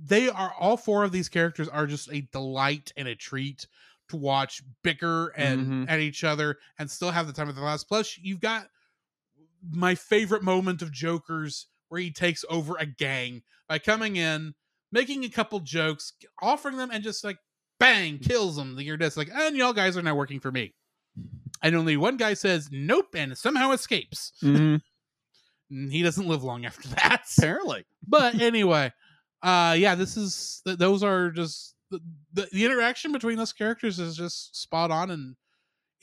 they 0.05 0.29
are 0.29 0.53
all 0.59 0.77
four 0.77 1.05
of 1.05 1.13
these 1.13 1.29
characters 1.29 1.69
are 1.69 1.87
just 1.87 2.11
a 2.13 2.23
delight 2.33 2.93
and 2.97 3.09
a 3.09 3.15
treat 3.15 3.67
to 4.09 4.17
watch 4.17 4.63
bicker 4.83 5.29
and 5.37 5.67
Mhm. 5.67 5.91
at 5.91 6.01
each 6.01 6.25
other 6.25 6.59
and 6.79 6.91
still 6.91 7.11
have 7.11 7.27
the 7.27 7.33
time 7.33 7.49
of 7.49 7.55
their 7.57 7.65
lives. 7.65 7.85
Plus, 7.85 8.17
you've 8.19 8.41
got 8.41 8.69
my 9.71 9.95
favorite 9.95 10.43
moment 10.43 10.83
of 10.83 10.93
Joker's 10.93 11.67
where 11.89 12.01
he 12.01 12.11
takes 12.11 12.45
over 12.49 12.77
a 12.79 12.87
gang 12.87 13.43
by 13.69 13.79
coming 13.79 14.17
in, 14.17 14.55
making 14.93 15.25
a 15.25 15.29
couple 15.29 15.61
jokes, 15.61 16.13
offering 16.43 16.77
them, 16.77 16.91
and 16.93 17.03
just 17.05 17.23
like 17.25 17.39
bang, 17.79 18.19
kills 18.19 18.57
them. 18.57 18.79
You're 18.81 18.97
just 18.97 19.17
like, 19.17 19.29
and 19.33 19.57
y'all 19.57 19.73
guys 19.73 19.97
are 19.97 20.03
now 20.03 20.15
working 20.15 20.41
for 20.41 20.51
me. 20.51 20.75
And 21.63 21.75
only 21.77 21.97
one 21.97 22.17
guy 22.17 22.35
says 22.35 22.69
nope 22.73 23.15
and 23.15 23.37
somehow 23.39 23.71
escapes. 23.73 24.33
Mhm. 24.43 24.81
He 25.69 26.03
doesn't 26.03 26.29
live 26.29 26.45
long 26.45 26.65
after 26.65 26.87
that. 26.91 27.25
Apparently. 27.39 27.85
But 28.07 28.37
anyway, 28.41 28.93
uh 29.43 29.75
yeah, 29.79 29.95
this 29.95 30.17
is 30.17 30.61
th- 30.65 30.79
those 30.79 31.03
are 31.03 31.31
just 31.31 31.75
the, 31.91 32.01
the, 32.33 32.49
the 32.53 32.65
interaction 32.65 33.13
between 33.13 33.37
those 33.37 33.53
characters 33.53 33.99
is 33.99 34.17
just 34.17 34.61
spot 34.61 34.91
on 34.91 35.11
and 35.11 35.37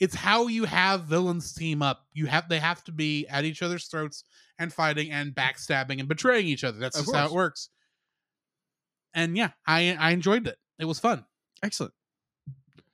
it's 0.00 0.14
how 0.14 0.48
you 0.48 0.64
have 0.64 1.02
villains 1.02 1.54
team 1.54 1.82
up. 1.82 2.04
You 2.12 2.26
have 2.26 2.48
they 2.48 2.58
have 2.58 2.82
to 2.84 2.92
be 2.92 3.26
at 3.28 3.44
each 3.44 3.62
other's 3.62 3.86
throats 3.86 4.24
and 4.58 4.72
fighting 4.72 5.10
and 5.10 5.34
backstabbing 5.34 6.00
and 6.00 6.08
betraying 6.08 6.46
each 6.46 6.64
other. 6.64 6.78
That's 6.78 6.98
Of 6.98 7.06
just 7.06 7.16
how 7.16 7.26
it 7.26 7.32
works. 7.32 7.70
And 9.14 9.36
yeah, 9.36 9.50
I 9.66 9.96
I 9.98 10.10
enjoyed 10.10 10.48
it. 10.48 10.58
It 10.78 10.84
was 10.84 10.98
fun. 10.98 11.24
Excellent. 11.62 11.92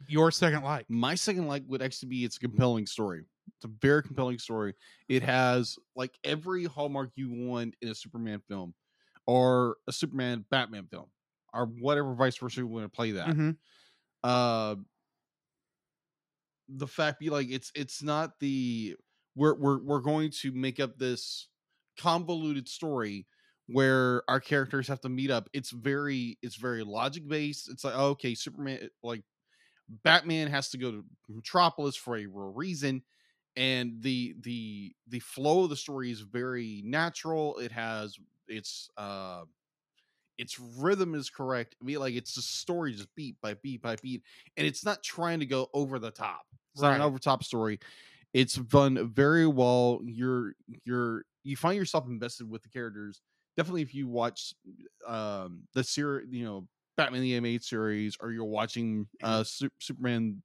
Your 0.09 0.31
second 0.31 0.62
like. 0.62 0.87
My 0.89 1.15
second 1.15 1.47
like 1.47 1.62
would 1.67 1.83
actually 1.83 2.11
be 2.11 2.25
it's 2.25 2.37
a 2.37 2.41
compelling 2.41 2.87
story. 2.87 3.23
It's 3.57 3.65
a 3.65 3.71
very 3.81 4.03
compelling 4.03 4.39
story. 4.39 4.75
It 5.09 5.23
has 5.23 5.79
like 5.97 6.12
every 6.23 6.65
hallmark 6.65 7.11
you 7.15 7.31
want 7.33 7.75
in 7.81 7.89
a 7.89 7.95
Superman 7.95 8.43
film 8.47 8.75
or 9.27 9.77
a 9.89 9.93
Superman 9.93 10.45
Batman 10.51 10.87
film 10.87 11.07
or 11.55 11.66
whatever 11.66 12.14
vice 12.14 12.36
versa 12.36 12.60
you 12.60 12.66
want 12.66 12.85
to 12.85 12.89
play 12.94 13.12
that. 13.12 13.36
Mhm. 13.36 13.59
uh 14.24 14.77
the 16.68 16.86
fact 16.86 17.18
be 17.18 17.31
like 17.31 17.48
it's 17.51 17.72
it's 17.74 18.02
not 18.02 18.39
the 18.39 18.97
we're 19.35 19.55
we're 19.55 19.82
we're 19.82 20.01
going 20.01 20.31
to 20.31 20.52
make 20.52 20.78
up 20.78 20.97
this 20.98 21.48
convoluted 21.98 22.68
story 22.68 23.27
where 23.66 24.22
our 24.28 24.40
characters 24.40 24.86
have 24.89 25.01
to 25.01 25.09
meet 25.09 25.31
up 25.31 25.48
it's 25.52 25.70
very 25.70 26.39
it's 26.43 26.56
very 26.56 26.85
logic 26.85 27.27
based 27.27 27.68
it's 27.68 27.85
like 27.85 27.94
okay 27.94 28.35
superman 28.35 28.89
like 29.02 29.24
batman 29.89 30.48
has 30.48 30.70
to 30.70 30.78
go 30.78 30.93
to 30.93 31.05
metropolis 31.28 31.97
for 31.97 32.16
a 32.16 32.27
real 32.27 32.52
reason 32.55 33.02
and 33.56 34.02
the 34.02 34.35
the 34.40 34.94
the 35.09 35.20
flow 35.20 35.64
of 35.64 35.70
the 35.70 35.77
story 35.77 36.10
is 36.10 36.20
very 36.20 36.82
natural 36.85 37.59
it 37.59 37.72
has 37.72 38.18
it's 38.48 38.89
uh 38.97 39.44
its 40.41 40.59
rhythm 40.59 41.15
is 41.15 41.31
correct. 41.31 41.77
I 41.81 41.85
mean, 41.85 41.99
like 42.01 42.15
it's 42.15 42.37
a 42.37 42.43
story 42.43 42.95
just 42.95 43.15
beat 43.17 43.41
by 43.43 43.55
beat 43.55 43.83
by 43.83 43.97
beat, 43.97 44.25
and 44.57 44.67
it's 44.67 44.85
not 44.85 45.03
trying 45.03 45.41
to 45.41 45.47
go 45.47 45.69
over 45.75 45.99
the 46.01 46.11
top. 46.11 46.47
It's 46.75 46.83
not 46.83 46.95
an 46.95 47.01
Right. 47.01 47.03
over 47.03 47.19
top 47.19 47.45
story. 47.45 47.81
It's 48.33 48.55
done 48.57 49.09
very 49.12 49.47
well. 49.47 50.01
You're 50.05 50.55
you're 50.85 51.25
you 51.45 51.57
find 51.57 51.77
yourself 51.77 52.07
invested 52.09 52.49
with 52.49 52.62
the 52.62 52.69
characters. 52.69 53.23
Definitely, 53.57 53.83
if 53.83 53.95
you 53.95 54.09
watch 54.09 54.55
um 55.07 55.65
the 55.75 55.85
series, 55.85 56.29
you 56.31 56.45
know 56.45 56.69
Batman 56.97 57.23
the 57.23 57.35
animated 57.35 57.65
series, 57.65 58.17
or 58.21 58.33
you're 58.33 58.45
watching 58.45 59.09
uh 59.23 59.45
Su- 59.45 59.71
Superman, 59.81 60.43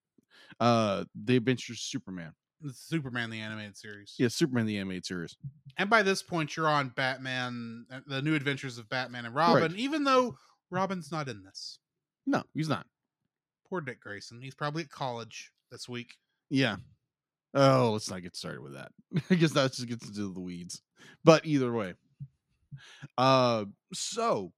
uh 0.60 1.06
the 1.16 1.38
Adventures 1.38 1.78
of 1.78 1.82
Superman. 1.82 2.34
Superman 2.74 3.30
the 3.30 3.40
animated 3.40 3.78
series. 3.78 4.16
Yeah, 4.18 4.28
Superman 4.30 4.66
the 4.66 4.78
animated 4.78 5.06
series. 5.06 5.36
And 5.78 5.90
by 5.90 6.02
this 6.04 6.22
point, 6.24 6.56
you're 6.56 6.68
on 6.68 6.90
Batman, 6.90 7.86
uh, 7.92 8.00
the 8.08 8.22
new 8.22 8.34
adventures 8.36 8.78
of 8.78 8.90
Batman 8.90 9.26
and 9.26 9.36
Robin, 9.36 9.76
even 9.78 10.04
though 10.04 10.38
Robin's 10.72 11.12
not 11.12 11.28
in 11.30 11.44
this. 11.44 11.80
No, 12.26 12.44
he's 12.54 12.70
not. 12.70 12.86
Poor 13.70 13.82
Dick 13.82 14.00
Grayson. 14.02 14.42
He's 14.42 14.56
probably 14.56 14.84
at 14.84 14.90
college 14.90 15.52
this 15.72 15.88
week. 15.90 16.16
Yeah. 16.50 16.78
Oh, 17.54 17.92
let's 17.94 18.10
not 18.10 18.22
get 18.22 18.36
started 18.36 18.62
with 18.62 18.74
that. 18.74 18.92
I 19.30 19.36
guess 19.36 19.52
that 19.52 19.72
just 19.74 19.88
gets 19.88 20.08
into 20.08 20.34
the 20.34 20.40
weeds. 20.42 20.82
But 21.24 21.46
either 21.46 21.72
way. 21.72 21.94
Uh 23.18 23.66
so 23.94 24.52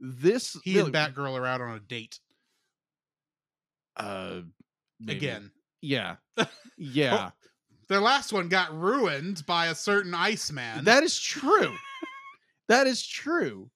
this 0.00 0.56
He 0.64 0.74
really- 0.76 0.86
and 0.86 0.94
Batgirl 0.94 1.38
are 1.38 1.46
out 1.46 1.60
on 1.60 1.76
a 1.76 1.80
date 1.80 2.18
uh 3.96 4.40
maybe. 5.00 5.18
again. 5.18 5.50
Yeah. 5.82 6.16
Yeah. 6.78 7.30
Their 7.88 8.00
last 8.00 8.32
one 8.32 8.48
got 8.48 8.76
ruined 8.76 9.44
by 9.46 9.66
a 9.66 9.74
certain 9.74 10.14
Iceman. 10.14 10.84
that 10.84 11.02
is 11.04 11.20
true. 11.20 11.76
that 12.68 12.86
is 12.86 13.06
true. 13.06 13.70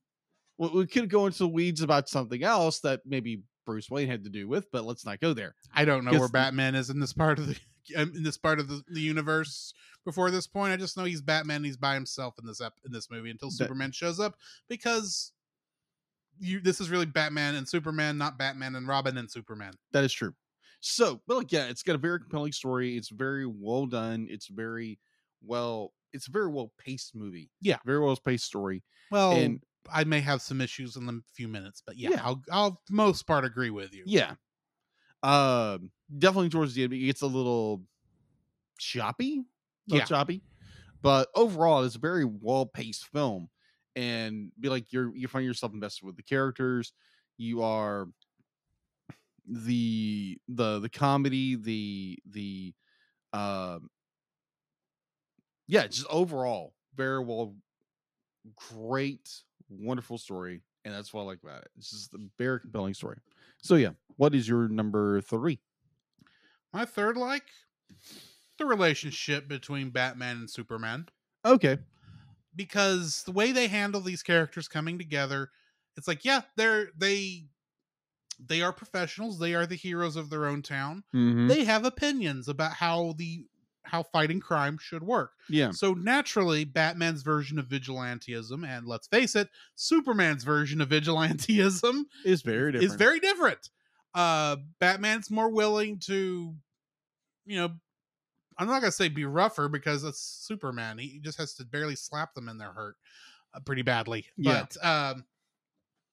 Well, 0.59 0.71
we 0.73 0.87
could 0.87 1.11
go 1.11 1.27
into 1.27 1.39
the 1.39 1.49
weeds 1.49 1.83
about 1.83 2.09
something 2.09 2.43
else 2.43 2.81
that 2.81 3.03
maybe 3.05 3.43
Bruce 3.67 3.91
Wayne 3.91 4.09
had 4.09 4.25
to 4.25 4.31
do 4.31 4.49
with, 4.49 4.71
but 4.73 4.85
let's 4.85 5.05
not 5.05 5.21
go 5.21 5.35
there. 5.35 5.55
I 5.75 5.85
don't 5.85 6.05
know 6.05 6.19
where 6.19 6.29
Batman 6.29 6.75
is 6.75 6.89
in 6.89 6.99
this 6.99 7.13
part 7.13 7.39
of 7.39 7.47
the 7.49 7.57
in 7.95 8.23
this 8.23 8.39
part 8.39 8.59
of 8.59 8.69
the, 8.69 8.83
the 8.89 9.01
universe 9.01 9.75
before 10.05 10.31
this 10.31 10.47
point. 10.47 10.73
I 10.73 10.77
just 10.77 10.97
know 10.97 11.05
he's 11.05 11.21
Batman. 11.23 11.63
He's 11.63 11.77
by 11.77 11.95
himself 11.95 12.35
in 12.41 12.47
this 12.47 12.61
ep- 12.61 12.81
in 12.87 12.91
this 12.93 13.11
movie 13.11 13.31
until 13.31 13.51
That- 13.51 13.57
Superman 13.57 13.93
shows 13.93 14.19
up 14.19 14.35
because 14.69 15.33
you 16.39 16.61
this 16.61 16.81
is 16.81 16.91
really 16.91 17.07
Batman 17.07 17.55
and 17.55 17.69
Superman, 17.69 18.17
not 18.19 18.39
Batman 18.39 18.75
and 18.77 18.89
Robin 18.89 19.19
and 19.19 19.31
Superman. 19.31 19.75
That 19.93 20.05
is 20.05 20.13
true. 20.13 20.35
So, 20.81 21.21
but 21.27 21.37
like, 21.39 21.53
yeah, 21.53 21.67
it's 21.67 21.83
got 21.83 21.95
a 21.97 21.99
very 21.99 22.21
compelling 22.21 22.53
story. 22.53 22.97
It's 22.97 23.09
very 23.09 23.47
well 23.47 23.87
done. 23.87 24.27
It's 24.31 24.47
very 24.49 24.99
well. 25.43 25.93
It's 26.13 26.29
a 26.29 26.31
very 26.31 26.49
well 26.49 26.73
paced 26.79 27.15
movie. 27.15 27.51
Yeah. 27.61 27.79
very 27.85 28.01
well 28.01 28.17
paced 28.17 28.45
story. 28.47 28.83
Well, 29.11 29.33
And- 29.33 29.63
I 29.93 30.03
may 30.05 30.19
have 30.21 30.43
some 30.43 30.61
issues 30.61 30.97
in 30.97 31.09
a 31.09 31.13
few 31.33 31.47
minutes, 31.47 31.81
but 31.87 31.97
yeah, 31.97 32.11
Yeah. 32.11 32.21
I'll 32.25 32.43
I'll 32.51 32.83
most 32.91 33.25
part 33.27 33.45
agree 33.45 33.71
with 33.71 33.95
you. 33.95 34.03
Yeah, 34.05 34.35
um, 35.23 35.93
definitely 36.19 36.49
towards 36.49 36.75
the 36.75 36.83
end, 36.85 36.93
it 36.93 36.99
gets 36.99 37.23
a 37.23 37.27
little 37.29 37.85
choppy. 38.79 39.45
Yeah. 39.87 40.05
choppy. 40.05 40.43
But 41.03 41.29
overall, 41.37 41.85
it's 41.85 41.95
a 41.95 42.01
very 42.01 42.25
well 42.25 42.67
paced 42.67 43.07
film, 43.07 43.49
and 43.95 44.51
be 44.59 44.69
like 44.69 44.93
you're 44.93 45.15
you 45.15 45.29
find 45.29 45.45
yourself 45.45 45.73
invested 45.73 46.05
with 46.05 46.17
the 46.17 46.23
characters. 46.25 46.93
You 47.39 47.63
are 47.63 48.09
the 49.47 50.39
the 50.49 50.81
the 50.81 50.89
comedy, 50.91 51.57
the 51.57 52.19
the 52.27 52.75
um 53.33 53.91
yeah, 55.67 55.87
just 55.87 56.07
overall 56.09 56.75
very 56.95 57.23
well, 57.23 57.57
great, 58.57 59.43
wonderful 59.69 60.19
story, 60.19 60.63
and 60.85 60.95
that's 60.95 61.13
what 61.13 61.23
I 61.23 61.25
like 61.25 61.43
about 61.43 61.63
it. 61.63 61.71
It's 61.77 61.91
just 61.91 62.15
a 62.15 62.19
very 62.39 62.61
compelling 62.61 62.95
story. 62.95 63.19
So 63.63 63.77
yeah, 63.77 63.93
what 64.17 64.35
is 64.35 64.49
your 64.49 64.69
number 64.69 65.21
three? 65.21 65.61
My 66.73 66.85
third 66.85 67.17
like 67.17 67.51
the 68.59 68.67
relationship 68.67 69.49
between 69.49 69.89
Batman 69.91 70.37
and 70.37 70.51
Superman 70.51 71.09
Okay, 71.45 71.79
because 72.55 73.23
the 73.25 73.33
way 73.33 73.53
they 73.53 73.69
handle 73.69 74.01
these 74.01 74.23
characters 74.23 74.69
coming 74.69 74.99
together, 74.99 75.51
it's 75.97 76.09
like 76.09 76.25
yeah, 76.25 76.43
they're 76.57 76.91
they 76.97 77.49
they 78.39 78.63
are 78.63 78.73
professionals, 78.73 79.39
they 79.39 79.55
are 79.55 79.67
the 79.67 79.77
heroes 79.77 80.17
of 80.17 80.31
their 80.31 80.47
own 80.47 80.63
town. 80.63 81.05
mm-hmm. 81.15 81.49
They 81.49 81.65
have 81.65 81.85
opinions 81.85 82.49
about 82.49 82.73
how 82.73 83.15
the 83.17 83.47
how 83.83 84.03
fighting 84.03 84.41
crime 84.41 84.79
should 84.81 85.03
work. 85.03 85.31
yeah, 85.49 85.71
So 85.71 85.95
naturally, 85.95 86.65
Batman's 86.65 87.23
version 87.23 87.57
of 87.57 87.69
vigilantism, 87.69 88.67
and 88.67 88.85
let's 88.87 89.07
face 89.07 89.37
it, 89.37 89.49
Superman's 89.77 90.43
version 90.43 90.81
of 90.81 90.89
vigilantism 90.89 92.03
it's 92.25 92.43
very 92.43 92.73
different. 92.73 92.93
is 92.93 92.97
very 92.97 93.21
different. 93.21 93.71
Uh, 94.13 94.57
Batman's 94.81 95.31
more 95.31 95.51
willing 95.51 95.99
to, 96.01 96.55
you 97.45 97.57
know, 97.57 97.71
I'm 98.59 98.67
not 98.67 98.81
gonna 98.81 98.91
say 98.93 99.09
be 99.09 99.25
rougher 99.25 99.69
because 99.69 100.03
it's 100.03 100.19
Superman. 100.21 100.99
He 100.99 101.21
just 101.23 101.39
has 101.39 101.55
to 101.55 101.65
barely 101.65 101.97
slap 101.97 102.35
them 102.35 102.49
and 102.49 102.61
they're 102.61 102.73
hurt 102.73 102.97
uh, 103.55 103.61
pretty 103.61 103.83
badly. 103.83 104.27
Yeah. 104.37 104.65
But 104.81 104.85
um, 104.85 105.25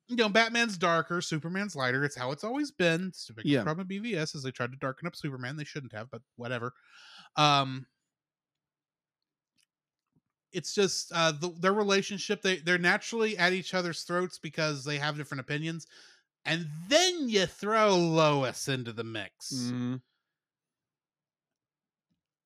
you 0.08 0.16
know, 0.16 0.30
Batman's 0.30 0.78
darker, 0.78 1.22
Superman's 1.22 1.76
lighter. 1.76 2.04
It's 2.04 2.16
how 2.16 2.32
it's 2.32 2.44
always 2.44 2.72
been. 2.72 3.08
It's 3.08 3.28
the 3.28 3.34
biggest 3.34 3.52
Yeah. 3.52 3.64
problem 3.64 3.88
with 3.88 3.90
BVS 3.90 4.36
is 4.36 4.44
they 4.44 4.52
tried 4.52 4.72
to 4.72 4.78
darken 4.78 5.08
up 5.08 5.16
Superman. 5.16 5.56
They 5.58 5.64
shouldn't 5.64 5.94
have, 5.94 6.10
but 6.12 6.22
whatever. 6.36 6.74
Um, 7.36 7.88
it's 10.52 10.74
just 10.74 11.12
uh 11.14 11.32
the, 11.32 11.50
their 11.60 11.74
relationship 11.74 12.42
they 12.42 12.58
they're 12.58 12.78
naturally 12.78 13.38
at 13.38 13.54
each 13.54 13.74
other's 13.74 14.04
throats 14.04 14.38
because 14.38 14.84
they 14.84 14.98
have 14.98 15.18
different 15.18 15.42
opinions 15.42 15.88
and 16.46 16.68
then 16.90 17.30
you 17.30 17.46
throw 17.46 17.96
lois 17.96 18.68
into 18.68 18.94
the 18.94 19.04
mix 19.04 19.52
Mhm. 19.52 20.02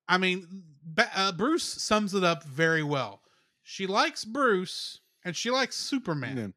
i 0.08 0.18
mean 0.18 0.64
uh, 0.96 1.32
bruce 1.32 1.64
sums 1.64 2.14
it 2.14 2.24
up 2.24 2.42
very 2.44 2.82
well 2.82 3.22
she 3.62 3.86
likes 3.86 4.24
bruce 4.24 5.00
and 5.24 5.36
she 5.36 5.50
likes 5.50 5.76
superman 5.76 6.36
Yeah. 6.36 6.48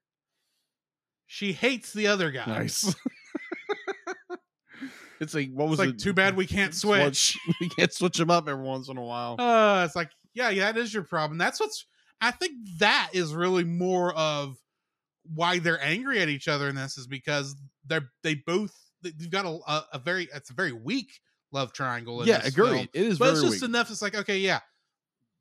She 1.34 1.54
hates 1.54 1.94
the 1.94 2.08
other 2.08 2.30
guy 2.30 2.44
Nice. 2.46 2.94
it's 5.22 5.34
like 5.34 5.50
what 5.54 5.70
was 5.70 5.80
it's 5.80 5.88
like 5.88 5.96
it? 5.96 6.00
too 6.00 6.12
bad 6.12 6.36
we 6.36 6.46
can't 6.46 6.76
switch 6.76 7.38
we 7.62 7.70
can't 7.70 7.94
switch 7.94 8.18
them 8.18 8.30
up 8.30 8.50
every 8.50 8.66
once 8.66 8.90
in 8.90 8.98
a 8.98 9.02
while. 9.02 9.40
Uh, 9.40 9.84
it's 9.86 9.96
like, 9.96 10.10
yeah, 10.34 10.50
yeah, 10.50 10.70
that 10.72 10.80
is 10.80 10.94
your 10.94 11.04
problem. 11.04 11.38
That's 11.38 11.60
what's. 11.60 11.86
I 12.20 12.32
think 12.32 12.54
that 12.80 13.12
is 13.14 13.34
really 13.34 13.64
more 13.64 14.14
of 14.14 14.58
why 15.34 15.60
they're 15.60 15.82
angry 15.82 16.20
at 16.20 16.28
each 16.28 16.50
other 16.50 16.68
in 16.68 16.76
this 16.76 16.98
is 16.98 17.08
because 17.08 17.56
they're 17.86 18.10
they 18.24 18.36
both 18.36 18.74
they've 19.02 19.32
got 19.32 19.46
a 19.46 19.58
a, 19.68 19.86
a 19.94 20.00
very 20.00 20.28
it's 20.34 20.50
a 20.50 20.54
very 20.54 20.74
weak 20.74 21.12
love 21.54 21.72
triangle. 21.72 22.24
In 22.24 22.28
yeah, 22.28 22.42
agreed. 22.44 22.74
film. 22.74 22.88
It 22.94 23.06
is 23.06 23.20
But 23.20 23.32
it's 23.32 23.42
just 23.42 23.62
weak. 23.62 23.64
enough. 23.64 23.90
It's 23.90 24.02
like 24.02 24.16
okay, 24.16 24.40
yeah, 24.40 24.60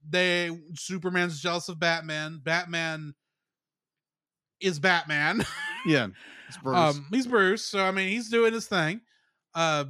they 0.08 0.56
Superman's 0.76 1.40
jealous 1.40 1.68
of 1.68 1.80
Batman. 1.80 2.40
Batman 2.44 3.14
is 4.60 4.78
Batman. 4.78 5.44
yeah, 5.86 6.08
it's 6.48 6.56
Bruce. 6.62 6.76
Um, 6.76 7.06
he's 7.10 7.26
Bruce, 7.26 7.64
so 7.64 7.84
I 7.84 7.90
mean, 7.90 8.08
he's 8.08 8.28
doing 8.28 8.52
his 8.52 8.66
thing. 8.66 9.00
Uh, 9.54 9.86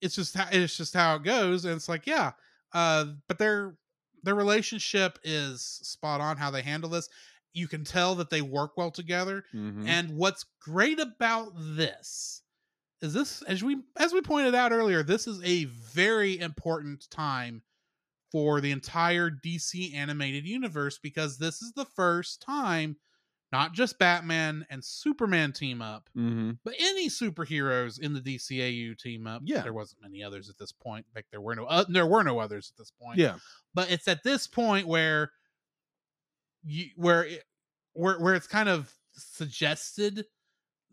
it's 0.00 0.14
just 0.14 0.36
how 0.36 0.48
it's 0.50 0.76
just 0.76 0.94
how 0.94 1.16
it 1.16 1.22
goes, 1.22 1.64
and 1.64 1.74
it's 1.74 1.88
like, 1.88 2.06
yeah. 2.06 2.32
Uh, 2.72 3.06
but 3.28 3.38
their 3.38 3.76
their 4.22 4.34
relationship 4.34 5.18
is 5.24 5.62
spot 5.62 6.20
on. 6.20 6.36
How 6.36 6.50
they 6.50 6.62
handle 6.62 6.90
this, 6.90 7.08
you 7.52 7.68
can 7.68 7.84
tell 7.84 8.14
that 8.16 8.30
they 8.30 8.42
work 8.42 8.76
well 8.76 8.90
together. 8.90 9.44
Mhm. 9.54 9.86
And 9.88 10.16
what's 10.16 10.44
great 10.60 10.98
about 11.00 11.52
this 11.56 12.42
is 13.00 13.12
this, 13.14 13.42
as 13.42 13.62
we 13.62 13.82
as 13.96 14.12
we 14.12 14.20
pointed 14.20 14.54
out 14.54 14.72
earlier, 14.72 15.02
this 15.02 15.26
is 15.26 15.40
a 15.42 15.64
very 15.64 16.38
important 16.38 17.08
time 17.10 17.62
for 18.32 18.60
the 18.60 18.72
entire 18.72 19.30
DC 19.30 19.94
animated 19.94 20.44
universe 20.44 20.98
because 20.98 21.38
this 21.38 21.62
is 21.62 21.72
the 21.72 21.84
first 21.84 22.42
time 22.42 22.96
not 23.54 23.72
just 23.72 23.98
Batman 24.00 24.66
and 24.68 24.84
Superman 24.84 25.52
team 25.52 25.80
up, 25.80 26.10
Mhm. 26.16 26.58
but 26.64 26.74
any 26.78 27.08
superheroes 27.08 28.00
in 28.00 28.12
the 28.12 28.20
DCAU 28.20 28.94
team 28.98 29.28
up. 29.28 29.42
Yeah. 29.44 29.62
there 29.62 29.72
wasn't 29.72 30.02
many 30.02 30.24
others 30.24 30.48
at 30.50 30.58
this 30.58 30.72
point. 30.72 31.06
Like 31.14 31.26
there 31.30 31.40
were 31.40 31.54
no 31.54 31.64
uh, 31.66 31.84
there 31.88 32.06
were 32.06 32.24
no 32.24 32.40
others 32.40 32.72
at 32.74 32.78
this 32.78 32.90
point. 32.90 33.18
yeah, 33.18 33.38
but 33.72 33.90
it's 33.92 34.08
at 34.08 34.24
this 34.24 34.48
point 34.48 34.88
where 34.88 35.30
you 36.64 36.90
where 36.96 37.24
it, 37.24 37.44
where 37.92 38.18
where 38.18 38.34
it's 38.34 38.46
kind 38.48 38.68
of 38.68 38.92
suggested 39.12 40.26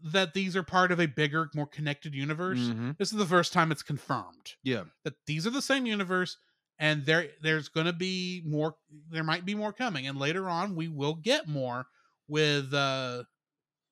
that 0.04 0.34
these 0.34 0.56
are 0.56 0.64
part 0.64 0.92
of 0.92 1.00
a 1.00 1.06
bigger, 1.08 1.50
more 1.56 1.68
connected 1.68 2.14
universe. 2.14 2.60
Mhm. 2.60 2.98
This 2.98 3.12
is 3.12 3.18
the 3.18 3.26
first 3.26 3.54
time 3.54 3.72
it's 3.72 3.84
confirmed 3.84 4.54
yeah, 4.64 4.84
that 5.04 5.14
these 5.26 5.46
are 5.48 5.52
the 5.52 5.62
same 5.62 5.86
universe 5.86 6.38
and 6.80 7.06
there 7.06 7.30
there's 7.42 7.70
going 7.70 7.86
to 7.88 7.94
be 7.94 8.42
more 8.46 8.76
there 9.10 9.24
might 9.24 9.46
be 9.46 9.56
more 9.56 9.74
coming 9.74 10.06
and 10.08 10.18
later 10.18 10.50
on 10.50 10.76
we 10.76 10.88
will 10.88 11.16
get 11.16 11.48
more 11.48 11.86
with 12.28 12.74
uh 12.74 13.24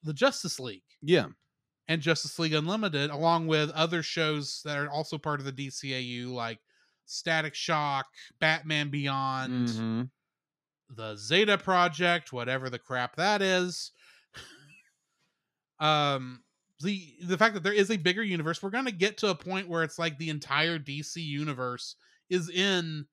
the 0.03 0.13
Justice 0.13 0.59
League 0.59 0.83
yeah, 1.01 1.27
and 1.87 2.01
Justice 2.01 2.37
League 2.39 2.53
Unlimited 2.53 3.09
along 3.09 3.47
with 3.47 3.69
other 3.71 4.01
shows 4.03 4.61
that 4.65 4.77
are 4.77 4.89
also 4.89 5.17
part 5.17 5.39
of 5.39 5.45
the 5.45 5.51
DCAU 5.51 6.27
like 6.31 6.59
Static 7.05 7.55
Shock, 7.55 8.05
Batman 8.39 8.89
Beyond, 8.89 9.67
Mhm. 9.69 10.09
the 10.89 11.15
Zeta 11.15 11.57
Project, 11.57 12.31
whatever 12.31 12.69
the 12.69 12.79
crap 12.79 13.15
that 13.17 13.41
is. 13.41 13.91
um 15.79 16.43
the 16.81 17.15
the 17.23 17.37
fact 17.37 17.53
that 17.55 17.63
there 17.63 17.73
is 17.73 17.91
a 17.91 17.97
bigger 17.97 18.23
universe, 18.23 18.63
we're 18.63 18.69
going 18.69 18.85
to 18.85 18.91
get 18.91 19.17
to 19.17 19.27
a 19.29 19.35
point 19.35 19.67
where 19.67 19.83
it's 19.83 19.99
like 19.99 20.17
the 20.17 20.29
entire 20.29 20.79
DC 20.79 21.17
universe 21.17 21.95
is 22.29 22.49
in 22.49 23.05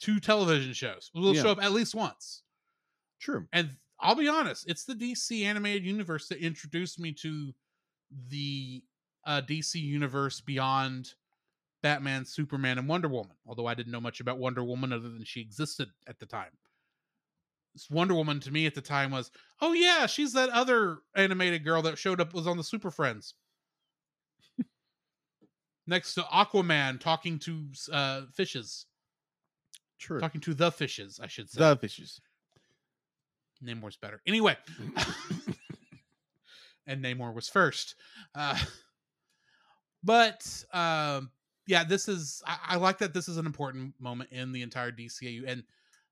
two 0.00 0.18
television 0.18 0.72
shows. 0.72 1.10
Will 1.14 1.34
Yeah. 1.34 1.42
show 1.42 1.50
up 1.50 1.62
at 1.62 1.70
least 1.72 1.94
once. 1.94 2.42
True. 3.20 3.46
And 3.52 3.70
I'll 4.00 4.14
be 4.14 4.28
honest, 4.28 4.68
it's 4.68 4.84
the 4.84 4.94
DC 4.94 5.44
animated 5.44 5.84
universe 5.84 6.28
that 6.28 6.38
introduced 6.38 7.00
me 7.00 7.12
to 7.14 7.52
the 8.28 8.82
uh, 9.24 9.42
DC 9.42 9.76
universe 9.76 10.40
beyond 10.40 11.14
Batman, 11.82 12.24
Superman, 12.24 12.78
and 12.78 12.88
Wonder 12.88 13.08
Woman. 13.08 13.36
Although 13.46 13.66
I 13.66 13.74
didn't 13.74 13.92
know 13.92 14.00
much 14.00 14.20
about 14.20 14.38
Wonder 14.38 14.64
Woman 14.64 14.92
other 14.92 15.08
than 15.08 15.24
she 15.24 15.40
existed 15.40 15.88
at 16.06 16.18
the 16.18 16.26
time. 16.26 16.50
Wonder 17.90 18.14
Woman 18.14 18.40
to 18.40 18.50
me 18.50 18.66
at 18.66 18.74
the 18.74 18.80
time 18.80 19.10
was, 19.10 19.30
oh 19.60 19.72
yeah, 19.72 20.06
she's 20.06 20.32
that 20.32 20.48
other 20.50 20.98
animated 21.14 21.64
girl 21.64 21.82
that 21.82 21.98
showed 21.98 22.20
up 22.20 22.32
was 22.32 22.46
on 22.46 22.56
the 22.56 22.64
Super 22.64 22.90
Friends. 22.90 23.34
Next 25.86 26.14
to 26.14 26.22
Aquaman 26.22 26.98
talking 26.98 27.38
to 27.40 27.66
uh, 27.92 28.22
fishes, 28.34 28.86
True. 29.98 30.18
talking 30.18 30.40
to 30.40 30.54
the 30.54 30.72
fishes, 30.72 31.20
I 31.22 31.26
should 31.28 31.50
say. 31.50 31.60
the 31.60 31.76
fishes. 31.76 32.20
Namor's 33.64 33.96
better. 33.96 34.20
Anyway, 34.26 34.56
and 36.86 37.04
Namor 37.04 37.34
was 37.34 37.48
first. 37.48 37.94
Uh, 38.34 38.58
but 40.04 40.64
um, 40.72 41.30
yeah, 41.66 41.84
this 41.84 42.08
is 42.08 42.42
I, 42.46 42.58
I 42.70 42.76
like 42.76 42.98
that 42.98 43.14
this 43.14 43.28
is 43.28 43.36
an 43.36 43.46
important 43.46 43.94
moment 43.98 44.30
in 44.30 44.52
the 44.52 44.62
entire 44.62 44.92
DCAU. 44.92 45.44
And 45.46 45.62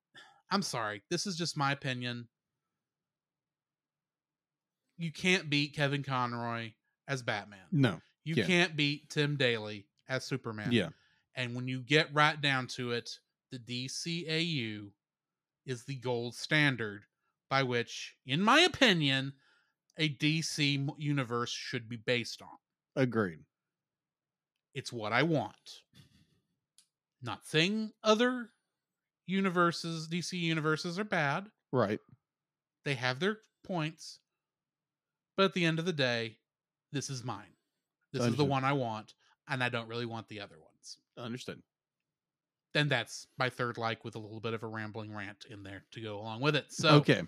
I'm 0.50 0.62
sorry, 0.62 1.02
this 1.10 1.26
is 1.26 1.36
just 1.36 1.56
my 1.56 1.72
opinion. 1.72 2.28
You 4.96 5.10
can't 5.12 5.50
beat 5.50 5.74
Kevin 5.74 6.02
Conroy 6.02 6.72
as 7.08 7.22
Batman. 7.22 7.58
No. 7.72 8.00
You 8.24 8.36
Yeah. 8.36 8.46
can't 8.46 8.76
beat 8.76 9.10
Tim 9.10 9.36
Daly 9.36 9.86
as 10.08 10.24
Superman. 10.24 10.72
Yeah. 10.72 10.90
And 11.34 11.54
when 11.56 11.66
you 11.66 11.80
get 11.80 12.14
right 12.14 12.40
down 12.40 12.68
to 12.68 12.92
it, 12.92 13.18
the 13.50 13.58
DCAU 13.58 14.90
is 15.66 15.84
the 15.84 15.96
gold 15.96 16.34
standard 16.36 17.04
by 17.50 17.62
which, 17.62 18.14
in 18.26 18.40
my 18.40 18.60
opinion, 18.60 19.32
a 19.98 20.08
DC 20.08 20.88
universe 20.98 21.50
should 21.50 21.88
be 21.88 21.96
based 21.96 22.42
on. 22.42 22.48
Agreed. 22.96 23.40
It's 24.74 24.92
what 24.92 25.12
I 25.12 25.22
want. 25.22 25.82
Not 27.22 27.46
saying 27.46 27.92
other 28.02 28.50
universes, 29.26 30.08
DC 30.08 30.32
universes, 30.38 30.98
are 30.98 31.04
bad. 31.04 31.46
Right. 31.72 32.00
They 32.84 32.94
have 32.94 33.20
their 33.20 33.38
points. 33.64 34.18
But 35.36 35.44
at 35.44 35.54
the 35.54 35.64
end 35.64 35.78
of 35.78 35.84
the 35.84 35.92
day, 35.92 36.36
this 36.92 37.10
is 37.10 37.24
mine. 37.24 37.54
This 38.12 38.24
is 38.24 38.36
the 38.36 38.44
one 38.44 38.64
I 38.64 38.72
want, 38.72 39.14
and 39.48 39.64
I 39.64 39.68
don't 39.68 39.88
really 39.88 40.06
want 40.06 40.28
the 40.28 40.40
other 40.40 40.54
ones. 40.54 40.98
Understood. 41.18 41.60
Then 42.74 42.88
that's 42.88 43.26
my 43.38 43.48
third 43.48 43.78
like 43.78 44.04
with 44.04 44.16
a 44.16 44.18
little 44.18 44.40
bit 44.40 44.52
of 44.52 44.62
a 44.62 44.66
rambling 44.66 45.14
rant 45.14 45.46
in 45.48 45.62
there 45.62 45.84
to 45.92 46.00
go 46.02 46.18
along 46.18 46.42
with 46.42 46.56
it. 46.56 46.66
So 46.70 46.96
okay. 46.96 47.22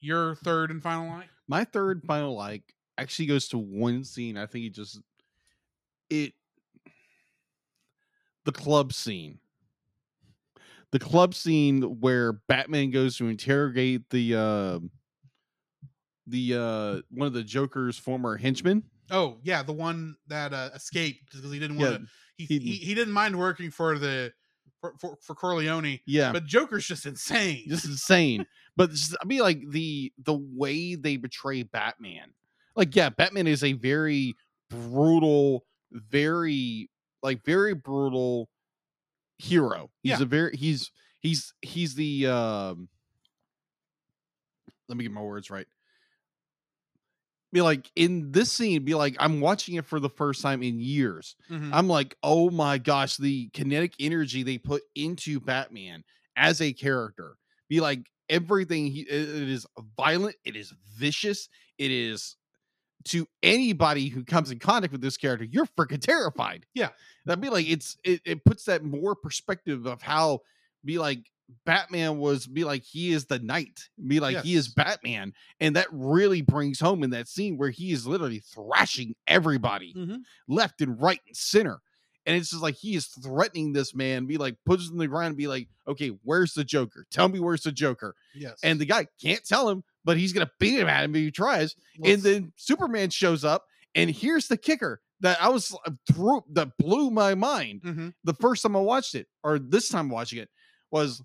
your 0.00 0.34
third 0.36 0.70
and 0.72 0.82
final 0.82 1.08
like? 1.08 1.28
My 1.46 1.64
third 1.64 2.02
final 2.04 2.34
like 2.34 2.74
actually 2.98 3.26
goes 3.26 3.48
to 3.48 3.58
one 3.58 4.02
scene. 4.02 4.36
I 4.36 4.46
think 4.46 4.64
it 4.64 4.74
just 4.74 5.00
it 6.10 6.32
the 8.44 8.52
club 8.52 8.92
scene. 8.92 9.38
The 10.90 10.98
club 10.98 11.34
scene 11.34 11.82
where 12.00 12.32
Batman 12.32 12.90
goes 12.90 13.16
to 13.18 13.28
interrogate 13.28 14.10
the 14.10 14.34
uh 14.36 14.78
the 16.26 16.54
uh 16.54 17.02
one 17.10 17.26
of 17.26 17.32
the 17.32 17.42
Joker's 17.42 17.98
former 17.98 18.36
henchmen. 18.36 18.84
Oh 19.10 19.38
yeah, 19.42 19.62
the 19.62 19.72
one 19.72 20.16
that 20.28 20.54
uh, 20.54 20.70
escaped 20.74 21.26
because 21.30 21.52
he 21.52 21.58
didn't 21.58 21.76
want 21.76 21.90
Yeah, 21.92 21.98
to. 21.98 22.04
He, 22.36 22.44
he- 22.46 22.58
he 22.58 22.72
he 22.76 22.94
didn't 22.94 23.12
mind 23.12 23.38
working 23.38 23.70
for 23.70 23.98
the 23.98 24.32
for 24.84 24.94
for, 24.98 25.16
for 25.22 25.34
Corleone, 25.34 26.00
yeah. 26.06 26.32
but 26.32 26.44
Joker's 26.44 26.86
just 26.86 27.06
insane. 27.06 27.64
just 27.68 27.84
insane. 27.86 28.46
But 28.76 28.90
I 29.20 29.24
mean, 29.24 29.40
like 29.40 29.70
the 29.70 30.12
the 30.24 30.34
way 30.34 30.94
they 30.96 31.16
betray 31.16 31.62
Batman, 31.62 32.32
like 32.76 32.94
yeah, 32.94 33.08
Batman 33.08 33.46
is 33.46 33.62
a 33.64 33.72
very 33.72 34.34
brutal, 34.68 35.64
very 35.92 36.90
like 37.22 37.44
very 37.44 37.74
brutal 37.74 38.48
hero. 39.38 39.90
He's 40.02 40.18
Yeah. 40.18 40.22
a 40.22 40.26
very 40.26 40.56
he's 40.56 40.90
he's 41.20 41.54
he's 41.62 41.94
the 41.94 42.26
um. 42.26 42.88
Let 44.88 44.98
me 44.98 45.04
get 45.04 45.12
my 45.12 45.22
words 45.22 45.50
right. 45.50 45.66
Be 47.54 47.62
like 47.62 47.88
in 47.94 48.32
this 48.32 48.52
scene, 48.52 48.84
be 48.84 48.96
like 48.96 49.16
I'm 49.20 49.40
watching 49.40 49.76
it 49.76 49.86
for 49.86 50.00
the 50.00 50.10
first 50.10 50.42
time 50.42 50.62
in 50.64 50.80
years. 50.80 51.36
Mhm. 51.48 51.70
I'm 51.72 51.88
like, 51.88 52.16
oh 52.24 52.50
my 52.50 52.78
gosh, 52.78 53.16
the 53.16 53.48
kinetic 53.54 53.94
energy 54.00 54.42
they 54.42 54.58
put 54.58 54.82
into 54.96 55.38
Batman 55.40 56.02
as 56.36 56.60
a 56.60 56.72
character. 56.72 57.36
Be 57.70 57.80
like 57.80 58.10
everything 58.28 58.88
he 58.88 59.02
it 59.02 59.28
it 59.42 59.48
is 59.48 59.66
violent, 59.96 60.34
it 60.44 60.56
is 60.56 60.74
vicious, 60.96 61.48
it 61.78 61.92
is 61.92 62.36
to 63.04 63.28
anybody 63.42 64.08
who 64.08 64.24
comes 64.24 64.50
in 64.50 64.58
contact 64.58 64.92
with 64.92 65.02
this 65.02 65.16
character, 65.16 65.44
you're 65.44 65.66
freaking 65.78 66.00
terrified. 66.00 66.66
Yeah. 66.74 66.88
That'd 67.26 67.42
be 67.42 67.50
like 67.50 67.68
it's 67.68 67.96
it, 68.04 68.20
it 68.24 68.44
puts 68.44 68.64
that 68.64 68.82
more 68.82 69.14
perspective 69.14 69.86
of 69.86 70.02
how 70.02 70.40
be 70.84 70.98
like 70.98 71.30
Batman 71.66 72.18
was 72.18 72.46
be 72.46 72.64
like 72.64 72.82
he 72.82 73.12
is 73.12 73.26
the 73.26 73.38
knight, 73.38 73.88
be 74.06 74.20
like 74.20 74.38
he 74.42 74.54
is 74.54 74.68
Batman, 74.68 75.32
and 75.60 75.76
that 75.76 75.86
really 75.92 76.42
brings 76.42 76.80
home 76.80 77.02
in 77.02 77.10
that 77.10 77.28
scene 77.28 77.56
where 77.58 77.70
he 77.70 77.92
is 77.92 78.06
literally 78.06 78.40
thrashing 78.40 79.14
everybody 79.26 79.92
Mhm. 79.94 80.22
left 80.48 80.80
and 80.80 81.00
right 81.00 81.20
and 81.26 81.36
center. 81.36 81.80
And 82.26 82.34
it's 82.36 82.48
just 82.50 82.62
like 82.62 82.76
he 82.76 82.94
is 82.96 83.06
threatening 83.22 83.74
this 83.74 83.94
man, 83.94 84.24
be 84.24 84.38
like, 84.38 84.56
puts 84.64 84.86
him 84.86 84.92
on 84.92 84.98
the 84.98 85.06
ground 85.08 85.26
and 85.28 85.36
be 85.36 85.46
like, 85.46 85.68
okay, 85.86 86.08
where's 86.22 86.54
the 86.54 86.64
Joker? 86.64 87.04
Tell 87.10 87.28
me 87.28 87.38
where's 87.38 87.62
the 87.64 87.72
Joker. 87.72 88.14
Yes, 88.34 88.58
And 88.62 88.80
the 88.80 88.86
guy 88.86 89.06
can't 89.20 89.44
tell 89.44 89.68
him, 89.68 89.84
but 90.06 90.16
he's 90.16 90.32
gonna 90.32 90.50
beat 90.58 90.78
him 90.78 90.88
at 90.88 91.04
him 91.04 91.14
if 91.14 91.20
he 91.20 91.30
tries. 91.30 91.76
And 92.02 92.22
then 92.22 92.52
Superman 92.56 93.10
shows 93.10 93.44
up, 93.44 93.66
and 93.94 94.10
here's 94.10 94.48
the 94.48 94.56
kicker 94.56 95.02
that 95.20 95.40
I 95.42 95.50
was 95.50 95.76
uh, 95.86 95.90
through 96.10 96.44
that 96.52 96.76
blew 96.78 97.10
my 97.10 97.34
mind 97.34 97.82
Mhm. 97.82 98.14
the 98.24 98.34
first 98.34 98.62
time 98.62 98.74
I 98.76 98.80
watched 98.80 99.14
it, 99.14 99.28
or 99.42 99.58
this 99.58 99.90
time 99.90 100.08
watching 100.08 100.38
it, 100.38 100.48
was 100.94 101.22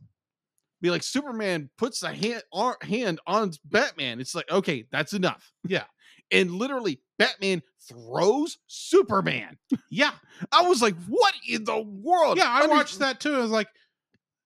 be 0.82 0.90
like 0.90 1.04
Superman 1.04 1.70
puts 1.78 2.04
a 2.04 2.14
hand 2.14 2.42
ar- 2.54 2.78
hand 2.82 3.20
on 3.28 3.52
Batman. 3.66 4.20
It's 4.20 4.34
like, 4.34 4.50
okay, 4.50 4.86
that's 4.92 5.14
enough. 5.14 5.52
Yeah. 5.68 5.84
And 6.32 6.52
literally, 6.52 7.02
Batman 7.18 7.62
throws 7.88 8.58
Superman. 8.68 9.58
yeah, 9.92 10.12
I 10.52 10.62
was 10.64 10.82
like, 10.82 10.96
what 11.08 11.34
in 11.48 11.64
the 11.66 11.82
world? 11.82 12.38
yeah. 12.38 12.46
I 12.52 12.62
mean, 12.62 12.70
watched 12.72 13.00
that 13.00 13.20
too. 13.20 13.36
I 13.36 13.40
was 13.40 13.52
like, 13.52 13.68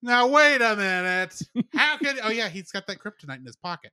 now 0.02 0.28
wait 0.28 0.62
a 0.62 0.76
minute. 0.76 1.40
How 1.74 1.98
could? 1.98 2.18
Oh 2.24 2.30
yeah, 2.32 2.50
he's 2.50 2.72
got 2.72 2.88
that 2.88 3.00
kryptonite 3.00 3.38
in 3.40 3.45
his 3.45 3.56
pocket. 3.56 3.91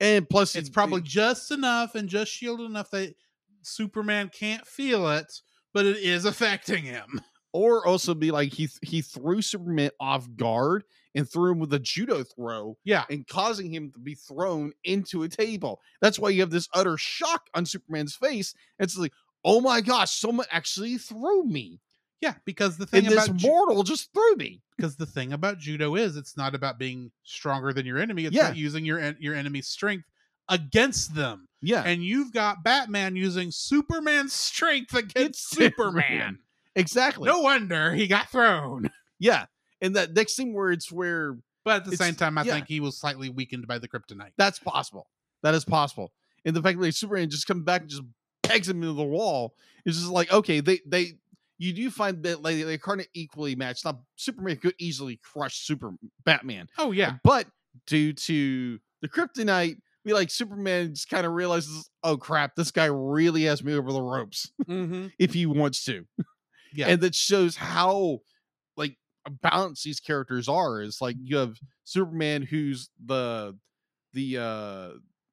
And 0.00 0.28
plus, 0.28 0.54
It's 0.56 0.68
it- 0.68 0.72
probably 0.74 1.02
just 1.02 1.50
enough 1.50 1.94
and 1.94 2.08
just 2.08 2.32
shielded 2.32 2.66
enough 2.66 2.90
that 2.90 3.14
Superman 3.62 4.30
can't 4.36 4.66
feel 4.66 5.08
it, 5.10 5.32
but 5.72 5.86
it 5.86 5.98
is 5.98 6.24
affecting 6.32 6.82
him. 6.84 7.20
Or 7.54 7.86
also 7.86 8.12
be 8.14 8.30
like 8.30 8.52
he 8.52 8.68
he 8.82 9.00
threw 9.00 9.40
Superman 9.40 9.90
off 9.98 10.28
guard 10.36 10.84
and 11.14 11.26
threw 11.30 11.52
him 11.52 11.60
with 11.60 11.72
a 11.72 11.78
judo 11.78 12.24
throw 12.24 12.76
Yeah, 12.84 13.04
and 13.08 13.26
causing 13.26 13.72
him 13.72 13.90
to 13.92 13.98
be 14.00 14.14
thrown 14.16 14.72
into 14.84 15.22
a 15.22 15.28
table. 15.28 15.80
That's 16.02 16.18
why 16.18 16.28
you 16.30 16.40
have 16.42 16.50
this 16.50 16.68
utter 16.74 16.98
shock 16.98 17.46
on 17.54 17.64
Superman's 17.64 18.16
face. 18.16 18.52
It's 18.80 18.98
like, 18.98 19.12
oh 19.44 19.60
my 19.60 19.80
gosh, 19.80 20.10
someone 20.18 20.46
actually 20.50 20.98
threw 20.98 21.44
me. 21.44 21.80
yeah. 22.20 22.34
Because 22.44 22.76
the 22.76 22.86
thing 22.86 23.06
And 23.06 23.14
this 23.14 23.26
about 23.26 23.36
ju- 23.36 23.46
mortal 23.46 23.82
just 23.84 24.12
threw 24.12 24.34
me. 24.36 24.60
because 24.76 24.96
the 24.96 25.06
thing 25.06 25.32
about 25.32 25.58
judo 25.58 25.94
is 25.94 26.16
it's 26.16 26.36
not 26.36 26.54
about 26.56 26.78
being 26.80 27.12
stronger 27.22 27.72
than 27.72 27.86
your 27.86 27.98
enemy. 27.98 28.24
It's 28.24 28.34
Yeah. 28.34 28.46
about 28.46 28.56
using 28.56 28.84
your 28.84 28.98
en- 28.98 29.16
your 29.20 29.34
enemy's 29.36 29.68
strength 29.68 30.06
against 30.48 31.14
them. 31.14 31.46
Yeah. 31.62 31.82
And 31.84 32.04
you've 32.04 32.32
got 32.32 32.64
Batman 32.64 33.14
using 33.16 33.50
Superman's 33.52 34.32
strength 34.50 34.94
against 34.94 35.50
Superman. 35.50 36.38
Exactly. 36.76 37.28
No 37.28 37.40
wonder 37.40 37.94
he 37.94 38.06
got 38.06 38.30
thrown. 38.30 38.90
Yeah. 39.20 39.46
And 39.80 39.94
that 39.96 40.12
next 40.12 40.34
scene 40.34 40.52
where 40.52 40.70
it's 40.72 40.90
where 40.90 41.38
But 41.64 41.76
at 41.76 41.84
the 41.90 41.96
same 41.96 42.14
time, 42.16 42.36
I 42.36 42.42
yeah. 42.42 42.54
think 42.54 42.66
he 42.66 42.80
was 42.80 42.98
slightly 42.98 43.30
weakened 43.30 43.66
by 43.66 43.78
the 43.78 43.88
kryptonite. 43.88 44.32
that's 44.36 44.58
possible. 44.58 45.06
That 45.42 45.54
is 45.54 45.64
possible. 45.64 46.12
And 46.44 46.54
the 46.54 46.60
fact 46.60 46.80
that 46.80 46.94
Superman 46.94 47.30
just 47.30 47.46
comes 47.46 47.62
back 47.62 47.82
and 47.82 47.90
just 47.90 48.02
pegs 48.42 48.68
him 48.68 48.82
into 48.82 48.92
the 48.92 49.04
wall 49.04 49.54
is 49.86 49.96
just 49.96 50.10
like, 50.10 50.32
okay, 50.32 50.60
they 50.60 50.80
they 50.84 51.12
you 51.58 51.72
do 51.72 51.90
find 51.90 52.22
that 52.24 52.42
like 52.42 52.62
they 52.64 52.78
kind 52.78 53.00
of 53.00 53.06
equally 53.14 53.54
matched. 53.54 53.84
Now 53.84 54.00
Superman 54.16 54.56
could 54.56 54.74
easily 54.78 55.20
crush 55.22 55.58
Super 55.58 55.92
Batman. 56.24 56.68
Oh 56.76 56.92
yeah, 56.92 57.16
But 57.22 57.46
due 57.86 58.12
to 58.12 58.78
the 59.00 59.08
kryptonite, 59.08 59.78
we 60.04 60.12
like 60.12 60.30
Superman 60.30 60.94
just 60.94 61.08
kind 61.08 61.26
of 61.26 61.32
realizes, 61.32 61.88
oh 62.02 62.16
crap, 62.16 62.56
this 62.56 62.70
guy 62.70 62.86
really 62.86 63.44
has 63.44 63.62
me 63.62 63.74
over 63.74 63.92
the 63.92 64.02
ropes 64.02 64.50
mm-hmm. 64.68 65.06
if 65.18 65.32
he 65.32 65.46
wants 65.46 65.84
to. 65.84 66.06
Yeah. 66.74 66.88
And 66.88 67.00
that 67.02 67.14
shows 67.14 67.56
how 67.56 68.20
like 68.76 68.96
balanced 69.42 69.84
these 69.84 70.00
characters 70.00 70.48
are. 70.48 70.82
Is 70.82 71.00
like 71.00 71.16
you 71.20 71.36
have 71.36 71.58
Superman 71.84 72.42
who's 72.42 72.90
the 73.04 73.56
the 74.12 74.38
uh 74.38 74.88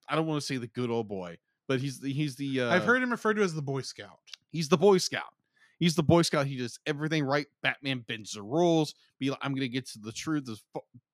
I 0.10 0.16
don't 0.16 0.28
want 0.28 0.42
to 0.42 0.46
say 0.46 0.58
the 0.58 0.68
good 0.68 0.90
old 0.90 1.08
boy, 1.08 1.38
but 1.68 1.80
he's 1.80 2.00
the 2.00 2.12
he's 2.12 2.36
the 2.36 2.62
uh 2.62 2.74
I've 2.74 2.84
heard 2.84 3.02
him 3.02 3.12
referred 3.12 3.36
to 3.36 3.44
as 3.44 3.54
the 3.54 3.62
Boy 3.62 3.82
Scout. 3.82 4.20
he's 4.52 4.70
the 4.70 4.78
Boy 4.78 4.98
Scout. 4.98 5.34
He's 5.80 5.96
the 5.96 6.04
Boy 6.04 6.22
Scout. 6.22 6.46
He 6.46 6.58
does 6.58 6.80
everything 6.86 7.24
right. 7.24 7.48
Batman 7.64 8.06
bends 8.08 8.34
the 8.34 8.44
rules. 8.44 8.94
Be 9.20 9.32
like, 9.32 9.40
I'm 9.42 9.56
gonna 9.56 9.68
get 9.68 9.88
to 9.88 10.00
the 10.00 10.12
truth 10.12 10.48
as 10.48 10.62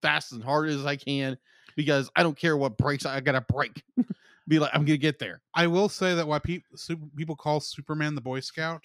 fast 0.02 0.34
and 0.34 0.44
hard 0.44 0.70
as 0.70 0.86
I 0.86 0.98
can 0.98 1.38
because 1.78 2.10
I 2.18 2.24
don't 2.24 2.38
care 2.38 2.58
what 2.58 2.78
breaks. 2.78 3.06
I 3.06 3.22
gotta 3.22 3.42
break. 3.42 3.82
Be 4.50 4.60
like, 4.60 4.72
I'm 4.74 4.84
gonna 4.84 4.98
get 4.98 5.20
there. 5.20 5.42
I 5.54 5.68
will 5.68 5.90
say 5.90 6.16
that 6.16 6.28
why 6.28 6.40
people 6.40 6.78
super, 6.78 7.06
people 7.16 7.36
call 7.36 7.60
Superman 7.60 8.16
the 8.16 8.22
Boy 8.22 8.40
Scout, 8.42 8.82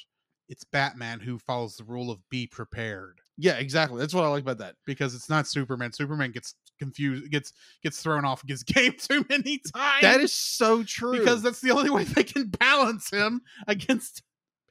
it's 0.52 0.64
Batman 0.64 1.18
who 1.18 1.38
follows 1.38 1.76
the 1.76 1.84
rule 1.84 2.10
of 2.10 2.18
be 2.30 2.46
prepared 2.46 3.18
Yeah, 3.38 3.54
exactly. 3.54 3.98
That's 3.98 4.12
what 4.14 4.24
I 4.24 4.28
like 4.28 4.42
about 4.42 4.58
that. 4.58 4.74
because 4.86 5.14
it's 5.14 5.28
not 5.30 5.46
Superman. 5.48 5.92
Superman 5.92 6.30
gets 6.30 6.54
confused, 6.78 7.30
gets 7.32 7.52
gets 7.82 8.02
thrown 8.02 8.24
off, 8.24 8.44
gets 8.46 8.62
game 8.74 8.94
too 8.98 9.24
many 9.28 9.58
times. 9.74 10.02
That 10.02 10.20
is 10.20 10.32
so 10.32 10.82
true. 10.84 11.18
because 11.18 11.42
that's 11.42 11.60
the 11.60 11.70
only 11.72 11.90
way 11.90 12.04
they 12.04 12.22
can 12.24 12.48
balance 12.48 13.10
him 13.10 13.40
against 13.66 14.22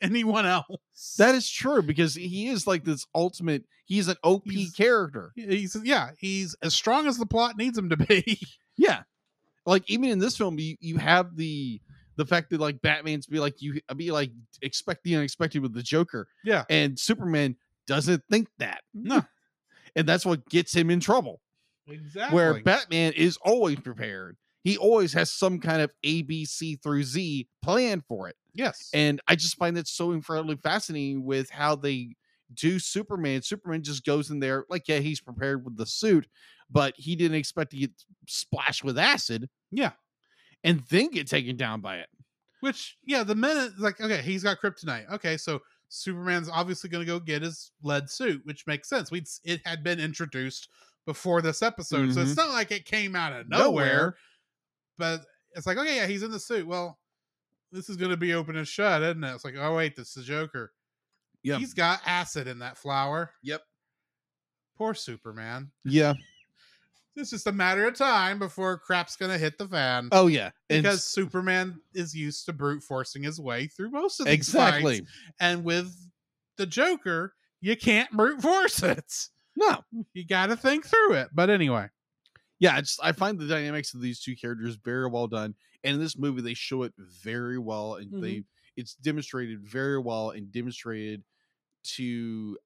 anyone 0.02 0.46
else. 0.46 1.16
that 1.18 1.36
is 1.36 1.50
true 1.50 1.82
because 1.82 2.16
he 2.16 2.48
is 2.48 2.68
like 2.68 2.84
this 2.86 3.06
ultimate. 3.16 3.64
He's 3.86 4.08
an 4.08 4.16
OP 4.24 4.44
He's- 4.50 4.72
character. 4.72 5.32
he's 5.36 5.76
yeah, 5.84 6.12
he's 6.18 6.56
as 6.62 6.74
strong 6.74 7.08
as 7.08 7.18
the 7.18 7.26
plot 7.26 7.58
needs 7.58 7.78
him 7.78 7.90
to 7.90 7.98
be. 7.98 8.40
Yeah, 8.78 9.04
like 9.66 9.84
even 9.90 10.10
in 10.10 10.18
this 10.20 10.38
film, 10.38 10.58
you 10.58 10.76
you 10.80 10.98
have 10.98 11.36
the 11.36 11.82
the 12.22 12.28
fact 12.28 12.52
that 12.52 12.60
like 12.60 12.80
Batman's 12.84 13.26
be 13.26 13.40
like 13.40 13.62
you 13.64 13.80
be 13.96 14.12
like 14.12 14.32
expect 14.62 15.04
the 15.04 15.16
unexpected 15.16 15.60
with 15.62 15.74
the 15.74 15.82
Joker. 15.82 16.28
Yeah. 16.44 16.66
and 16.70 17.00
Superman 17.00 17.56
doesn't 17.88 18.24
think 18.30 18.48
that. 18.60 18.82
No. 18.94 19.24
and 19.96 20.08
that's 20.08 20.24
what 20.24 20.48
gets 20.50 20.72
him 20.72 20.92
in 20.92 21.00
trouble. 21.00 21.42
Exactly. 21.88 22.36
Where 22.36 22.62
Batman 22.62 23.14
is 23.14 23.38
always 23.38 23.80
prepared. 23.80 24.38
He 24.64 24.78
always 24.78 25.14
has 25.14 25.32
some 25.32 25.60
kind 25.60 25.82
of 25.82 25.92
A, 26.04 26.22
B, 26.22 26.46
C 26.46 26.76
through 26.76 27.04
Z 27.04 27.48
plan 27.64 28.04
for 28.08 28.30
it. 28.30 28.36
yes, 28.54 28.92
And 28.94 29.20
I 29.28 29.36
just 29.36 29.58
find 29.58 29.76
that 29.78 29.88
so 29.88 30.12
incredibly 30.12 30.56
fascinating 30.58 31.26
with 31.26 31.50
how 31.50 31.76
they 31.76 32.16
do 32.54 32.78
Superman. 32.78 33.42
Superman 33.42 33.82
just 33.82 34.06
goes 34.06 34.30
in 34.30 34.40
there, 34.40 34.66
like, 34.70 34.88
yeah, 34.88 35.00
he's 35.00 35.20
prepared 35.20 35.66
with 35.66 35.78
the 35.78 35.88
suit, 35.88 36.28
but 36.70 36.94
he 36.96 37.16
didn't 37.16 37.38
expect 37.38 37.72
to 37.72 37.78
get 37.78 37.92
splashed 38.28 38.84
with 38.84 39.00
acid 39.00 39.50
yeah. 39.72 39.92
And 40.64 40.82
then 40.90 41.10
get 41.10 41.28
taken 41.28 41.58
down 41.58 41.82
by 41.82 41.98
it. 41.98 42.08
Which 42.62 42.98
yeah, 43.06 43.24
the 43.24 43.36
minute 43.36 43.74
like 43.80 44.00
okay, 44.00 44.22
he's 44.22 44.44
got 44.44 44.60
kryptonite. 44.60 45.12
Okay, 45.12 45.36
so 45.38 45.60
Superman's 45.90 46.48
obviously 46.50 46.90
going 46.90 47.06
to 47.06 47.12
go 47.12 47.20
get 47.20 47.42
his 47.42 47.72
lead 47.84 48.10
suit, 48.10 48.42
which 48.46 48.68
makes 48.68 48.88
sense. 48.88 49.10
We 49.12 49.24
it 49.44 49.62
had 49.66 49.84
been 49.84 50.00
introduced 50.00 50.70
before 51.06 51.42
this 51.42 51.62
episode, 51.64 52.14
so 52.14 52.22
it's 52.22 52.32
Mhm. 52.34 52.38
not 52.38 52.50
like 52.52 52.72
it 52.72 52.86
came 52.86 53.16
out 53.16 53.34
of 53.34 53.50
nowhere. 53.50 54.16
But 54.98 55.26
it's 55.56 55.66
like 55.66 55.78
okay, 55.78 55.96
yeah, 55.98 56.06
he's 56.08 56.22
in 56.24 56.30
the 56.32 56.40
suit. 56.40 56.68
Well, 56.68 57.00
this 57.72 57.90
is 57.90 57.98
going 57.98 58.12
to 58.12 58.18
be 58.18 58.34
open 58.36 58.56
and 58.56 58.68
shut, 58.68 59.02
isn't 59.02 59.24
it? 59.24 59.34
It's 59.34 59.44
like 59.46 59.56
oh 59.58 59.76
wait, 59.76 59.96
this 59.96 60.10
is 60.10 60.14
the 60.14 60.22
Joker. 60.24 60.72
Yeah. 61.44 61.58
He's 61.58 61.74
got 61.74 62.02
acid 62.06 62.48
in 62.48 62.60
that 62.60 62.78
flower. 62.78 63.32
Yep. 63.42 63.64
Poor 64.78 64.94
Superman. 64.94 65.72
Yeah. 65.84 66.14
It's 67.16 67.30
just 67.30 67.48
a 67.48 67.52
matter 67.52 67.86
of 67.86 67.96
time 67.96 68.40
before 68.40 68.78
crap's 68.78 69.16
gonna 69.16 69.38
hit 69.38 69.58
the 69.58 69.68
fan. 69.68 70.10
Oh 70.12 70.28
yeah. 70.28 70.52
Because 70.70 71.04
Superman 71.04 71.80
is 71.94 72.16
used 72.16 72.46
to 72.46 72.54
brute 72.54 72.84
forcing 72.84 73.24
his 73.24 73.40
way 73.40 73.68
through 73.68 73.92
most 73.92 74.20
of 74.20 74.28
these 74.28 74.34
exactly. 74.34 75.00
fights. 75.00 75.12
And 75.40 75.64
with 75.64 75.94
the 76.58 76.66
Joker, 76.66 77.34
you 77.60 77.76
can't 77.76 78.10
brute 78.12 78.42
force 78.42 78.82
it. 78.84 79.12
No. 79.58 79.80
You 80.14 80.26
got 80.26 80.48
to 80.48 80.56
think 80.56 80.86
through 80.86 81.14
it. 81.16 81.30
But 81.34 81.50
anyway, 81.50 81.90
Yeah, 82.60 82.78
it's 82.78 82.98
I 83.04 83.12
find 83.12 83.38
the 83.38 83.48
dynamics 83.48 83.94
of 83.94 84.02
these 84.02 84.22
two 84.22 84.36
characters 84.36 84.76
very 84.76 85.08
well 85.10 85.28
done. 85.28 85.54
And 85.84 85.96
in 85.96 86.00
this 86.00 86.18
movie 86.18 86.42
they 86.42 86.54
show 86.54 86.84
it 86.84 86.94
very 86.98 87.58
well 87.58 87.96
and 87.96 88.24
they 88.24 88.44
it's 88.78 88.96
demonstrated 88.96 89.60
very 89.62 90.00
well 90.00 90.30
and 90.30 90.52
demonstrated 90.52 91.24
to 91.84 92.58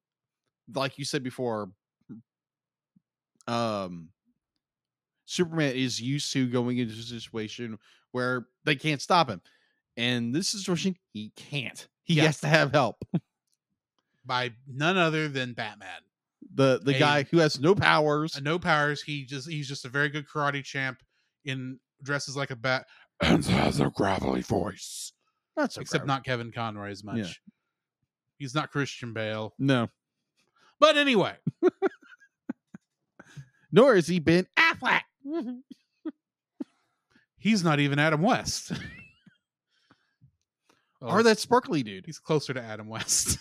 like 0.74 0.98
you 0.98 1.06
said 1.06 1.24
before 1.24 1.70
um 3.48 4.10
Superman 5.26 5.76
is 5.76 6.02
used 6.02 6.32
to 6.34 6.48
going 6.50 6.78
into 6.78 6.94
a 6.94 6.98
situation 6.98 7.78
where 8.12 8.48
they 8.64 8.76
can't 8.76 9.02
stop 9.02 9.30
him. 9.30 9.42
And 9.98 10.34
this 10.36 10.50
situation 10.50 10.96
he 11.14 11.32
can't. 11.36 11.88
He 12.04 12.16
Yeah. 12.16 12.26
has 12.26 12.40
to 12.42 12.48
have 12.48 12.72
help. 12.72 12.98
by 14.26 14.52
none 14.68 14.98
other 14.98 15.28
than 15.28 15.54
Batman. 15.54 16.02
The 16.54 16.80
the 16.84 16.96
A- 16.96 17.00
guy 17.00 17.24
who 17.24 17.40
has 17.40 17.60
no 17.60 17.76
powers. 17.76 18.38
Uh, 18.38 18.42
no 18.42 18.60
powers. 18.60 19.02
He 19.02 19.26
just 19.26 19.50
he's 19.50 19.68
just 19.68 19.86
a 19.86 19.90
very 19.90 20.10
good 20.10 20.28
karate 20.28 20.64
champ 20.64 21.02
in 21.44 21.80
dresses 22.04 22.38
like 22.38 22.52
a 22.52 22.56
bat 22.56 22.86
and 23.22 23.44
has 23.46 23.80
a 23.80 23.90
gravelly 23.90 24.42
voice. 24.42 25.12
Not 25.58 25.74
so 25.74 25.82
Except 25.82 26.06
proud. 26.06 26.14
not 26.16 26.24
Kevin 26.24 26.52
Conroy 26.52 26.92
as 26.92 27.04
much. 27.04 27.42
He's 28.38 28.54
not 28.54 28.72
Christian 28.72 29.14
Bale. 29.14 29.54
No. 29.58 29.90
But 30.80 30.98
anyway, 30.98 31.36
Nor 33.72 33.96
has 33.96 34.08
he 34.08 34.20
been 34.20 34.48
Affleck. 34.58 35.02
He's 37.38 37.64
not 37.64 37.80
even 37.80 38.00
Adam 38.00 38.22
West. 38.22 38.72
Well, 41.02 41.12
or 41.16 41.24
that 41.24 41.40
sparkly 41.40 41.84
dude. 41.84 42.06
he's 42.06 42.20
closer 42.20 42.54
to 42.54 42.62
Adam 42.62 42.88
West. 42.88 43.38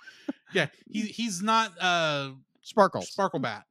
yeah, 0.54 0.66
he 0.88 1.02
he's 1.02 1.42
not 1.42 1.72
uh 1.80 2.30
Sparkle. 2.62 3.02
Sparkle 3.02 3.40
Bat. 3.40 3.64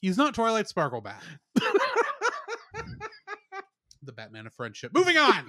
he's 0.00 0.16
not 0.16 0.34
Twilight 0.34 0.68
Sparkle 0.68 1.02
Bat. 1.02 1.22
the 4.02 4.12
Batman 4.12 4.46
of 4.46 4.54
friendship. 4.54 4.92
Moving 4.94 5.18
on. 5.18 5.46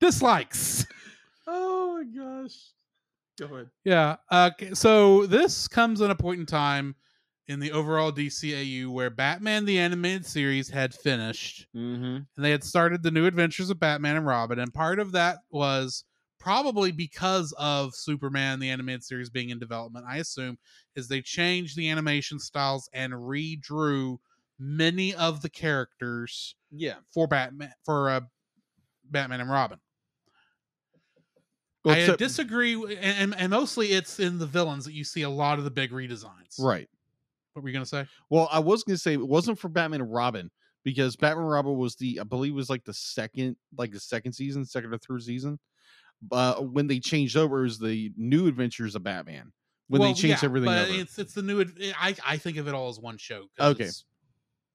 Dislikes. 0.00 0.86
oh 1.46 2.02
my 2.02 2.04
gosh. 2.04 2.72
Go 3.38 3.46
ahead. 3.46 3.70
Yeah. 3.84 4.16
Uh, 4.30 4.50
so 4.74 5.26
this 5.26 5.68
comes 5.68 6.00
at 6.00 6.10
a 6.10 6.14
point 6.14 6.40
in 6.40 6.46
time 6.46 6.94
in 7.46 7.60
the 7.60 7.72
overall 7.72 8.10
DCAU 8.12 8.88
where 8.88 9.10
Batman 9.10 9.64
the 9.66 9.78
animated 9.78 10.24
series 10.26 10.68
had 10.70 10.94
finished 10.94 11.66
Mm-hmm. 11.76 12.04
and 12.04 12.26
they 12.36 12.50
had 12.50 12.64
started 12.64 13.02
the 13.02 13.10
new 13.10 13.26
adventures 13.26 13.70
of 13.70 13.78
Batman 13.80 14.16
and 14.16 14.26
Robin 14.26 14.58
and 14.58 14.72
part 14.72 14.98
of 14.98 15.12
that 15.12 15.38
was 15.50 16.04
probably 16.40 16.90
because 16.92 17.52
of 17.58 17.94
Superman 17.94 18.60
the 18.60 18.70
animated 18.70 19.02
series 19.04 19.30
being 19.30 19.50
in 19.50 19.58
development 19.58 20.06
I 20.08 20.18
assume 20.18 20.58
is 20.96 21.06
they 21.08 21.20
changed 21.22 21.76
the 21.76 21.90
animation 21.90 22.38
styles 22.38 22.88
and 22.92 23.12
redrew 23.12 24.18
many 24.58 25.14
of 25.14 25.42
the 25.42 25.50
characters 25.50 26.54
Yeah. 26.70 26.94
for 27.12 27.26
Batman 27.26 27.72
for 27.84 28.08
uh, 28.10 28.20
Batman 29.10 29.40
and 29.40 29.50
Robin. 29.50 29.78
Well, 31.84 31.94
I 31.94 31.98
except- 31.98 32.18
disagree, 32.18 32.74
and, 32.74 32.98
and 33.32 33.34
and 33.36 33.50
mostly 33.50 33.88
it's 33.92 34.18
in 34.18 34.38
the 34.38 34.46
villains 34.46 34.86
that 34.86 34.94
you 34.94 35.04
see 35.04 35.22
a 35.22 35.28
lot 35.30 35.58
of 35.58 35.64
the 35.64 35.70
big 35.70 35.90
redesigns. 35.90 36.58
right. 36.58 36.88
What 37.54 37.62
were 37.62 37.68
you 37.68 37.72
gonna 37.72 37.86
say? 37.86 38.06
Well, 38.30 38.48
I 38.52 38.58
was 38.58 38.82
gonna 38.82 38.98
say 38.98 39.14
it 39.14 39.26
wasn't 39.26 39.58
for 39.58 39.68
Batman 39.68 40.00
and 40.02 40.12
Robin 40.12 40.50
because 40.82 41.16
Batman 41.16 41.44
and 41.44 41.52
Robin 41.52 41.76
was 41.76 41.94
the 41.96 42.20
I 42.20 42.24
believe 42.24 42.52
it 42.52 42.56
was 42.56 42.68
like 42.68 42.84
the 42.84 42.92
second 42.92 43.56
like 43.78 43.92
the 43.92 44.00
second 44.00 44.32
season, 44.32 44.64
second 44.64 44.92
or 44.92 44.98
third 44.98 45.22
season. 45.22 45.58
But 46.20 46.70
when 46.72 46.86
they 46.88 46.98
changed 47.00 47.36
over, 47.36 47.60
it 47.60 47.64
was 47.64 47.78
the 47.78 48.12
new 48.16 48.46
adventures 48.48 48.94
of 48.94 49.02
Batman. 49.04 49.52
When 49.88 50.00
Well, 50.00 50.10
they 50.10 50.20
changed 50.20 50.42
yeah, 50.42 50.46
everything 50.48 50.66
but 50.66 50.88
over. 50.88 51.00
it's 51.00 51.18
it's 51.18 51.34
the 51.34 51.42
new. 51.42 51.64
I 51.98 52.16
I 52.26 52.36
think 52.38 52.56
of 52.56 52.66
it 52.66 52.74
all 52.74 52.88
as 52.88 52.98
one 52.98 53.18
show. 53.18 53.46
Okay. 53.60 53.84
it's- 53.84 54.04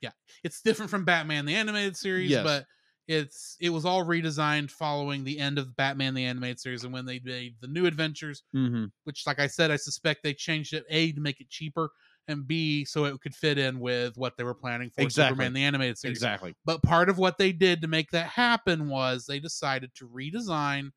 Yeah, 0.01 0.11
it's 0.43 0.61
different 0.61 0.89
from 0.89 1.03
Batman 1.03 1.45
the 1.45 1.56
animated 1.56 1.97
series, 1.97 2.30
Yes. 2.31 2.43
but 2.45 2.65
it's 3.07 3.57
it 3.60 3.72
was 3.72 3.84
all 3.85 4.06
redesigned 4.06 4.72
following 4.72 5.26
the 5.26 5.39
end 5.39 5.57
of 5.57 5.76
Batman 5.76 6.14
the 6.14 6.23
animated 6.23 6.60
series 6.61 6.84
and 6.85 6.93
when 6.93 7.06
they 7.06 7.19
made 7.19 7.56
the 7.60 7.68
new 7.68 7.88
adventures, 7.88 8.43
mm-hmm. 8.56 8.85
which, 9.03 9.26
like 9.27 9.39
I 9.39 9.47
said, 9.47 9.72
I 9.72 9.76
suspect 9.76 10.23
they 10.23 10.34
changed 10.34 10.73
it 10.73 10.85
a 10.89 11.11
to 11.11 11.19
make 11.19 11.41
it 11.41 11.49
cheaper 11.49 11.89
and 12.30 12.47
b 12.47 12.85
so 12.85 13.06
it 13.06 13.19
could 13.22 13.35
fit 13.35 13.57
in 13.57 13.80
with 13.80 14.15
what 14.18 14.38
they 14.38 14.43
were 14.43 14.53
planning 14.53 14.89
for 14.89 15.01
Exactly. 15.01 15.34
Superman 15.34 15.53
the 15.53 15.64
animated 15.64 15.97
series. 15.97 16.18
Exactly. 16.18 16.56
But 16.64 16.81
part 16.84 17.10
of 17.10 17.18
what 17.18 17.38
they 17.38 17.51
did 17.51 17.81
to 17.81 17.88
make 17.88 18.10
that 18.11 18.27
happen 18.27 18.88
was 18.88 19.26
they 19.26 19.39
decided 19.39 19.91
to 19.95 20.07
redesign 20.07 20.91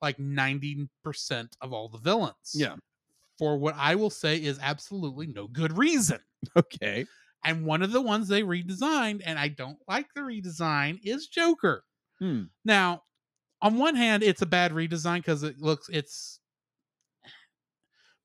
like 0.00 0.16
90% 0.18 0.88
of 1.60 1.72
all 1.72 1.88
the 1.88 1.98
villains. 1.98 2.52
Yeah. 2.54 2.76
For 3.38 3.58
what 3.58 3.74
I 3.76 3.94
will 3.96 4.10
say 4.10 4.36
is 4.36 4.58
absolutely 4.62 5.26
no 5.26 5.46
good 5.46 5.76
reason. 5.76 6.20
Okay. 6.56 7.04
And 7.44 7.66
one 7.66 7.82
of 7.82 7.90
the 7.90 8.00
ones 8.00 8.28
they 8.28 8.42
redesigned, 8.42 9.22
and 9.24 9.40
I 9.40 9.48
don't 9.48 9.78
like 9.88 10.06
the 10.14 10.20
redesign, 10.20 11.00
is 11.02 11.26
Joker. 11.26 11.82
Hmm. 12.20 12.44
Now, 12.64 13.02
on 13.60 13.76
one 13.76 13.96
hand, 13.96 14.22
it's 14.22 14.42
a 14.42 14.46
bad 14.46 14.70
redesign 14.72 15.16
because 15.16 15.42
it 15.42 15.60
looks 15.60 15.88
it's 15.88 16.38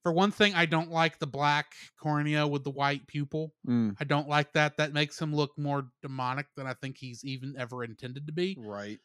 for 0.04 0.12
one 0.12 0.32
thing, 0.32 0.54
I 0.54 0.66
don't 0.66 0.92
like 0.92 1.18
the 1.20 1.28
black 1.28 1.68
cornea 2.00 2.46
with 2.46 2.64
the 2.64 2.70
white 2.72 3.08
pupil. 3.08 3.54
Mm, 3.68 3.96
I 4.00 4.04
don't 4.04 4.28
like 4.28 4.52
that. 4.54 4.78
That 4.78 4.92
makes 4.94 5.20
him 5.20 5.34
look 5.34 5.58
more 5.58 5.88
demonic 6.02 6.46
than 6.58 6.68
I 6.68 6.74
think 6.74 6.98
he's 6.98 7.24
even 7.24 7.56
ever 7.58 7.84
intended 7.84 8.28
to 8.28 8.34
be. 8.34 8.58
right. 8.60 9.00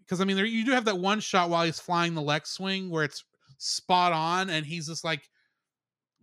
Because 0.00 0.20
I 0.20 0.24
mean, 0.24 0.36
there 0.36 0.44
you 0.44 0.64
do 0.64 0.72
have 0.72 0.84
that 0.86 0.98
one 0.98 1.20
shot 1.20 1.48
while 1.48 1.64
he's 1.64 1.80
flying 1.80 2.14
the 2.14 2.20
LexWing 2.20 2.90
where 2.90 3.04
it's 3.04 3.24
spot 3.58 4.12
on, 4.12 4.50
and 4.50 4.66
he's 4.66 4.88
just 4.88 5.04
like 5.04 5.22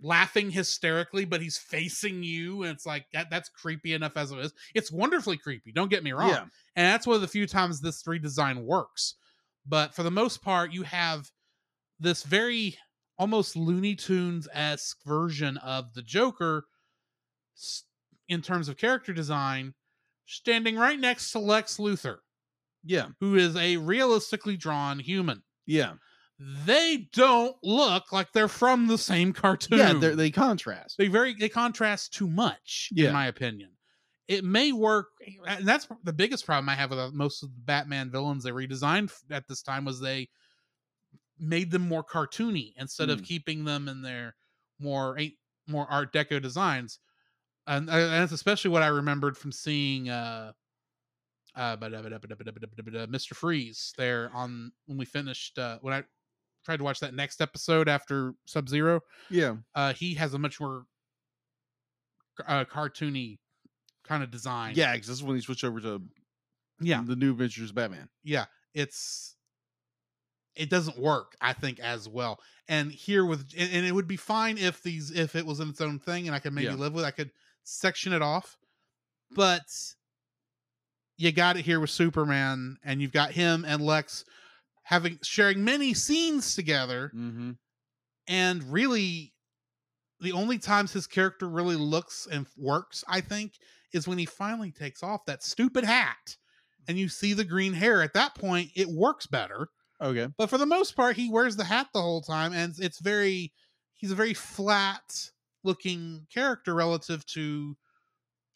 laughing 0.02 0.50
hysterically, 0.52 1.26
but 1.26 1.42
he's 1.42 1.58
facing 1.58 2.22
you, 2.24 2.64
and 2.64 2.72
it's 2.72 2.86
like 2.86 3.06
that. 3.14 3.30
That's 3.30 3.50
creepy 3.50 3.94
enough 3.94 4.16
as 4.16 4.32
it 4.32 4.40
is. 4.40 4.54
It's 4.76 4.92
wonderfully 4.92 5.38
creepy. 5.38 5.72
Don't 5.72 5.90
get 5.90 6.04
me 6.04 6.12
wrong, 6.12 6.30
Yeah. 6.30 6.42
and 6.76 6.86
that's 6.86 7.08
one 7.08 7.16
of 7.16 7.22
the 7.22 7.28
few 7.28 7.48
times 7.48 7.82
this 7.82 8.04
redesign 8.04 8.64
works. 8.64 9.16
But 9.66 9.94
for 9.94 10.04
the 10.04 10.12
most 10.12 10.42
part, 10.42 10.72
you 10.72 10.84
have 10.84 11.30
this 12.00 12.24
very 12.24 12.78
almost 13.20 13.56
Looney 13.56 13.94
Tunes 13.96 14.48
esque 14.54 14.98
version 15.06 15.58
of 15.58 15.94
the 15.94 16.02
Joker 16.02 16.66
in 18.30 18.42
terms 18.42 18.70
of 18.70 18.78
character 18.78 19.14
design, 19.14 19.74
standing 20.26 20.76
right 20.78 21.00
next 21.00 21.32
to 21.32 21.40
Lex 21.40 21.78
Luthor, 21.78 22.18
Yeah. 22.84 23.10
who 23.20 23.36
is 23.36 23.56
a 23.56 23.78
realistically 23.78 24.56
drawn 24.56 25.00
human. 25.00 25.44
Yeah. 25.66 25.94
They 26.66 27.10
don't 27.12 27.58
look 27.64 28.14
like 28.14 28.32
they're 28.32 28.48
from 28.48 28.88
the 28.88 28.98
same 28.98 29.34
cartoon. 29.34 29.78
Yeah. 29.80 29.94
they're- 29.94 30.32
contrast. 30.32 30.98
they 30.98 31.08
very 31.10 31.34
they 31.34 31.50
contrast 31.50 32.14
too 32.14 32.28
much 32.30 32.90
Yeah. 32.94 33.08
in 33.08 33.14
my 33.14 33.28
opinion 33.28 33.72
it 34.30 34.44
may 34.46 34.72
work 34.72 35.08
and 35.48 35.68
that's 35.68 35.88
the 36.04 36.14
biggest 36.14 36.46
problem 36.46 36.70
i 36.70 36.76
have 36.76 36.92
with 36.92 37.00
uh, 37.00 37.10
most 37.12 37.42
of 37.44 37.50
the 37.50 37.62
batman 37.62 38.12
villains 38.12 38.44
they 38.44 38.52
redesigned 38.52 39.12
at 39.32 39.48
this 39.48 39.64
time 39.64 39.84
was 39.84 40.00
they 40.00 40.30
made 41.40 41.72
them 41.72 41.88
more 41.88 42.04
cartoony 42.04 42.74
instead 42.78 43.10
of 43.10 43.22
Mm. 43.22 43.26
keeping 43.26 43.64
them 43.66 43.88
in 43.88 44.02
their 44.02 44.36
more 44.80 45.18
more 45.68 45.88
art 45.90 46.12
deco 46.14 46.42
designs 46.42 47.00
and, 47.68 47.90
uh, 47.90 47.94
and 47.94 48.12
that's 48.14 48.32
especially 48.32 48.72
what 48.72 48.82
i 48.82 48.88
remembered 48.88 49.38
from 49.38 49.52
seeing 49.52 50.10
uh 50.10 50.52
uh 51.56 51.76
mr 51.78 53.34
freeze 53.36 53.94
there 53.98 54.30
on 54.34 54.72
when 54.86 54.98
we 54.98 55.06
finished 55.06 55.58
uh 55.60 55.78
when 55.82 55.94
i 55.94 56.04
tried 56.66 56.78
to 56.78 56.84
watch 56.84 57.00
that 57.00 57.14
next 57.14 57.42
episode 57.42 57.88
after 57.88 58.34
sub 58.46 58.68
zero 58.70 59.02
Yeah. 59.30 59.58
uh 59.76 59.94
he 59.94 60.14
has 60.16 60.34
a 60.34 60.40
much 60.40 60.60
more 60.60 60.86
uh, 62.48 62.64
cartoony 62.66 63.38
kind 64.06 64.24
of 64.24 64.32
design 64.32 64.74
Yeah. 64.76 64.94
Because 64.94 65.08
this 65.08 65.18
is 65.18 65.24
when 65.24 65.36
he 65.36 65.42
switched 65.42 65.64
over 65.64 65.80
to 65.82 66.02
yeah 66.80 67.04
the 67.06 67.16
new 67.16 67.32
Adventures 67.32 67.70
of 67.70 67.76
Batman. 67.76 68.10
yeah 68.24 68.46
it's 68.74 69.36
it 70.60 70.70
doesn't 70.70 71.00
work 71.00 71.36
i 71.42 71.52
think 71.54 71.80
as 71.80 72.08
well 72.08 72.40
and 72.68 72.92
here 72.92 73.26
with 73.26 73.46
and, 73.58 73.72
and 73.74 73.86
it 73.86 73.92
would 73.94 74.08
be 74.08 74.18
fine 74.18 74.58
if 74.58 74.84
these 74.84 75.10
if 75.12 75.36
it 75.36 75.46
was 75.46 75.60
in 75.60 75.70
its 75.70 75.82
own 75.82 75.98
thing 75.98 76.28
and 76.28 76.36
i 76.36 76.40
could 76.40 76.54
maybe 76.54 76.68
Yeah. 76.68 76.74
live 76.76 76.94
with 76.94 77.06
i 77.06 77.12
could 77.12 77.32
section 77.64 78.14
it 78.14 78.22
off 78.22 78.58
but 79.32 79.64
you 81.18 81.32
got 81.32 81.58
it 81.58 81.66
here 81.66 81.80
with 81.80 81.90
superman 81.90 82.78
and 82.84 83.02
you've 83.02 83.12
got 83.12 83.32
him 83.32 83.66
and 83.68 83.82
lex 83.84 84.26
having 84.84 85.20
sharing 85.24 85.64
many 85.64 85.94
scenes 85.94 86.56
together 86.56 87.12
Mm-hmm. 87.16 87.52
and 88.28 88.64
really 88.72 89.34
the 90.22 90.32
only 90.34 90.58
times 90.60 90.92
his 90.92 91.08
character 91.08 91.48
really 91.48 91.76
looks 91.76 92.28
and 92.32 92.46
works 92.58 93.04
i 93.08 93.22
think 93.22 93.54
is 93.94 94.08
when 94.08 94.18
he 94.18 94.26
finally 94.26 94.72
takes 94.72 95.04
off 95.04 95.26
that 95.26 95.44
stupid 95.44 95.84
hat 95.84 96.36
and 96.88 96.98
you 96.98 97.08
see 97.10 97.34
the 97.34 97.46
green 97.46 97.74
hair 97.74 98.02
at 98.02 98.14
that 98.14 98.36
point 98.36 98.70
it 98.76 98.88
works 98.88 99.26
better 99.28 99.70
Okay. 100.02 100.28
but 100.38 100.50
for 100.50 100.58
the 100.58 100.66
most 100.66 100.96
part 100.96 101.18
he 101.18 101.30
wears 101.30 101.56
the 101.58 101.66
hat 101.66 101.88
the 101.94 102.02
whole 102.02 102.22
time 102.22 102.54
and 102.54 102.74
it's 102.80 103.00
very 103.00 103.52
he's 103.96 104.12
a 104.12 104.16
very 104.16 104.34
flat 104.34 105.30
looking 105.64 106.26
character 106.34 106.74
relative 106.74 107.26
to 107.28 107.76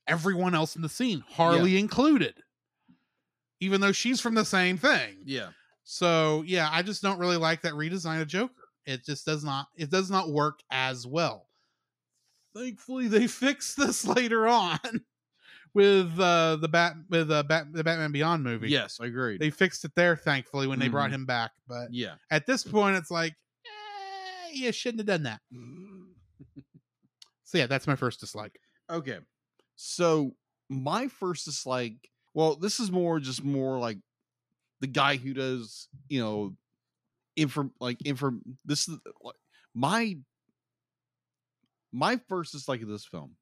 everyone 0.08 0.56
else 0.56 0.76
in 0.76 0.82
the 0.82 0.90
scene, 0.90 1.24
Harley 1.30 1.78
included. 1.78 2.36
Even 3.60 3.82
though 3.82 3.92
she's 3.92 4.20
from 4.20 4.36
the 4.36 4.46
same 4.46 4.78
thing. 4.78 5.18
Yeah. 5.26 5.50
So 5.84 6.44
yeah, 6.46 6.70
I 6.72 6.82
just 6.82 7.02
don't 7.02 7.20
really 7.20 7.38
like 7.38 7.62
that 7.62 7.74
redesign 7.74 8.22
of 8.22 8.28
Joker. 8.28 8.54
It 8.86 9.06
just 9.06 9.26
does 9.26 9.44
not 9.44 9.68
it 9.76 9.90
does 9.90 10.10
not 10.10 10.30
work 10.30 10.60
as 10.72 11.08
well. 11.08 11.48
Thankfully, 12.56 13.08
they 13.08 13.28
fixed 13.28 13.78
this 13.78 14.06
later 14.06 14.48
on 14.48 14.80
with 15.74 16.20
uh 16.20 16.58
the 16.58 16.68
bat 16.68 16.94
with 17.10 17.32
uh, 17.32 17.44
bat, 17.44 17.66
the 17.72 17.84
Batman 17.84 18.12
Beyond 18.12 18.44
movie. 18.44 18.70
Yes, 18.70 19.00
I 19.02 19.06
agree. 19.08 19.38
they 19.38 19.50
fixed 19.50 19.84
it 19.86 19.92
there. 19.96 20.16
Thankfully, 20.16 20.68
when 20.68 20.80
they 20.80 20.88
brought 20.88 21.10
Mhm. 21.12 21.16
him 21.16 21.26
back. 21.26 21.52
But 21.68 21.92
yeah. 21.94 22.16
at 22.32 22.46
this 22.46 22.64
point, 22.64 22.96
it's 22.98 23.10
like, 23.12 23.34
eh, 23.66 24.50
you 24.54 24.72
shouldn't 24.72 25.00
have 25.00 25.08
done 25.08 25.24
that. 25.24 25.42
So 27.46 27.60
yeah, 27.60 27.68
that's 27.68 27.86
my 27.86 27.96
first 27.96 28.20
dislike. 28.20 28.58
Okay. 28.90 29.20
So 29.76 30.36
my 30.70 31.08
first 31.08 31.46
dislike, 31.46 32.10
well, 32.34 32.56
this 32.56 32.80
is 32.80 32.92
more 32.92 33.20
just 33.20 33.44
more 33.44 33.78
like 33.78 34.00
the 34.80 34.88
guy 34.88 35.18
who 35.18 35.36
does, 35.36 35.88
you 36.10 36.20
know, 36.20 36.56
info 37.36 37.70
like 37.80 37.98
info 38.06 38.32
this 38.66 38.88
is 38.88 38.98
like 39.22 39.36
my 39.76 40.16
my 41.92 42.20
first 42.28 42.54
dislike 42.54 42.82
of 42.82 42.88
this 42.88 43.06
film 43.06 43.36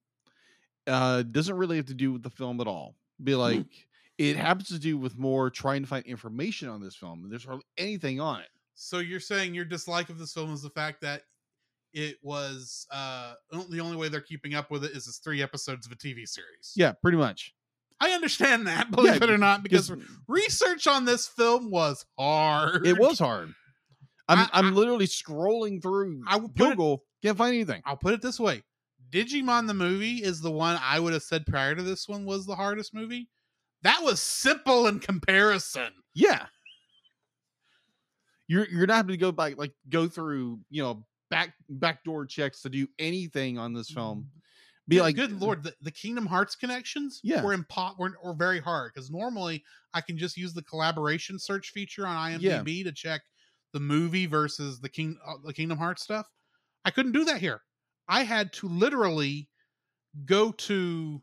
uh 0.88 1.22
doesn't 1.24 1.56
really 1.56 1.78
have 1.78 1.86
to 1.88 1.94
do 1.94 2.12
with 2.12 2.24
the 2.24 2.30
film 2.30 2.60
at 2.62 2.68
all. 2.68 2.96
Be 3.24 3.36
like 3.36 3.66
it 4.18 4.36
happens 4.36 4.68
to 4.70 4.80
do 4.80 4.98
with 4.98 5.18
more 5.18 5.50
trying 5.50 5.82
to 5.82 5.88
find 5.88 6.06
information 6.06 6.70
on 6.70 6.82
this 6.82 6.96
film. 6.96 7.28
There's 7.30 7.46
hardly 7.46 7.66
anything 7.78 8.20
on 8.20 8.42
it. 8.42 8.48
So 8.76 9.00
you're 9.00 9.20
saying 9.20 9.54
your 9.54 9.66
dislike 9.66 10.10
of 10.10 10.18
this 10.18 10.34
film 10.34 10.54
is 10.54 10.62
the 10.62 10.70
fact 10.70 11.02
that 11.02 11.22
it 11.94 12.18
was 12.24 12.88
uh 12.92 13.34
the 13.52 13.80
only 13.80 13.98
way 13.98 14.08
they're 14.10 14.22
keeping 14.22 14.54
up 14.56 14.72
with 14.72 14.84
it 14.86 14.92
is 14.92 15.08
it's 15.08 15.18
three 15.18 15.42
episodes 15.44 15.86
of 15.86 15.92
a 15.92 15.96
TV 15.96 16.28
series. 16.28 16.74
Yeah, 16.76 16.94
pretty 16.94 17.18
much. 17.18 17.54
I 18.00 18.12
understand 18.12 18.66
that, 18.68 18.90
believe 18.96 19.18
Yeah, 19.18 19.24
it 19.24 19.30
or 19.30 19.38
not, 19.38 19.62
because 19.62 19.92
research 20.28 20.88
on 20.88 21.06
this 21.06 21.28
film 21.28 21.70
was 21.70 22.04
hard. 22.18 22.88
it 22.88 22.98
was 22.98 23.20
hard. 23.20 23.54
I'm 24.28 24.40
I- 24.40 24.50
I, 24.54 24.60
am 24.60 24.74
literally 24.74 25.06
scrolling 25.08 25.82
through 25.82 26.24
I 26.26 26.40
put 26.40 26.46
it- 26.50 26.56
Google, 26.58 27.04
can't 27.22 27.38
find 27.38 27.54
anything. 27.54 27.82
I'll 27.86 27.98
put 27.98 28.14
it 28.14 28.22
this 28.22 28.40
way: 28.40 28.64
Digimon 29.12 29.68
the 29.68 29.74
movie 29.74 30.24
is 30.24 30.42
the 30.42 30.52
one 30.52 30.80
I 30.82 31.00
would 31.00 31.14
have 31.14 31.24
said 31.24 31.46
prior 31.46 31.76
to 31.76 31.84
this 31.84 32.08
one 32.08 32.26
was 32.26 32.46
the 32.46 32.56
hardest 32.56 32.94
movie. 32.94 33.30
That 33.84 34.02
was 34.04 34.20
simple 34.22 34.88
in 34.88 35.00
comparison. 35.00 35.92
Yeah. 36.14 36.46
You're 38.48 38.68
you're 38.70 38.88
not 38.88 38.96
having 38.98 39.14
to 39.14 39.18
go 39.18 39.32
back 39.32 39.58
like 39.58 39.72
go 39.90 40.08
through, 40.08 40.60
you 40.70 40.84
know, 40.84 41.06
back 41.30 41.54
backdoor 41.70 42.26
checks 42.26 42.62
to 42.62 42.70
do 42.70 42.88
anything 43.00 43.58
on 43.58 43.74
this 43.74 43.90
film. 43.90 44.28
Be 44.88 44.98
Good- 44.98 45.02
like 45.04 45.16
good 45.16 45.40
lord, 45.40 45.64
the, 45.64 45.74
the 45.82 45.92
Kingdom 45.92 46.26
Hearts 46.26 46.56
connections 46.56 47.22
Yeah. 47.24 47.44
were 47.44 47.56
impo- 47.56 47.98
were, 47.98 48.18
were 48.24 48.34
very 48.34 48.60
hard 48.60 48.92
because 48.94 49.10
normally 49.10 49.64
I 49.94 50.02
can 50.02 50.18
just 50.18 50.36
use 50.36 50.54
the 50.54 50.64
collaboration 50.64 51.40
search 51.40 51.70
feature 51.70 52.06
on 52.06 52.32
IMDb 52.34 52.84
to 52.84 52.92
check 52.92 53.22
the 53.74 53.80
movie 53.80 54.26
versus 54.26 54.80
the 54.82 54.90
King 54.90 55.18
uh, 55.26 55.36
the 55.46 55.54
Kingdom 55.54 55.78
Hearts 55.78 56.04
stuff. 56.04 56.28
I 56.84 56.92
couldn't 56.92 57.14
do 57.14 57.24
that 57.26 57.40
here. 57.40 57.62
I 58.12 58.24
had 58.24 58.52
to 58.54 58.68
literally 58.68 59.48
go 60.26 60.52
to 60.52 61.22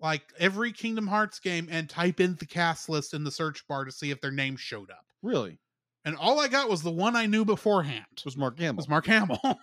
like 0.00 0.22
every 0.38 0.72
Kingdom 0.72 1.06
Hearts 1.06 1.38
game 1.38 1.68
and 1.70 1.88
type 1.88 2.18
in 2.20 2.34
the 2.34 2.46
cast 2.46 2.88
list 2.88 3.14
in 3.14 3.22
the 3.22 3.30
search 3.30 3.66
bar 3.68 3.84
to 3.84 3.92
see 3.92 4.10
if 4.10 4.20
their 4.20 4.32
name 4.32 4.56
showed 4.56 4.90
up. 4.90 5.04
Really? 5.22 5.58
And 6.04 6.16
all 6.16 6.40
I 6.40 6.48
got 6.48 6.68
was 6.68 6.82
the 6.82 6.90
one 6.90 7.14
I 7.16 7.26
knew 7.26 7.44
beforehand. 7.44 8.04
It 8.16 8.24
was 8.24 8.36
Mark 8.36 8.58
Hamill. 8.58 8.76
Was 8.76 8.88
Mark 8.88 9.06
Hamill. 9.06 9.40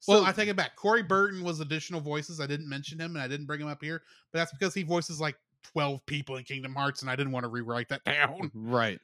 So- 0.00 0.12
well, 0.12 0.24
I 0.24 0.32
take 0.32 0.48
it 0.48 0.56
back. 0.56 0.76
Corey 0.76 1.02
Burton 1.02 1.42
was 1.42 1.58
additional 1.60 2.00
voices. 2.00 2.40
I 2.40 2.46
didn't 2.46 2.68
mention 2.68 3.00
him 3.00 3.16
and 3.16 3.22
I 3.22 3.26
didn't 3.28 3.46
bring 3.46 3.60
him 3.60 3.66
up 3.68 3.82
here, 3.82 4.00
but 4.32 4.38
that's 4.38 4.52
because 4.52 4.72
he 4.72 4.84
voices 4.84 5.20
like 5.20 5.34
12 5.72 6.06
people 6.06 6.36
in 6.36 6.44
Kingdom 6.44 6.72
Hearts 6.74 7.02
and 7.02 7.10
I 7.10 7.16
didn't 7.16 7.32
want 7.32 7.44
to 7.44 7.48
rewrite 7.48 7.88
that 7.88 8.04
down. 8.06 8.50
right. 8.54 9.00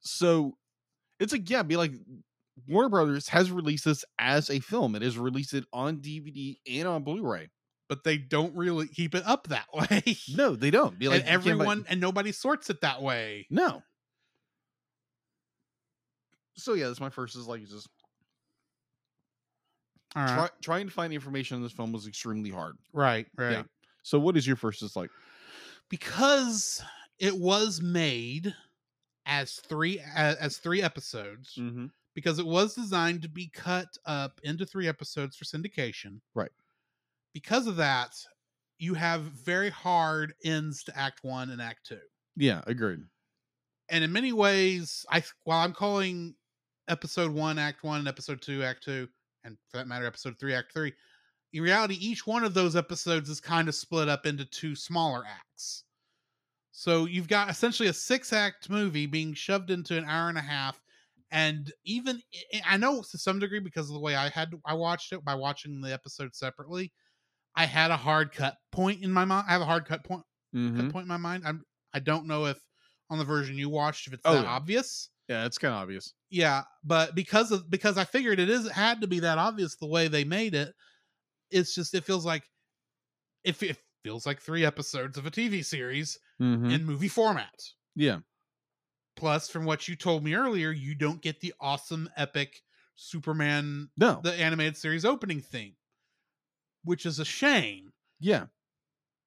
So 0.00 0.56
it's 1.18 1.32
like, 1.32 1.50
yeah, 1.50 1.62
be 1.62 1.76
like 1.76 1.92
Warner 2.68 2.88
Brothers 2.88 3.28
has 3.28 3.50
released 3.50 3.84
this 3.84 4.04
as 4.18 4.48
a 4.50 4.60
film. 4.60 4.94
It 4.94 5.02
has 5.02 5.18
released 5.18 5.54
it 5.54 5.64
on 5.72 5.98
DVD 5.98 6.56
and 6.70 6.86
on 6.88 7.02
Blu-ray. 7.02 7.48
But 7.88 8.02
they 8.04 8.16
don't 8.16 8.56
really 8.56 8.88
keep 8.88 9.14
it 9.14 9.22
up 9.26 9.48
that 9.48 9.66
way. 9.74 10.02
No, 10.34 10.56
they 10.56 10.70
don't. 10.70 10.98
Be 10.98 11.08
like 11.08 11.20
and 11.20 11.28
can't 11.28 11.44
buy- 11.44 11.50
everyone 11.50 11.84
and 11.88 12.00
nobody 12.00 12.32
sorts 12.32 12.70
it 12.70 12.80
that 12.80 13.02
way. 13.02 13.46
No. 13.50 13.82
So 16.56 16.74
yeah, 16.74 16.86
that's 16.86 17.00
my 17.00 17.10
first 17.10 17.36
is 17.36 17.46
like 17.46 17.62
it's 17.62 17.72
just 17.72 17.88
All 20.14 20.22
right. 20.22 20.34
try, 20.36 20.48
trying 20.62 20.86
to 20.86 20.92
find 20.92 21.12
information 21.12 21.56
on 21.56 21.62
this 21.62 21.72
film 21.72 21.92
was 21.92 22.06
extremely 22.06 22.50
hard. 22.50 22.76
right, 22.92 23.26
right. 23.36 23.52
Yeah. 23.52 23.62
So 24.02 24.18
what 24.18 24.36
is 24.36 24.46
your 24.46 24.56
first 24.56 24.80
dislike? 24.80 25.10
Because 25.90 26.82
it 27.18 27.36
was 27.36 27.80
made 27.82 28.54
as 29.26 29.54
three 29.54 30.00
as, 30.14 30.36
as 30.36 30.56
three 30.58 30.82
episodes 30.82 31.54
Mm-hmm. 31.58 31.86
Because 32.14 32.38
it 32.38 32.46
was 32.46 32.74
designed 32.74 33.22
to 33.22 33.28
be 33.28 33.48
cut 33.48 33.88
up 34.06 34.40
into 34.44 34.64
three 34.64 34.88
episodes 34.88 35.36
for 35.36 35.44
syndication. 35.44 36.20
Right. 36.34 36.50
Because 37.32 37.66
of 37.66 37.76
that, 37.76 38.14
you 38.78 38.94
have 38.94 39.22
very 39.22 39.70
hard 39.70 40.34
ends 40.44 40.84
to 40.84 40.98
Act 40.98 41.20
One 41.22 41.50
and 41.50 41.60
Act 41.60 41.86
Two, 41.86 41.98
Yeah, 42.36 42.62
agreed. 42.66 43.00
and 43.88 44.04
in 44.04 44.12
many 44.12 44.32
ways, 44.32 45.04
I 45.10 45.22
while 45.44 45.60
I'm 45.64 45.72
calling 45.72 46.34
Episode 46.88 47.32
One 47.32 47.58
Act 47.58 47.82
One 47.82 48.00
and 48.00 48.08
Episode 48.08 48.40
Two 48.42 48.62
Act 48.62 48.84
Two, 48.84 49.08
and 49.44 49.56
for 49.70 49.78
that 49.78 49.88
matter, 49.88 50.06
Episode 50.06 50.38
Three 50.38 50.54
Act 50.54 50.72
Three, 50.72 50.92
in 51.52 51.62
reality, 51.62 51.94
each 52.00 52.26
one 52.26 52.44
of 52.44 52.52
those 52.54 52.74
episodes 52.76 53.28
is 53.30 53.40
kind 53.40 53.68
of 53.68 53.74
split 53.74 54.08
up 54.08 54.26
into 54.26 54.44
two 54.44 54.74
smaller 54.74 55.24
acts. 55.26 55.84
So 56.72 57.04
you've 57.06 57.28
got 57.28 57.48
essentially 57.50 57.88
a 57.88 57.92
six 57.92 58.32
act 58.32 58.68
movie 58.68 59.06
being 59.06 59.34
shoved 59.34 59.70
into 59.70 59.96
an 59.96 60.04
hour 60.04 60.28
and 60.28 60.38
a 60.38 60.42
half. 60.42 60.82
And 61.34 61.72
even 61.84 62.22
I- 62.54 62.62
I 62.64 62.76
know 62.76 63.02
to 63.10 63.18
some 63.18 63.40
degree 63.40 63.58
because 63.58 63.88
of 63.90 63.94
the 63.94 64.00
way 64.00 64.14
I 64.14 64.28
had 64.28 64.52
I 64.64 64.74
watched 64.74 65.12
it 65.12 65.24
by 65.24 65.34
watching 65.34 65.80
the 65.80 65.92
episode 65.92 66.32
separately, 66.34 66.92
I 67.56 67.66
had 67.66 67.90
a 67.90 67.96
hard 67.96 68.30
cut 68.32 68.56
point 68.70 69.02
in 69.02 69.10
my 69.12 69.24
mind. 69.24 69.46
I 69.48 69.52
have 69.52 69.60
a 69.62 69.66
hard 69.66 69.84
cut 69.84 70.04
point 70.04 70.22
Mm-hmm. 70.54 70.80
cut 70.80 70.92
point 70.92 71.02
in 71.04 71.08
my 71.08 71.16
mind. 71.16 71.42
I'm 71.44 71.64
I 71.92 71.98
don't 71.98 72.26
know 72.28 72.46
if 72.46 72.58
on 73.10 73.18
the 73.18 73.24
version 73.24 73.58
you 73.58 73.68
watched 73.68 74.06
if 74.06 74.12
it's 74.12 74.22
Oh, 74.24 74.34
that 74.34 74.44
yeah. 74.44 74.50
obvious. 74.50 75.10
Yeah, 75.28 75.44
it's 75.46 75.58
kind 75.58 75.74
of 75.74 75.80
obvious. 75.80 76.12
Yeah, 76.30 76.62
but 76.84 77.14
because 77.16 77.50
of 77.50 77.68
because 77.68 77.98
I 77.98 78.04
figured 78.04 78.38
it 78.38 78.48
is 78.48 78.66
it 78.66 78.72
had 78.72 79.00
to 79.00 79.08
be 79.08 79.18
that 79.20 79.38
obvious 79.38 79.74
the 79.76 79.88
way 79.88 80.06
they 80.06 80.22
made 80.24 80.54
it. 80.54 80.72
It's 81.50 81.74
just 81.74 81.94
it 81.94 82.04
feels 82.04 82.24
like 82.24 82.44
if 83.42 83.62
it 83.62 83.78
feels 84.04 84.24
like 84.26 84.40
three 84.40 84.64
episodes 84.64 85.18
of 85.18 85.26
a 85.26 85.30
TV 85.30 85.64
series 85.64 86.16
Mm-hmm. 86.40 86.70
in 86.70 86.84
movie 86.84 87.08
format. 87.08 87.54
Yeah. 87.96 88.18
Plus, 89.16 89.48
from 89.48 89.64
what 89.64 89.86
you 89.88 89.96
told 89.96 90.24
me 90.24 90.34
earlier, 90.34 90.70
you 90.72 90.94
don't 90.94 91.22
get 91.22 91.40
the 91.40 91.54
awesome 91.60 92.08
epic 92.16 92.62
Superman 92.96 93.90
No. 93.96 94.20
the 94.22 94.32
animated 94.34 94.76
series 94.76 95.04
opening 95.04 95.40
theme, 95.40 95.76
which 96.82 97.06
is 97.06 97.18
a 97.18 97.24
shame. 97.24 97.92
yeah. 98.20 98.46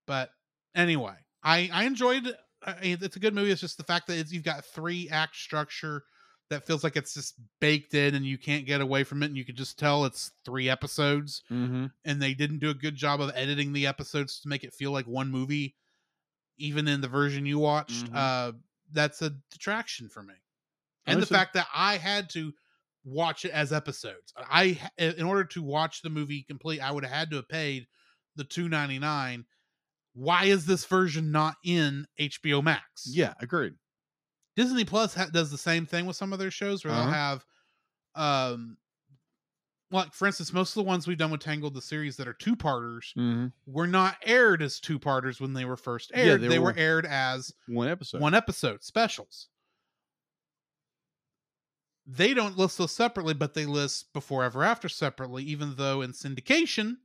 But 0.06 0.32
anyway, 0.76 1.16
I 1.44 1.70
I 1.74 1.84
enjoyed. 1.84 2.28
it. 2.28 2.38
I 2.64 2.80
mean, 2.80 2.98
it's 3.02 3.16
a 3.18 3.20
good 3.20 3.34
movie. 3.36 3.52
It's 3.52 3.62
just 3.62 3.78
the 3.78 3.84
fact 3.84 4.08
that 4.08 4.18
it's, 4.18 4.32
you've 4.32 4.44
got 4.44 4.66
three 4.66 5.10
act 5.10 5.36
structure 5.36 6.04
that 6.50 6.66
feels 6.66 6.84
like 6.84 6.96
it's 6.96 7.14
just 7.14 7.36
baked 7.60 7.94
in, 7.94 8.16
and 8.16 8.26
you 8.26 8.38
can't 8.38 8.66
get 8.66 8.80
away 8.82 9.04
from 9.04 9.22
it, 9.22 9.28
and 9.28 9.38
you 9.38 9.44
can 9.46 9.56
just 9.56 9.78
tell 9.78 10.06
it's 10.06 10.32
three 10.46 10.70
episodes, 10.70 11.44
Mm-hmm. 11.52 11.88
and 12.06 12.22
they 12.22 12.34
didn't 12.34 12.60
do 12.60 12.70
a 12.70 12.74
good 12.74 12.96
job 12.96 13.20
of 13.22 13.32
editing 13.36 13.74
the 13.74 13.86
episodes 13.88 14.40
to 14.42 14.48
make 14.50 14.64
it 14.64 14.74
feel 14.74 14.92
like 14.92 15.06
one 15.08 15.30
movie, 15.30 15.76
even 16.58 16.88
in 16.88 17.02
the 17.02 17.08
version 17.10 17.46
you 17.46 17.60
watched. 17.60 18.12
Mhm. 18.12 18.16
Uh, 18.16 18.52
that's 18.92 19.22
a 19.22 19.32
detraction 19.52 20.10
for 20.10 20.24
me, 20.24 20.34
and 21.06 21.22
the 21.22 21.26
fact 21.26 21.54
that 21.56 21.68
I 21.74 21.98
had 21.98 22.30
to 22.32 22.54
watch 23.04 23.46
it 23.46 23.52
as 23.52 23.72
episodes. 23.72 24.34
I 24.38 24.80
in 24.98 25.24
order 25.24 25.44
to 25.46 25.62
watch 25.64 26.02
the 26.02 26.10
movie 26.10 26.44
complete, 26.44 26.80
I 26.82 26.92
would 26.92 27.04
have 27.06 27.14
had 27.14 27.30
to 27.32 27.38
have 27.38 27.48
paid 27.50 27.88
the 28.36 28.44
two 28.44 28.68
ninety 28.70 29.00
nine. 29.00 29.46
Why 30.14 30.46
is 30.46 30.66
this 30.66 30.84
version 30.86 31.32
not 31.32 31.56
in 31.64 32.08
HBO 32.20 32.64
Max? 32.64 33.06
Yeah, 33.08 33.34
agreed. 33.40 33.74
Disney 34.56 34.84
Plus 34.84 35.14
ha- 35.14 35.28
does 35.32 35.52
the 35.52 35.58
same 35.60 35.86
thing 35.86 36.06
with 36.08 36.16
some 36.16 36.34
of 36.34 36.40
their 36.40 36.50
shows 36.50 36.84
where 36.84 36.92
Uh-huh. 36.92 37.04
they'll 37.04 37.12
have, 37.14 37.46
um, 38.16 38.78
like 39.92 40.14
for 40.14 40.28
instance, 40.28 40.52
most 40.52 40.72
of 40.76 40.84
the 40.84 40.88
ones 40.88 41.08
we've 41.08 41.18
done 41.18 41.32
with 41.32 41.40
Tangled, 41.42 41.74
the 41.74 41.82
series 41.82 42.18
that 42.18 42.28
are 42.28 42.34
two 42.34 42.56
parters, 42.56 43.14
Mm-hmm. 43.18 43.48
were 43.66 43.88
not 43.88 44.18
aired 44.26 44.62
as 44.62 44.80
two 44.80 45.00
parters 45.00 45.40
when 45.40 45.54
they 45.54 45.66
were 45.66 45.78
first 45.78 46.12
Yeah, 46.14 46.24
aired. 46.24 46.42
they 46.42 46.48
they, 46.50 46.60
were, 46.60 46.66
were- 46.74 46.78
aired 46.78 47.06
as 47.06 47.54
One 47.68 47.88
episode. 47.88 48.20
one 48.22 48.34
episode 48.34 48.84
specials. 48.84 49.48
They 52.06 52.34
don't 52.34 52.58
list 52.58 52.78
those 52.78 52.94
separately, 52.94 53.34
but 53.34 53.54
they 53.54 53.66
list 53.66 54.14
before 54.14 54.44
ever 54.46 54.64
after 54.64 54.88
separately, 54.88 55.44
even 55.44 55.76
though 55.76 56.02
in 56.02 56.12
syndication 56.14 56.96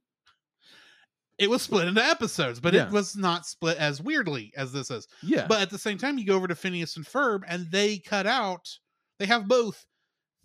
it 1.38 1.50
was 1.50 1.62
split 1.62 1.88
into 1.88 2.04
episodes, 2.04 2.60
but 2.60 2.72
Yeah. 2.74 2.86
it 2.86 2.92
was 2.92 3.16
not 3.16 3.46
split 3.46 3.76
as 3.78 4.00
weirdly 4.00 4.52
as 4.56 4.70
this 4.72 4.90
is. 4.90 5.09
Yeah. 5.22 5.46
But 5.48 5.60
at 5.60 5.70
the 5.70 5.78
same 5.78 5.98
time, 5.98 6.18
you 6.18 6.26
go 6.26 6.36
over 6.36 6.46
to 6.46 6.54
Phineas 6.54 6.96
and 6.96 7.04
Ferb 7.06 7.42
and 7.48 7.68
they 7.70 7.98
cut 7.98 8.26
out, 8.28 8.68
they 9.18 9.26
have 9.26 9.48
both 9.48 9.84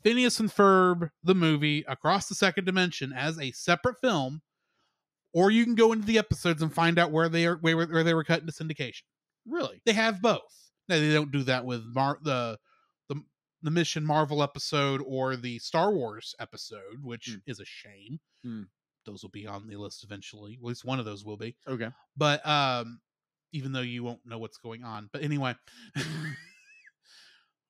Phineas 0.04 0.40
and 0.40 0.50
Ferb, 0.50 1.10
the 1.24 1.36
movie, 1.36 1.84
Across 1.88 2.28
the 2.30 2.36
Second 2.36 2.66
Dimension 2.66 3.12
as 3.14 3.40
a 3.40 3.52
separate 3.52 4.00
film, 4.00 4.42
or 5.34 5.52
you 5.52 5.64
can 5.64 5.76
go 5.76 5.92
into 5.92 6.06
the 6.06 6.18
episodes 6.18 6.62
and 6.62 6.74
find 6.74 6.98
out 7.00 7.12
where 7.12 7.30
they 7.30 7.46
are 7.46 7.58
where, 7.58 7.76
where 7.78 8.04
they 8.04 8.14
were 8.14 8.24
cut 8.24 8.42
into 8.42 8.54
syndication. 8.54 9.02
Really? 9.46 9.82
They 9.86 9.94
have 9.94 10.22
both. 10.22 10.72
Now 10.90 11.00
they 11.00 11.14
don't 11.14 11.32
do 11.32 11.44
that 11.44 11.66
with 11.66 11.84
Mar- 11.94 12.20
the 12.22 12.58
the 13.10 13.22
the 13.64 13.72
Mission 13.72 14.06
Marvel 14.06 14.44
episode 14.44 15.02
or 15.06 15.36
the 15.36 15.60
Star 15.60 15.92
Wars 15.94 16.36
episode, 16.40 17.02
which 17.04 17.28
Hmm. 17.30 17.50
is 17.52 17.60
a 17.60 17.66
shame. 17.66 18.20
Hmm. 18.44 18.64
Those 19.06 19.24
will 19.24 19.30
be 19.32 19.48
on 19.48 19.68
the 19.68 19.78
list 19.78 20.04
eventually. 20.04 20.54
At 20.56 20.64
least 20.64 20.86
one 20.86 21.00
of 21.00 21.06
those 21.06 21.24
will 21.26 21.38
be. 21.38 21.56
Okay. 21.68 21.90
But 22.18 22.46
um, 22.46 23.00
even 23.54 23.72
though 23.72 23.82
you 23.82 24.04
won't 24.04 24.26
know 24.26 24.38
what's 24.38 24.58
going 24.58 24.84
on, 24.84 25.10
but 25.14 25.24
anyway, 25.24 25.56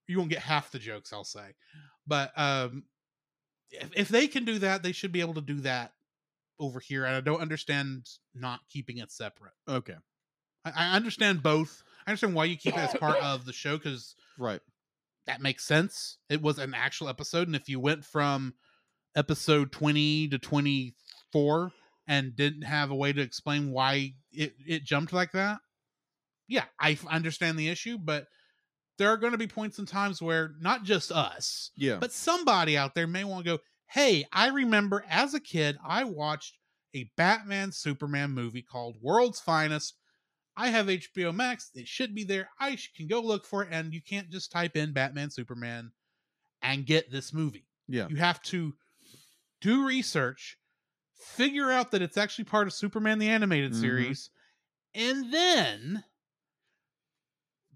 you 0.07 0.17
won't 0.17 0.29
get 0.29 0.39
half 0.39 0.71
the 0.71 0.79
jokes. 0.79 1.11
I'll 1.13 1.23
say. 1.23 1.55
But 2.05 2.31
um, 2.37 2.83
if, 3.71 3.89
if 3.95 4.07
they 4.09 4.27
can 4.27 4.45
do 4.45 4.59
that, 4.59 4.83
they 4.83 4.91
should 4.91 5.11
be 5.11 5.21
able 5.21 5.33
to 5.35 5.41
do 5.41 5.61
that 5.61 5.91
over 6.59 6.79
here. 6.79 7.05
And 7.05 7.15
I 7.15 7.21
don't 7.21 7.41
understand 7.41 8.07
not 8.33 8.61
keeping 8.69 8.97
it 8.97 9.11
separate. 9.11 9.53
Okay. 9.67 9.95
I, 10.65 10.71
I 10.75 10.95
understand 10.95 11.43
both. 11.43 11.83
I 12.05 12.11
understand 12.11 12.33
why 12.35 12.45
you 12.45 12.57
keep 12.57 12.73
it 12.75 12.79
as 12.79 12.93
part 12.99 13.17
of 13.21 13.45
the 13.45 13.53
show 13.53 13.77
because 13.77 14.15
Right. 14.39 14.61
that 15.25 15.41
makes 15.41 15.65
sense. 15.65 16.17
It 16.29 16.41
was 16.41 16.57
an 16.59 16.73
actual 16.73 17.09
episode, 17.09 17.47
and 17.47 17.55
if 17.55 17.67
you 17.69 17.79
went 17.79 18.05
from 18.05 18.53
episode 19.15 19.71
twenty 19.71 20.27
to 20.29 20.37
twenty 20.37 20.93
four 21.31 21.71
and 22.07 22.35
didn't 22.35 22.61
have 22.61 22.89
a 22.91 22.95
way 22.95 23.11
to 23.11 23.21
explain 23.21 23.71
why 23.71 24.13
it 24.31 24.53
it 24.65 24.83
jumped 24.85 25.11
like 25.11 25.31
that, 25.33 25.59
yeah, 26.47 26.65
I 26.79 26.91
f- 26.91 27.05
understand 27.07 27.57
the 27.59 27.67
issue. 27.69 27.97
But 27.97 28.27
there 28.97 29.09
are 29.09 29.17
going 29.17 29.31
to 29.33 29.37
be 29.37 29.47
points 29.47 29.79
and 29.79 29.87
times 29.87 30.21
where 30.21 30.55
not 30.59 30.83
just 30.83 31.11
us, 31.11 31.71
Yeah. 31.75 31.97
but 31.97 32.11
somebody 32.11 32.77
out 32.77 32.95
there 32.95 33.07
may 33.07 33.23
want 33.23 33.45
to 33.45 33.57
go, 33.57 33.63
"Hey, 33.87 34.25
I 34.31 34.47
remember 34.47 35.03
as 35.07 35.33
a 35.33 35.39
kid 35.39 35.77
I 35.85 36.03
watched 36.03 36.57
a 36.93 37.09
Batman 37.15 37.71
Superman 37.71 38.31
movie 38.31 38.63
called 38.63 38.97
World's 39.01 39.39
Finest." 39.39 39.95
I 40.55 40.69
have 40.69 40.89
HBO 40.89 41.31
Max. 41.31 41.69
It 41.75 41.87
should 41.87 42.15
be 42.15 42.23
there. 42.23 42.49
I 42.59 42.77
can 42.95 43.07
go 43.07 43.21
look 43.21 43.45
for 43.45 43.63
it, 43.63 43.69
and 43.71 43.93
you 43.93 44.01
can't 44.01 44.31
just 44.31 44.51
type 44.51 44.75
in 44.75 44.91
Batman 44.93 45.29
Superman 45.29 45.91
and 46.63 46.85
get 46.85 47.11
this 47.11 47.31
movie. 47.31 47.67
yeah. 47.87 48.07
You 48.09 48.15
have 48.17 48.41
to 48.43 48.75
do 49.61 49.85
research, 49.85 50.57
figure 51.15 51.71
out 51.71 51.91
that 51.91 52.01
it's 52.01 52.17
actually 52.17 52.45
part 52.45 52.67
of 52.67 52.73
Superman 52.73 53.19
the 53.19 53.29
animated 53.29 53.71
Mhm. 53.73 53.79
series, 53.81 54.29
and 54.93 55.31
then 55.33 56.03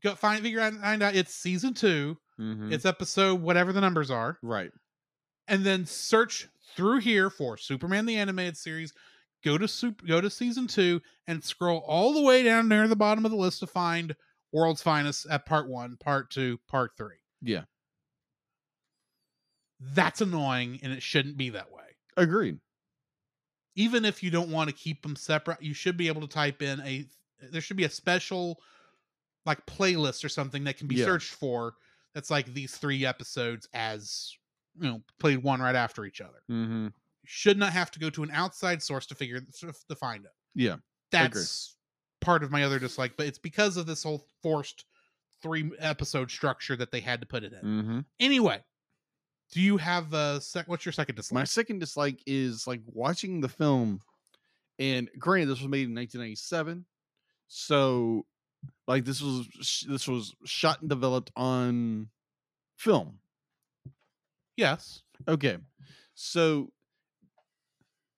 go 0.04 0.16
find 0.16 0.42
figure 0.44 0.60
out 0.60 0.74
find 0.74 1.02
out 1.04 1.16
it's 1.16 1.34
season 1.34 1.74
2 1.74 2.18
Mhm. 2.40 2.72
it's 2.72 2.86
episode 2.86 3.42
whatever 3.42 3.72
the 3.74 3.82
numbers 3.82 4.10
are, 4.10 4.38
right. 4.42 4.72
and 5.48 5.64
then 5.66 5.86
search 5.86 6.48
through 6.76 7.00
here 7.00 7.30
for 7.30 7.58
Superman 7.58 8.06
the 8.06 8.16
animated 8.18 8.58
series. 8.58 8.94
Go 9.44 9.58
to 9.58 9.68
super, 9.68 10.06
go 10.06 10.22
to 10.22 10.30
season 10.30 10.68
two 10.68 11.02
and 11.28 11.44
scroll 11.44 11.80
all 11.88 12.14
the 12.14 12.22
way 12.22 12.44
down 12.44 12.68
near 12.68 12.88
the 12.88 12.96
bottom 12.96 13.26
of 13.26 13.32
the 13.32 13.38
list 13.38 13.60
to 13.60 13.68
find 13.68 14.16
World's 14.52 14.82
Finest 14.84 15.26
at 15.30 15.46
part 15.46 15.68
one, 15.68 15.98
part 15.98 16.30
two, 16.30 16.60
part 16.68 16.92
three. 16.98 17.18
Yeah. 17.42 17.64
That's 19.80 20.22
annoying, 20.22 20.80
and 20.84 20.94
it 20.94 21.02
shouldn't 21.02 21.38
be 21.38 21.50
that 21.50 21.72
way. 21.72 21.98
Agreed. 22.18 22.60
Even 23.76 24.06
if 24.06 24.22
you 24.22 24.30
don't 24.30 24.52
want 24.52 24.70
to 24.70 24.76
keep 24.76 25.02
them 25.02 25.16
separate, 25.16 25.62
you 25.62 25.74
should 25.74 25.98
be 25.98 26.08
able 26.08 26.22
to 26.22 26.28
type 26.28 26.62
in 26.62 26.80
a. 26.82 27.08
There 27.52 27.62
should 27.62 27.78
be 27.78 27.86
a 27.86 27.90
special, 27.90 28.62
like 29.46 29.66
playlist 29.66 30.24
or 30.24 30.30
something 30.30 30.64
that 30.66 30.78
can 30.78 30.88
be 30.88 30.96
Yeah. 30.96 31.06
searched 31.06 31.32
for. 31.34 31.74
That's 32.14 32.30
like 32.30 32.54
these 32.54 32.76
three 32.76 33.06
episodes 33.06 33.68
as 33.74 34.34
you 34.80 34.88
know 34.90 35.02
played 35.20 35.44
one 35.44 35.62
right 35.62 35.76
after 35.76 36.06
each 36.06 36.22
other. 36.22 36.42
Mm-hmm. 36.50 36.88
should 37.26 37.58
not 37.58 37.72
have 37.74 37.92
to 37.92 38.00
go 38.00 38.10
to 38.10 38.24
an 38.24 38.32
outside 38.32 38.82
source 38.82 39.06
to 39.08 39.16
figure 39.16 39.40
to 39.40 39.96
find 39.96 40.26
it. 40.26 40.32
Yeah. 40.56 40.78
That's 41.12 41.76
part 42.20 42.44
of 42.44 42.52
my 42.52 42.64
other 42.64 42.80
dislike, 42.80 43.14
but 43.18 43.28
it's 43.28 43.38
because 43.40 43.78
of 43.78 43.86
this 43.86 44.04
whole 44.04 44.26
forced 44.42 44.86
three 45.42 45.72
episode 45.80 46.30
structure 46.32 46.76
that 46.76 46.92
they 46.92 47.00
had 47.00 47.20
to 47.22 47.28
put 47.28 47.44
it 47.44 47.54
in. 47.54 47.60
Mm-hmm. 47.62 48.00
Anyway, 48.20 48.62
do 49.52 49.60
you 49.62 49.78
have 49.78 50.14
a 50.14 50.40
sec? 50.42 50.68
What's 50.68 50.86
your 50.86 50.94
second 50.94 51.16
dislike? 51.16 51.36
My 51.42 51.44
second 51.46 51.80
dislike 51.80 52.22
is 52.26 52.66
like 52.68 52.82
watching 52.86 53.42
the 53.42 53.50
film, 53.50 54.02
and 54.80 55.10
granted, 55.20 55.48
this 55.50 55.60
was 55.60 55.68
made 55.70 55.88
in 55.90 55.96
1997, 55.96 56.86
so 57.48 58.26
like 58.88 59.06
this 59.06 59.22
was 59.22 59.48
this 59.88 60.08
was 60.08 60.34
shot 60.46 60.82
and 60.82 60.90
developed 60.90 61.32
on 61.36 62.10
film. 62.78 63.20
yes. 64.58 65.02
Okay, 65.28 65.58
so 66.16 66.72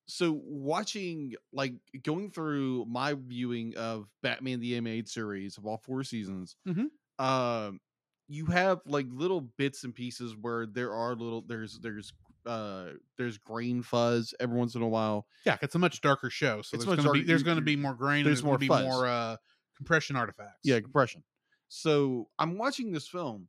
so 0.08 0.40
watching 0.46 1.34
like 1.52 1.74
going 2.04 2.30
through 2.32 2.86
my 2.88 3.14
viewing 3.18 3.76
of 3.78 4.08
Batman 4.22 4.60
the 4.60 4.76
animated 4.76 5.10
series 5.10 5.58
of 5.58 5.66
all 5.66 5.78
four 5.78 6.04
seasons, 6.04 6.56
Mhm. 6.68 6.88
um, 7.20 7.80
you 8.28 8.46
have 8.48 8.80
like 8.86 9.08
little 9.10 9.42
bits 9.42 9.84
and 9.84 9.94
pieces 9.94 10.36
where 10.40 10.66
there 10.66 10.94
are 10.94 11.16
little 11.16 11.42
there's 11.42 11.80
there's 11.80 12.12
uh 12.46 12.90
there's 13.18 13.38
grain 13.38 13.82
fuzz 13.82 14.34
every 14.40 14.58
once 14.58 14.76
in 14.76 14.82
a 14.82 14.88
while. 14.88 15.26
Yeah, 15.46 15.58
it's 15.62 15.76
a 15.76 15.80
much 15.80 16.02
darker 16.02 16.30
show, 16.30 16.62
so 16.62 16.76
It's 16.76 16.86
there's 16.86 16.98
going 16.98 17.08
to 17.08 17.12
be 17.14 17.24
there's 17.24 17.44
to 17.44 17.62
be 17.62 17.76
more 17.76 17.94
grain. 17.94 18.24
there's 18.26 18.40
and 18.40 18.46
more 18.48 18.60
fuzz. 18.60 18.68
going 18.68 18.80
to 18.82 18.86
be 18.86 18.90
more 18.90 19.08
uh, 19.08 19.38
compression 19.76 20.16
artifacts. 20.16 20.60
Yeah, 20.64 20.80
compression. 20.80 21.24
So 21.68 22.30
I'm 22.38 22.58
watching 22.58 22.92
this 22.92 23.08
film. 23.08 23.48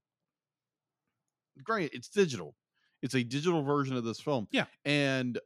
Granted, 1.63 1.93
it's 1.95 2.09
digital. 2.09 2.55
It's 3.03 3.15
a 3.15 3.23
digital 3.23 3.63
version 3.63 3.97
of 3.97 4.05
this 4.05 4.21
film. 4.21 4.49
Yeah. 4.51 4.65
And 4.85 5.39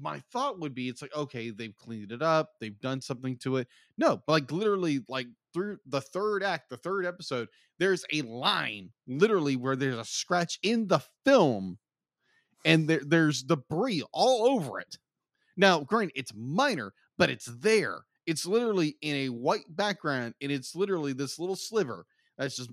my 0.00 0.20
thought 0.32 0.58
would 0.58 0.74
be 0.74 0.88
it's 0.88 1.02
like, 1.02 1.14
okay, 1.14 1.50
they've 1.50 1.76
cleaned 1.76 2.12
it 2.12 2.22
up, 2.22 2.52
they've 2.60 2.80
done 2.80 3.00
something 3.00 3.36
to 3.38 3.58
it. 3.58 3.68
No, 3.98 4.22
like 4.26 4.50
literally, 4.50 5.00
like 5.08 5.26
through 5.52 5.78
the 5.86 6.00
third 6.00 6.42
act, 6.42 6.70
the 6.70 6.78
third 6.78 7.04
episode, 7.04 7.48
there's 7.78 8.04
a 8.12 8.22
line 8.22 8.90
literally 9.06 9.56
where 9.56 9.76
there's 9.76 9.98
a 9.98 10.04
scratch 10.04 10.58
in 10.62 10.88
the 10.88 11.00
film 11.24 11.78
and 12.64 12.88
there, 12.88 13.02
there's 13.04 13.42
debris 13.42 14.02
all 14.12 14.46
over 14.46 14.80
it. 14.80 14.96
Now, 15.56 15.80
granted, 15.80 16.18
it's 16.18 16.32
minor, 16.34 16.94
but 17.18 17.28
it's 17.28 17.46
there. 17.46 18.02
It's 18.26 18.46
literally 18.46 18.96
in 19.02 19.14
a 19.16 19.28
white 19.30 19.64
background, 19.70 20.34
and 20.40 20.52
it's 20.52 20.74
literally 20.76 21.12
this 21.12 21.38
little 21.38 21.56
sliver 21.56 22.06
that's 22.38 22.56
just 22.56 22.70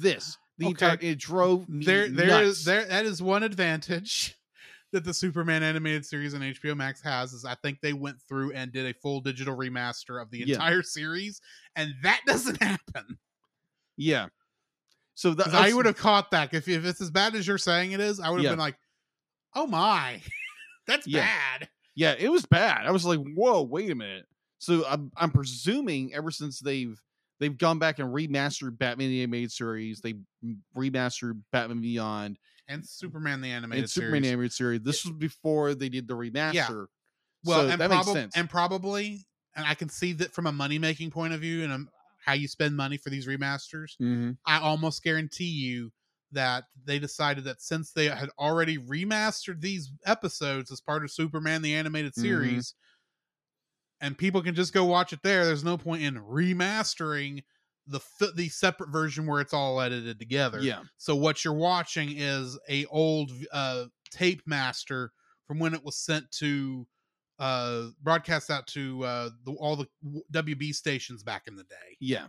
this. 0.00 0.36
The 0.58 0.66
Okay. 0.66 0.86
entire 0.92 0.98
it 1.00 1.18
drove 1.18 1.68
me 1.68 1.84
there 1.86 2.08
there 2.08 2.42
is 2.42 2.58
nuts. 2.58 2.64
there 2.64 2.84
that 2.86 3.04
is 3.06 3.22
one 3.22 3.42
advantage 3.42 4.36
that 4.92 5.04
the 5.04 5.14
Superman 5.14 5.62
animated 5.62 6.04
series 6.04 6.34
on 6.34 6.42
HBO 6.42 6.76
Max 6.76 7.00
has 7.02 7.32
is 7.32 7.44
I 7.44 7.54
think 7.56 7.80
they 7.80 7.92
went 7.94 8.20
through 8.28 8.52
and 8.52 8.70
did 8.72 8.86
a 8.86 8.92
full 9.00 9.20
digital 9.20 9.56
remaster 9.56 10.20
of 10.20 10.30
the 10.30 10.38
Yeah. 10.40 10.54
entire 10.56 10.82
series, 10.82 11.40
and 11.76 11.94
that 12.02 12.20
doesn't 12.26 12.62
happen. 12.62 13.18
Yeah. 13.96 14.28
So 15.14 15.34
'Cause 15.34 15.52
I 15.54 15.72
would 15.72 15.86
have 15.86 15.96
caught 15.96 16.30
that 16.30 16.54
if 16.54 16.68
if 16.68 16.84
it's 16.84 17.00
as 17.00 17.10
bad 17.10 17.34
as 17.34 17.46
you're 17.46 17.58
saying 17.58 17.92
it 17.92 18.00
is, 18.00 18.20
I 18.20 18.30
would 18.30 18.38
have 18.38 18.44
Yeah. 18.44 18.50
been 18.50 18.58
like, 18.58 18.76
"Oh 19.54 19.66
my, 19.66 20.20
that's 20.86 21.06
Yeah. 21.06 21.20
bad." 21.20 21.68
Yeah, 21.94 22.14
it 22.18 22.28
was 22.30 22.46
bad. 22.46 22.86
I 22.86 22.90
was 22.90 23.04
like, 23.04 23.18
"Whoa, 23.34 23.62
wait 23.62 23.90
a 23.90 23.94
minute." 23.94 24.26
So 24.60 24.86
I'm 24.86 25.10
I'm 25.16 25.32
presuming 25.32 26.14
ever 26.14 26.30
since 26.30 26.60
they've 26.60 27.00
they've 27.40 27.56
gone 27.56 27.78
back 27.78 27.98
and 27.98 28.10
remastered 28.14 28.78
Batman 28.78 29.08
the 29.10 29.22
animated 29.22 29.52
series, 29.52 30.00
they 30.02 30.14
remastered 30.76 31.42
Batman 31.52 31.80
Beyond 31.80 32.38
And 32.68 32.86
Superman 32.86 33.40
the 33.42 33.50
animated 33.50 33.88
and 33.88 33.90
Superman 33.90 34.24
series. 34.24 34.24
animated 34.24 34.52
series. 34.52 34.82
This 34.82 35.04
was 35.04 35.14
before 35.16 35.74
they 35.74 35.88
did 35.88 36.08
the 36.08 36.14
remaster. 36.16 36.86
well, 37.44 37.64
so 37.64 37.68
and, 37.68 37.78
that 37.78 37.90
makes 37.90 38.08
sense. 38.08 38.34
and 38.34 38.48
probably, 38.50 39.26
and 39.54 39.66
I 39.66 39.74
can 39.74 39.88
see 39.88 40.12
that 40.14 40.32
from 40.32 40.46
a 40.46 40.52
money 40.52 40.78
making 40.78 41.10
point 41.10 41.32
of 41.32 41.40
view 41.40 41.64
and 41.64 41.72
um, 41.72 41.90
how 42.24 42.32
you 42.34 42.48
spend 42.48 42.76
money 42.76 42.96
for 42.96 43.10
these 43.10 43.26
remasters. 43.26 43.96
Mhm. 44.00 44.38
I 44.46 44.58
almost 44.58 45.02
guarantee 45.02 45.44
you 45.50 45.92
that 46.32 46.64
they 46.84 46.98
decided 46.98 47.44
that 47.44 47.60
since 47.60 47.92
they 47.92 48.06
had 48.06 48.30
already 48.38 48.78
remastered 48.78 49.60
these 49.60 49.90
episodes 50.04 50.70
as 50.70 50.80
part 50.80 51.02
of 51.02 51.10
Superman 51.10 51.62
the 51.62 51.74
animated 51.74 52.14
Mhm. 52.16 52.62
series, 52.62 52.74
and 54.00 54.16
people 54.16 54.42
can 54.42 54.54
just 54.54 54.72
go 54.72 54.84
watch 54.84 55.12
it 55.12 55.20
there, 55.22 55.44
there's 55.44 55.64
no 55.64 55.76
point 55.76 56.02
in 56.02 56.14
remastering 56.16 57.42
the 57.86 58.00
the 58.36 58.48
separate 58.48 58.90
version 58.90 59.26
where 59.26 59.40
it's 59.40 59.52
all 59.54 59.80
edited 59.80 60.18
together. 60.18 60.60
Yeah. 60.60 60.82
So 60.96 61.16
what 61.16 61.44
you're 61.44 61.54
watching 61.54 62.10
is 62.16 62.58
a 62.68 62.86
old 62.86 63.32
uh, 63.52 63.86
tape 64.12 64.42
master 64.46 65.12
from 65.46 65.58
when 65.58 65.74
it 65.74 65.84
was 65.84 65.96
sent 65.98 66.30
to 66.32 66.86
uh 67.38 67.86
broadcast 68.02 68.50
out 68.50 68.66
to 68.66 69.02
uh 69.02 69.30
the, 69.44 69.52
all 69.52 69.74
the 69.74 69.86
WB 70.32 70.74
stations 70.74 71.22
back 71.22 71.44
in 71.48 71.56
the 71.56 71.64
day 71.64 71.96
Yeah. 71.98 72.26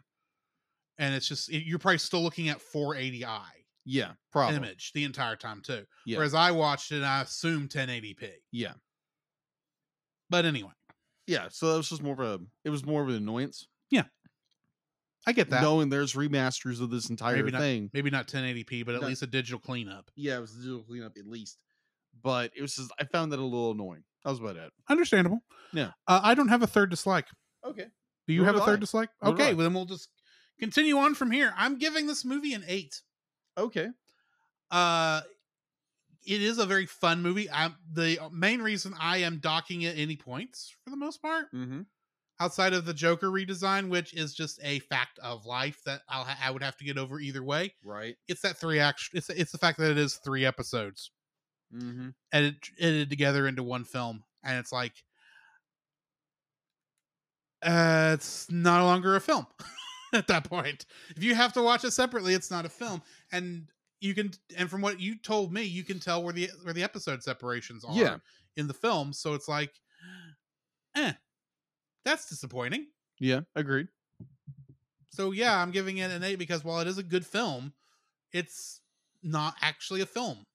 and 0.98 1.14
it's 1.14 1.28
just 1.28 1.52
it- 1.52 1.66
you're 1.66 1.80
probably 1.80 1.98
still 1.98 2.22
looking 2.24 2.48
at 2.48 2.60
480i 2.62 3.42
Yeah. 3.84 4.12
Probably. 4.32 4.56
image 4.56 4.94
the 4.94 5.04
entire 5.04 5.36
time 5.36 5.62
too. 5.62 5.86
Yeah. 6.06 6.18
Whereas 6.18 6.34
I 6.34 6.52
watched 6.52 6.94
it, 6.94 7.04
I 7.04 7.22
assumed 7.24 7.70
1080p. 7.72 8.30
Yeah. 8.54 8.74
But 10.30 10.46
anyway, 10.46 10.72
Yeah. 11.32 11.48
So 11.50 11.72
that 11.72 11.78
was 11.78 11.88
just 11.90 12.04
more 12.04 12.14
of 12.14 12.20
a 12.20 12.40
it 12.66 12.70
was 12.70 12.86
more 12.86 13.02
of 13.02 13.10
an 13.10 13.16
annoyance. 13.16 13.68
Yeah. 13.90 14.04
I 15.26 15.34
get 15.34 15.50
that. 15.52 15.62
knowing 15.62 15.90
there's 15.90 16.14
remasters 16.14 16.82
of 16.82 16.90
this 16.90 17.10
entire 17.10 17.36
Maybe 17.38 17.52
not- 17.52 17.62
thing. 17.62 17.90
Maybe 17.94 18.10
not 18.10 18.28
1080p, 18.28 18.84
but 18.86 18.96
at 18.96 19.02
No. 19.02 19.08
least 19.08 19.22
a 19.22 19.28
digital 19.28 19.60
cleanup. 19.60 20.10
Yeah, 20.16 20.38
it 20.38 20.42
was 20.42 20.54
a 20.56 20.58
digital 20.58 20.82
cleanup 20.84 21.18
at 21.18 21.28
least, 21.28 21.64
but 22.24 22.52
it 22.56 22.62
was 22.62 22.76
just 22.76 22.92
I 23.00 23.04
found 23.06 23.32
that 23.32 23.40
a 23.40 23.44
little 23.44 23.72
annoying. 23.72 24.04
That 24.24 24.32
was 24.32 24.40
about 24.40 24.56
it. 24.58 24.72
Understandable. 24.90 25.40
Yeah. 25.74 25.92
Uh, 26.08 26.20
I 26.24 26.34
don't 26.36 26.50
have 26.50 26.64
a 26.64 26.68
third 26.68 26.90
dislike. 26.90 27.28
Okay. 27.64 27.86
Do 28.28 28.34
you 28.34 28.42
Nor 28.44 28.48
have 28.54 28.56
a 28.62 28.66
third 28.66 28.80
I. 28.80 28.82
dislike? 28.82 29.10
Nor 29.22 29.34
okay, 29.34 29.54
well 29.54 29.64
then 29.64 29.74
we'll 29.74 29.86
just 29.86 30.10
continue 30.60 30.98
on 30.98 31.14
from 31.16 31.32
here. 31.32 31.54
I'm 31.56 31.78
giving 31.78 32.08
this 32.08 32.26
movie 32.26 32.54
an 32.54 32.64
eight. 32.68 33.02
Okay. 33.58 33.88
Uh, 34.70 35.22
it 36.26 36.42
is 36.42 36.58
a 36.60 36.66
very 36.66 36.86
fun 36.86 37.22
movie. 37.22 37.50
I'm 37.50 37.76
the 37.92 38.18
main 38.32 38.62
reason 38.62 38.94
I 39.00 39.18
am 39.18 39.38
docking 39.40 39.82
it 39.84 39.98
any 39.98 40.16
points 40.16 40.74
for 40.84 40.90
the 40.92 40.98
most 40.98 41.22
part, 41.22 41.52
Mm-hmm. 41.54 41.82
outside 42.40 42.74
of 42.74 42.86
the 42.86 42.94
Joker 42.94 43.28
redesign, 43.28 43.90
which 43.90 44.14
is 44.14 44.34
just 44.34 44.60
a 44.64 44.80
fact 44.80 45.20
of 45.20 45.46
life 45.46 45.82
that 45.86 46.02
I'll 46.10 46.24
ha- 46.24 46.38
I 46.44 46.52
would 46.52 46.64
have 46.64 46.78
to 46.78 46.84
get 46.86 46.98
over 46.98 47.20
either 47.20 47.44
way. 47.44 47.74
Right. 47.84 48.16
It's 48.28 48.42
that 48.42 48.58
three 48.58 48.80
act. 48.80 49.10
It's 49.14 49.30
it's 49.30 49.52
the 49.52 49.58
fact 49.58 49.78
that 49.80 49.92
it 49.92 49.98
is 49.98 50.16
three 50.16 50.46
episodes 50.46 51.12
Mm-hmm. 51.74 52.10
edited, 52.34 52.64
edited 52.80 53.10
together 53.10 53.48
into 53.48 53.64
one 53.64 53.86
film, 53.86 54.24
and 54.44 54.58
it's 54.60 54.74
like, 54.74 54.92
uh, 57.64 58.12
it's 58.14 58.50
no 58.50 58.84
longer 58.84 59.16
a 59.16 59.22
film 59.22 59.46
at 60.14 60.28
that 60.28 60.44
point. 60.46 60.86
If 61.16 61.24
you 61.24 61.36
have 61.36 61.54
to 61.54 61.62
watch 61.62 61.84
it 61.84 61.92
separately, 61.92 62.34
it's 62.34 62.52
not 62.52 62.66
a 62.66 62.70
film, 62.70 63.02
and 63.32 63.68
you 64.02 64.14
can. 64.14 64.32
And 64.58 64.70
from 64.70 64.82
what 64.82 65.00
you 65.00 65.16
told 65.18 65.54
me, 65.54 65.64
you 65.64 65.84
can 65.84 66.00
tell 66.00 66.22
where 66.24 66.34
the 66.34 66.50
where 66.64 66.74
the 66.74 66.84
episode 66.84 67.24
separations 67.24 67.86
are 67.86 67.96
Yeah. 67.96 68.18
in 68.58 68.68
the 68.68 68.74
film. 68.74 69.14
So 69.14 69.34
it's 69.34 69.48
like, 69.48 69.80
eh, 70.96 71.14
that's 72.04 72.28
disappointing. 72.30 72.88
Yeah. 73.20 73.42
Agreed. 73.56 73.88
So 75.10 75.32
yeah, 75.32 75.62
I'm 75.62 75.72
giving 75.72 75.98
it 75.98 76.12
an 76.12 76.24
eight 76.24 76.38
because 76.38 76.64
while 76.64 76.80
it 76.80 76.88
is 76.88 76.98
a 76.98 77.04
good 77.04 77.26
film, 77.26 77.74
it's 78.32 78.82
not 79.24 79.56
actually 79.62 80.02
a 80.02 80.06
film. 80.06 80.46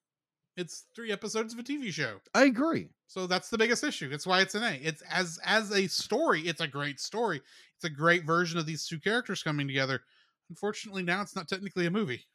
It's 0.55 0.85
three 0.95 1.11
episodes 1.11 1.53
of 1.53 1.59
a 1.59 1.63
TV 1.63 1.91
show. 1.91 2.19
I 2.33 2.45
agree. 2.45 2.89
So 3.05 3.27
that's 3.27 3.49
the 3.49 3.57
biggest 3.59 3.83
issue. 3.83 4.09
That's 4.09 4.25
why 4.25 4.41
it's 4.41 4.55
an 4.55 4.63
A. 4.63 4.73
It's 4.83 5.01
as 5.03 5.39
as 5.45 5.71
a 5.71 5.87
story, 5.87 6.41
it's 6.41 6.61
a 6.61 6.67
great 6.67 6.99
story. 6.99 7.41
It's 7.75 7.85
a 7.85 7.89
great 7.89 8.25
version 8.25 8.57
of 8.59 8.65
these 8.65 8.87
two 8.87 8.99
characters 8.99 9.43
coming 9.43 9.67
together. 9.67 10.01
Unfortunately, 10.49 11.03
now 11.03 11.21
it's 11.21 11.35
not 11.35 11.47
technically 11.47 11.85
a 11.85 11.91
movie. 11.91 12.25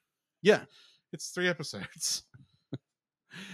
Yeah. 0.41 0.65
It's 1.13 1.29
three 1.31 1.49
episodes. 1.49 2.23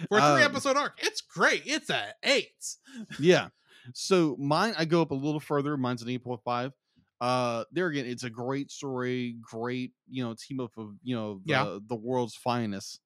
For 0.09 0.19
a 0.19 0.21
three 0.35 0.43
Um, 0.45 0.51
episode 0.51 0.77
arc, 0.77 0.99
it's 1.03 1.21
great. 1.21 1.63
It's 1.67 1.89
a 1.91 2.13
eight. 2.25 2.77
yeah. 3.21 3.49
So 3.95 4.37
mine, 4.39 4.75
I 4.77 4.85
go 4.85 5.01
up 5.03 5.13
a 5.13 5.15
little 5.15 5.41
further. 5.41 5.77
Mine's 5.77 6.03
an 6.03 6.09
eight 6.09 6.25
point 6.25 6.41
five. 6.45 6.73
Uh, 7.21 7.65
there 7.73 7.87
again, 7.89 8.07
it's 8.07 8.23
a 8.25 8.31
great 8.31 8.71
story, 8.71 9.37
great 9.41 9.93
you 10.09 10.25
know 10.25 10.35
team 10.35 10.61
up 10.61 10.73
of 10.77 10.91
you 11.03 11.15
know 11.17 11.41
the, 11.45 11.53
Yeah. 11.53 11.79
the 11.89 11.95
world's 11.97 12.35
finest, 12.37 13.01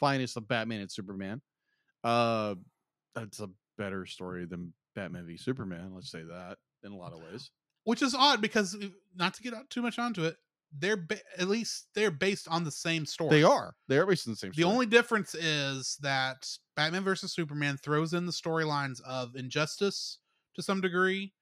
finest 0.00 0.36
of 0.36 0.46
Batman 0.48 0.80
and 0.80 0.90
Superman. 0.90 1.40
Uh, 2.02 2.54
that's 3.14 3.40
a 3.40 3.48
better 3.78 4.04
story 4.06 4.44
than 4.46 4.72
Batman 4.94 5.26
v 5.26 5.36
Superman. 5.36 5.92
Let's 5.94 6.10
say 6.10 6.22
that 6.22 6.58
in 6.82 6.92
a 6.92 6.96
lot 6.96 7.12
of 7.12 7.20
ways. 7.20 7.50
Which 7.84 8.02
is 8.02 8.14
odd 8.14 8.40
because 8.40 8.74
uh, 8.74 8.88
not 9.14 9.34
to 9.34 9.42
get 9.42 9.54
out 9.54 9.68
too 9.70 9.82
much 9.82 9.98
onto 9.98 10.24
it, 10.24 10.36
they're 10.78 10.96
ba- 10.96 11.20
at 11.38 11.48
least 11.48 11.86
they're 11.94 12.10
based 12.10 12.48
on 12.48 12.64
the 12.64 12.70
same 12.70 13.06
story. 13.06 13.30
They 13.30 13.42
are. 13.42 13.74
They 13.88 13.98
are 13.98 14.06
based 14.06 14.26
on 14.26 14.32
the 14.32 14.36
same. 14.36 14.50
The 14.50 14.62
story. 14.62 14.72
only 14.72 14.86
difference 14.86 15.34
is 15.34 15.96
that 16.02 16.48
Batman 16.76 17.04
versus 17.04 17.32
Superman 17.32 17.76
throws 17.76 18.14
in 18.14 18.26
the 18.26 18.32
storylines 18.32 19.00
of 19.02 19.36
Injustice 19.36 20.18
to 20.54 20.62
some 20.62 20.80
degree 20.80 21.32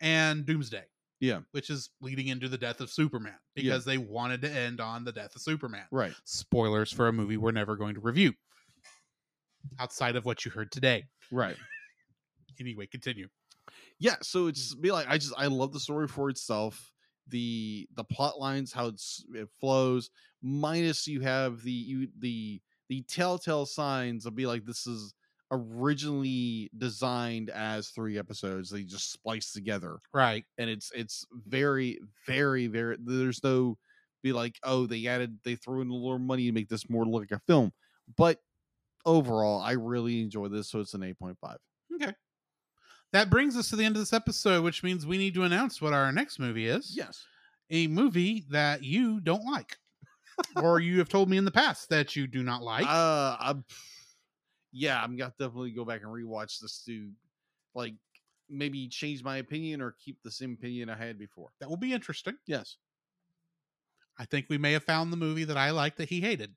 and 0.00 0.44
Doomsday. 0.46 0.84
Yeah. 1.20 1.40
Which 1.52 1.70
is 1.70 1.90
leading 2.00 2.28
into 2.28 2.48
the 2.48 2.58
death 2.58 2.80
of 2.80 2.90
Superman 2.90 3.34
Yeah. 3.54 3.62
because 3.62 3.84
they 3.84 3.98
wanted 3.98 4.42
to 4.42 4.50
end 4.50 4.80
on 4.80 5.04
the 5.04 5.12
death 5.12 5.34
of 5.34 5.42
Superman. 5.42 5.86
right. 5.90 6.12
Spoilers 6.24 6.92
for 6.92 7.08
a 7.08 7.12
movie 7.12 7.36
we're 7.36 7.52
never 7.52 7.76
going 7.76 7.94
to 7.94 8.00
review 8.00 8.34
outside 9.78 10.14
of 10.16 10.24
what 10.24 10.44
you 10.44 10.50
heard 10.50 10.70
today. 10.70 11.04
Right. 11.30 11.56
Anyway, 12.58 12.86
continue. 12.86 13.28
yeah 13.98 14.14
so 14.22 14.46
it's 14.46 14.58
mm. 14.58 14.62
just 14.62 14.80
be 14.80 14.90
like 14.90 15.06
i 15.10 15.18
just 15.18 15.34
i 15.36 15.46
love 15.46 15.74
the 15.74 15.78
story 15.78 16.08
for 16.08 16.30
itself 16.30 16.90
the 17.28 17.88
the 17.94 18.04
plot 18.04 18.38
lines 18.38 18.72
how 18.72 18.86
it's 18.86 19.24
it 19.34 19.48
flows 19.60 20.10
minus 20.42 21.06
you 21.06 21.20
have 21.20 21.62
the 21.62 21.72
you 21.72 22.08
the 22.18 22.60
the 22.88 23.02
telltale 23.02 23.66
signs 23.66 24.26
of 24.26 24.34
be 24.34 24.46
like 24.46 24.64
this 24.64 24.86
is 24.86 25.12
originally 25.50 26.70
designed 26.76 27.50
as 27.50 27.88
three 27.90 28.18
episodes 28.18 28.70
they 28.70 28.82
just 28.82 29.12
spliced 29.12 29.54
together 29.54 29.98
Right. 30.12 30.44
and 30.58 30.68
it's 30.68 30.90
it's 30.94 31.24
very 31.32 32.00
very 32.26 32.66
very 32.66 32.96
there's 33.00 33.42
no 33.44 33.78
be 34.22 34.32
like 34.32 34.58
oh 34.64 34.86
they 34.86 35.06
added 35.06 35.38
they 35.44 35.54
threw 35.56 35.80
in 35.82 35.88
a 35.90 35.94
little 35.94 36.18
money 36.18 36.46
to 36.46 36.52
make 36.52 36.68
this 36.68 36.88
more 36.90 37.04
look 37.04 37.22
like 37.30 37.30
a 37.30 37.42
film 37.46 37.72
but 38.16 38.40
overall 39.06 39.60
i 39.60 39.72
really 39.72 40.20
enjoy 40.20 40.48
this 40.48 40.68
so 40.70 40.80
it's 40.80 40.94
an 40.94 41.02
8.5 41.02 41.58
Okay. 41.94 42.12
That 43.12 43.30
brings 43.30 43.56
us 43.56 43.70
to 43.70 43.76
the 43.76 43.84
end 43.84 43.96
of 43.96 44.02
this 44.02 44.12
episode, 44.12 44.62
which 44.64 44.82
means 44.82 45.06
we 45.06 45.16
need 45.18 45.34
to 45.34 45.44
announce 45.44 45.80
what 45.80 45.92
our 45.92 46.10
next 46.12 46.38
movie 46.38 46.66
is. 46.66 46.94
yes 46.96 47.24
a 47.70 47.88
movie 47.88 48.44
that 48.50 48.84
you 48.84 49.18
don't 49.20 49.44
like 49.44 49.76
or 50.62 50.78
you 50.78 50.98
have 51.00 51.08
told 51.08 51.28
me 51.28 51.36
in 51.36 51.44
the 51.44 51.50
past 51.50 51.88
that 51.88 52.14
you 52.14 52.26
do 52.28 52.44
not 52.44 52.62
like 52.62 52.86
Uh, 52.86 53.36
I'm, 53.40 53.64
yeah, 54.70 55.02
I'm 55.02 55.16
gonna 55.16 55.32
definitely 55.38 55.72
go 55.72 55.84
back 55.84 56.02
and 56.02 56.10
rewatch 56.10 56.60
this 56.60 56.84
to, 56.86 57.10
like, 57.74 57.94
maybe 58.48 58.86
change 58.86 59.24
my 59.24 59.38
opinion 59.38 59.80
or 59.82 59.96
keep 59.98 60.22
the 60.22 60.30
same 60.30 60.52
opinion 60.52 60.88
I 60.88 60.96
had 60.96 61.18
before. 61.18 61.48
that 61.58 61.68
will 61.68 61.76
be 61.76 61.92
interesting 61.92 62.36
Yes. 62.46 62.76
i 64.18 64.24
think 64.24 64.46
we 64.48 64.58
may 64.58 64.72
have 64.72 64.84
found 64.84 65.12
the 65.12 65.16
movie 65.16 65.44
that 65.44 65.56
i 65.56 65.70
liked 65.70 65.96
that 65.98 66.08
he 66.08 66.20
hated 66.20 66.54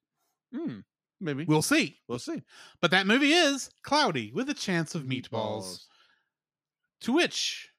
Hmm. 0.53 0.79
Maybe 1.19 1.45
we'll 1.45 1.61
see 1.63 1.97
we'll 2.07 2.19
see. 2.19 2.43
but 2.81 2.91
that 2.91 3.07
movie 3.07 3.33
is 3.33 3.69
cloudy 3.83 4.31
with 4.31 4.49
a 4.49 4.53
chance 4.53 4.93
of 4.95 5.03
meatballs, 5.03 5.85
to 7.01 7.13
which 7.13 7.69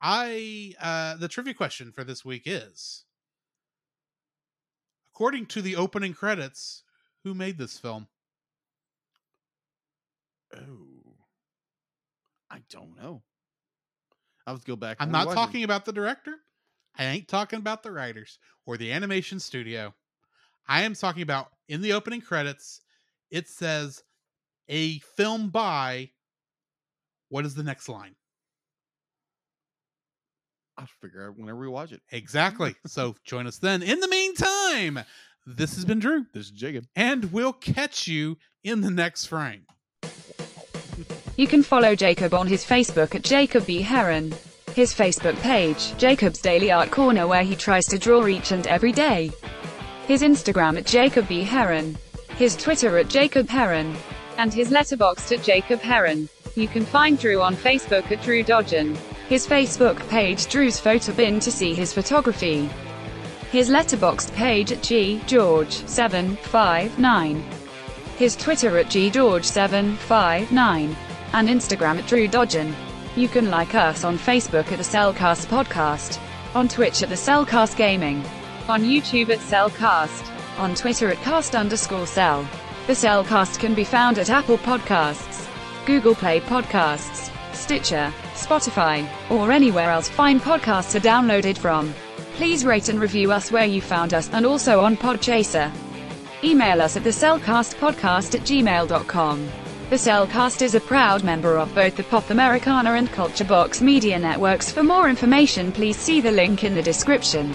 i 0.00 0.74
uh 0.80 1.16
the 1.16 1.28
trivia 1.28 1.54
question 1.54 1.90
for 1.92 2.04
this 2.04 2.24
week 2.24 2.42
is 2.46 3.04
according 5.12 5.46
to 5.46 5.62
the 5.62 5.76
opening 5.76 6.12
credits 6.14 6.82
who 7.24 7.34
made 7.34 7.58
this 7.58 7.78
film 7.78 8.06
Oh, 10.56 11.16
I 12.48 12.62
don't 12.70 12.96
know. 12.96 13.22
I 14.46 14.50
have 14.52 14.60
to 14.60 14.66
go 14.66 14.76
back. 14.76 14.98
i'm 15.00 15.10
not 15.10 15.26
rewatch 15.26 15.32
it. 15.32 15.34
talking 15.34 15.64
about 15.64 15.84
the 15.84 15.92
director 15.92 16.34
i 16.96 17.04
ain't 17.04 17.26
talking 17.28 17.58
about 17.58 17.82
the 17.82 17.90
writers 17.90 18.38
or 18.66 18.76
the 18.76 18.92
animation 18.92 19.40
studio 19.40 19.92
i 20.68 20.82
am 20.82 20.94
talking 20.94 21.22
about 21.22 21.48
in 21.68 21.80
the 21.80 21.92
opening 21.94 22.20
credits 22.20 22.82
it 23.30 23.48
says 23.48 24.02
a 24.68 24.98
film 25.16 25.48
by 25.48 26.10
what 27.34 27.44
is 27.44 27.54
the 27.56 27.64
next 27.64 27.88
line 27.88 28.14
I'll 30.78 30.88
figure 31.00 31.26
out 31.26 31.36
when 31.38 31.48
I 31.48 31.52
rewatch 31.52 31.90
it. 31.92 32.00
exactly 32.12 32.74
so 32.86 33.16
join 33.24 33.46
us 33.48 33.58
then 33.58 33.82
in 33.82 33.98
the 34.00 34.08
meantime 34.08 35.00
this 35.46 35.74
has 35.74 35.84
been 35.84 35.98
drew 35.98 36.26
This 36.32 36.46
is 36.46 36.50
Jacob. 36.52 36.84
and 36.94 37.32
we'll 37.32 37.52
catch 37.52 38.06
you 38.06 38.38
in 38.62 38.80
the 38.82 38.90
next 38.90 39.26
frame 39.26 39.66
You 41.36 41.48
can 41.48 41.64
follow 41.64 41.96
Jacob 41.96 42.32
on 42.34 42.46
his 42.46 42.64
Facebook 42.64 43.16
at 43.16 43.22
Jacob 43.24 43.66
B. 43.66 43.82
Heron. 43.82 44.32
His 44.72 44.94
Facebook 44.94 45.34
page, 45.42 45.96
Jacob's 45.98 46.40
Daily 46.40 46.70
Art 46.70 46.92
Corner, 46.92 47.26
where 47.26 47.42
he 47.42 47.56
tries 47.56 47.86
to 47.86 47.98
draw 47.98 48.28
each 48.28 48.52
and 48.52 48.64
every 48.68 48.92
day. 48.92 49.32
His 50.06 50.22
Instagram 50.22 50.78
at 50.78 50.86
Jacob 50.86 51.26
B. 51.26 51.42
Heron. 51.42 51.98
His 52.36 52.54
Twitter 52.54 52.98
at 52.98 53.08
Jacob 53.08 53.48
Heron. 53.48 53.96
And 54.38 54.54
his 54.54 54.70
letterboxd 54.70 55.38
at 55.38 55.44
Jacob 55.44 55.80
Heron. 55.80 56.28
You 56.56 56.68
can 56.68 56.84
find 56.84 57.18
Drew 57.18 57.42
on 57.42 57.56
Facebook 57.56 58.12
at 58.12 58.22
Drew 58.22 58.44
Dodgen. 58.44 58.96
His 59.28 59.44
Facebook 59.44 59.98
page 60.08 60.46
Drew's 60.46 60.78
Photo 60.78 61.12
Bin 61.12 61.40
to 61.40 61.50
see 61.50 61.74
his 61.74 61.92
photography. 61.92 62.70
His 63.50 63.70
letterboxd 63.70 64.32
page 64.34 64.70
at 64.70 64.82
G 64.82 65.20
George 65.26 65.84
759. 65.86 67.44
His 68.16 68.36
Twitter 68.36 68.78
at 68.78 68.86
ggeorge759, 68.86 70.96
and 71.32 71.48
Instagram 71.48 71.98
at 71.98 72.06
Drew 72.06 72.28
Dodgen. 72.28 72.72
You 73.16 73.26
can 73.26 73.50
like 73.50 73.74
us 73.74 74.04
on 74.04 74.16
Facebook 74.16 74.70
at 74.70 74.78
the 74.78 74.84
Cel 74.84 75.12
Cast 75.12 75.48
Podcast, 75.48 76.20
on 76.54 76.68
Twitch 76.68 77.02
at 77.02 77.08
the 77.08 77.16
Cel 77.16 77.44
Cast 77.44 77.76
Gaming, 77.76 78.24
on 78.68 78.82
YouTube 78.82 79.30
at 79.30 79.40
Cel 79.40 79.70
Cast, 79.70 80.24
on 80.58 80.76
Twitter 80.76 81.08
at 81.08 81.20
cast 81.22 81.56
underscore 81.56 82.06
cel. 82.06 82.48
The 82.86 82.94
Cel 82.94 83.24
Cast 83.24 83.58
can 83.58 83.74
be 83.74 83.82
found 83.82 84.18
at 84.18 84.30
Apple 84.30 84.58
Podcasts, 84.58 85.43
Google 85.86 86.14
Play 86.14 86.40
Podcasts, 86.40 87.30
Stitcher, 87.54 88.12
Spotify, 88.34 89.06
or 89.30 89.52
anywhere 89.52 89.90
else 89.90 90.08
fine 90.08 90.40
podcasts 90.40 90.94
are 90.94 91.00
downloaded 91.00 91.58
from. 91.58 91.94
Please 92.34 92.64
rate 92.64 92.88
and 92.88 93.00
review 93.00 93.30
us 93.30 93.52
where 93.52 93.66
you 93.66 93.80
found 93.80 94.12
us, 94.14 94.28
and 94.32 94.44
also 94.44 94.80
on 94.80 94.96
Podchaser. 94.96 95.72
Email 96.42 96.82
us 96.82 96.96
at 96.96 97.04
the 97.04 97.12
Cel 97.12 97.38
Cast 97.38 97.76
Podcast 97.76 98.34
at 98.34 98.42
gmail.com. 98.42 99.48
The 99.90 99.98
Cel 99.98 100.26
Cast 100.26 100.62
is 100.62 100.74
a 100.74 100.80
proud 100.80 101.22
member 101.22 101.58
of 101.58 101.74
both 101.74 101.96
the 101.96 102.02
Pop 102.04 102.30
Americana 102.30 102.92
and 102.92 103.10
Culture 103.12 103.44
Box 103.44 103.80
media 103.80 104.18
networks. 104.18 104.72
For 104.72 104.82
more 104.82 105.08
information, 105.08 105.70
please 105.70 105.96
see 105.96 106.20
the 106.20 106.30
link 106.30 106.64
in 106.64 106.74
the 106.74 106.82
description. 106.82 107.54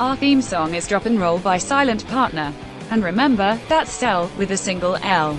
Our 0.00 0.16
theme 0.16 0.42
song 0.42 0.74
is 0.74 0.88
Drop 0.88 1.06
and 1.06 1.20
Roll 1.20 1.38
by 1.38 1.58
Silent 1.58 2.06
Partner. 2.08 2.52
And 2.90 3.02
remember, 3.02 3.58
that's 3.68 3.92
Cel, 3.92 4.30
with 4.36 4.50
a 4.50 4.56
single 4.56 4.96
L. 4.96 5.38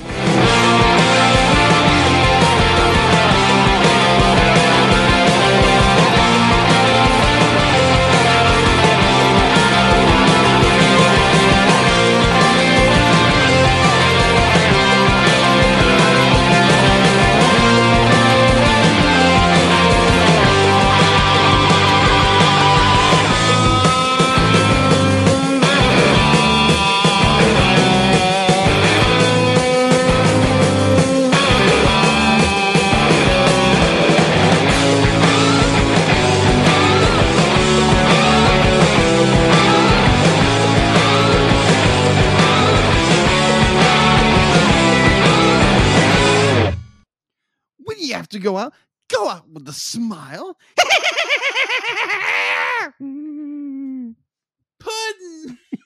to 48.36 48.41
go 48.41 48.57
out, 48.57 48.74
go 49.10 49.30
out 49.30 49.49
with 49.49 49.68
a 49.68 49.74
smile. 49.74 50.57
Puddin'. 52.99 54.16